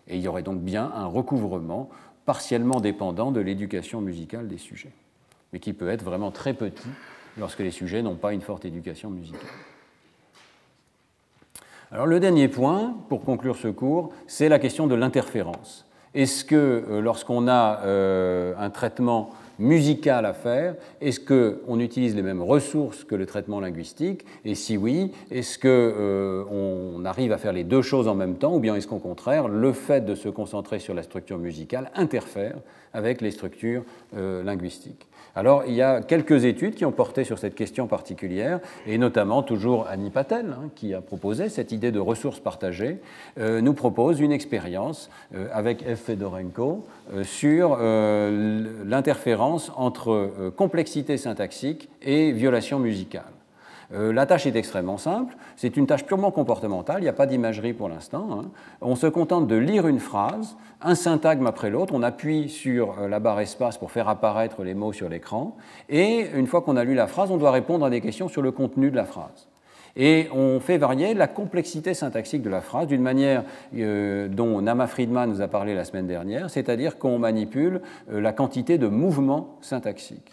Et 0.07 0.15
il 0.15 0.21
y 0.23 0.27
aurait 0.27 0.41
donc 0.41 0.61
bien 0.61 0.91
un 0.95 1.05
recouvrement 1.05 1.89
partiellement 2.25 2.79
dépendant 2.79 3.31
de 3.31 3.39
l'éducation 3.39 4.01
musicale 4.01 4.47
des 4.47 4.57
sujets 4.57 4.93
mais 5.53 5.59
qui 5.59 5.73
peut 5.73 5.89
être 5.89 6.03
vraiment 6.03 6.31
très 6.31 6.53
petit 6.53 6.89
lorsque 7.37 7.59
les 7.59 7.71
sujets 7.71 8.01
n'ont 8.01 8.15
pas 8.15 8.33
une 8.33 8.41
forte 8.41 8.65
éducation 8.65 9.09
musicale. 9.09 9.41
Alors 11.91 12.05
le 12.05 12.19
dernier 12.19 12.47
point, 12.47 12.95
pour 13.09 13.23
conclure 13.23 13.55
ce 13.55 13.67
cours, 13.67 14.11
c'est 14.27 14.47
la 14.47 14.59
question 14.59 14.85
de 14.85 14.93
l'interférence. 14.93 15.87
Est-ce 16.13 16.45
que 16.45 16.55
euh, 16.55 17.01
lorsqu'on 17.01 17.47
a 17.47 17.81
euh, 17.83 18.53
un 18.59 18.69
traitement 18.69 19.31
musical 19.57 20.25
à 20.25 20.33
faire 20.33 20.75
Est-ce 21.01 21.19
qu'on 21.19 21.79
utilise 21.79 22.15
les 22.15 22.21
mêmes 22.21 22.41
ressources 22.41 23.03
que 23.03 23.15
le 23.15 23.25
traitement 23.25 23.59
linguistique? 23.59 24.25
Et 24.45 24.53
si 24.53 24.77
oui, 24.77 25.11
est-ce 25.31 25.57
qu'on 25.57 25.67
euh, 25.67 27.05
arrive 27.05 27.31
à 27.31 27.37
faire 27.37 27.53
les 27.53 27.63
deux 27.63 27.81
choses 27.81 28.07
en 28.07 28.15
même 28.15 28.35
temps 28.35 28.55
Ou 28.55 28.59
bien 28.59 28.75
est-ce 28.75 28.87
qu'au 28.87 28.99
contraire, 28.99 29.47
le 29.47 29.73
fait 29.73 30.05
de 30.05 30.13
se 30.13 30.29
concentrer 30.29 30.79
sur 30.79 30.93
la 30.93 31.03
structure 31.03 31.39
musicale 31.39 31.91
interfère 31.95 32.55
avec 32.93 33.21
les 33.21 33.31
structures 33.31 33.83
linguistiques? 34.13 35.08
Alors, 35.35 35.63
il 35.67 35.73
y 35.73 35.81
a 35.81 36.01
quelques 36.01 36.45
études 36.45 36.75
qui 36.75 36.85
ont 36.85 36.91
porté 36.91 37.23
sur 37.23 37.39
cette 37.39 37.55
question 37.55 37.87
particulière, 37.87 38.59
et 38.87 38.97
notamment 38.97 39.43
toujours 39.43 39.87
Annie 39.87 40.09
Patel, 40.09 40.47
hein, 40.51 40.69
qui 40.75 40.93
a 40.93 41.01
proposé 41.01 41.49
cette 41.49 41.71
idée 41.71 41.91
de 41.91 41.99
ressources 41.99 42.39
partagées, 42.39 42.97
euh, 43.37 43.61
nous 43.61 43.73
propose 43.73 44.19
une 44.19 44.31
expérience 44.31 45.09
euh, 45.35 45.47
avec 45.53 45.83
F. 45.83 46.09
Fedorenko 46.09 46.85
euh, 47.13 47.23
sur 47.23 47.77
l'interférence 48.85 49.71
entre 49.75 50.51
complexité 50.55 51.17
syntaxique 51.17 51.89
et 52.01 52.31
violation 52.31 52.79
musicale. 52.79 53.38
La 53.91 54.25
tâche 54.25 54.45
est 54.45 54.55
extrêmement 54.55 54.97
simple, 54.97 55.35
c'est 55.55 55.75
une 55.75 55.87
tâche 55.87 56.05
purement 56.05 56.31
comportementale, 56.31 56.99
il 56.99 57.03
n'y 57.03 57.09
a 57.09 57.13
pas 57.13 57.25
d'imagerie 57.25 57.73
pour 57.73 57.89
l'instant. 57.89 58.27
Hein. 58.31 58.51
On 58.81 58.95
se 58.95 59.07
contente 59.07 59.47
de 59.47 59.55
lire 59.55 59.87
une 59.87 59.99
phrase, 59.99 60.57
un 60.81 60.95
syntagme 60.95 61.47
après 61.47 61.69
l'autre, 61.69 61.93
on 61.95 62.03
appuie 62.03 62.49
sur 62.49 63.07
la 63.07 63.19
barre 63.19 63.39
espace 63.39 63.77
pour 63.77 63.91
faire 63.91 64.07
apparaître 64.07 64.63
les 64.63 64.75
mots 64.75 64.93
sur 64.93 65.09
l'écran, 65.09 65.57
et 65.89 66.27
une 66.35 66.45
fois 66.45 66.61
qu'on 66.61 66.77
a 66.77 66.83
lu 66.83 66.93
la 66.93 67.07
phrase, 67.07 67.31
on 67.31 67.37
doit 67.37 67.51
répondre 67.51 67.85
à 67.85 67.89
des 67.89 68.01
questions 68.01 68.27
sur 68.27 68.41
le 68.41 68.51
contenu 68.51 68.91
de 68.91 68.95
la 68.95 69.05
phrase. 69.05 69.49
Et 69.95 70.27
on 70.33 70.59
fait 70.59 70.77
varier 70.77 71.13
la 71.13 71.27
complexité 71.27 71.93
syntaxique 71.93 72.41
de 72.41 72.49
la 72.49 72.61
phrase 72.61 72.87
d'une 72.87 73.01
manière 73.01 73.43
euh, 73.75 74.27
dont 74.27 74.61
Nama 74.61 74.87
Friedman 74.87 75.29
nous 75.29 75.41
a 75.41 75.47
parlé 75.47 75.75
la 75.75 75.83
semaine 75.83 76.07
dernière, 76.07 76.49
c'est-à-dire 76.49 76.97
qu'on 76.97 77.19
manipule 77.19 77.81
euh, 78.11 78.21
la 78.21 78.31
quantité 78.31 78.77
de 78.77 78.87
mouvements 78.87 79.57
syntaxiques. 79.61 80.31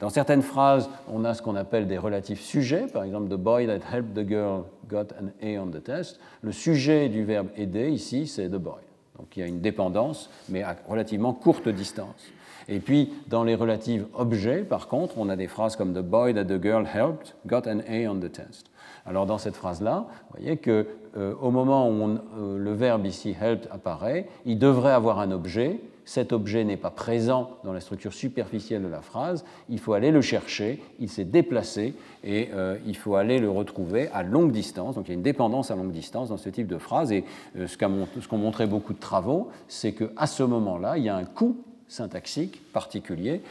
Dans 0.00 0.10
certaines 0.10 0.42
phrases, 0.42 0.88
on 1.12 1.24
a 1.24 1.34
ce 1.34 1.42
qu'on 1.42 1.56
appelle 1.56 1.88
des 1.88 1.98
relatifs 1.98 2.40
sujets, 2.40 2.86
par 2.86 3.04
exemple, 3.04 3.28
The 3.28 3.38
boy 3.38 3.66
that 3.66 3.80
helped 3.92 4.14
the 4.14 4.26
girl 4.26 4.64
got 4.88 5.12
an 5.20 5.30
A 5.42 5.58
on 5.58 5.68
the 5.68 5.82
test. 5.82 6.20
Le 6.42 6.52
sujet 6.52 7.08
du 7.08 7.24
verbe 7.24 7.48
aider, 7.56 7.90
ici, 7.90 8.26
c'est 8.26 8.48
the 8.48 8.56
boy. 8.56 8.80
Donc 9.18 9.36
il 9.36 9.40
y 9.40 9.42
a 9.42 9.46
une 9.46 9.60
dépendance, 9.60 10.30
mais 10.48 10.62
à 10.62 10.76
relativement 10.88 11.32
courte 11.32 11.68
distance. 11.68 12.30
Et 12.68 12.80
puis, 12.80 13.12
dans 13.28 13.44
les 13.44 13.54
relatives 13.54 14.06
objets, 14.14 14.58
par 14.58 14.88
contre, 14.88 15.18
on 15.18 15.28
a 15.28 15.36
des 15.36 15.48
phrases 15.48 15.74
comme 15.74 15.94
The 15.94 16.04
boy 16.04 16.34
that 16.34 16.44
the 16.44 16.62
girl 16.62 16.86
helped 16.86 17.34
got 17.46 17.66
an 17.66 17.80
A 17.88 18.06
on 18.08 18.20
the 18.20 18.30
test. 18.30 18.70
Alors 19.06 19.24
dans 19.24 19.38
cette 19.38 19.56
phrase-là, 19.56 20.06
vous 20.08 20.38
voyez 20.38 20.58
que 20.58 20.86
euh, 21.16 21.34
moment 21.40 21.88
où 21.88 22.08
euh, 22.08 22.58
le 22.58 22.72
verbe 22.72 23.06
ici 23.06 23.34
helped 23.40 23.66
apparaît, 23.70 24.28
il 24.44 24.58
devrait 24.58 24.92
avoir 24.92 25.18
un 25.18 25.30
objet. 25.30 25.80
Cet 26.08 26.32
objet 26.32 26.64
n'est 26.64 26.78
pas 26.78 26.88
présent 26.88 27.58
dans 27.64 27.74
la 27.74 27.80
structure 27.80 28.14
superficielle 28.14 28.82
de 28.82 28.88
la 28.88 29.02
phrase. 29.02 29.44
Il 29.68 29.78
faut 29.78 29.92
aller 29.92 30.10
le 30.10 30.22
chercher. 30.22 30.82
Il 31.00 31.10
s'est 31.10 31.26
déplacé 31.26 31.92
et 32.24 32.48
euh, 32.54 32.78
il 32.86 32.96
faut 32.96 33.16
aller 33.16 33.38
le 33.38 33.50
retrouver 33.50 34.08
à 34.14 34.22
longue 34.22 34.50
distance. 34.50 34.94
Donc 34.94 35.06
il 35.06 35.10
y 35.10 35.12
a 35.12 35.16
une 35.16 35.22
dépendance 35.22 35.70
à 35.70 35.76
longue 35.76 35.92
distance 35.92 36.30
dans 36.30 36.38
ce 36.38 36.48
type 36.48 36.66
de 36.66 36.78
phrase. 36.78 37.12
Et 37.12 37.26
ce 37.54 37.76
qu'ont 37.76 38.38
montré 38.38 38.66
beaucoup 38.66 38.94
de 38.94 38.98
travaux, 38.98 39.50
c'est 39.68 39.92
qu'à 39.92 40.26
ce 40.26 40.42
moment-là, 40.44 40.96
il 40.96 41.04
y 41.04 41.10
a 41.10 41.16
un 41.16 41.26
coût 41.26 41.58
syntaxique 41.88 42.62
particulier. 42.72 43.42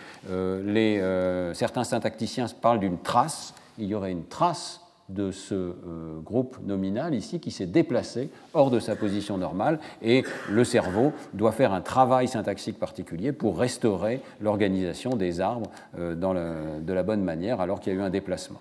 certains 1.53 1.84
syntacticiens 1.84 2.47
parlent 2.60 2.80
d'une 2.80 2.97
trace. 2.97 3.53
Il 3.78 3.86
y 3.86 3.93
aurait 3.93 4.12
une 4.12 4.26
trace 4.26 4.86
de 5.10 5.32
ce 5.32 5.55
euh, 5.55 6.20
groupe 6.22 6.58
nominal 6.66 7.16
ici 7.16 7.39
qui 7.39 7.51
s'est 7.51 7.66
déplacé 7.66 8.30
hors 8.53 8.70
de 8.70 8.80
sa 8.80 8.95
position 8.95 9.38
normale 9.38 9.80
et 10.01 10.24
le 10.49 10.64
cerveau 10.64 11.14
doit 11.34 11.53
faire 11.53 11.72
un 11.72 11.82
travail 11.82 12.28
syntaxique 12.28 12.78
particulier 12.78 13.32
pour 13.32 13.58
restaurer 13.58 14.22
l'organisation 14.41 15.16
des 15.16 15.39
arbres 15.39 15.72
euh, 15.97 16.82
de 16.82 16.93
la 16.93 17.03
bonne 17.03 17.24
manière 17.24 17.62
alors 17.62 17.80
qu'il 17.80 17.93
y 17.93 17.95
a 17.95 17.99
eu 17.99 18.01
un 18.01 18.10
déplacement. 18.10 18.60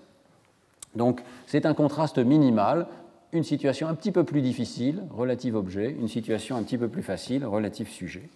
Donc 0.95 1.21
c'est 1.47 1.65
un 1.65 1.73
contraste 1.73 2.17
minimal, 2.17 2.87
une 3.33 3.43
situation 3.43 3.89
un 3.89 3.93
petit 3.93 4.13
peu 4.13 4.23
plus 4.23 4.41
difficile, 4.41 5.03
relative 5.11 5.55
objet, 5.55 5.95
une 5.99 6.07
situation 6.07 6.55
un 6.55 6.63
petit 6.63 6.77
peu 6.77 6.87
plus 6.87 7.03
facile, 7.03 7.45
relative 7.45 7.89
sujet. 7.89 8.29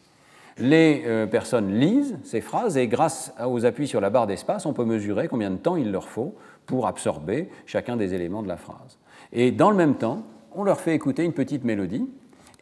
Les 0.58 1.04
euh, 1.06 1.28
personnes 1.28 1.80
lisent 1.80 2.18
ces 2.24 2.42
phrases 2.42 2.78
et 2.78 2.88
grâce 2.88 3.34
aux 3.46 3.66
appuis 3.66 3.88
sur 3.88 4.02
la 4.02 4.10
barre 4.10 4.28
d'espace, 4.28 4.66
on 4.66 4.74
peut 4.74 4.84
mesurer 4.84 5.30
combien 5.30 5.50
de 5.50 5.56
temps 5.56 5.78
il 5.78 5.92
leur 5.92 6.10
faut 6.10 6.36
pour 6.72 6.88
absorber 6.88 7.50
chacun 7.66 7.98
des 7.98 8.14
éléments 8.14 8.42
de 8.42 8.48
la 8.48 8.56
phrase. 8.56 8.98
Et 9.34 9.52
dans 9.52 9.70
le 9.70 9.76
même 9.76 9.96
temps, 9.96 10.24
on 10.56 10.64
leur 10.64 10.80
fait 10.80 10.96
écouter 10.96 11.26
une 11.26 11.34
petite 11.34 11.66
mélodie, 11.66 12.08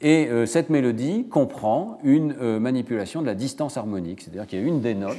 et 0.02 0.28
euh, 0.30 0.48
cette 0.48 0.72
mélodie 0.72 1.28
comprend 1.30 2.00
une 2.04 2.36
euh, 2.42 2.60
manipulation 2.60 3.22
de 3.22 3.28
la 3.28 3.36
distance 3.36 3.78
harmonique, 3.78 4.22
c'est-à-dire 4.22 4.48
qu'il 4.48 4.60
y 4.60 4.64
a 4.64 4.66
une 4.66 4.82
des 4.82 4.96
notes 4.96 5.18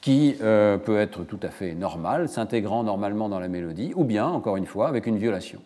qui 0.00 0.36
euh, 0.40 0.78
peut 0.78 0.98
être 0.98 1.24
tout 1.24 1.40
à 1.42 1.50
fait 1.50 1.74
normale, 1.74 2.30
s'intégrant 2.30 2.84
normalement 2.84 3.28
dans 3.28 3.38
la 3.38 3.48
mélodie, 3.48 3.92
ou 3.94 4.04
bien, 4.04 4.26
encore 4.26 4.56
une 4.56 4.64
fois, 4.64 4.88
avec 4.88 5.06
une 5.06 5.18
violation. 5.18 5.60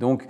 Donc 0.00 0.26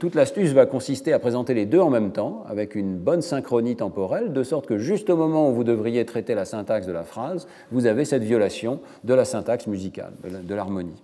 toute 0.00 0.14
l'astuce 0.16 0.50
va 0.50 0.66
consister 0.66 1.12
à 1.12 1.18
présenter 1.18 1.54
les 1.54 1.66
deux 1.66 1.78
en 1.80 1.88
même 1.88 2.10
temps, 2.10 2.44
avec 2.48 2.74
une 2.74 2.98
bonne 2.98 3.22
synchronie 3.22 3.76
temporelle, 3.76 4.32
de 4.32 4.42
sorte 4.42 4.66
que 4.66 4.76
juste 4.76 5.08
au 5.08 5.16
moment 5.16 5.48
où 5.48 5.54
vous 5.54 5.64
devriez 5.64 6.04
traiter 6.04 6.34
la 6.34 6.44
syntaxe 6.44 6.86
de 6.86 6.92
la 6.92 7.04
phrase, 7.04 7.46
vous 7.70 7.86
avez 7.86 8.04
cette 8.04 8.24
violation 8.24 8.80
de 9.04 9.14
la 9.14 9.24
syntaxe 9.24 9.68
musicale, 9.68 10.12
de 10.22 10.54
l'harmonie. 10.54 11.00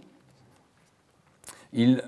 Il, 1.73 2.03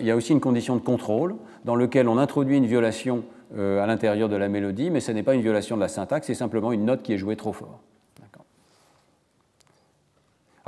y 0.00 0.10
a 0.10 0.16
aussi 0.16 0.32
une 0.32 0.40
condition 0.40 0.76
de 0.76 0.80
contrôle 0.80 1.34
dans 1.64 1.74
laquelle 1.74 2.08
on 2.08 2.18
introduit 2.18 2.56
une 2.56 2.66
violation 2.66 3.24
à 3.56 3.86
l'intérieur 3.86 4.28
de 4.28 4.36
la 4.36 4.48
mélodie, 4.48 4.90
mais 4.90 5.00
ce 5.00 5.10
n'est 5.10 5.24
pas 5.24 5.34
une 5.34 5.42
violation 5.42 5.74
de 5.74 5.80
la 5.80 5.88
syntaxe, 5.88 6.28
c'est 6.28 6.34
simplement 6.34 6.70
une 6.70 6.84
note 6.84 7.02
qui 7.02 7.12
est 7.12 7.18
jouée 7.18 7.36
trop 7.36 7.52
fort. 7.52 7.80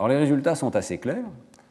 Alors 0.01 0.09
les 0.09 0.17
résultats 0.17 0.55
sont 0.55 0.75
assez 0.77 0.97
clairs. 0.97 1.27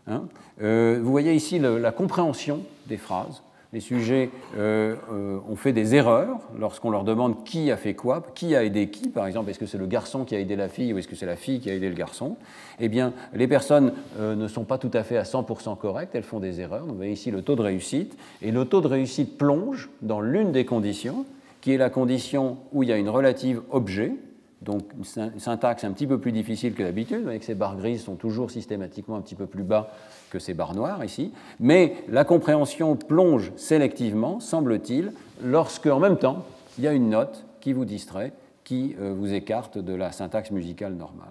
Hein. 0.10 0.24
Euh, 0.62 0.99
vous 1.01 1.12
voyez 1.12 1.34
ici 1.34 1.60
la 1.60 1.91
compréhension 1.91 2.62
des 2.88 2.97
phrases. 2.97 3.43
Les 3.72 3.82
sujets 3.82 4.32
euh, 4.57 4.95
euh, 5.12 5.38
ont 5.47 5.55
fait 5.55 5.74
des 5.74 5.93
erreurs 5.93 6.39
lorsqu'on 6.57 6.89
leur 6.89 7.03
demande 7.03 7.43
qui 7.43 7.70
a 7.70 7.78
fait 7.78 7.93
quoi, 7.93 8.24
qui 8.34 8.55
a 8.55 8.64
aidé 8.64 8.89
qui, 8.89 9.10
par 9.10 9.28
exemple, 9.28 9.51
est-ce 9.51 9.60
que 9.60 9.68
c'est 9.68 9.78
le 9.78 9.86
garçon 9.86 10.26
qui 10.26 10.36
a 10.36 10.39
aidé 10.39 10.55
la 10.55 10.70
fille 10.70 10.91
ou 10.91 10.97
est-ce 10.97 11.07
que 11.07 11.16
c'est 11.16 11.28
la 11.28 11.36
fille 11.36 11.60
qui 11.60 11.70
a 11.70 11.76
aidé 11.76 11.88
le 11.88 11.93
garçon 11.93 12.36
Eh 12.80 12.89
bien, 12.89 13.14
les 13.36 13.47
personnes 13.47 13.93
ne 14.20 14.47
sont 14.47 14.64
pas 14.64 14.80
tout 14.80 14.89
à 14.93 15.03
fait 15.03 15.18
à 15.18 15.24
100% 15.24 15.78
correctes, 15.78 16.16
elles 16.16 16.24
font 16.24 16.39
des 16.39 16.62
erreurs. 16.62 16.88
vous 16.88 16.95
voyez 16.95 17.12
ici 17.12 17.30
le 17.30 17.43
taux 17.43 17.55
de 17.55 17.62
réussite, 17.62 18.18
et 18.41 18.49
le 18.49 18.66
taux 18.66 18.82
de 18.82 18.88
réussite 18.88 19.38
plonge 19.38 19.91
dans 20.01 20.20
l'une 20.20 20.51
des 20.51 20.66
conditions, 20.66 21.26
qui 21.62 21.72
est 21.72 21.78
la 21.78 21.91
condition 21.91 22.57
où 22.74 22.82
il 22.82 22.89
y 22.89 22.91
a 22.91 22.97
une 22.97 23.10
relative 23.10 23.62
objet, 23.70 24.14
donc 24.62 24.84
une 25.16 25.39
syntaxe 25.39 25.84
un 25.84 25.91
petit 25.91 26.07
peu 26.07 26.18
plus 26.18 26.32
difficile 26.32 26.74
que 26.74 26.84
d'habitude, 26.84 27.28
avec 27.28 27.43
ces 27.43 27.55
barres 27.55 27.78
grises 27.78 28.03
sont 28.03 28.16
toujours 28.16 28.51
systématiquement 28.51 29.16
un 29.16 29.22
petit 29.22 29.36
peu 29.36 29.45
plus 29.45 29.64
bas 29.64 29.89
que 30.30 30.39
ces 30.39 30.53
barres 30.53 30.76
noires 30.76 31.03
ici, 31.03 31.32
mais 31.60 31.95
la 32.10 32.26
compréhension 32.26 32.95
plonge 32.95 33.51
sélectivement, 33.55 34.39
semble-t-il, 34.39 35.14
lorsque 35.43 35.88
en 35.88 35.99
même 35.99 36.18
temps 36.18 36.45
il 36.78 36.84
y 36.84 36.88
a 36.88 36.93
une 36.93 37.10
note 37.10 37.45
qui 37.62 37.74
vous 37.74 37.86
distrait, 37.86 38.34
qui 38.64 38.95
euh, 38.99 39.14
vous 39.18 39.34
écarte 39.34 39.78
de 39.78 39.93
la 39.93 40.12
syntaxe 40.12 40.51
musicale 40.51 40.93
normale. 40.93 41.28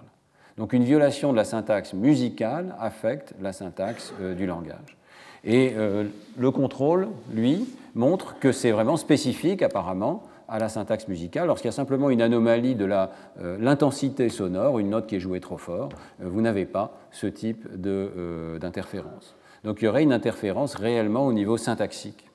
Donc 0.57 0.73
une 0.73 0.83
violation 0.83 1.31
de 1.31 1.37
la 1.37 1.45
syntaxe 1.45 1.93
musicale 1.93 2.75
affecte 2.79 3.33
la 3.41 3.53
syntaxe 3.53 4.13
euh, 4.21 4.33
du 4.33 4.45
langage. 4.45 4.97
Et 5.43 5.73
euh, 5.77 6.05
le 6.37 6.51
contrôle, 6.51 7.07
lui, 7.33 7.65
montre 7.95 8.37
que 8.39 8.51
c'est 8.51 8.71
vraiment 8.71 8.97
spécifique 8.97 9.61
apparemment 9.61 10.23
à 10.49 10.59
la 10.59 10.69
syntaxe 10.69 11.07
musicale. 11.07 11.47
Lorsqu'il 11.47 11.67
y 11.67 11.73
a 11.73 11.75
simplement 11.75 12.09
une 12.09 12.21
anomalie 12.21 12.75
de 12.75 12.89
euh, 12.89 13.57
l'intensité 13.59 14.29
sonore, 14.29 14.79
une 14.79 14.89
note 14.89 15.07
qui 15.07 15.15
est 15.15 15.19
jouée 15.19 15.39
trop 15.39 15.57
fort, 15.57 15.89
euh, 16.21 16.29
vous 16.29 16.41
n'avez 16.41 16.65
pas 16.65 16.93
ce 17.11 17.27
type 17.27 17.67
euh, 17.85 18.59
d'interférence. 18.59 19.35
Donc 19.63 19.81
il 19.81 19.85
y 19.85 19.87
aurait 19.87 20.03
une 20.03 20.13
interférence 20.13 20.75
réellement 20.75 21.25
au 21.25 21.33
niveau 21.33 21.57
syntaxique. 21.57 22.25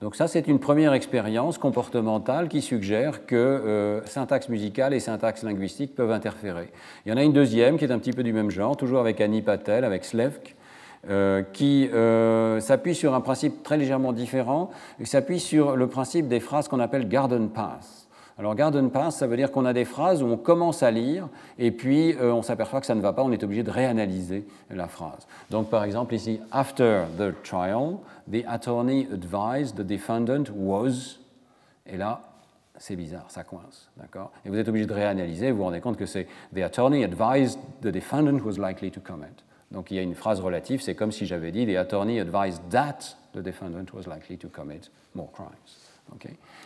Donc 0.00 0.16
ça, 0.16 0.28
c'est 0.28 0.48
une 0.48 0.58
première 0.58 0.94
expérience 0.94 1.58
comportementale 1.58 2.48
qui 2.48 2.62
suggère 2.62 3.26
que 3.26 4.00
syntaxe 4.06 4.48
musicale 4.48 4.94
et 4.94 5.00
syntaxe 5.00 5.42
linguistique 5.42 5.94
peuvent 5.94 6.10
interférer. 6.10 6.72
Il 7.04 7.10
y 7.10 7.12
en 7.12 7.18
a 7.18 7.22
une 7.22 7.34
deuxième 7.34 7.76
qui 7.76 7.84
est 7.84 7.92
un 7.92 7.98
petit 7.98 8.14
peu 8.14 8.22
du 8.22 8.32
même 8.32 8.50
genre, 8.50 8.78
toujours 8.78 9.00
avec 9.00 9.20
Annie 9.20 9.42
Patel, 9.42 9.84
avec 9.84 10.06
Slevk, 10.06 10.56
euh, 11.08 11.42
qui 11.42 11.88
euh, 11.88 12.60
s'appuie 12.60 12.94
sur 12.94 13.14
un 13.14 13.22
principe 13.22 13.62
très 13.62 13.78
légèrement 13.78 14.12
différent, 14.12 14.70
il 14.98 15.06
s'appuie 15.06 15.40
sur 15.40 15.74
le 15.74 15.86
principe 15.86 16.28
des 16.28 16.40
phrases 16.40 16.68
qu'on 16.68 16.78
appelle 16.78 17.08
garden 17.08 17.48
path. 17.48 18.06
Alors 18.38 18.54
garden 18.54 18.90
path, 18.90 19.12
ça 19.12 19.26
veut 19.26 19.36
dire 19.36 19.50
qu'on 19.50 19.64
a 19.64 19.72
des 19.72 19.86
phrases 19.86 20.22
où 20.22 20.26
on 20.26 20.36
commence 20.36 20.82
à 20.82 20.90
lire 20.90 21.28
et 21.58 21.70
puis 21.70 22.14
euh, 22.14 22.34
on 22.34 22.42
s'aperçoit 22.42 22.80
que 22.80 22.86
ça 22.86 22.94
ne 22.94 23.00
va 23.00 23.14
pas, 23.14 23.22
on 23.22 23.32
est 23.32 23.42
obligé 23.42 23.62
de 23.62 23.70
réanalyser 23.70 24.46
la 24.70 24.88
phrase. 24.88 25.26
Donc 25.50 25.70
par 25.70 25.84
exemple 25.84 26.14
ici, 26.14 26.38
after 26.52 27.04
the 27.16 27.32
trial, 27.42 27.96
the 28.30 28.44
attorney 28.46 29.08
advised 29.12 29.76
the 29.76 29.86
defendant 29.86 30.44
was, 30.54 31.18
et 31.86 31.96
là 31.96 32.20
c'est 32.76 32.96
bizarre, 32.96 33.26
ça 33.28 33.42
coince, 33.42 33.90
d'accord? 33.96 34.32
Et 34.44 34.48
vous 34.48 34.56
êtes 34.58 34.68
obligé 34.68 34.86
de 34.86 34.92
réanalyser, 34.94 35.50
vous 35.50 35.58
vous 35.58 35.64
rendez 35.64 35.80
compte 35.80 35.98
que 35.98 36.06
c'est 36.06 36.26
the 36.54 36.60
attorney 36.60 37.04
advised 37.04 37.58
the 37.82 37.88
defendant 37.88 38.42
was 38.44 38.58
likely 38.58 38.90
to 38.90 39.00
comment. 39.00 39.44
Donc 39.70 39.90
il 39.90 39.96
y 39.96 40.00
a 40.00 40.02
une 40.02 40.14
phrase 40.14 40.40
relative, 40.40 40.80
c'est 40.80 40.94
comme 40.94 41.12
si 41.12 41.26
j'avais 41.26 41.52
dit 41.52 41.66
The 41.66 41.76
attorney 41.76 42.18
advised 42.18 42.62
that 42.70 43.16
the 43.34 43.38
defendant 43.38 43.92
was 43.92 44.12
likely 44.12 44.36
to 44.38 44.48
commit 44.48 44.90
more 45.14 45.30
crimes. 45.30 45.90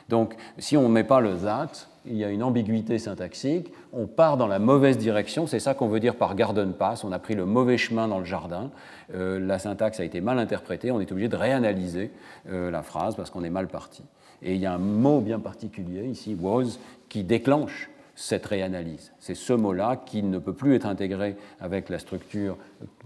Donc 0.09 0.34
si 0.59 0.76
on 0.76 0.82
ne 0.82 0.88
met 0.88 1.05
pas 1.05 1.20
le 1.20 1.36
that, 1.36 1.88
il 2.07 2.16
y 2.16 2.24
a 2.24 2.30
une 2.30 2.42
ambiguïté 2.42 2.98
syntaxique, 2.98 3.72
on 3.92 4.07
part 4.07 4.36
dans 4.36 4.46
la 4.46 4.59
mauvaise 4.59 4.98
direction, 4.98 5.46
c'est 5.46 5.61
ça 5.61 5.74
qu'on 5.74 5.88
veut 5.88 6.00
dire 6.00 6.16
par 6.16 6.34
garden 6.34 6.72
pass, 6.74 7.05
on 7.05 7.12
a 7.12 7.18
pris 7.18 7.34
le 7.34 7.46
mauvais 7.46 7.78
chemin 7.78 8.09
dans 8.09 8.18
le 8.18 8.24
jardin, 8.24 8.70
euh, 9.14 9.38
la 9.38 9.59
syntaxe 9.59 10.00
a 10.00 10.05
été 10.05 10.20
mal 10.20 10.38
interprétée, 10.38 10.90
on 10.90 11.00
est 11.00 11.11
obligé 11.11 11.28
de 11.28 11.36
réanalyser 11.36 12.11
euh, 12.50 12.70
la 12.70 12.82
phrase 12.82 13.16
parce 13.16 13.30
qu'on 13.30 13.44
est 13.44 13.50
mal 13.50 13.68
parti. 13.68 14.02
Et 14.42 14.55
il 14.55 14.61
y 14.61 14.66
a 14.66 14.74
un 14.74 14.78
mot 14.78 15.20
bien 15.20 15.38
particulier 15.38 16.05
ici, 16.05 16.36
was, 16.38 16.78
qui 17.09 17.24
déclenche 17.24 17.88
cette 18.14 18.46
réanalyse. 18.46 19.12
C'est 19.18 19.34
ce 19.34 19.52
mot-là 19.52 20.02
qui 20.04 20.22
ne 20.22 20.38
peut 20.38 20.52
plus 20.52 20.74
être 20.74 20.86
intégré 20.86 21.36
avec 21.60 21.88
la 21.88 21.98
structure 21.98 22.56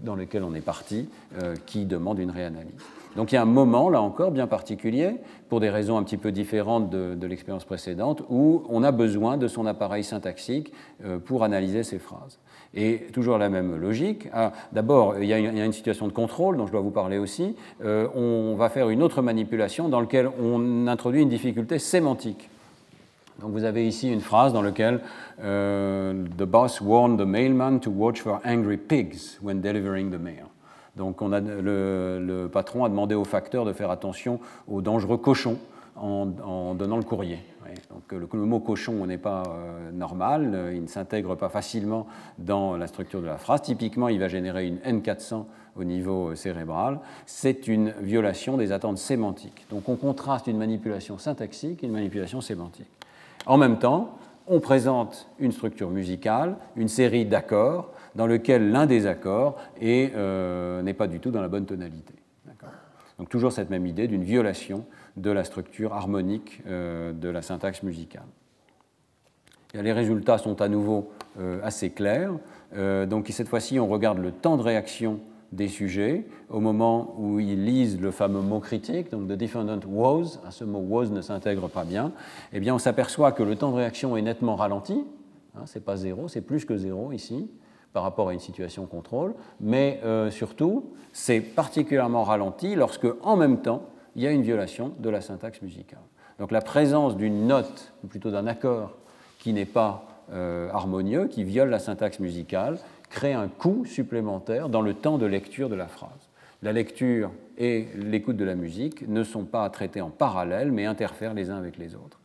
dans 0.03 0.15
laquelle 0.15 0.43
on 0.43 0.53
est 0.53 0.61
parti, 0.61 1.09
euh, 1.41 1.55
qui 1.65 1.85
demande 1.85 2.19
une 2.19 2.31
réanalyse. 2.31 2.75
Donc 3.15 3.31
il 3.31 3.35
y 3.35 3.37
a 3.37 3.41
un 3.41 3.45
moment, 3.45 3.89
là 3.89 4.01
encore, 4.01 4.31
bien 4.31 4.45
particulier, 4.45 5.15
pour 5.49 5.59
des 5.59 5.69
raisons 5.69 5.97
un 5.97 6.03
petit 6.03 6.17
peu 6.17 6.31
différentes 6.31 6.89
de, 6.89 7.27
l'expérience 7.27 7.65
précédente, 7.65 8.23
où 8.29 8.63
on 8.69 8.83
a 8.83 8.91
besoin 8.91 9.37
de 9.37 9.47
son 9.47 9.65
appareil 9.65 10.03
syntaxique 10.03 10.71
euh, 11.03 11.17
pour 11.17 11.43
analyser 11.43 11.83
ces 11.83 11.97
phrases. 11.97 12.39
Et 12.75 13.07
toujours 13.11 13.39
la 13.39 13.49
même 13.49 13.75
logique. 13.77 14.27
Ah, 14.31 14.51
d'abord, 14.73 15.17
il, 15.17 15.25
y 15.25 15.33
a 15.33 15.65
une 15.65 15.73
situation 15.73 16.07
de 16.07 16.13
contrôle 16.13 16.55
dont 16.55 16.67
je 16.67 16.71
dois 16.71 16.81
vous 16.81 16.91
parler 16.91 17.17
aussi. 17.17 17.55
Euh, 17.83 18.07
on 18.13 18.55
va 18.55 18.69
faire 18.69 18.89
une 18.89 19.01
autre 19.01 19.23
manipulation 19.23 19.89
dans 19.89 19.99
laquelle 19.99 20.29
on 20.39 20.85
introduit 20.85 21.23
une 21.23 21.29
difficulté 21.29 21.79
sémantique. 21.79 22.47
Donc 23.39 23.51
vous 23.51 23.63
avez 23.63 23.87
ici 23.87 24.11
une 24.11 24.21
phrase 24.21 24.53
dans 24.53 24.61
laquelle 24.61 24.99
euh, 25.41 26.25
The 26.37 26.43
boss 26.43 26.81
warned 26.81 27.19
the 27.19 27.25
mailman 27.25 27.79
to 27.79 27.91
watch 27.91 28.21
for 28.21 28.39
angry 28.45 28.77
pigs 28.77 29.39
when 29.41 29.61
delivering 29.61 30.11
the 30.11 30.19
mail. 30.19 30.45
Donc 30.95 31.21
le, 31.21 32.47
patron 32.51 32.83
a 32.83 32.89
demandé 32.89 33.15
au 33.15 33.23
facteur 33.23 33.63
de 33.63 33.73
faire 33.73 33.89
attention 33.89 34.39
aux 34.67 34.81
dangereux 34.81 35.17
cochons 35.17 35.57
en, 35.95 36.25
donnant 36.75 36.97
le 36.97 37.03
courrier. 37.03 37.39
Donc 37.91 38.33
le, 38.33 38.45
mot 38.45 38.59
cochon 38.59 39.05
n'est 39.05 39.19
pas 39.19 39.43
euh, 39.47 39.91
normal, 39.91 40.51
euh, 40.55 40.73
il 40.73 40.81
ne 40.81 40.87
s'intègre 40.87 41.35
pas 41.35 41.49
facilement 41.49 42.07
dans 42.39 42.75
la 42.75 42.87
structure 42.87 43.21
de 43.21 43.27
la 43.27 43.37
phrase. 43.37 43.61
Typiquement, 43.61 44.07
il 44.07 44.19
va 44.19 44.27
générer 44.27 44.65
une 44.65 44.77
N400 44.77 45.45
au 45.75 45.83
niveau 45.83 46.33
cérébral. 46.33 46.99
C'est 47.27 47.67
une 47.67 47.93
violation 48.01 48.57
des 48.57 48.71
attentes 48.71 48.97
sémantiques. 48.97 49.67
Donc 49.69 49.87
on 49.87 49.95
contraste 49.95 50.47
une 50.47 50.57
manipulation 50.57 51.19
syntaxique 51.19 51.83
et 51.83 51.87
une 51.87 51.93
manipulation 51.93 52.41
sémantique. 52.41 52.89
En 53.49 53.57
même 53.57 53.79
temps, 53.79 54.15
on 54.45 54.59
présente 54.59 55.27
une 55.39 55.51
structure 55.51 55.89
musicale, 55.89 56.55
une 56.75 56.87
série 56.87 57.25
d'accords, 57.25 57.91
dans 58.13 58.27
lequel 58.27 58.69
l'un 58.69 58.85
des 58.85 59.07
accords 59.07 59.57
euh, 59.81 60.83
n'est 60.83 60.93
pas 60.93 61.07
du 61.07 61.19
tout 61.19 61.31
dans 61.31 61.41
la 61.41 61.47
bonne 61.47 61.65
tonalité. 61.65 62.13
Donc 63.17 63.27
toujours 63.27 63.51
cette 63.51 63.71
même 63.71 63.87
idée 63.87 64.07
d'une 64.07 64.23
violation 64.23 64.85
de 65.17 65.31
la 65.31 65.43
structure 65.43 65.95
harmonique 65.95 66.61
euh, 66.67 67.11
de 67.11 67.27
la 67.27 67.41
syntaxe 67.41 67.81
musicale. 67.81 68.27
les 69.73 69.93
résultats 69.93 70.37
sont 70.37 70.61
à 70.61 70.67
nouveau 70.67 71.09
euh, 71.39 71.59
assez 71.63 71.89
clairs. 71.89 72.33
donc 73.07 73.29
cette 73.31 73.47
fois-ci, 73.47 73.79
on 73.79 73.87
regarde 73.87 74.19
le 74.19 74.31
temps 74.31 74.57
de 74.57 74.61
réaction 74.61 75.21
des 75.51 75.67
sujets. 75.67 76.25
Au 76.49 76.59
moment 76.59 77.15
où 77.17 77.39
ils 77.39 77.63
lisent 77.65 77.99
le 77.99 78.11
fameux 78.11 78.41
mot 78.41 78.59
critique, 78.59 79.11
donc 79.11 79.27
the 79.27 79.33
defendant 79.33 79.79
was, 79.87 80.39
ce 80.51 80.63
mot 80.63 80.79
was 80.79 81.07
ne 81.07 81.21
s'intègre 81.21 81.67
pas 81.67 81.83
bien, 81.83 82.11
eh 82.53 82.59
bien 82.59 82.75
on 82.75 82.79
s'aperçoit 82.79 83.31
que 83.31 83.43
le 83.43 83.55
temps 83.55 83.71
de 83.71 83.77
réaction 83.77 84.15
est 84.17 84.21
nettement 84.21 84.55
ralenti, 84.55 85.05
hein, 85.55 85.61
c'est 85.65 85.83
pas 85.83 85.97
zéro, 85.97 86.27
c'est 86.27 86.41
plus 86.41 86.65
que 86.65 86.77
zéro 86.77 87.11
ici, 87.11 87.49
par 87.93 88.03
rapport 88.03 88.29
à 88.29 88.33
une 88.33 88.39
situation 88.39 88.85
contrôle, 88.85 89.33
mais 89.59 89.99
euh, 90.03 90.29
surtout, 90.29 90.91
c'est 91.11 91.41
particulièrement 91.41 92.23
ralenti 92.23 92.75
lorsque, 92.75 93.07
en 93.23 93.35
même 93.35 93.61
temps, 93.61 93.83
il 94.15 94.21
y 94.21 94.27
a 94.27 94.31
une 94.31 94.43
violation 94.43 94.93
de 94.99 95.09
la 95.09 95.21
syntaxe 95.21 95.61
musicale. 95.61 95.99
Donc 96.39 96.51
la 96.51 96.61
présence 96.61 97.17
d'une 97.17 97.47
note, 97.47 97.93
ou 98.03 98.07
plutôt 98.07 98.31
d'un 98.31 98.47
accord, 98.47 98.97
qui 99.39 99.53
n'est 99.53 99.65
pas 99.65 100.05
euh, 100.31 100.69
harmonieux, 100.71 101.27
qui 101.27 101.43
viole 101.43 101.69
la 101.69 101.79
syntaxe 101.79 102.19
musicale, 102.19 102.77
crée 103.09 103.33
un 103.33 103.47
coût 103.47 103.85
supplémentaire 103.85 104.69
dans 104.69 104.81
le 104.81 104.93
temps 104.93 105.17
de 105.17 105.25
lecture 105.25 105.69
de 105.69 105.75
la 105.75 105.87
phrase. 105.87 106.29
La 106.61 106.73
lecture 106.73 107.31
et 107.57 107.87
l'écoute 107.95 108.37
de 108.37 108.45
la 108.45 108.55
musique 108.55 109.07
ne 109.07 109.23
sont 109.23 109.45
pas 109.45 109.69
traités 109.69 110.01
en 110.01 110.09
parallèle, 110.09 110.71
mais 110.71 110.85
interfèrent 110.85 111.33
les 111.33 111.49
uns 111.49 111.57
avec 111.57 111.77
les 111.77 111.95
autres. 111.95 112.19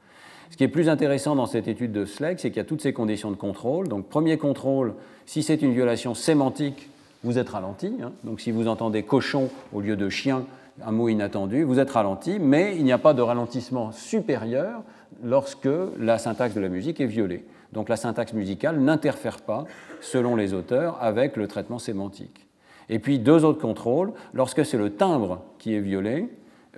Ce 0.51 0.57
qui 0.57 0.65
est 0.65 0.69
plus 0.69 0.89
intéressant 0.89 1.35
dans 1.37 1.47
cette 1.47 1.69
étude 1.69 1.93
de 1.93 2.05
Sleck, 2.05 2.39
c'est 2.39 2.51
qu'il 2.51 2.59
y 2.59 2.61
a 2.61 2.65
toutes 2.65 2.83
ces 2.83 2.93
conditions 2.93 3.31
de 3.31 3.37
contrôle. 3.37 3.89
Donc, 3.89 4.09
premier 4.09 4.39
contrôle, 4.39 4.95
si 5.27 5.43
c'est 5.43 5.63
une 5.63 5.73
violation 5.73 6.15
sémantique, 6.15 6.91
vous 7.25 7.39
êtes 7.39 7.49
ralenti. 7.49 7.93
Hein. 8.03 8.13
Donc, 8.23 8.41
si 8.41 8.51
vous 8.51 8.69
entendez 8.69 9.03
cochon 9.03 9.51
au 9.73 9.81
lieu 9.81 9.97
de 9.97 10.09
chien, 10.09 10.45
un 10.85 10.93
mot 10.93 11.09
inattendu, 11.09 11.63
vous 11.63 11.79
êtes 11.79 11.91
ralenti, 11.91 12.39
mais 12.39 12.77
il 12.77 12.85
n'y 12.85 12.93
a 12.93 12.99
pas 12.99 13.15
de 13.15 13.23
ralentissement 13.23 13.93
supérieur 13.93 14.83
lorsque 15.23 15.69
la 15.99 16.19
syntaxe 16.19 16.55
de 16.55 16.61
la 16.61 16.69
musique 16.69 17.01
est 17.01 17.07
violée. 17.07 17.45
Donc 17.75 17.89
la 17.89 17.97
syntaxe 17.97 18.33
musicale 18.33 18.79
n'interfère 18.79 19.41
pas, 19.41 19.65
selon 20.01 20.37
les 20.37 20.55
auteurs, 20.55 20.97
avec 21.03 21.37
le 21.37 21.49
traitement 21.49 21.81
sémantique. 21.81 22.47
Et 22.89 23.01
puis 23.01 23.19
deux 23.19 23.45
autres 23.45 23.61
contrôles, 23.61 24.13
lorsque 24.33 24.65
c'est 24.65 24.79
le 24.79 24.91
timbre 24.91 25.43
qui 25.59 25.75
est 25.75 25.81
violé, 25.81 26.29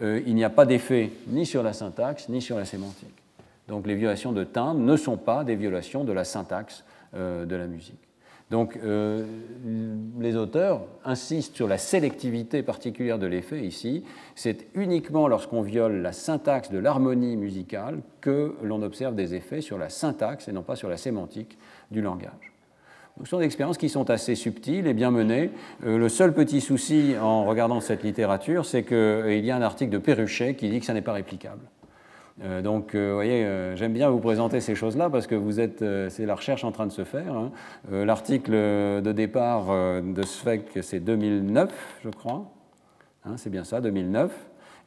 euh, 0.02 0.22
il 0.26 0.34
n'y 0.34 0.44
a 0.44 0.50
pas 0.50 0.64
d'effet 0.64 1.10
ni 1.28 1.44
sur 1.44 1.62
la 1.62 1.74
syntaxe 1.74 2.28
ni 2.28 2.40
sur 2.40 2.56
la 2.56 2.64
sémantique. 2.64 3.14
Donc 3.68 3.86
les 3.86 3.94
violations 3.94 4.32
de 4.32 4.44
timbre 4.44 4.80
ne 4.80 4.96
sont 4.96 5.16
pas 5.16 5.44
des 5.44 5.54
violations 5.54 6.04
de 6.04 6.12
la 6.12 6.24
syntaxe 6.24 6.84
euh, 7.14 7.44
de 7.44 7.56
la 7.56 7.66
musique. 7.66 8.05
Donc 8.50 8.76
euh, 8.76 9.24
les 10.20 10.36
auteurs 10.36 10.82
insistent 11.04 11.56
sur 11.56 11.66
la 11.66 11.78
sélectivité 11.78 12.62
particulière 12.62 13.18
de 13.18 13.26
l'effet 13.26 13.62
ici. 13.62 14.04
C'est 14.36 14.68
uniquement 14.74 15.26
lorsqu'on 15.26 15.62
viole 15.62 16.00
la 16.00 16.12
syntaxe 16.12 16.70
de 16.70 16.78
l'harmonie 16.78 17.36
musicale 17.36 18.02
que 18.20 18.54
l'on 18.62 18.82
observe 18.82 19.16
des 19.16 19.34
effets 19.34 19.60
sur 19.60 19.78
la 19.78 19.88
syntaxe 19.88 20.46
et 20.46 20.52
non 20.52 20.62
pas 20.62 20.76
sur 20.76 20.88
la 20.88 20.96
sémantique 20.96 21.58
du 21.90 22.02
langage. 22.02 22.52
ce 23.20 23.28
sont 23.28 23.40
des 23.40 23.46
expériences 23.46 23.78
qui 23.78 23.88
sont 23.88 24.10
assez 24.10 24.36
subtiles 24.36 24.86
et 24.86 24.94
bien 24.94 25.10
menées. 25.10 25.50
Euh, 25.84 25.98
le 25.98 26.08
seul 26.08 26.32
petit 26.32 26.60
souci 26.60 27.16
en 27.20 27.46
regardant 27.46 27.80
cette 27.80 28.04
littérature, 28.04 28.64
c'est 28.64 28.84
qu'il 28.84 29.44
y 29.44 29.50
a 29.50 29.56
un 29.56 29.62
article 29.62 29.90
de 29.90 29.98
Perruchet 29.98 30.54
qui 30.54 30.70
dit 30.70 30.78
que 30.78 30.86
ça 30.86 30.94
n'est 30.94 31.02
pas 31.02 31.14
réplicable. 31.14 31.62
Euh, 32.42 32.60
donc, 32.60 32.94
euh, 32.94 33.08
vous 33.08 33.14
voyez, 33.14 33.44
euh, 33.44 33.76
j'aime 33.76 33.92
bien 33.92 34.10
vous 34.10 34.20
présenter 34.20 34.60
ces 34.60 34.74
choses-là 34.74 35.08
parce 35.08 35.26
que 35.26 35.34
vous 35.34 35.60
êtes, 35.60 35.84
c'est 36.10 36.26
la 36.26 36.34
recherche 36.34 36.64
en 36.64 36.72
train 36.72 36.86
de 36.86 36.92
se 36.92 37.04
faire. 37.04 37.34
Hein. 37.34 37.50
L'article 37.90 38.52
de 38.52 39.12
départ 39.12 39.66
de 40.02 40.22
SFEC, 40.22 40.78
c'est 40.82 41.00
2009, 41.00 42.00
je 42.04 42.10
crois. 42.10 42.44
Hein, 43.24 43.34
c'est 43.36 43.50
bien 43.50 43.64
ça, 43.64 43.80
2009. 43.80 44.32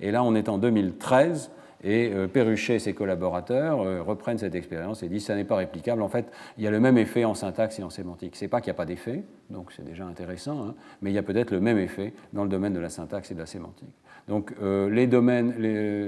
Et 0.02 0.12
là, 0.12 0.24
on 0.24 0.36
est 0.36 0.50
en 0.50 0.58
2013. 0.58 1.52
Et 1.82 2.12
Perruchet 2.34 2.76
et 2.76 2.80
ses 2.80 2.94
collaborateurs 2.94 4.06
reprennent 4.06 4.38
cette 4.38 4.54
expérience 4.54 5.02
et 5.02 5.08
disent 5.08 5.22
que 5.22 5.28
ça 5.28 5.36
n'est 5.36 5.46
pas 5.46 5.56
réplicable. 5.56 6.02
En 6.02 6.10
fait, 6.10 6.30
il 6.58 6.64
y 6.66 6.68
a 6.68 6.72
le 6.72 6.82
même 6.82 6.98
effet 6.98 7.24
en 7.24 7.36
syntaxe 7.36 7.80
et 7.80 7.84
en 7.84 7.90
sémantique. 7.90 8.36
Ce 8.36 8.44
n'est 8.44 8.50
pas 8.50 8.60
qu'il 8.60 8.68
n'y 8.68 8.76
a 8.76 8.78
pas 8.78 8.86
d'effet, 8.86 9.24
donc 9.50 9.72
c'est 9.72 9.86
déjà 9.86 10.06
intéressant, 10.06 10.62
hein, 10.62 10.76
mais 11.02 11.10
il 11.10 11.14
y 11.14 11.18
a 11.18 11.24
peut-être 11.24 11.52
le 11.52 11.62
même 11.62 11.78
effet 11.78 12.12
dans 12.34 12.44
le 12.44 12.50
domaine 12.50 12.74
de 12.74 12.82
la 12.82 12.90
syntaxe 12.90 13.32
et 13.32 13.34
de 13.34 13.40
la 13.40 13.46
sémantique. 13.46 13.96
Donc 14.30 14.54
euh, 14.62 14.90
les 14.92 15.08
domaines, 15.08 15.56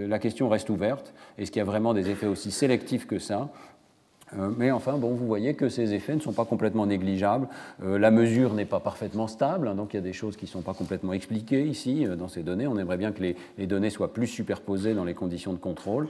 la 0.08 0.20
question 0.20 0.48
reste 0.48 0.70
ouverte. 0.70 1.14
Est-ce 1.40 1.52
qu'il 1.52 1.60
y 1.60 1.64
a 1.64 1.66
vraiment 1.66 1.94
des 1.96 2.10
effets 2.12 2.28
aussi 2.28 2.52
sélectifs 2.52 3.08
que 3.08 3.18
ça? 3.18 3.50
Euh, 4.38 4.50
mais 4.58 4.70
enfin, 4.70 4.98
bon, 4.98 5.10
vous 5.10 5.26
voyez 5.26 5.56
que 5.56 5.70
ces 5.70 5.96
effets 5.96 6.14
ne 6.16 6.22
sont 6.22 6.32
pas 6.32 6.46
complètement 6.46 6.86
négligeables. 6.86 7.48
Euh, 7.84 7.98
la 7.98 8.12
mesure 8.12 8.54
n'est 8.54 8.66
pas 8.66 8.80
parfaitement 8.80 9.28
stable, 9.28 9.68
hein, 9.68 9.76
donc 9.76 9.94
il 9.94 9.98
y 9.98 10.00
a 10.00 10.04
des 10.04 10.14
choses 10.14 10.38
qui 10.38 10.46
ne 10.46 10.50
sont 10.52 10.62
pas 10.62 10.76
complètement 10.76 11.14
expliquées 11.14 11.66
ici 11.66 12.06
dans 12.18 12.28
ces 12.28 12.44
données. 12.44 12.68
On 12.68 12.78
aimerait 12.78 12.98
bien 12.98 13.12
que 13.12 13.22
les, 13.22 13.36
les, 13.58 13.66
données 13.66 13.90
soient 13.90 14.14
plus 14.14 14.28
superposées 14.28 14.94
dans 14.94 15.04
les 15.04 15.16
conditions 15.16 15.52
de 15.52 15.58
contrôle. 15.58 16.08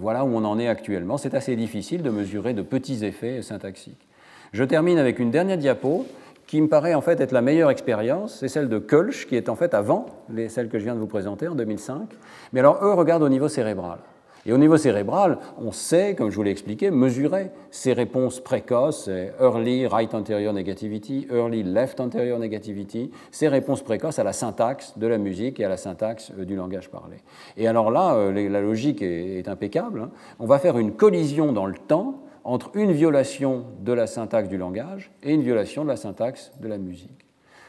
voilà 0.00 0.24
où 0.24 0.36
on 0.36 0.44
en 0.44 0.58
est 0.58 0.68
actuellement. 0.68 1.18
C'est 1.18 1.34
assez 1.34 1.54
difficile 1.54 2.02
de 2.02 2.10
mesurer 2.10 2.52
de 2.52 2.62
petits 2.62 3.04
effets 3.04 3.42
syntaxiques. 3.42 4.08
Je 4.52 4.64
termine 4.64 4.98
avec 4.98 5.18
une 5.18 5.30
dernière 5.30 5.58
diapo 5.58 6.06
qui 6.48 6.62
me 6.62 6.66
paraît 6.66 6.94
en 6.94 7.02
fait 7.02 7.20
être 7.20 7.32
la 7.32 7.42
meilleure 7.42 7.70
expérience, 7.70 8.38
c'est 8.40 8.48
celle 8.48 8.70
de 8.70 8.78
Kölsch, 8.78 9.26
qui 9.26 9.36
est 9.36 9.50
en 9.50 9.54
fait 9.54 9.74
avant 9.74 10.06
celle 10.48 10.68
que 10.68 10.78
je 10.78 10.84
viens 10.84 10.94
de 10.94 11.00
vous 11.00 11.06
présenter 11.06 11.46
en 11.46 11.54
2005. 11.54 12.08
Mais 12.54 12.60
alors, 12.60 12.82
eux 12.82 12.94
regardent 12.94 13.22
au 13.22 13.28
niveau 13.28 13.48
cérébral. 13.48 13.98
Et 14.46 14.52
au 14.52 14.56
niveau 14.56 14.78
cérébral, 14.78 15.36
on 15.58 15.72
sait, 15.72 16.14
comme 16.14 16.30
je 16.30 16.36
vous 16.36 16.42
l'ai 16.42 16.50
expliqué, 16.50 16.90
mesurer 16.90 17.50
ces 17.70 17.92
réponses 17.92 18.40
précoces, 18.40 19.10
early 19.38 19.86
right 19.86 20.14
anterior 20.14 20.54
negativity, 20.54 21.26
early 21.30 21.62
left 21.62 22.00
anterior 22.00 22.38
negativity, 22.38 23.10
ces 23.30 23.48
réponses 23.48 23.82
précoces 23.82 24.18
à 24.18 24.24
la 24.24 24.32
syntaxe 24.32 24.96
de 24.96 25.06
la 25.06 25.18
musique 25.18 25.60
et 25.60 25.66
à 25.66 25.68
la 25.68 25.76
syntaxe 25.76 26.32
euh, 26.38 26.46
du 26.46 26.56
langage 26.56 26.88
parlé. 26.88 27.18
Et 27.58 27.68
alors 27.68 27.90
là, 27.90 28.14
euh, 28.14 28.48
la 28.48 28.60
logique 28.62 29.02
est 29.02 29.48
impeccable. 29.48 30.00
Hein. 30.00 30.10
On 30.38 30.46
va 30.46 30.58
faire 30.58 30.78
une 30.78 30.92
collision 30.92 31.52
dans 31.52 31.66
le 31.66 31.74
temps 31.74 32.22
entre 32.48 32.70
une 32.72 32.92
violation 32.92 33.66
de 33.80 33.92
la 33.92 34.06
syntaxe 34.06 34.48
du 34.48 34.56
langage 34.56 35.10
et 35.22 35.34
une 35.34 35.42
violation 35.42 35.82
de 35.84 35.88
la 35.88 35.96
syntaxe 35.96 36.50
de 36.60 36.66
la 36.66 36.78
musique. 36.78 37.26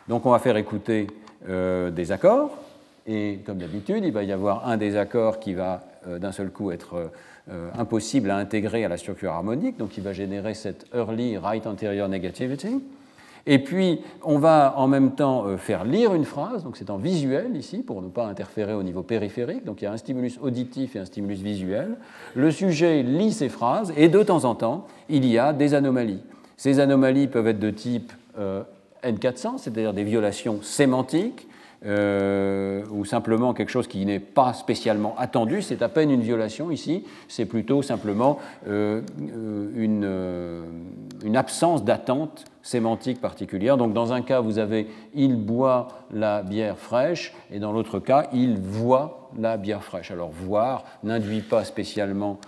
Donc 0.07 0.25
on 0.25 0.31
va 0.31 0.39
faire 0.39 0.55
écouter 0.55 1.07
euh, 1.49 1.91
des 1.91 2.13
accords, 2.13 2.57
et 3.05 3.39
comme 3.45 3.57
d'habitude, 3.57 4.05
il 4.05 4.13
va 4.13 4.23
y 4.23 4.31
avoir 4.31 4.69
un 4.69 4.77
des 4.77 4.95
accords 4.95 5.41
qui 5.41 5.53
va 5.53 5.83
euh, 6.07 6.17
d'un 6.17 6.31
seul 6.31 6.49
coup 6.49 6.71
être 6.71 7.11
euh, 7.51 7.69
impossible 7.77 8.31
à 8.31 8.37
intégrer 8.37 8.85
à 8.85 8.87
la 8.87 8.95
structure 8.95 9.33
harmonique, 9.33 9.75
donc 9.75 9.97
il 9.97 10.03
va 10.03 10.13
générer 10.13 10.53
cette 10.53 10.85
early 10.93 11.37
right 11.37 11.67
anterior 11.67 12.07
negativity. 12.07 12.81
Et 13.51 13.57
puis, 13.57 14.01
on 14.23 14.37
va 14.37 14.75
en 14.77 14.87
même 14.87 15.15
temps 15.15 15.47
euh, 15.47 15.57
faire 15.57 15.83
lire 15.83 16.13
une 16.13 16.23
phrase, 16.23 16.63
donc 16.63 16.77
c'est 16.77 16.91
en 16.91 16.97
visuel 16.97 17.57
ici, 17.57 17.79
pour 17.79 18.03
ne 18.03 18.07
pas 18.07 18.27
interférer 18.27 18.75
au 18.75 18.83
niveau 18.83 19.01
périphérique. 19.01 19.65
Donc 19.65 19.81
il 19.81 19.85
y 19.85 19.87
a 19.87 19.91
un 19.91 19.97
stimulus 19.97 20.37
auditif 20.39 20.95
et 20.95 20.99
un 20.99 21.05
stimulus 21.05 21.41
visuel. 21.41 21.97
Le 22.35 22.51
sujet 22.51 23.01
lit 23.01 23.33
ces 23.33 23.49
phrases 23.49 23.91
et 23.97 24.07
de 24.07 24.21
temps 24.21 24.45
en 24.45 24.53
temps, 24.53 24.85
il 25.09 25.25
y 25.25 25.39
a 25.39 25.51
des 25.51 25.73
anomalies. 25.73 26.21
Ces 26.57 26.79
anomalies 26.79 27.25
peuvent 27.25 27.47
être 27.47 27.59
de 27.59 27.71
type 27.71 28.13
euh, 28.37 28.61
N400, 29.03 29.57
c'est-à-dire 29.57 29.93
des 29.93 30.03
violations 30.03 30.61
sémantiques, 30.61 31.47
euh, 31.85 32.83
ou 32.91 33.05
simplement 33.05 33.53
quelque 33.53 33.69
chose 33.69 33.87
qui 33.87 34.05
n'est 34.05 34.19
pas 34.19 34.51
spécialement 34.51 35.15
attendu, 35.17 35.61
c'est 35.61 35.81
à 35.81 35.87
peine 35.87 36.11
une 36.11 36.19
violation 36.19 36.71
ici, 36.71 37.05
c'est 37.29 37.45
plutôt 37.45 37.81
simplement 37.81 38.37
euh, 38.67 39.01
euh, 39.31 40.63
une, 41.23 41.37
absence 41.37 41.85
d'attente 41.85 42.43
sémantique 42.63 43.21
particulière. 43.21 43.77
Donc 43.77 43.93
dans 43.93 44.11
un 44.11 44.21
cas, 44.21 44.41
vous 44.41 44.59
avez 44.59 44.87
il 45.13 45.37
boit 45.37 45.87
la 46.11 46.43
bière 46.43 46.77
fraîche, 46.77 47.33
et 47.49 47.59
dans 47.59 47.71
l'autre 47.71 47.99
cas, 47.99 48.27
il 48.33 48.57
voit 48.59 49.29
la 49.37 49.55
bière 49.55 49.83
fraîche. 49.83 50.11
Alors 50.11 50.31
voir 50.31 50.83
n'induit 51.03 51.41
pas 51.41 51.63
spécialement 51.63 52.39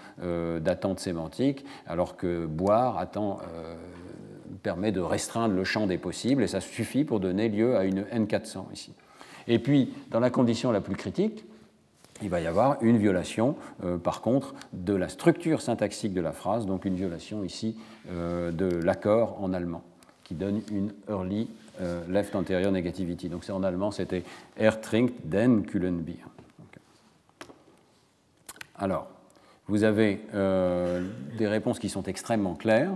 d'attente 0.60 0.99
sémantique, 0.99 1.64
alors 1.88 2.18
que 2.18 2.45
boire 2.45 2.98
attend 2.98 3.40
permet 4.62 4.91
de 4.91 4.99
restreindre 4.99 5.56
le 5.56 5.64
champ 5.64 5.88
des 5.88 5.98
possibles, 5.98 6.44
et 6.44 6.48
ça 6.48 6.60
suffit 6.60 7.06
pour 7.06 7.20
donner 7.22 7.48
lieu 7.48 7.78
à 7.78 7.86
une 7.86 8.02
N400 8.02 8.66
ici. 8.74 8.94
Et 9.47 9.59
puis, 9.59 9.93
dans 10.09 10.19
la 10.19 10.30
condition 10.30 10.72
la 10.72 10.81
plus 10.81 10.95
critique, 10.95 11.43
il 12.22 12.30
va 12.30 12.39
y 12.39 12.47
avoir 12.47 12.77
une 12.81 12.97
violation, 12.97 13.55
euh, 13.84 13.97
par 13.97 14.22
contre, 14.22 14.53
de 14.73 14.93
la 14.93 15.09
structure 15.09 15.61
syntaxique 15.61 16.13
de 16.13 16.22
la 16.22 16.31
phrase, 16.31 16.65
donc 16.65 16.85
une 16.85 16.95
violation 16.95 17.43
ici 17.43 17.76
euh, 18.11 18.51
de 18.51 18.68
l'accord 18.68 19.41
en 19.41 19.53
allemand, 19.53 19.84
qui 20.23 20.35
donne 20.35 20.61
une 20.72 20.93
early 21.09 21.49
euh, 21.81 22.03
left 22.07 22.35
anterior 22.35 22.72
negativity. 22.72 23.30
Donc 23.30 23.43
c'est 23.43 23.51
en 23.51 23.63
allemand, 23.63 23.91
c'était 23.91 24.23
Er 24.59 24.81
trinkt 24.81 25.15
den 25.23 25.65
kühlen 25.65 26.01
Bier. 26.01 26.26
Alors, 28.76 29.07
vous 29.68 29.84
avez 29.84 30.22
des 31.38 31.47
réponses 31.47 31.77
qui 31.77 31.88
sont 31.88 32.01
extrêmement 32.03 32.55
claires. 32.55 32.91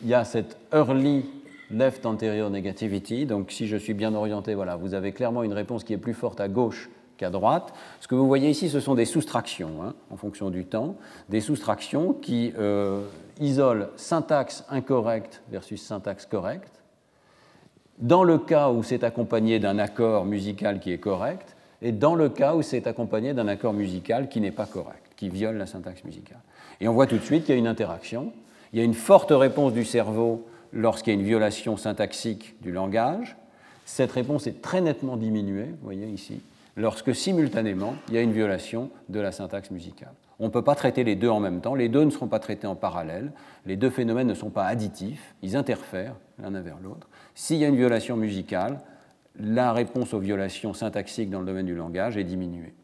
Il 0.00 0.08
y 0.08 0.14
a 0.14 0.24
cette 0.24 0.56
early 0.72 1.24
left 1.70 2.06
anterior 2.06 2.50
negativity. 2.50 3.26
Donc 3.26 3.50
si 3.50 3.66
je 3.66 3.76
suis 3.76 3.94
bien 3.94 4.14
orienté, 4.14 4.54
voilà, 4.54 4.76
vous 4.76 4.94
avez 4.94 5.12
clairement 5.12 5.42
une 5.42 5.52
réponse 5.52 5.84
qui 5.84 5.92
est 5.92 5.98
plus 5.98 6.14
forte 6.14 6.40
à 6.40 6.48
gauche 6.48 6.90
qu'à 7.16 7.30
droite. 7.30 7.72
Ce 8.00 8.08
que 8.08 8.14
vous 8.14 8.26
voyez 8.26 8.50
ici, 8.50 8.68
ce 8.68 8.80
sont 8.80 8.94
des 8.94 9.04
soustractions, 9.04 9.82
hein, 9.82 9.94
en 10.10 10.16
fonction 10.16 10.50
du 10.50 10.64
temps, 10.64 10.96
des 11.28 11.40
soustractions 11.40 12.12
qui 12.12 12.52
euh, 12.58 13.02
isolent 13.40 13.86
syntaxe 13.96 14.64
incorrecte 14.68 15.42
versus 15.50 15.82
syntaxe 15.82 16.26
correcte. 16.26 16.82
Dans 17.98 18.24
le 18.24 18.38
cas 18.38 18.70
où 18.70 18.82
c'est 18.82 19.04
accompagné 19.04 19.58
d'un 19.58 19.78
accord 19.78 20.26
musical 20.26 20.80
qui 20.80 20.92
est 20.92 20.98
correct, 20.98 21.56
et 21.82 21.92
dans 21.92 22.14
le 22.14 22.28
cas 22.28 22.54
où 22.54 22.62
c'est 22.62 22.86
accompagné 22.86 23.32
d'un 23.34 23.48
accord 23.48 23.72
musical 23.72 24.28
qui 24.28 24.40
n'est 24.40 24.50
pas 24.50 24.66
correct, 24.66 25.12
qui 25.16 25.28
viole 25.28 25.56
la 25.56 25.66
syntaxe 25.66 26.04
musicale. 26.04 26.40
Et 26.80 26.88
on 26.88 26.92
voit 26.92 27.06
tout 27.06 27.16
de 27.16 27.22
suite 27.22 27.44
qu'il 27.44 27.54
y 27.54 27.56
a 27.56 27.58
une 27.58 27.66
interaction. 27.66 28.32
Il 28.72 28.78
y 28.78 28.82
a 28.82 28.84
une 28.84 28.94
forte 28.94 29.30
réponse 29.30 29.72
du 29.72 29.84
cerveau 29.84 30.46
lorsqu'il 30.72 31.14
y 31.14 31.16
a 31.16 31.20
une 31.20 31.26
violation 31.26 31.76
syntaxique 31.76 32.56
du 32.62 32.72
langage. 32.72 33.36
Cette 33.84 34.12
réponse 34.12 34.46
est 34.46 34.62
très 34.62 34.80
nettement 34.80 35.16
diminuée, 35.16 35.66
vous 35.66 35.84
voyez 35.84 36.06
ici, 36.06 36.40
lorsque 36.76 37.14
simultanément 37.14 37.94
il 38.08 38.14
y 38.14 38.18
a 38.18 38.22
une 38.22 38.32
violation 38.32 38.90
de 39.08 39.20
la 39.20 39.32
syntaxe 39.32 39.70
musicale. 39.70 40.12
On 40.38 40.46
ne 40.46 40.50
peut 40.50 40.62
pas 40.62 40.74
traiter 40.74 41.02
les 41.04 41.16
deux 41.16 41.30
en 41.30 41.40
même 41.40 41.60
temps, 41.60 41.74
les 41.74 41.88
deux 41.88 42.04
ne 42.04 42.10
seront 42.10 42.26
pas 42.26 42.40
traités 42.40 42.66
en 42.66 42.74
parallèle, 42.74 43.32
les 43.64 43.76
deux 43.76 43.90
phénomènes 43.90 44.26
ne 44.26 44.34
sont 44.34 44.50
pas 44.50 44.66
additifs, 44.66 45.34
ils 45.42 45.56
interfèrent 45.56 46.16
l'un 46.38 46.50
vers 46.60 46.78
l'autre. 46.82 47.08
S'il 47.34 47.56
y 47.56 47.64
a 47.64 47.68
une 47.68 47.76
violation 47.76 48.16
musicale, 48.16 48.80
la 49.38 49.72
réponse 49.72 50.12
aux 50.14 50.18
violations 50.18 50.74
syntaxiques 50.74 51.30
dans 51.30 51.40
le 51.40 51.46
domaine 51.46 51.66
du 51.66 51.74
langage 51.74 52.16
est 52.16 52.24
diminuée. 52.24 52.74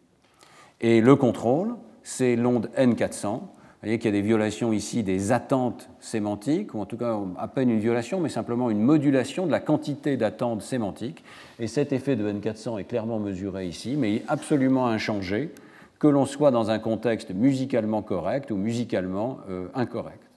Et 0.81 1.01
le 1.01 1.15
contrôle, 1.17 1.77
c'est 2.03 2.37
l'onde 2.37 2.71
N400, 2.77 3.41
vous 3.83 3.89
voyez 3.89 3.99
qu'il 3.99 4.15
y 4.15 4.17
a 4.17 4.21
des 4.21 4.25
violations 4.25 4.73
ici 4.73 5.03
des 5.03 5.33
attentes 5.33 5.91
sémantiques, 5.99 6.73
ou 6.73 6.79
en 6.79 6.87
tout 6.87 6.97
cas 6.97 7.19
à 7.37 7.49
peine 7.49 7.69
une 7.69 7.81
violation, 7.81 8.21
mais 8.21 8.29
simplement 8.29 8.71
une 8.71 8.81
modulation 8.81 9.45
de 9.45 9.51
la 9.51 9.59
quantité 9.59 10.17
d'attentes 10.17 10.63
sémantiques. 10.63 11.25
Et 11.59 11.67
cet 11.67 11.93
effet 11.93 12.15
de 12.15 12.31
N400 12.31 12.79
est 12.79 12.85
clairement 12.85 13.19
mesuré 13.19 13.67
ici, 13.67 13.97
mais 13.97 14.23
absolument 14.29 14.87
inchangé, 14.87 15.53
que 15.99 16.07
l'on 16.07 16.27
soit 16.27 16.53
dans 16.53 16.71
un 16.71 16.79
contexte 16.79 17.33
musicalement 17.33 18.03
correct 18.03 18.53
ou 18.53 18.57
musicalement 18.57 19.39
euh, 19.51 19.67
incorrect. 19.75 20.31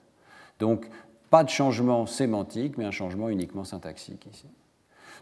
Donc 0.58 0.88
pas 1.30 1.44
de 1.44 1.48
changement 1.48 2.06
sémantique, 2.06 2.76
mais 2.76 2.84
un 2.84 2.90
changement 2.90 3.28
uniquement 3.28 3.62
syntaxique 3.62 4.26
ici. 4.32 4.46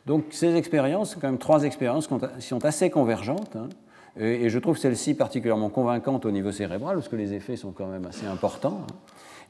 Donc 0.07 0.25
ces 0.31 0.55
expériences, 0.55 1.15
quand 1.15 1.29
même 1.29 1.37
trois 1.37 1.65
expériences 1.65 2.09
sont 2.39 2.65
assez 2.65 2.89
convergentes. 2.89 3.55
Hein, 3.55 3.69
et 4.19 4.49
je 4.49 4.59
trouve 4.59 4.79
celle-ci 4.79 5.15
particulièrement 5.15 5.71
convaincante 5.71 6.25
au 6.25 6.31
niveau 6.31 6.53
cérébral, 6.53 6.97
parce 6.97 7.09
que 7.09 7.17
les 7.17 7.33
effets 7.35 7.57
sont 7.57 7.73
quand 7.73 7.87
même 7.87 8.07
assez 8.07 8.27
importants, 8.27 8.83
hein. 8.83 8.95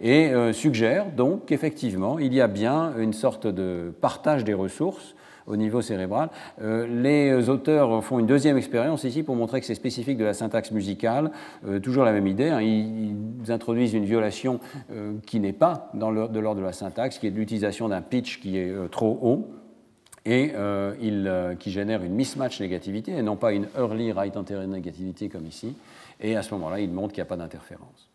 et 0.01 0.33
euh, 0.33 0.53
suggère 0.53 1.07
donc 1.11 1.47
qu'effectivement, 1.47 2.19
il 2.19 2.33
y 2.33 2.41
a 2.41 2.47
bien 2.47 2.95
une 2.99 3.13
sorte 3.13 3.47
de 3.47 3.93
partage 4.01 4.45
des 4.45 4.55
ressources 4.55 5.15
au 5.47 5.57
niveau 5.57 5.83
cérébral. 5.83 6.31
Euh, 6.63 6.87
les 6.87 7.51
auteurs 7.51 8.03
font 8.03 8.19
une 8.19 8.27
deuxième 8.27 8.57
expérience 8.57 9.05
ici 9.05 9.23
pour 9.23 9.37
montrer 9.37 9.61
que 9.61 9.67
c'est 9.67 9.75
spécifique 9.75 10.17
de 10.17 10.25
la 10.25 10.33
syntaxe 10.33 10.71
musicale, 10.71 11.31
euh, 11.67 11.81
toujours 11.81 12.05
la 12.05 12.13
même 12.13 12.27
idée. 12.27 12.49
Hein. 12.49 12.63
ils, 12.63 13.15
introduisent 13.49 13.93
une 13.93 14.07
violation 14.07 14.59
qui 15.27 15.39
n'est 15.39 15.53
pas 15.53 15.91
dans 15.93 16.11
de 16.11 16.41
l'ordre 16.41 16.61
de 16.61 16.65
la 16.65 16.73
syntaxe, 16.73 17.19
qui 17.19 17.27
est 17.27 17.31
l'utilisation 17.31 17.91
d'un 17.91 18.01
pitch 18.01 18.41
qui 18.41 18.57
est 18.57 18.73
trop 18.91 19.19
haut 19.21 19.51
et 20.27 20.53
euh, 20.55 20.95
euh, 21.03 21.55
qui 21.55 21.71
génère 21.71 22.03
une 22.03 22.15
mismatch 22.15 22.61
négativité 22.61 23.13
et 23.13 23.23
non 23.23 23.37
pas 23.37 23.53
une 23.53 23.67
early 23.77 24.13
right 24.13 24.37
anterior 24.37 24.67
négativité 24.67 25.29
comme 25.29 25.47
ici. 25.47 25.77
Et 26.21 26.37
à 26.37 26.43
ce 26.43 26.55
moment-là, 26.55 26.81
il 26.81 26.91
montre 26.91 27.13
qu'il 27.13 27.23
n'y 27.23 27.27
a 27.27 27.29
pas 27.29 27.37
d'interférence. 27.37 28.09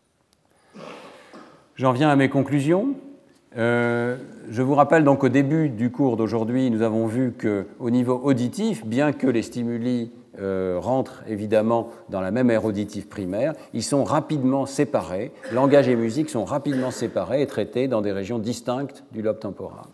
J'en 1.76 1.92
viens 1.92 2.08
à 2.08 2.16
mes 2.16 2.28
conclusions. 2.28 2.94
Euh, 3.56 4.16
je 4.48 4.62
vous 4.62 4.74
rappelle 4.74 5.04
donc 5.04 5.24
au 5.24 5.28
début 5.28 5.68
du 5.68 5.90
cours 5.90 6.16
d'aujourd'hui, 6.16 6.70
nous 6.70 6.82
avons 6.82 7.06
vu 7.06 7.32
qu'au 7.32 7.90
niveau 7.90 8.20
auditif, 8.22 8.84
bien 8.84 9.12
que 9.12 9.26
les 9.26 9.42
stimuli 9.42 10.12
rentrent 10.78 11.22
évidemment 11.28 11.90
dans 12.08 12.22
la 12.22 12.30
même 12.30 12.50
aire 12.50 12.64
auditive 12.64 13.08
primaire, 13.08 13.52
ils 13.74 13.82
sont 13.82 14.04
rapidement 14.04 14.64
séparés. 14.64 15.32
Langage 15.52 15.86
et 15.86 15.96
musique 15.96 16.30
sont 16.30 16.46
rapidement 16.46 16.90
séparés 16.90 17.42
et 17.42 17.46
traités 17.46 17.88
dans 17.88 18.00
des 18.00 18.12
régions 18.12 18.38
distinctes 18.38 19.04
du 19.12 19.20
lobe 19.20 19.38
temporal. 19.38 19.84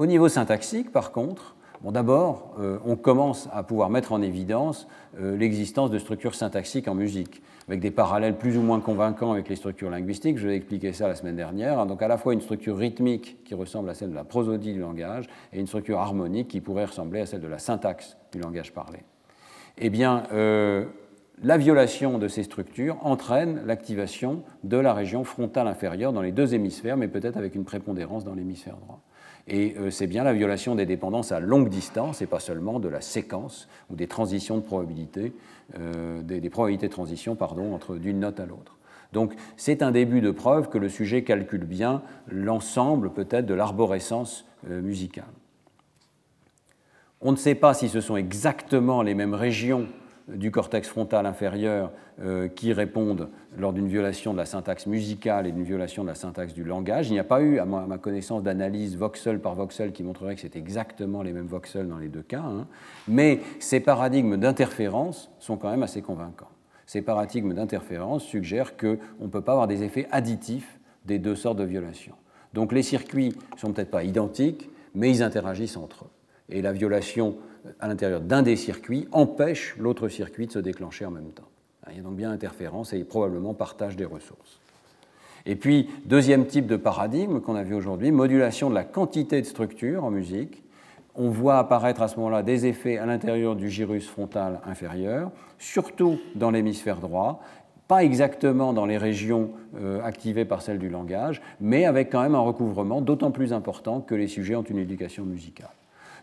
Au 0.00 0.06
niveau 0.06 0.30
syntaxique, 0.30 0.92
par 0.92 1.12
contre, 1.12 1.56
d'abord, 1.84 2.54
euh, 2.58 2.78
on 2.86 2.96
commence 2.96 3.50
à 3.52 3.62
pouvoir 3.62 3.90
mettre 3.90 4.12
en 4.12 4.22
évidence 4.22 4.88
euh, 5.20 5.36
l'existence 5.36 5.90
de 5.90 5.98
structures 5.98 6.34
syntaxiques 6.34 6.88
en 6.88 6.94
musique, 6.94 7.42
avec 7.68 7.80
des 7.80 7.90
parallèles 7.90 8.38
plus 8.38 8.56
ou 8.56 8.62
moins 8.62 8.80
convaincants 8.80 9.30
avec 9.30 9.50
les 9.50 9.56
structures 9.56 9.90
linguistiques. 9.90 10.38
Je 10.38 10.48
vais 10.48 10.56
expliquer 10.56 10.94
ça 10.94 11.06
la 11.06 11.16
semaine 11.16 11.36
dernière. 11.36 11.84
Donc, 11.84 12.00
à 12.00 12.08
la 12.08 12.16
fois 12.16 12.32
une 12.32 12.40
structure 12.40 12.78
rythmique 12.78 13.44
qui 13.44 13.52
ressemble 13.52 13.90
à 13.90 13.94
celle 13.94 14.08
de 14.08 14.14
la 14.14 14.24
prosodie 14.24 14.72
du 14.72 14.80
langage 14.80 15.26
et 15.52 15.60
une 15.60 15.66
structure 15.66 15.98
harmonique 15.98 16.48
qui 16.48 16.62
pourrait 16.62 16.86
ressembler 16.86 17.20
à 17.20 17.26
celle 17.26 17.42
de 17.42 17.48
la 17.48 17.58
syntaxe 17.58 18.16
du 18.32 18.40
langage 18.40 18.72
parlé. 18.72 19.00
Eh 19.76 19.90
bien, 19.90 20.22
euh, 20.32 20.86
la 21.42 21.58
violation 21.58 22.16
de 22.16 22.26
ces 22.26 22.44
structures 22.44 22.96
entraîne 23.02 23.60
l'activation 23.66 24.44
de 24.64 24.78
la 24.78 24.94
région 24.94 25.24
frontale 25.24 25.68
inférieure 25.68 26.14
dans 26.14 26.22
les 26.22 26.32
deux 26.32 26.54
hémisphères, 26.54 26.96
mais 26.96 27.08
peut-être 27.08 27.36
avec 27.36 27.54
une 27.54 27.64
prépondérance 27.64 28.24
dans 28.24 28.34
l'hémisphère 28.34 28.78
droit. 28.78 29.02
Et 29.48 29.74
euh, 29.78 29.90
c'est 29.90 30.06
bien 30.06 30.24
la 30.24 30.32
violation 30.32 30.74
des 30.74 30.86
dépendances 30.86 31.32
à 31.32 31.40
longue 31.40 31.68
distance 31.68 32.22
et 32.22 32.26
pas 32.26 32.40
seulement 32.40 32.80
de 32.80 32.88
la 32.88 33.00
séquence 33.00 33.68
ou 33.90 33.96
des 33.96 34.06
transitions 34.06 34.56
de 34.56 34.62
probabilité, 34.62 35.32
euh, 35.78 36.22
des, 36.22 36.50
probabilités 36.50 36.88
de 36.88 36.92
transition 36.92 37.34
pardon, 37.36 37.74
entre 37.74 37.96
d'une 37.96 38.20
note 38.20 38.40
à 38.40 38.46
l'autre. 38.46 38.76
Donc 39.12 39.34
c'est 39.56 39.82
un 39.82 39.90
début 39.90 40.20
de 40.20 40.30
preuve 40.30 40.68
que 40.68 40.78
le 40.78 40.88
sujet 40.88 41.24
calcule 41.24 41.64
bien 41.64 42.02
l'ensemble 42.28 43.12
peut-être 43.12 43.46
de 43.46 43.54
l'arborescence 43.54 44.46
euh, 44.68 44.80
musicale. 44.80 45.24
On 47.20 47.32
ne 47.32 47.36
sait 47.36 47.54
pas 47.54 47.74
si 47.74 47.88
ce 47.88 48.00
sont 48.00 48.16
exactement 48.16 49.02
les 49.02 49.14
mêmes 49.14 49.34
régions 49.34 49.86
du 50.34 50.50
cortex 50.50 50.88
frontal 50.88 51.26
inférieur 51.26 51.90
euh, 52.22 52.48
qui 52.48 52.72
répondent 52.72 53.28
lors 53.56 53.72
d'une 53.72 53.88
violation 53.88 54.32
de 54.32 54.38
la 54.38 54.44
syntaxe 54.44 54.86
musicale 54.86 55.46
et 55.46 55.52
d'une 55.52 55.64
violation 55.64 56.02
de 56.02 56.08
la 56.08 56.14
syntaxe 56.14 56.54
du 56.54 56.64
langage. 56.64 57.08
Il 57.08 57.12
n'y 57.12 57.18
a 57.18 57.24
pas 57.24 57.40
eu, 57.42 57.58
à 57.58 57.64
ma, 57.64 57.98
connaissance, 57.98 58.42
d'analyse 58.42 58.96
voxel 58.96 59.40
par 59.40 59.54
voxel 59.54 59.92
qui 59.92 60.02
montrerait 60.02 60.34
que 60.34 60.40
c'est 60.40 60.56
exactement 60.56 61.22
les 61.22 61.32
mêmes 61.32 61.46
voxels 61.46 61.88
dans 61.88 61.98
les 61.98 62.08
deux 62.08 62.22
cas, 62.22 62.42
hein. 62.42 62.66
mais 63.08 63.40
ces 63.58 63.80
paradigmes 63.80 64.36
d'interférence 64.36 65.30
sont 65.38 65.56
quand 65.56 65.70
même 65.70 65.82
assez 65.82 66.02
convaincants. 66.02 66.50
Ces 66.86 67.02
paradigmes 67.02 67.54
d'interférence 67.54 68.24
suggèrent 68.24 68.76
qu'on 68.76 68.98
ne 69.20 69.28
peut 69.28 69.42
pas 69.42 69.52
avoir 69.52 69.68
des 69.68 69.82
effets 69.82 70.08
additifs 70.10 70.78
des 71.04 71.18
deux 71.18 71.36
sortes 71.36 71.58
de 71.58 71.64
violations. 71.64 72.16
Donc 72.52 72.72
les 72.72 72.82
circuits 72.82 73.34
ne 73.54 73.58
sont 73.58 73.72
peut-être 73.72 73.90
pas 73.90 74.04
identiques, 74.04 74.68
mais 74.94 75.10
ils 75.10 75.22
interagissent 75.22 75.76
entre 75.76 76.04
eux. 76.04 76.10
Et 76.48 76.62
la 76.62 76.72
violation 76.72 77.36
à 77.80 77.88
l'intérieur 77.88 78.20
d'un 78.20 78.42
des 78.42 78.56
circuits 78.56 79.08
empêche 79.12 79.76
l'autre 79.78 80.08
circuit 80.08 80.46
de 80.46 80.52
se 80.52 80.58
déclencher 80.58 81.04
en 81.04 81.10
même 81.10 81.32
temps. 81.32 81.48
Il 81.90 81.96
y 81.96 82.00
a 82.00 82.02
donc 82.02 82.16
bien 82.16 82.30
interférence 82.30 82.92
et 82.92 83.02
probablement 83.04 83.54
partage 83.54 83.96
des 83.96 84.04
ressources. 84.04 84.60
Et 85.46 85.56
puis, 85.56 85.88
deuxième 86.04 86.46
type 86.46 86.66
de 86.66 86.76
paradigme 86.76 87.40
qu'on 87.40 87.56
a 87.56 87.62
vu 87.62 87.74
aujourd'hui, 87.74 88.10
modulation 88.10 88.68
de 88.68 88.74
la 88.74 88.84
quantité 88.84 89.40
de 89.40 89.46
structure 89.46 90.04
en 90.04 90.10
musique. 90.10 90.62
On 91.14 91.30
voit 91.30 91.58
apparaître 91.58 92.02
à 92.02 92.08
ce 92.08 92.16
moment-là 92.16 92.42
des 92.42 92.66
effets 92.66 92.98
à 92.98 93.06
l'intérieur 93.06 93.56
du 93.56 93.68
gyrus 93.68 94.06
frontal 94.06 94.60
inférieur, 94.64 95.30
surtout 95.58 96.18
dans 96.34 96.50
l'hémisphère 96.50 97.00
droit, 97.00 97.42
pas 97.88 98.04
exactement 98.04 98.72
dans 98.72 98.86
les 98.86 98.98
régions 98.98 99.50
euh, 99.76 100.00
activées 100.04 100.44
par 100.44 100.62
celles 100.62 100.78
du 100.78 100.88
langage, 100.88 101.42
mais 101.60 101.86
avec 101.86 102.10
quand 102.10 102.22
même 102.22 102.36
un 102.36 102.40
recouvrement 102.40 103.00
d'autant 103.00 103.32
plus 103.32 103.52
important 103.52 104.00
que 104.00 104.14
les 104.14 104.28
sujets 104.28 104.54
ont 104.54 104.62
une 104.62 104.78
éducation 104.78 105.24
musicale. 105.24 105.72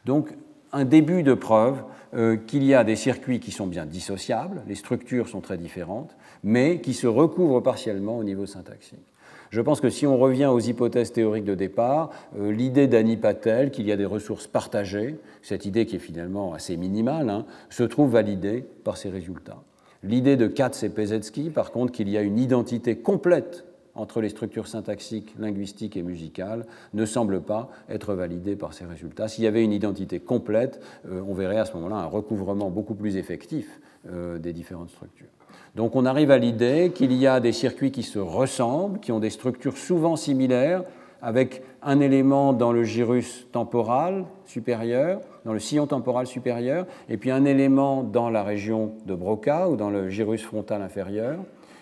Donc, 0.06 0.30
un 0.72 0.86
début 0.86 1.24
de 1.24 1.34
preuve 1.34 1.84
euh, 2.14 2.38
qu'il 2.38 2.64
y 2.64 2.74
a 2.74 2.84
des 2.84 2.96
circuits 2.96 3.40
qui 3.40 3.52
sont 3.52 3.68
bien 3.68 3.86
dissociables, 3.86 4.64
les 4.68 4.76
structures 4.76 5.28
sont 5.28 5.42
très 5.42 5.58
différentes, 5.58 6.16
mais 6.44 6.80
qui 6.82 6.94
se 6.94 7.08
recouvrent 7.08 7.62
partiellement 7.62 8.18
au 8.18 8.24
niveau 8.24 8.46
syntaxique. 8.46 9.06
Je 9.50 9.62
pense 9.62 9.80
que 9.80 9.90
si 9.90 10.06
on 10.06 10.18
revient 10.18 10.48
aux 10.48 10.60
hypothèses 10.60 11.14
théoriques 11.14 11.46
de 11.46 11.56
départ, 11.56 12.10
euh, 12.38 12.52
l'idée 12.52 12.88
d'Annie 12.88 13.18
Patel 13.18 13.72
qu'il 13.72 13.88
y 13.88 13.92
a 13.92 13.98
des 13.98 14.06
ressources 14.06 14.48
partagées, 14.48 15.18
cette 15.42 15.66
idée 15.66 15.86
qui 15.86 15.96
est 15.96 16.00
finalement 16.00 16.54
assez 16.54 16.76
minimale, 16.76 17.30
hein, 17.30 17.46
se 17.70 17.84
trouve 17.84 18.12
validée 18.12 18.66
par 18.84 18.98
ces 18.98 19.10
résultats. 19.10 19.62
L'idée 20.04 20.36
de 20.36 20.48
Katz 20.48 20.84
et 20.84 20.90
Pezetsky, 20.90 21.50
par 21.50 21.72
contre, 21.72 21.92
qu'il 21.92 22.10
y 22.10 22.18
a 22.18 22.22
une 22.22 22.40
identité 22.40 22.98
complète 22.98 23.66
entre 23.98 24.22
les 24.22 24.30
structures 24.30 24.68
syntaxiques, 24.68 25.34
linguistiques 25.38 25.98
et 25.98 26.04
musicales 26.04 26.66
ne 26.94 27.06
semble 27.06 27.42
pas 27.42 27.70
être 27.90 28.14
validée 28.14 28.56
par 28.56 28.74
ces 28.74 28.86
résultats. 28.86 29.28
S'il 29.28 29.44
y 29.44 29.48
avait 29.48 29.64
une 29.64 29.74
identité 29.74 30.20
complète, 30.20 30.80
euh, 31.10 31.22
on 31.28 31.34
verrait 31.34 31.58
à 31.58 31.66
ce 31.66 31.74
moment-là 31.74 31.96
un 31.98 32.06
recouvrement 32.06 32.70
beaucoup 32.70 32.96
plus 32.96 33.18
effectif 33.18 33.82
euh, 34.10 34.38
des 34.38 34.54
différentes 34.54 34.90
structures. 34.90 35.28
Donc 35.76 35.96
on 35.96 36.06
arrive 36.06 36.32
à 36.32 36.38
l'idée 36.38 36.92
qu'il 36.94 37.14
y 37.14 37.28
a 37.28 37.40
des 37.40 37.52
circuits 37.52 37.92
qui 37.92 38.04
se 38.04 38.20
ressemblent, 38.20 39.00
qui 39.00 39.12
ont 39.12 39.20
des 39.20 39.30
structures 39.30 39.78
souvent 39.78 40.16
similaires, 40.16 40.84
avec 41.22 41.64
un 41.82 42.00
élément 42.00 42.54
dans 42.54 42.72
le 42.72 42.84
gyrus 42.84 43.48
temporal 43.52 44.26
supérieur, 44.46 45.22
dans 45.46 45.54
le 45.54 45.60
sillon 45.60 45.88
temporal 45.88 46.28
supérieur, 46.28 46.86
et 47.10 47.18
puis 47.18 47.32
un 47.32 47.46
élément 47.46 48.04
dans 48.04 48.30
la 48.30 48.44
région 48.44 48.94
de 49.06 49.16
Broca 49.16 49.70
ou 49.70 49.76
dans 49.76 49.90
le 49.90 50.10
gyrus 50.10 50.44
frontal 50.44 50.82
inférieur. 50.82 51.40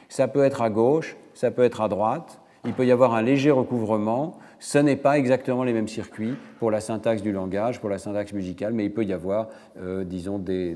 Ça 0.08 0.28
peut 0.28 0.44
être 0.44 0.62
à 0.62 0.70
gauche, 0.70 1.18
ça 1.36 1.52
peut 1.52 1.64
être 1.64 1.82
à 1.82 1.88
droite, 1.88 2.40
il 2.66 2.74
peut 2.74 2.86
y 2.86 2.92
avoir 2.92 3.14
un 3.14 3.22
léger 3.22 3.52
recouvrement. 3.52 4.40
Ce 4.60 4.80
n'est 4.80 4.96
pas 4.96 5.20
exactement 5.20 5.64
les 5.64 5.74
mêmes 5.74 5.88
circuits 5.88 6.34
pour 6.60 6.72
la 6.72 6.82
syntaxe 6.82 7.22
du 7.22 7.32
langage, 7.32 7.80
pour 7.80 7.90
la 7.90 8.00
syntaxe 8.00 8.34
musicale, 8.34 8.74
mais 8.74 8.86
il 8.86 8.92
peut 8.94 9.04
y 9.04 9.14
avoir, 9.14 9.50
euh, 9.78 10.04
disons, 10.04 10.40
des, 10.40 10.76